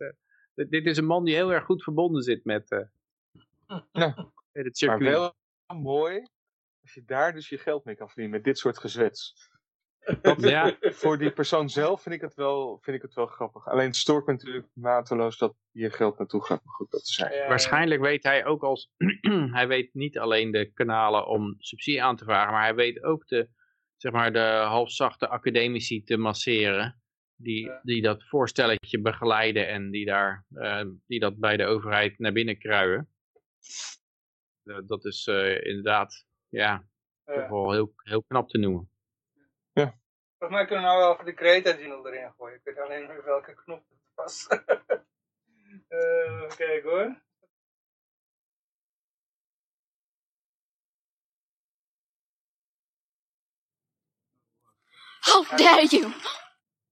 [0.53, 2.79] Dat, dit- dit is een man die heel erg goed verbonden zit met, eh
[3.91, 4.07] Ja.
[4.15, 5.09] met het Maar circuit.
[5.09, 5.33] wel
[5.75, 6.27] mooi
[6.81, 9.33] als je daar dus je geld mee kan verdienen met dit soort gezwets.
[10.21, 10.77] Dat, Ja.
[10.79, 13.67] Voor die persoon zelf vind ik, het wel, vind ik het wel grappig.
[13.67, 16.63] Alleen het stoort me natuurlijk mateloos dat je geld naartoe gaat.
[16.63, 17.33] Maar goed, dat is zijn.
[17.33, 18.91] Ja, Waarschijnlijk weet hij ook als,
[19.57, 23.27] hij weet niet alleen de kanalen om subsidie aan te vragen, maar hij weet ook
[23.27, 23.49] de,
[23.97, 27.02] zeg maar, de halfzachte academici te masseren.
[27.35, 27.79] Die, Ja.
[27.83, 32.57] die dat voorstelletje begeleiden en die, daar, eh, die dat bij de overheid naar binnen
[32.57, 33.09] kruien.
[34.63, 36.85] Eh, dat is eh, inderdaad, ja,
[37.25, 37.33] Ja.
[37.33, 38.87] toch wel heel, heel knap te noemen.
[40.37, 42.55] Volgens mij kunnen we nou wel even de jingle erin gooien.
[42.55, 44.47] Ik weet alleen niet welke knop het was.
[45.87, 47.21] Eh, even kijken hoor.
[55.21, 56.13] How dare you!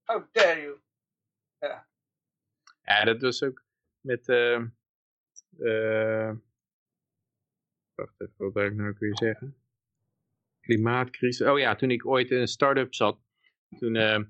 [0.04, 0.80] How dare you.
[2.84, 3.62] Ja, dat was ook
[4.00, 4.28] met...
[4.28, 4.54] eh
[5.58, 6.32] eh
[7.94, 9.56] wacht even, wat wil ik nou ook weer zeggen?
[10.60, 11.46] Klimaatcrisis.
[11.46, 13.18] Oh ja, toen ik ooit in een start-up zat,
[13.78, 14.20] toen eh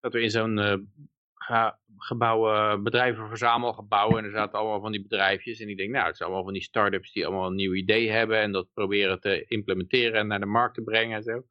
[0.00, 5.60] zaten we in zo'n eh, gebouw, eh, bedrijvenverzamelgebouw en er zaten allemaal van die bedrijfjes.
[5.60, 8.10] En ik denk, nou, het zijn allemaal van die start-ups die allemaal een nieuw idee
[8.10, 11.46] hebben en dat proberen te implementeren en naar de markt te brengen en zo.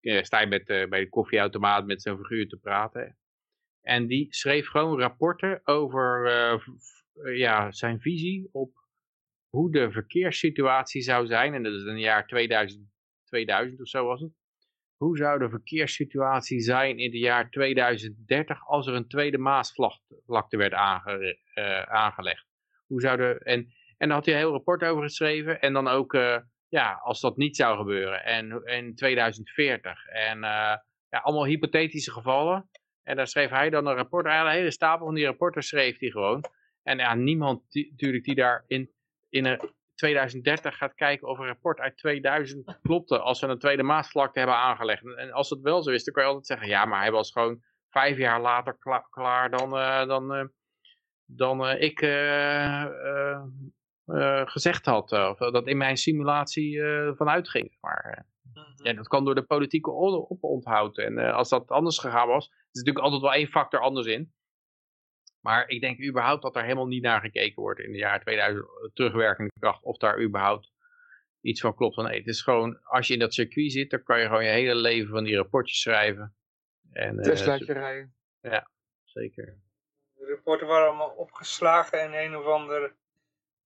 [0.00, 3.16] Eh, sta je met, eh, bij de koffieautomaat met zo'n figuur te praten.
[3.80, 6.58] En die schreef gewoon rapporten over eh,
[7.36, 8.72] ja, zijn visie op
[9.48, 11.54] hoe de verkeerssituatie zou zijn.
[11.54, 12.90] En dat is in het jaar 2000,
[13.24, 14.32] 2000 of zo was het.
[14.96, 20.72] Hoe zou de verkeerssituatie zijn in het jaar 2030 als er een tweede Maasvlakte werd
[20.72, 21.38] aange,
[21.88, 22.46] aangelegd?
[22.86, 25.60] Hoe zou de, en, en daar had hij een heel rapport over geschreven.
[25.60, 26.12] En dan ook,
[26.70, 28.24] ja, als dat niet zou gebeuren.
[28.24, 30.06] En in 2040.
[30.06, 30.76] En eh,
[31.08, 32.70] ja, allemaal hypothetische gevallen.
[33.02, 36.10] En daar schreef hij dan een rapport, een hele stapel van die rapporten schreef hij
[36.10, 36.44] gewoon.
[36.82, 38.90] En ja, niemand natuurlijk die daar in,
[39.28, 43.82] in een 2030 gaat kijken of een rapport uit 2000 klopte als we een tweede
[43.82, 45.16] maasvlakte hebben aangelegd.
[45.16, 47.32] En als het wel zo is, dan kan je altijd zeggen, ja, maar hij was
[47.32, 50.44] gewoon vijf jaar later kla- klaar dan, eh, dan, eh,
[51.24, 52.00] dan ik
[54.04, 55.12] eh, gezegd had.
[55.12, 57.76] eh, of dat in mijn simulatie eh, vanuit ging.
[57.80, 58.24] Maar eh,
[58.82, 60.98] ja, dat kan door de politieke oponthoud.
[60.98, 64.06] En eh, als dat anders gegaan was, er is natuurlijk altijd wel één factor anders
[64.06, 64.32] in.
[65.40, 68.66] Maar ik denk überhaupt dat er helemaal niet naar gekeken wordt in de jaren 2000
[68.94, 69.82] terugwerkende kracht.
[69.84, 70.72] Of daar überhaupt
[71.40, 71.94] iets van klopt.
[71.94, 74.44] Van, nee, het is gewoon, als je in dat circuit zit, dan kan je gewoon
[74.44, 76.36] je hele leven van die rapportjes schrijven.
[76.92, 78.14] En, eh, rijden.
[79.04, 79.58] zeker.
[80.14, 82.96] De rapporten waren allemaal opgeslagen in een of ander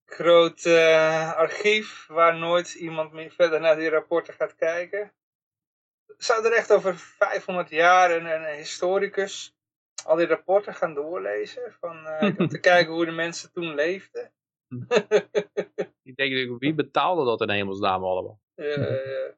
[0.04, 5.12] groot eh, archief waar nooit iemand meer verder naar die rapporten gaat kijken.
[6.16, 9.56] Zou er echt over 500 jaar een, een historicus
[10.04, 11.76] al die rapporten gaan doorlezen?
[11.80, 14.32] Van, eh, om te kijken hoe de mensen toen leefden?
[16.02, 18.40] Ik denk, natuurlijk, wie betaalde dat in hemelsnaam allemaal?
[18.54, 19.32] Eh,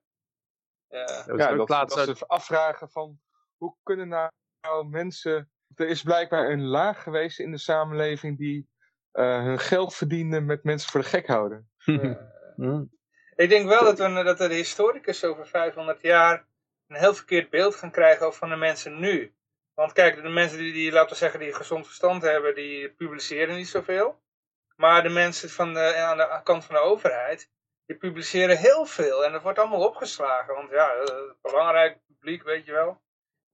[0.89, 1.07] ja.
[1.07, 3.21] Dat was Ja, ook dat, laatst dat ze afvragen van
[3.57, 5.51] hoe kunnen nou mensen...
[5.75, 8.69] Er is blijkbaar een laag geweest in de samenleving die
[9.17, 11.69] eh, hun geld verdienen met mensen voor de gek houden.
[12.57, 12.85] Hm.
[13.35, 16.47] Ik denk wel dat, we, dat de historicus over 500 jaar
[16.87, 19.35] een heel verkeerd beeld gaan krijgen over van de mensen nu.
[19.75, 23.57] Want kijk, de mensen die, die, laten we zeggen, die gezond verstand hebben, die publiceren
[23.57, 24.21] niet zoveel.
[24.77, 27.51] Maar de mensen van de, aan de kant van de overheid,
[27.87, 29.25] die publiceren heel veel.
[29.25, 30.55] En dat wordt allemaal opgeslagen.
[30.55, 33.01] Want ja, eh, belangrijk publiek, weet je wel.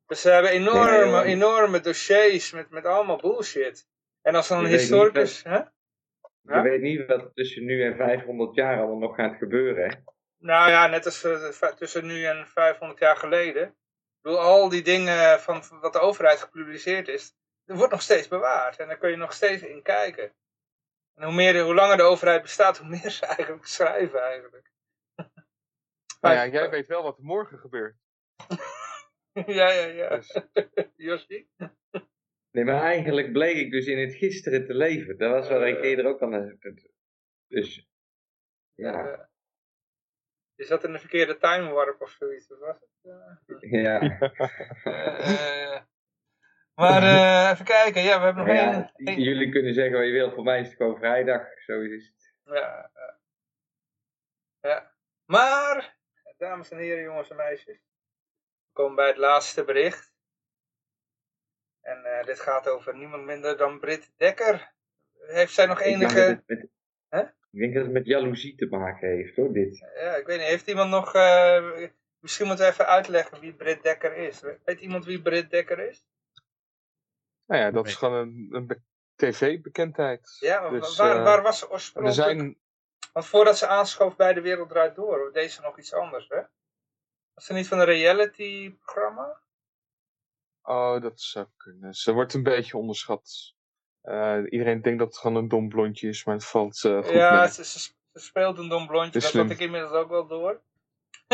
[0.07, 3.91] Dus ze hebben enorme, enorme dossiers met, met allemaal bullshit.
[4.23, 5.43] En als dan een weet niet historicus...
[5.43, 5.57] Hè?
[5.57, 6.63] Je Ja?
[6.63, 9.91] weet niet wat er tussen nu en 500 jaar allemaal nog gaat gebeuren.
[9.91, 9.97] Hè?
[10.39, 13.63] Nou ja, net als eh, tussen nu en 500 jaar geleden.
[13.63, 17.35] Ik bedoel, al die dingen van van wat de overheid gepubliceerd is,
[17.65, 18.77] dat wordt nog steeds bewaard.
[18.77, 20.35] En daar kun je nog steeds in kijken.
[21.15, 24.71] En hoe, meer, hoe langer de overheid bestaat, hoe meer ze eigenlijk schrijven eigenlijk.
[26.21, 27.97] Nou ja, jij weet wel wat er morgen gebeurt.
[29.59, 30.09] ja, ja, ja.
[30.09, 30.39] Dus,
[30.97, 31.47] Josje?
[32.53, 35.19] Nee, maar eigenlijk bleek ik dus in het gisteren te leven.
[35.19, 35.85] Dat was wat ik Eh.
[35.91, 36.31] eerder ook al...
[36.33, 36.91] het-
[37.47, 37.89] Dus,
[38.75, 39.25] ja, Eh,
[40.55, 42.53] is dat in de verkeerde time warp of zoiets?
[42.53, 42.91] Of was het?
[43.03, 44.01] Eh, ja.
[44.85, 45.83] eh,
[46.75, 49.07] maar eh, even kijken, ja, we hebben nog ja, één...
[49.09, 51.63] één- jullie kunnen zeggen wat je wil, voor mij is het gewoon vrijdag.
[51.63, 52.35] Zo is het.
[52.45, 53.21] Ja, ja.
[54.61, 54.95] ja.
[55.25, 55.97] Maar,
[56.37, 57.77] dames en heren, jongens en meisjes.
[57.77, 60.12] We komen bij het laatste bericht.
[61.83, 64.73] En eh, dit gaat over niemand minder dan Britt Dekker.
[65.21, 66.43] Heeft zij nog Ik enige...
[66.47, 66.67] met,
[67.09, 67.21] Hè?
[67.21, 69.79] ik denk dat het met jaloezie te maken heeft hoor, dit.
[69.95, 71.15] Ja, ik weet niet, heeft iemand nog...
[71.15, 71.89] eh,
[72.19, 74.41] misschien moeten we even uitleggen wie Britt Dekker is.
[74.65, 76.05] Weet iemand wie Britt Dekker is?
[77.47, 78.81] nou ja, dat is gewoon een, een be-
[79.17, 80.37] tv-bekendheid.
[80.41, 82.21] Ja, maar Dus, waar, eh, waar was ze er oorspronkelijk?
[82.29, 82.59] zijn,
[83.13, 86.41] Want voordat ze aanschoof bij De Wereld Draait Door, deed ze nog iets anders, hè?
[87.35, 89.41] Was ze niet van een reality-programma?
[90.63, 91.95] Oh, dat zou kunnen.
[91.95, 93.55] Ze wordt een beetje onderschat.
[94.01, 97.13] Eh, iedereen denkt dat het gewoon een dom blondje is, maar het valt eh, goed
[97.13, 97.49] Ja, mee.
[97.49, 97.79] ze, ze,
[98.13, 99.43] ze speelt een dom blondje, dat slim.
[99.43, 100.63] had ik inmiddels ook wel door.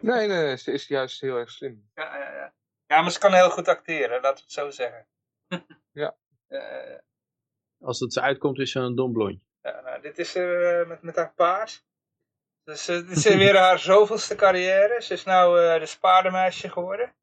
[0.00, 1.90] Nee, nee, nee, ze is juist heel erg slim.
[1.94, 2.54] Ja, ja, ja.
[2.86, 5.06] ja, maar ze kan heel goed acteren, laten we het zo zeggen.
[5.92, 6.16] Ja.
[6.48, 6.98] Eh,
[7.80, 9.46] Als het ze uitkomt, is ze een dom blondje.
[9.62, 11.84] ja, nou, dit is er met, met haar paard.
[12.64, 15.00] Dus eh, dit is weer haar zoveelste carrière.
[15.02, 17.14] Ze is nou eh de paardenmeisje geworden.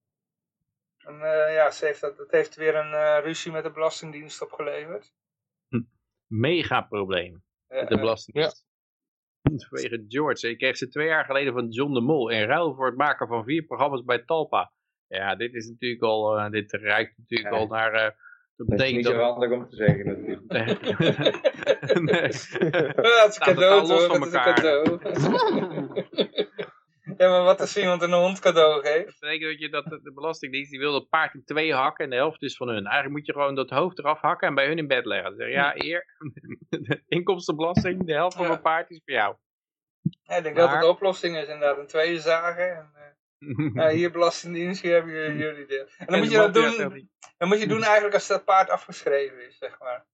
[1.06, 4.42] En eh, ja, ze heeft dat, dat heeft weer een eh, ruzie met de Belastingdienst
[4.42, 5.14] opgeleverd.
[6.28, 7.44] Mega probleem.
[7.68, 8.66] Met de eh, Belastingdienst.
[9.42, 10.50] Vanwege George.
[10.50, 12.30] Ik kreeg ze twee jaar geleden van John de Mol.
[12.30, 14.72] In ruil voor het maken van vier programma's bij Talpa.
[15.08, 16.38] Ja, dit is natuurlijk al.
[16.38, 17.60] eh, dit ruikt natuurlijk Ja.
[17.60, 17.94] al naar.
[17.94, 18.10] eh
[18.58, 19.22] dat Dat is betekent niet zo dat.
[19.32, 20.52] handig om te zeggen natuurlijk.
[20.52, 20.66] nee.
[22.12, 24.54] Ja, het is Staan cadeau Het is een elkaar.
[24.54, 25.00] cadeau.
[27.18, 29.06] ja, maar wat als iemand een hond cadeau geeft?
[29.06, 32.10] Dat betekent dat, je, dat de, Belastingdienst die wil dat paard in twee hakken en
[32.10, 32.84] de helft is van hun.
[32.86, 35.30] Eigenlijk moet je gewoon dat hoofd eraf hakken en bij hun in bed leggen.
[35.30, 36.06] Dan zeg ja, eer,
[36.70, 38.50] de inkomstenbelasting, de helft van Ja.
[38.50, 39.36] mijn paard is voor jou.
[40.24, 41.78] Ja, ik denk dat Maar- het de oplossing is inderdaad.
[41.78, 42.76] Een tweeën zagen.
[42.76, 43.04] En, eh,
[43.76, 45.88] ja, hier Belastingdienst, hier hebben jullie jullie deel.
[45.98, 49.48] En dan moet je dat doen, dan moet je doen eigenlijk als dat paard afgeschreven
[49.48, 50.06] is, zeg maar.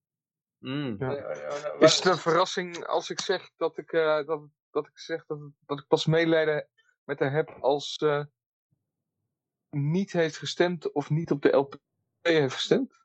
[0.60, 0.96] Mm.
[1.00, 1.16] Ja.
[1.16, 4.88] Eh, eh, eh, Is het een verrassing als ik zeg dat ik, eh, dat, dat
[4.88, 6.68] ik, zeg dat, dat ik pas medelijden
[7.04, 8.30] met haar heb als ze
[9.70, 11.76] niet heeft gestemd of niet op de LP
[12.22, 13.00] heeft gestemd?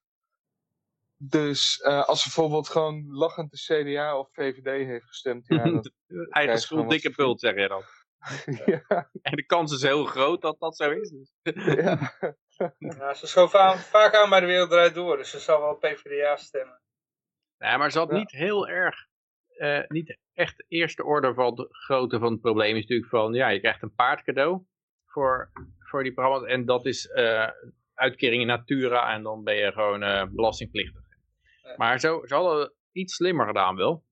[1.23, 5.92] Dus eh, als ze bijvoorbeeld gewoon lachend de CDA of VVD heeft gestemd, ja, dan,
[6.31, 7.83] Eigen schuld, dikke pult, zeg je dan.
[8.66, 11.10] ja, En de kans is heel groot dat dat zo is.
[11.10, 11.33] Dus.
[11.75, 12.12] ja.
[12.78, 15.75] Ja, ze schoof aan- vaak aan bij de wereld draait door, dus ze zal wel
[15.76, 16.81] PvdA stemmen.
[17.58, 18.16] Nee, maar ze had Ja.
[18.16, 19.07] niet heel erg,
[19.56, 23.34] eh, niet echt de eerste orde van de grootte van het probleem is natuurlijk van,
[23.34, 24.62] ja, je krijgt een paard cadeau
[25.06, 27.48] voor, voor die programma's en dat is eh,
[27.94, 31.02] uitkering in natura en dan ben je gewoon eh, belastingplichtig.
[31.76, 34.04] Maar zo, ze hadden het iets slimmer gedaan wel.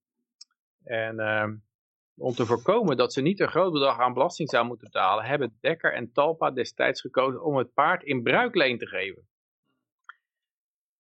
[0.85, 1.55] En ehm,
[2.17, 5.59] om te voorkomen dat ze niet een groot bedrag aan belasting zou moeten betalen, hebben
[5.61, 9.29] Dekker en Talpa destijds gekozen om het paard in bruikleen te geven.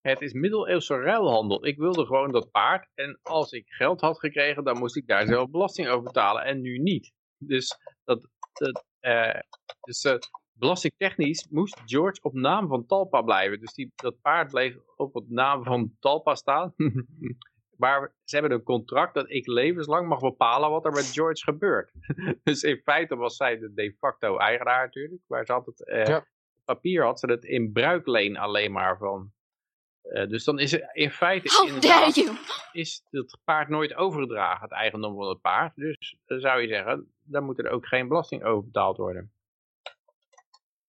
[0.08, 1.66] Het is middeleeuwse ruilhandel.
[1.66, 2.88] Ik wilde gewoon dat paard.
[2.94, 6.44] En als ik geld had gekregen, dan moest ik daar zelf belasting over betalen.
[6.44, 7.12] En nu niet.
[7.38, 9.40] Dus, dat, dat, eh,
[9.80, 10.16] dus eh,
[10.52, 13.60] belastingtechnisch moest George op naam van Talpa blijven.
[13.60, 16.74] Dus die, dat paard bleef op het naam van Talpa staan.
[17.82, 21.92] maar ze hebben een contract dat ik levenslang mag bepalen wat er met George gebeurt.
[22.44, 25.22] dus in feite was zij de de facto eigenaar natuurlijk.
[25.26, 26.26] Maar ze had het, eh, Ja.
[26.64, 29.32] papier had ze het in bruikleen alleen maar van.
[30.04, 31.48] Eh, dus dan is het in feite
[32.14, 32.36] you!
[32.72, 35.72] is het paard nooit overgedragen, het eigendom van het paard.
[35.74, 39.32] Dus dan zou je zeggen, dan moet er ook geen belasting over betaald worden.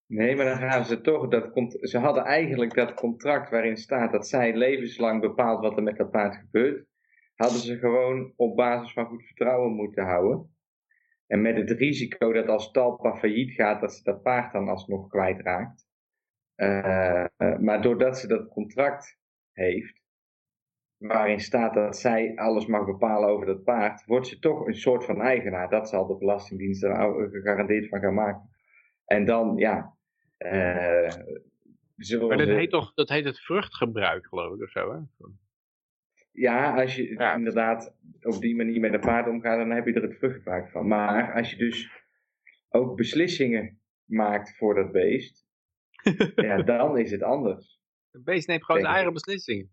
[0.08, 4.28] Nee, maar dan gaan ze toch, dat ze hadden eigenlijk dat contract waarin staat dat
[4.28, 6.88] zij levenslang bepaalt wat er met dat paard gebeurt,
[7.36, 10.56] hadden ze gewoon op basis van goed vertrouwen moeten houden.
[11.28, 15.08] En met het risico dat als Talpa failliet gaat, dat ze dat paard dan alsnog
[15.08, 15.85] kwijtraakt.
[16.56, 17.26] Eh,
[17.60, 19.20] maar doordat ze dat contract
[19.52, 20.02] heeft,
[20.98, 25.06] waarin staat dat zij alles mag bepalen over dat paard, wordt ze toch een soort
[25.06, 25.70] van eigenaar.
[25.70, 28.50] Dat zal de Belastingdienst er gegarandeerd van gaan maken.
[29.06, 29.94] En dan, ja.
[30.38, 30.52] eh
[32.28, 35.00] Maar dat ze- heet toch, dat heet het vruchtgebruik geloof ik of zo hè?
[36.32, 37.34] Ja, als je Ja.
[37.36, 40.88] inderdaad op die manier met een paard omgaat, dan heb je er het vruchtgebruik van.
[40.88, 42.04] Maar als je dus
[42.70, 45.45] ook beslissingen maakt voor dat beest,
[46.36, 47.80] ja, dan is het anders.
[48.12, 49.72] Het beest neemt gewoon zijn eigen beslissingen.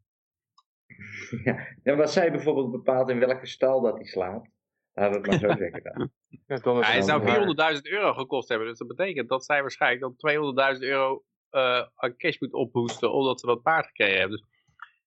[1.44, 4.50] Ja, en wat zij bijvoorbeeld bepaalt in welke stal dat hij slaapt,
[4.92, 6.10] laat het maar zo zeggen dan.
[6.46, 7.74] Ja, Hij zou waar.
[7.76, 12.16] 400.000 euro gekost hebben, dus dat betekent dat zij waarschijnlijk dan 200.000 euro eh, aan
[12.16, 14.38] cash moet ophoesten omdat ze dat paard gekregen hebben.
[14.38, 14.46] Dus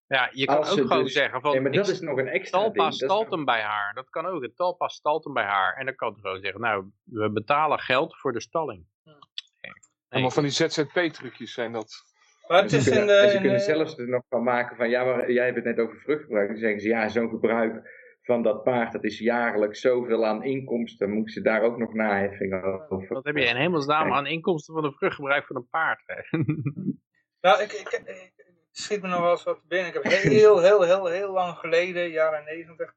[0.08, 2.18] ja, je kan Als ook ze gewoon dus- zeggen van, Ja, maar dat is nog
[2.18, 3.94] een extra Talpa stalt hem bij haar.
[3.94, 4.42] Dat kan ook.
[4.42, 5.76] Het Talpa stalt hem bij haar.
[5.76, 8.86] En dan kan het gewoon zeggen, nou, we betalen geld voor de stalling.
[10.16, 11.94] Allemaal van die ZZP-trucjes zijn dat.
[12.48, 13.22] Maar het is ze in kunnen, de...
[13.22, 15.56] en ze in kunnen de- zelfs er nog van maken van, ja, maar jij hebt
[15.56, 16.48] het net over vruchtgebruik.
[16.48, 21.10] Dan zeggen ze, ja, zo'n gebruik van dat paard, dat is jaarlijks zoveel aan inkomsten.
[21.10, 23.14] Moeten ze daar ook nog naheffingen over?
[23.14, 26.02] Wat heb je in hemelsnaam aan inkomsten van een vruchtgebruik van een paard?
[26.06, 26.38] hè?
[27.42, 28.34] Nou, ik, ik, ik, ik
[28.72, 29.88] schiet me nog wel eens wat te binnen.
[29.88, 32.94] Ik heb heel, heel, heel, heel lang geleden, jaren negentig,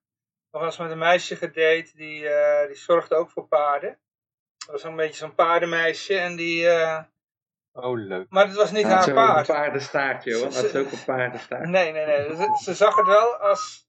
[0.51, 1.91] nog eens met een meisje gedate.
[1.95, 3.99] Die, eh, die zorgde ook voor paarden.
[4.69, 6.19] Dat was een beetje zo'n paardenmeisje.
[6.19, 7.03] En die, eh,
[7.73, 8.27] Oh, leuk.
[8.31, 9.47] maar het was niet Ja, het haar ook een paard.
[9.47, 10.53] paardenstaartje, hoor.
[10.53, 11.69] Ze- Dat is ook een paardenstaart.
[11.69, 12.37] Nee, nee, nee.
[12.37, 13.87] Ze, ze zag het wel als...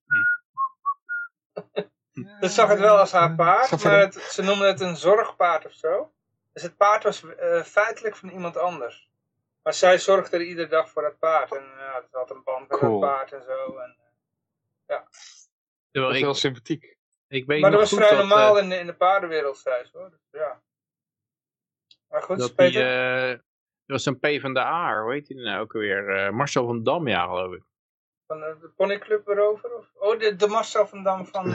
[2.41, 4.13] Ze zag het wel als haar paard, maar dat?
[4.13, 6.11] het, ze noemde het een zorgpaard of zo.
[6.53, 9.09] Dus het paard was eh, feitelijk van iemand anders.
[9.63, 11.55] Maar zij zorgde er iedere dag voor het paard.
[11.55, 12.91] En ja, ze had een band met Cool.
[12.91, 13.77] het paard en zo.
[13.77, 13.95] En,
[15.91, 16.97] Terwijl Dat is wel sympathiek.
[17.27, 19.85] ik weet maar dat was vrij dat, normaal eh, in, de, in de paardenwereld, zei
[19.85, 20.09] ze hoor.
[20.09, 20.61] Dus, ja.
[22.09, 23.41] Maar goed, dat die, eh, er
[23.85, 26.09] was een P van de A, hoe heet die nou ook weer?
[26.15, 27.63] Eh, Marcel van Dam, ja, geloof ik.
[28.27, 29.75] Van eh, de ponyclub erover?
[29.75, 29.91] Of?
[29.95, 31.51] Oh, de, de Marcel van Dam van...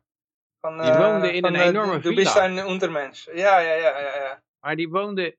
[0.60, 2.14] van Die woonde in van, een enorme Du villa.
[2.14, 3.24] bist ein Untermensch.
[3.24, 4.42] Ja, ja, ja, ja, ja.
[4.60, 5.36] Maar die woonde,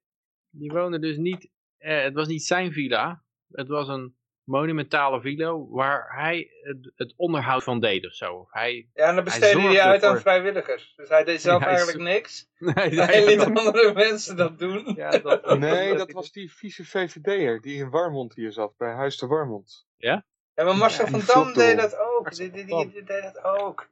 [0.50, 3.24] die woonde dus niet het was niet zijn villa.
[3.52, 8.48] Het was een monumentale villa waar hij het, het onderhoud van deed of zo.
[8.52, 10.94] Hij, Ja, en dan besteedde hij uit aan vrijwilligers.
[10.96, 12.48] Dus hij deed zelf Ja, hij eigenlijk niks.
[12.58, 14.94] hij Hij liet dat- andere mensen dat doen.
[14.96, 19.18] ja, dat, Nee, dat was die vieze VVD'er die in Warmond hier zat, bij Huis
[19.18, 19.86] de Warmond.
[19.98, 22.36] Ja, maar Marcel Ja, van Dam deed dat ook.
[22.36, 23.90] Die, die, van die, die deed dat ook.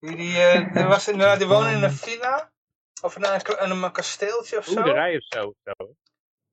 [0.00, 2.52] Die, die, eh, die, was inderdaad, die woonde in een villa.
[3.02, 4.74] Of in een, in een kasteeltje of zo.
[4.74, 5.54] boerderij of zo.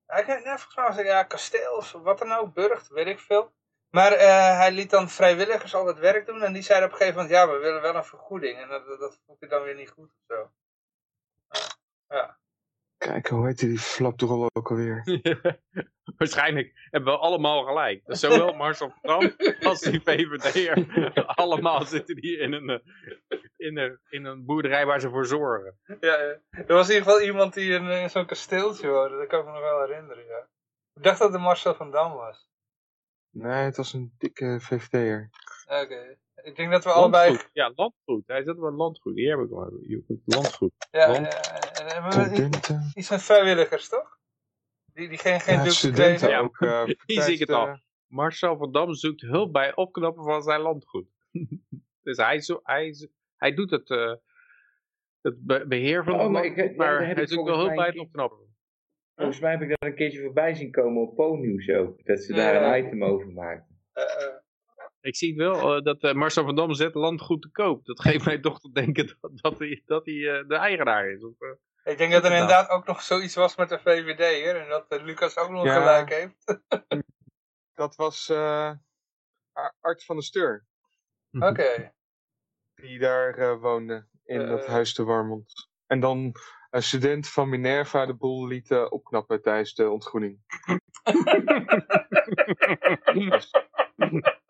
[0.06, 3.54] Ik, nee, volgens mij ja, kasteel of wat dan ook, burcht, weet ik veel.
[3.90, 6.42] Maar eh, hij liet dan vrijwilligers al het werk doen.
[6.42, 8.58] En die zeiden op een gegeven moment, ja, we willen wel een vergoeding.
[8.58, 10.50] En dat, dat, dat vond hij dan weer niet goed of zo.
[12.08, 12.38] Ja.
[12.98, 15.04] Kijk, hoe heette die flapdrol ook alweer?
[16.18, 18.02] Waarschijnlijk hebben we allemaal gelijk.
[18.04, 21.12] Zowel Marcel van Dam als die VVD'er.
[21.26, 25.78] allemaal zitten die in een, eh, in, een, in een boerderij waar ze voor zorgen.
[25.86, 26.40] Ja, ja.
[26.50, 29.16] er was in ieder geval iemand die in, in zo'n kasteeltje woonde.
[29.16, 30.48] Dat kan ik me nog wel herinneren, ja.
[30.94, 32.48] Ik dacht dat het Marcel van Dam was.
[33.30, 35.30] Nee, het was een dikke VVD'er.
[35.66, 36.18] Oké.
[36.46, 37.28] Ik denk dat we allebei...
[37.28, 37.50] Landgoed.
[37.52, 38.22] Ja, landgoed.
[38.26, 39.14] Hij zat wel landgoed.
[39.16, 39.80] Hier heb ik wel.
[40.24, 40.72] Landgoed.
[40.90, 42.90] Ja, Land- ja, en hebben we Studenten.
[42.94, 44.18] iets met vrijwilligers, toch?
[44.92, 46.28] Die, die geen, geen Ja, doek studenten kregen.
[46.28, 46.38] Ja.
[46.38, 46.60] ook.
[46.60, 47.62] eh, Hier zie ik het al.
[47.64, 51.08] tijdens Marcel van Dam zoekt hulp bij opknappen van zijn landgoed.
[52.02, 54.14] dus hij, zo, hij, zo- hij doet het, eh,
[55.20, 57.74] het be- beheer van Oh, het maar ik- landgoed, maar heb hij zoekt wel hulp
[57.74, 58.56] bij het opknappen.
[59.14, 62.04] Volgens mij heb ik dat een keertje voorbij zien komen op Po-nieuws ook.
[62.04, 62.52] Dat ze Ja.
[62.52, 63.80] daar een item over maakten.
[63.92, 64.35] Eh, eh,
[65.06, 67.84] Ik zie het wel, eh, dat eh, Marcel van Dam zet landgoed te koop.
[67.84, 71.22] Dat geeft mij toch te denken dat, dat hij, dat hij eh, de eigenaar is.
[71.24, 72.32] Of, eh, ik denk dat er Inderdaad.
[72.32, 74.50] inderdaad ook nog zoiets was met de VVD, hè?
[74.50, 75.74] En dat Lucas ook nog Ja.
[75.78, 76.44] gelijk heeft.
[77.74, 78.70] Dat was eh,
[79.52, 80.66] Ar- Art van der Steur.
[81.30, 81.92] Oké.
[82.74, 84.06] Die daar eh, woonde.
[84.24, 84.66] In dat.
[84.66, 85.68] Huis de Warmond.
[85.86, 86.32] En dan
[86.70, 90.38] een student van Minerva de boel liet opknappen tijdens de ontgroening.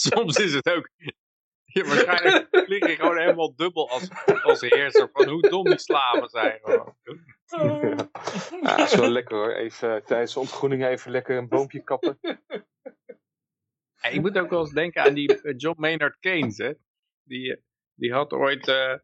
[0.12, 0.90] Soms is het ook...
[1.64, 4.08] Ja, waarschijnlijk klink je gewoon helemaal dubbel als,
[4.42, 6.58] als heerser van hoe dom die slaven zijn.
[6.62, 6.96] Gewoon.
[7.46, 8.10] Ja.
[8.62, 9.52] Ja, dat is wel lekker hoor.
[9.52, 12.18] Even eh, tijdens de ontgroening even lekker een boompje kappen.
[14.04, 16.58] Ja, ik moet ook wel eens denken aan die eh, John Maynard Keynes.
[16.58, 16.72] Hè?
[17.22, 17.62] Die, eh,
[17.94, 18.94] die had, ooit, eh,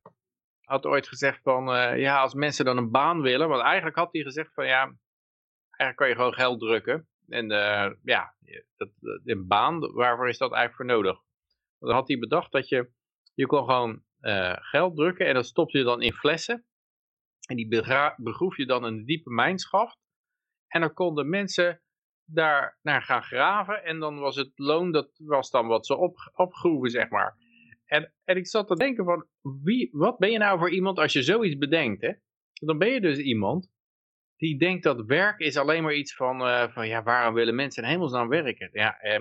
[0.65, 3.49] had ooit gezegd van, eh, ja, als mensen dan een baan willen.
[3.49, 4.83] Want eigenlijk had hij gezegd van, ja,
[5.77, 7.09] eigenlijk kan je gewoon geld drukken.
[7.31, 8.35] En eh, ja,
[8.77, 8.89] dat,
[9.25, 11.21] een baan, waarvoor is dat eigenlijk voor nodig?
[11.79, 12.91] Dan had hij bedacht dat je,
[13.35, 16.65] je kon gewoon eh, geld drukken en dat stopte je dan in flessen.
[17.47, 17.69] En die
[18.17, 19.99] begroef je dan in een diepe mijnschacht.
[20.67, 21.83] En dan konden mensen
[22.25, 23.85] daar naar gaan graven.
[23.85, 27.37] En dan was het loon, dat was dan wat ze op, opgroeven, zeg maar.
[27.85, 29.27] En, en ik zat te denken van,
[29.63, 32.13] wie, wat ben je nou voor iemand als je zoiets bedenkt, hè?
[32.53, 33.71] Dan ben je dus iemand
[34.41, 37.83] die denkt dat werk is alleen maar iets van, eh, van ja, waarom willen mensen
[37.83, 38.71] in hemelsnaam werken?
[38.73, 39.21] Ja, eh,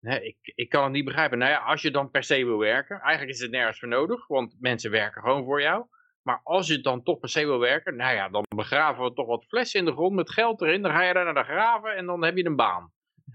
[0.00, 1.38] nee, ik, ik kan het niet begrijpen.
[1.38, 4.26] Nou ja, als je dan per se wil werken, eigenlijk is het nergens voor nodig,
[4.26, 5.86] want mensen werken gewoon voor jou.
[6.22, 9.26] Maar als je dan toch per se wil werken, nou ja, dan begraven we toch
[9.26, 10.82] wat flessen in de grond met geld erin.
[10.82, 12.92] Dan ga je daar naar de graven en dan heb je een baan.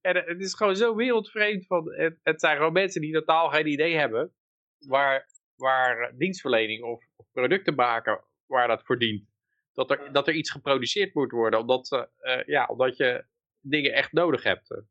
[0.00, 1.66] en eh, het is gewoon zo wereldvreemd.
[1.66, 4.32] Van, het, het zijn gewoon mensen die totaal geen idee hebben
[4.86, 9.27] waar, waar eh, dienstverlening of, of producten maken, waar dat voor dient.
[9.78, 13.24] Dat er, dat er iets geproduceerd moet worden, omdat, eh, eh, ja, omdat je
[13.60, 14.70] dingen echt nodig hebt.
[14.70, 14.84] Ik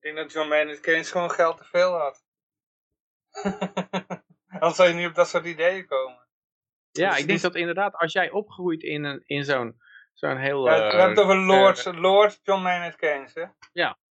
[0.00, 2.24] denk dat John Maynard Keynes gewoon geld te veel had.
[4.48, 6.26] Anders zou je niet op dat soort ideeën komen.
[6.90, 9.80] Ja, Dus ik denk dat inderdaad, als jij opgroeit in, een, in zo'n
[10.12, 10.66] zo'n heel...
[10.66, 13.44] Ja, we eh, hebben het over Lord, Lord John Maynard Keynes, hè?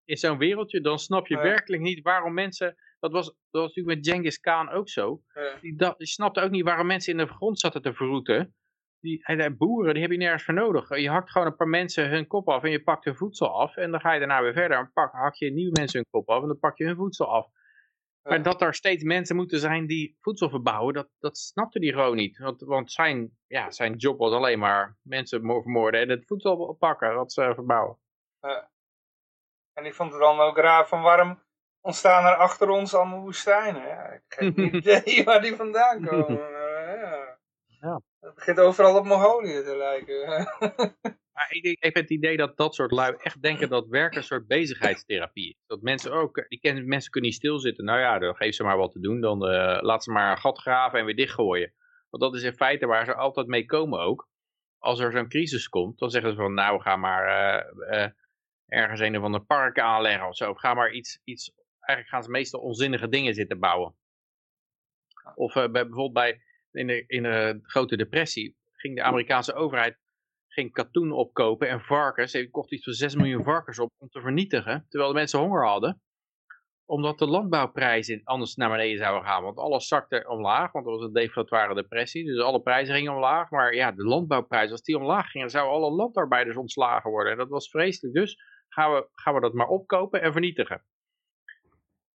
[0.06, 1.42] in zo'n wereldje, dan snap je Ja.
[1.42, 2.76] werkelijk niet waarom mensen...
[3.00, 5.22] Dat was, dat was natuurlijk met Genghis Khan ook zo.
[5.34, 5.58] Ja.
[5.62, 8.56] Die, da- die snapte ook niet waarom mensen in de grond zaten te verroeten.
[9.02, 10.98] Die, zei, boeren, die heb je nergens voor nodig.
[10.98, 13.76] Je hakt gewoon een paar mensen hun kop af en je pakt hun voedsel af.
[13.76, 16.30] En dan ga je daarna weer verder en pak, hak je nieuwe mensen hun kop
[16.30, 17.48] af en dan pak je hun voedsel af.
[18.22, 18.44] Maar Ja.
[18.44, 22.38] dat er steeds mensen moeten zijn die voedsel verbouwen, dat, dat snapte hij gewoon niet.
[22.38, 26.58] Want, want zijn, ja, zijn job was alleen maar mensen mo- vermoorden en het voedsel
[26.58, 27.98] oppakken wat ze verbouwen.
[29.74, 31.40] En die vond het dan ook raar van waarom
[31.82, 33.82] ontstaan er achter ons allemaal woestijnen.
[33.88, 36.40] Ja, ik heb geen idee waar die vandaan komen.
[37.82, 38.02] ja.
[38.20, 40.48] Het begint overal op Mongolië te lijken.
[41.34, 44.16] Maar ik, denk- ik heb het idee dat dat soort lui echt denken dat werk
[44.16, 45.64] een soort bezigheidstherapie is.
[45.68, 47.86] Dat mensen ook, die kennen, mensen kunnen niet stilzitten.
[47.86, 49.22] Nou ja, dan geef ze maar wat te doen.
[49.22, 51.74] Dan eh, laat ze maar een gat graven en weer dichtgooien.
[52.10, 54.30] Want dat is in feite waar ze altijd mee komen ook.
[54.78, 58.12] Als er zo'n crisis komt, dan zeggen ze van nou, we gaan maar eh, eh,
[58.66, 60.50] ergens een of ander park aanleggen of zo.
[60.50, 63.96] Of ga maar iets, iets, eigenlijk gaan ze meestal onzinnige dingen zitten bouwen.
[65.36, 69.98] Of eh, bij, bijvoorbeeld bij, in, de, in de grote depressie ging de Amerikaanse overheid
[70.54, 72.34] ging katoen opkopen en varkens.
[72.34, 74.86] Hij kocht iets van 6 miljoen varkens op om te vernietigen.
[74.90, 76.02] Terwijl de mensen honger hadden.
[76.86, 79.44] Omdat de landbouwprijzen anders naar beneden zouden gaan.
[79.44, 80.72] Want alles zakte omlaag.
[80.72, 82.26] Want er was een deflatoire depressie.
[82.26, 83.50] Dus alle prijzen gingen omlaag.
[83.50, 87.32] Maar ja, de landbouwprijzen, als die omlaag gingen, zouden alle landarbeiders ontslagen worden.
[87.32, 88.16] En dat was vreselijk.
[88.16, 88.38] Dus
[88.70, 90.86] gaan we, gaan we dat maar opkopen en vernietigen.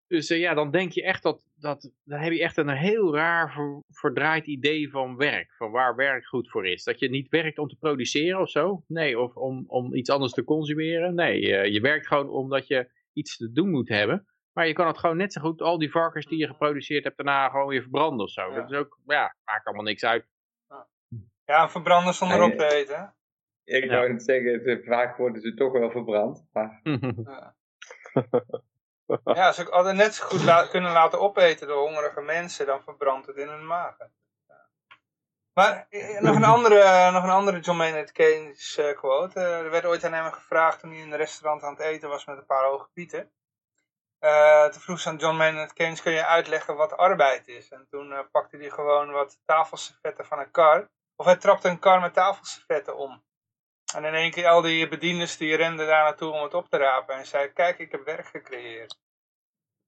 [0.07, 3.15] Dus eh, ja, dan denk je echt dat, dat, dan heb je echt een heel
[3.15, 5.53] raar ver- verdraaid idee van werk.
[5.53, 6.83] Van waar werk goed voor is.
[6.83, 8.83] Dat je niet werkt om te produceren of zo.
[8.87, 11.15] Nee, of om, om iets anders te consumeren.
[11.15, 14.25] Nee, eh, je werkt gewoon omdat je iets te doen moet hebben.
[14.53, 17.17] Maar je kan het gewoon net zo goed, al die varkens die je geproduceerd hebt,
[17.17, 18.41] daarna gewoon weer verbranden of zo.
[18.49, 18.55] Ja.
[18.55, 20.25] Dat is ook, ja, maakt allemaal niks uit.
[21.45, 23.15] Ja, een verbrander zonder op te eten.
[23.63, 23.89] Ik Ja.
[23.89, 26.47] zou het zeggen, vaak worden ze toch wel verbrand.
[26.51, 26.81] Maar
[27.23, 27.55] Ja,
[29.55, 33.47] ze hadden net zo goed kunnen laten opeten door hongerige mensen, dan verbrandt het in
[33.47, 34.13] hun magen.
[34.47, 34.67] Ja.
[35.53, 39.39] Maar eh, nog een andere, eh, nog een andere John Maynard Keynes eh, quote.
[39.39, 42.09] Eh, er werd ooit aan hem gevraagd toen hij in een restaurant aan het eten
[42.09, 43.31] was met een paar hoge pieten.
[44.19, 47.69] Eh, toen vroeg ze aan John Maynard Keynes, kun je uitleggen wat arbeid is?
[47.69, 50.89] En toen eh, pakte hij gewoon wat tafelservetten van een kar.
[51.15, 53.23] Of hij trapte een kar met tafelservetten om.
[53.95, 56.77] En in één keer al die bedieners die renden daar naartoe om het op te
[56.77, 57.15] rapen.
[57.15, 58.99] En zei, kijk, ik heb werk gecreëerd.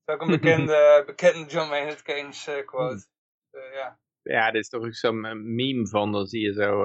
[0.04, 3.06] Dat is ook een bekende, bekende John Maynard Keynes eh, quote.
[3.52, 4.00] Eh, ja.
[4.22, 6.84] ja, dit is toch ook zo'n eh, meme van, dan zie je zo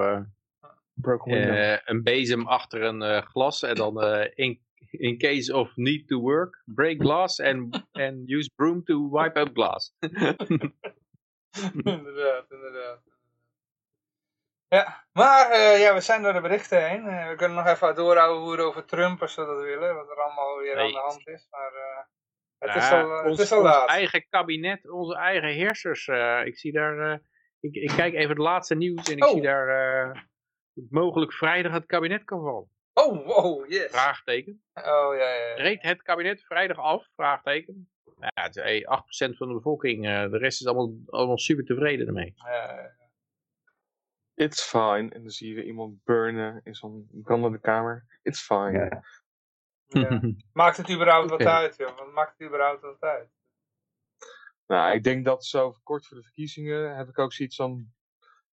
[1.01, 1.77] Broken window.
[1.85, 4.59] een bezem achter een eh, glas en dan eh, in,
[4.91, 9.49] in case of need to work, break glass and, and use broom to wipe out
[9.53, 9.93] glass.
[11.83, 13.01] inderdaad, inderdaad.
[14.75, 17.07] Ja, maar eh, ja, we zijn door de berichten heen.
[17.07, 19.95] Eh, we kunnen nog even doorhouden over Trump als we dat willen.
[19.95, 21.47] Wat er allemaal weer aan de hand is.
[21.49, 22.03] Maar eh,
[22.57, 23.87] het, Ja, is al, het ons, is al ons laat.
[23.89, 26.07] eigen kabinet, onze eigen heersers.
[26.45, 27.21] ik zie daar,
[27.59, 29.31] ik, ik kijk even het laatste nieuws en ik Oh.
[29.31, 30.27] zie daar
[30.89, 32.69] mogelijk vrijdag het kabinet kan vallen.
[32.93, 33.91] Oh, wow, yes.
[33.91, 34.63] Vraagteken.
[34.73, 34.83] Oh,
[35.17, 35.45] ja, ja.
[35.47, 35.55] ja.
[35.55, 37.07] Reed het kabinet vrijdag af?
[37.15, 37.89] Vraagteken.
[38.19, 42.07] Ja, het is, eh, 8% van de bevolking, de rest is allemaal, allemaal super tevreden
[42.07, 42.33] ermee.
[42.35, 42.91] Ja,
[44.35, 45.09] It's fine.
[45.09, 48.05] En dan zie je weer iemand burnen in zo'n brandende kamer.
[48.21, 48.71] It's fine.
[48.71, 49.03] ja.
[49.87, 50.21] ja.
[50.53, 51.97] Maakt het überhaupt wat uit, joh?
[51.97, 53.29] Wat maakt het überhaupt wat uit?
[54.67, 57.93] Nou, ik denk dat zo kort voor de verkiezingen heb ik ook zoiets van...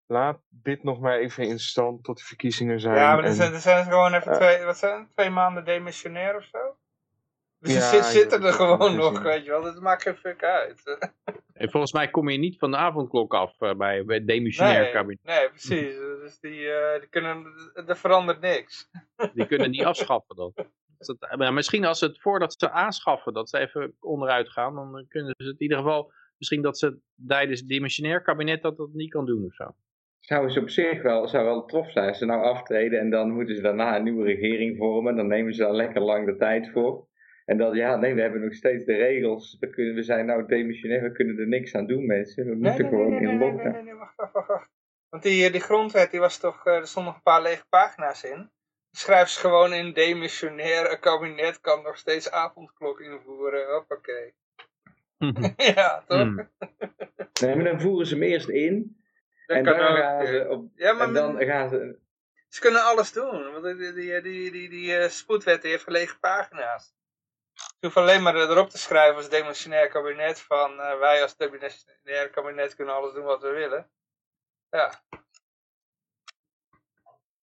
[0.06, 2.96] Laat dit nog maar even in stand tot de verkiezingen zijn.
[2.96, 5.08] Ja, maar er zijn, er zijn gewoon even eh, twee, wat zijn?
[5.12, 6.76] Twee maanden demissionair of zo?
[7.60, 9.62] Dus Ja, ze zit- zitten er gewoon nog, weet je wel.
[9.62, 10.82] Dat maakt geen fuck uit.
[11.52, 14.80] En volgens mij kom je niet van de avondklok af eh, bij, bij het demissionair
[14.82, 15.24] Nee, kabinet.
[15.24, 15.94] nee, precies.
[15.96, 17.44] Dus die, eh, die kunnen,
[17.86, 18.90] er verandert niks.
[19.34, 20.52] Die kunnen niet afschaffen dan.
[21.36, 25.34] Maar misschien als ze het voordat ze aanschaffen, dat ze even onderuit gaan, dan kunnen
[25.38, 29.10] ze het in ieder geval, misschien dat ze tijdens het dimensionair kabinet dat dat niet
[29.10, 29.74] kan doen of zo.
[30.20, 33.30] Zou ze op zich wel, zou wel tof zijn als ze nou aftreden en dan
[33.30, 35.16] moeten ze daarna een nieuwe regering vormen.
[35.16, 37.08] Dan nemen ze daar lekker lang de tijd voor.
[37.50, 39.56] En dan, ja, nee, we hebben nog steeds de regels.
[39.60, 42.44] We, kunnen, we zijn nou demissionair, we kunnen er niks aan doen, mensen.
[42.44, 43.74] We moeten nee, nee, gewoon nee, nee, in nee, lockdown.
[43.74, 44.68] nee, nee, wacht, wacht, wacht, wacht.
[45.08, 47.64] Want die, eh, die grondwet, die was toch, eh, er stonden nog een paar lege
[47.68, 48.50] pagina's in.
[48.90, 53.72] Schrijf ze gewoon in demissionair, een kabinet kan nog steeds avondklok invoeren.
[53.72, 54.34] Hoppakee.
[55.74, 56.18] ja, toch?
[56.18, 56.48] Hmm.
[57.40, 58.96] Nee, maar dan voeren ze hem eerst in.
[59.46, 60.26] Dat en kan dan ook, gaan eh.
[60.26, 61.98] ze op, Ja, maar en dan men- gaan ze...
[62.48, 63.52] ze kunnen alles doen.
[63.52, 66.98] Want die, die, die, die, die, eh, spoedwet die heeft lege pagina's.
[67.54, 72.30] Je hoeft alleen maar erop te schrijven als demissionair kabinet van eh, wij als demissionair
[72.30, 73.90] kabinet kunnen alles doen wat we willen.
[74.68, 75.02] Ja.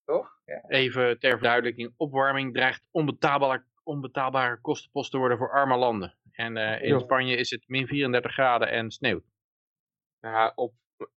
[0.06, 0.40] Toch?
[0.68, 6.18] Even ter verduidelijking, opwarming dreigt onbetaalbare, onbetaalbare kostenpost te worden voor arme landen.
[6.32, 7.00] En eh, in Ja.
[7.00, 9.26] Spanje is het min 34 graden en sneeuwt.
[10.20, 10.74] Ja, op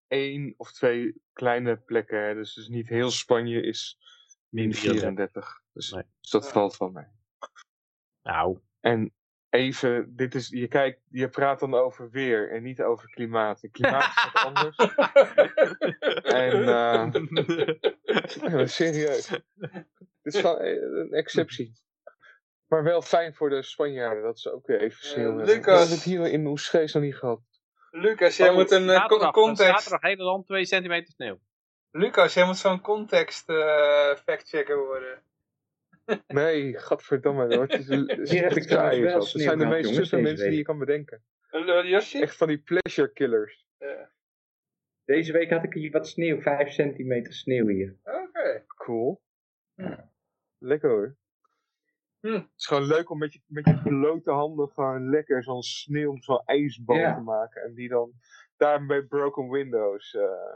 [0.08, 2.34] één of twee kleine plekken.
[2.34, 3.98] Dus, dus niet heel Spanje is
[4.48, 5.60] min 34.
[5.72, 6.04] Dus, Nee.
[6.20, 6.50] dus dat Ja.
[6.50, 7.10] valt van mij.
[8.22, 9.12] Nou, En
[9.50, 13.62] even, dit is, je, kijkt, je praat dan over weer en niet over klimaat.
[13.62, 14.76] En klimaat is wat anders.
[16.22, 19.28] En eh, serieus.
[20.22, 21.72] Dit is eh, een exceptie.
[22.66, 25.46] Maar wel fijn voor de Spanjaarden dat ze ook weer even sneeuw hebben.
[25.46, 25.64] Lucas.
[25.64, 27.40] We hebben het hier in Oesgees nog niet gehad.
[27.90, 29.70] Lucas, jij Oh, moet een eh, zaterdag, context...
[29.70, 31.38] zaterdag hele land 2 centimeter sneeuw.
[31.90, 35.22] Lucas, jij moet zo'n context eh factchecker worden.
[36.26, 37.56] Nee, gadverdamme.
[37.56, 39.14] wordt- Het is Hier heb ik wel.
[39.14, 41.22] Het zijn de meest suffe mensen die je kan bedenken.
[42.12, 43.66] Echt van die pleasure killers.
[43.78, 44.10] Ja.
[45.04, 47.96] Deze week had ik hier wat sneeuw, 5 centimeter sneeuw hier.
[48.04, 48.64] Oké.
[48.66, 49.20] Cool.
[49.74, 50.10] Ja.
[50.58, 51.16] Lekker hoor.
[52.20, 52.32] Hm.
[52.32, 56.16] Het is gewoon leuk om met je, met je blote handen gewoon lekker zo'n sneeuw,
[56.20, 57.14] zo'n ijsbal Ja.
[57.14, 57.62] te maken.
[57.62, 58.12] En die dan
[58.56, 60.14] daarmee broken windows.
[60.14, 60.54] eh,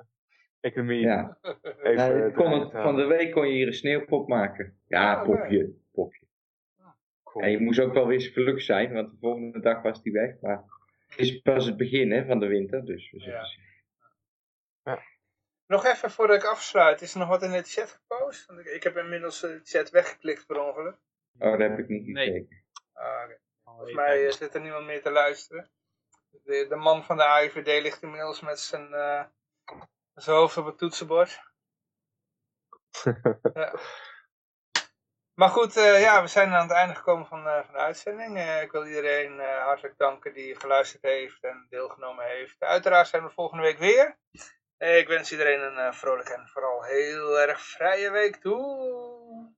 [0.64, 1.38] economie Ja.
[1.82, 4.78] even Ja, kon het, van de week kon je hier een sneeuwpop maken.
[4.88, 6.26] Ja, Ah, popje, popje.
[7.24, 7.44] Cool.
[7.44, 10.40] En je moest ook wel weer geluk zijn, want de volgende dag was die weg.
[10.40, 10.64] Maar
[11.08, 13.44] het is pas het begin hè, van de winter, dus we zullen Ja.
[13.44, 13.62] zien.
[15.66, 18.46] Nog even voordat ik afsluit, is er nog wat in de chat gepost?
[18.46, 20.96] Want ik, ik heb inmiddels de chat weggeklikt per ongeluk.
[21.38, 22.26] Oh, daar heb ik niet Nee.
[22.26, 22.64] gekeken.
[22.92, 23.38] Ah, oké.
[23.64, 25.70] Volgens mij eh, zit er niemand meer te luisteren.
[26.30, 29.24] De, de man van de AIVD ligt inmiddels met zijn, eh,
[30.14, 31.40] zijn hoofd op het toetsenbord.
[33.54, 33.74] ja.
[35.34, 38.36] Maar goed, eh, ja, we zijn aan het einde gekomen van, eh, van de uitzending.
[38.36, 42.62] Eh, ik wil iedereen hartelijk danken die geluisterd heeft en deelgenomen heeft.
[42.62, 44.18] Uiteraard zijn we volgende week weer.
[44.78, 49.52] Ik wens iedereen een vrolijke en vooral heel erg vrije week toe.